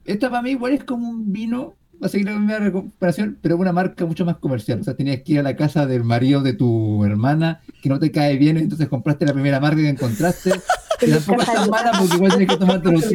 Esta 0.05 0.29
para 0.29 0.41
mí 0.41 0.51
igual 0.51 0.71
es 0.73 0.83
como 0.85 1.09
un 1.09 1.33
vino, 1.33 1.75
va 2.01 2.07
a 2.07 2.09
seguir 2.09 2.27
la 2.27 2.37
misma 2.37 2.59
recuperación, 2.59 3.37
pero 3.41 3.57
una 3.57 3.73
marca 3.73 4.05
mucho 4.05 4.23
más 4.23 4.37
comercial. 4.37 4.79
O 4.79 4.83
sea, 4.83 4.95
tenías 4.95 5.21
que 5.23 5.33
ir 5.33 5.39
a 5.39 5.43
la 5.43 5.55
casa 5.57 5.85
del 5.85 6.03
marido 6.05 6.41
de 6.41 6.53
tu 6.53 7.03
hermana, 7.03 7.61
que 7.81 7.89
no 7.89 7.99
te 7.99 8.11
cae 8.11 8.37
bien, 8.37 8.57
entonces 8.57 8.87
compraste 8.87 9.25
la 9.25 9.33
primera 9.33 9.59
marca 9.59 9.77
que 9.81 9.89
encontraste. 9.89 10.51
Que 10.99 11.05
tampoco 11.09 11.43
es 11.43 11.53
tan 11.53 11.69
mala 11.69 11.91
porque 11.99 12.15
igual 12.15 12.31
tienes 12.31 12.49
que 12.49 12.57
tomártelo 12.57 12.99
tú. 12.99 13.09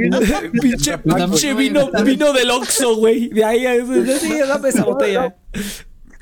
pinche 0.60 0.98
pinche 0.98 1.52
vino, 1.52 1.90
vino 2.05 2.32
del 2.32 2.51
Oxxo, 2.52 2.94
güey. 2.97 3.28
De 3.31 3.44
ahí, 3.44 3.66
a- 3.66 3.85
sí, 4.20 4.39
dame 4.47 4.69
esa 4.69 4.85
botella. 4.85 5.35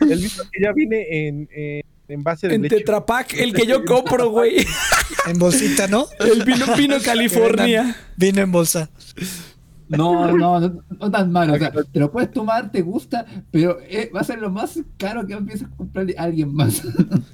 El 0.01 0.18
vino 0.20 0.42
que 0.51 0.62
ya 0.62 0.72
viene 0.72 1.06
en, 1.28 1.48
en, 1.52 1.82
en 2.11 2.23
base 2.23 2.49
de 2.49 2.55
En 2.55 2.62
leche. 2.62 2.77
Tetra 2.77 3.05
Pak, 3.07 3.35
el 3.35 3.53
que 3.53 3.66
yo 3.66 3.85
compro, 3.85 4.31
güey. 4.31 4.66
En 5.27 5.39
bolsita, 5.39 5.87
¿no? 5.87 6.07
El 6.19 6.45
vino, 6.45 6.66
vino 6.77 6.97
California. 7.05 7.97
Vino 8.16 8.41
en 8.41 8.51
bolsa. 8.51 8.91
No, 9.89 10.37
no, 10.37 10.61
no, 10.61 10.82
no 10.89 11.11
tan 11.11 11.32
malo. 11.32 11.55
O 11.55 11.59
sea, 11.59 11.73
te 11.73 11.99
lo 11.99 12.12
puedes 12.12 12.31
tomar, 12.31 12.70
te 12.70 12.81
gusta, 12.81 13.27
pero 13.51 13.78
eh, 13.82 14.11
va 14.15 14.20
a 14.20 14.24
ser 14.24 14.39
lo 14.39 14.51
más 14.51 14.78
caro 14.97 15.27
que 15.27 15.35
empieces 15.35 15.66
a 15.66 15.77
comprarle 15.77 16.15
a 16.16 16.23
alguien 16.23 16.55
más. 16.55 16.82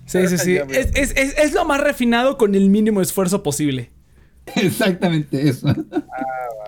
Sí, 0.07 0.27
sí, 0.29 0.39
sí. 0.39 0.57
Es, 0.71 0.91
es, 0.95 1.13
es 1.17 1.53
lo 1.53 1.65
más 1.65 1.81
refinado 1.81 2.39
con 2.39 2.55
el 2.55 2.71
mínimo 2.71 3.01
esfuerzo 3.01 3.43
posible. 3.43 3.91
Exactamente 4.55 5.49
eso. 5.49 5.69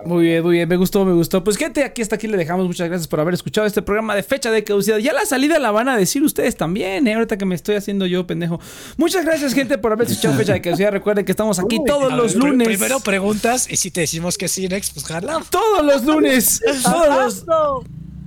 Muy 0.05 0.25
bien, 0.25 0.43
muy 0.43 0.57
bien, 0.57 0.69
me 0.69 0.77
gustó, 0.77 1.05
me 1.05 1.13
gustó. 1.13 1.43
Pues 1.45 1.57
gente, 1.57 1.85
aquí 1.85 2.03
hasta 2.03 2.17
aquí 2.17 2.27
le 2.27 2.37
dejamos. 2.37 2.67
Muchas 2.67 2.89
gracias 2.89 3.09
por 3.09 3.21
haber 3.21 3.35
escuchado 3.35 3.67
este 3.67 3.83
programa 3.83 4.15
de 4.15 4.23
fecha 4.23 4.51
de 4.51 4.65
caducidad. 4.65 4.99
Ya 4.99 5.13
la 5.13 5.25
salida 5.25 5.59
la 5.59 5.71
van 5.71 5.89
a 5.89 5.97
decir 5.97 6.23
ustedes 6.23 6.57
también, 6.57 7.07
¿eh? 7.07 7.15
ahorita 7.15 7.37
que 7.37 7.45
me 7.45 7.55
estoy 7.55 7.77
haciendo 7.77 8.07
yo, 8.07 8.27
pendejo. 8.27 8.61
Muchas 8.97 9.25
gracias, 9.25 9.55
gente, 9.55 9.79
por 9.79 9.93
haber 9.93 10.09
escuchado 10.09 10.35
fecha 10.35 10.53
de 10.53 10.61
caducidad. 10.61 10.93
Recuerden 10.93 11.25
que 11.25 11.33
estamos 11.33 11.59
aquí 11.59 11.79
todos 11.87 12.13
los 12.13 12.35
ver, 12.35 12.45
lunes. 12.45 12.69
Primero 12.69 13.01
preguntas 13.01 13.71
y 13.71 13.77
si 13.77 13.91
te 13.91 14.03
decimos 14.03 14.39
que 14.39 14.49
sí, 14.49 14.69
Next, 14.69 14.95
pues 14.95 15.07
jala. 15.07 15.43
Todos 15.51 15.85
los 15.85 16.05
lunes. 16.05 16.61
Todos 16.83 17.09
los, 17.09 17.47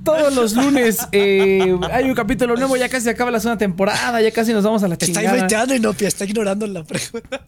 todos 0.03 0.34
los 0.36 0.53
lunes 0.56 0.98
eh, 1.11 1.78
hay 1.91 2.06
un 2.06 2.15
capítulo 2.15 2.56
nuevo. 2.56 2.76
Ya 2.78 2.90
casi 2.90 3.03
se 3.06 3.10
acaba 3.11 3.32
la 3.32 3.40
segunda 3.40 3.57
temporada. 3.60 4.22
Ya 4.22 4.32
casi 4.32 4.53
nos 4.53 4.64
vamos 4.64 4.84
a 4.84 4.88
la 4.88 4.95
Te 4.98 5.06
está 5.06 5.23
inventando, 5.23 5.76
Inopia, 5.76 6.07
está 6.07 6.26
ignorando 6.26 6.65
la 6.68 6.84
pregunta. 6.84 7.41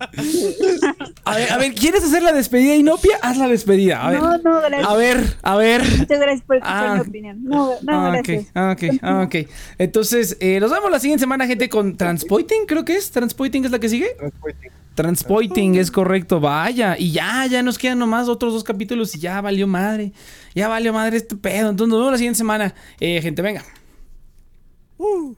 A 1.25 1.35
ver, 1.35 1.51
a 1.51 1.57
ver, 1.57 1.73
¿quieres 1.73 2.03
hacer 2.03 2.21
la 2.23 2.31
despedida, 2.33 2.75
Inopia? 2.75 3.17
Haz 3.21 3.37
la 3.37 3.47
despedida. 3.47 4.05
A 4.05 4.11
ver, 4.11 4.19
No, 4.21 4.37
no, 4.39 4.61
gracias. 4.61 4.87
a 4.89 4.95
ver, 4.95 5.37
a 5.41 5.55
ver. 5.55 5.81
Muchas 5.81 6.19
gracias 6.19 6.41
por 6.45 6.55
escuchar 6.57 6.87
Ah. 6.87 6.95
mi 6.95 7.01
opinión. 7.01 7.43
No, 7.43 7.71
no, 7.81 8.05
Ah, 8.05 8.11
gracias. 8.11 8.43
ok, 8.43 8.51
ah, 8.55 8.71
ok, 8.75 8.99
ah, 9.01 9.23
ok. 9.25 9.35
Entonces, 9.77 10.37
eh, 10.39 10.59
nos 10.59 10.71
vemos 10.71 10.91
la 10.91 10.99
siguiente 10.99 11.21
semana, 11.21 11.47
gente, 11.47 11.69
con 11.69 11.95
Transpoiting, 11.97 12.65
creo 12.67 12.85
que 12.85 12.95
es. 12.95 13.11
Transpoiting 13.11 13.65
es 13.65 13.71
la 13.71 13.79
que 13.79 13.89
sigue. 13.89 14.07
Transpoiting 14.95 15.75
es 15.75 15.89
correcto, 15.89 16.39
vaya. 16.39 16.95
Y 16.99 17.11
ya, 17.11 17.45
ya 17.47 17.63
nos 17.63 17.77
quedan 17.79 17.97
nomás 17.99 18.27
otros 18.29 18.53
dos 18.53 18.63
capítulos 18.63 19.15
y 19.15 19.19
ya 19.19 19.41
valió 19.41 19.65
madre. 19.67 20.11
Ya 20.55 20.67
valió 20.67 20.93
madre 20.93 21.17
este 21.17 21.35
pedo. 21.35 21.69
Entonces 21.69 21.89
nos 21.89 22.11
la 22.11 22.17
siguiente 22.17 22.37
semana. 22.37 22.73
Eh, 22.99 23.21
gente, 23.21 23.41
venga. 23.41 23.63
Uh. 24.97 25.35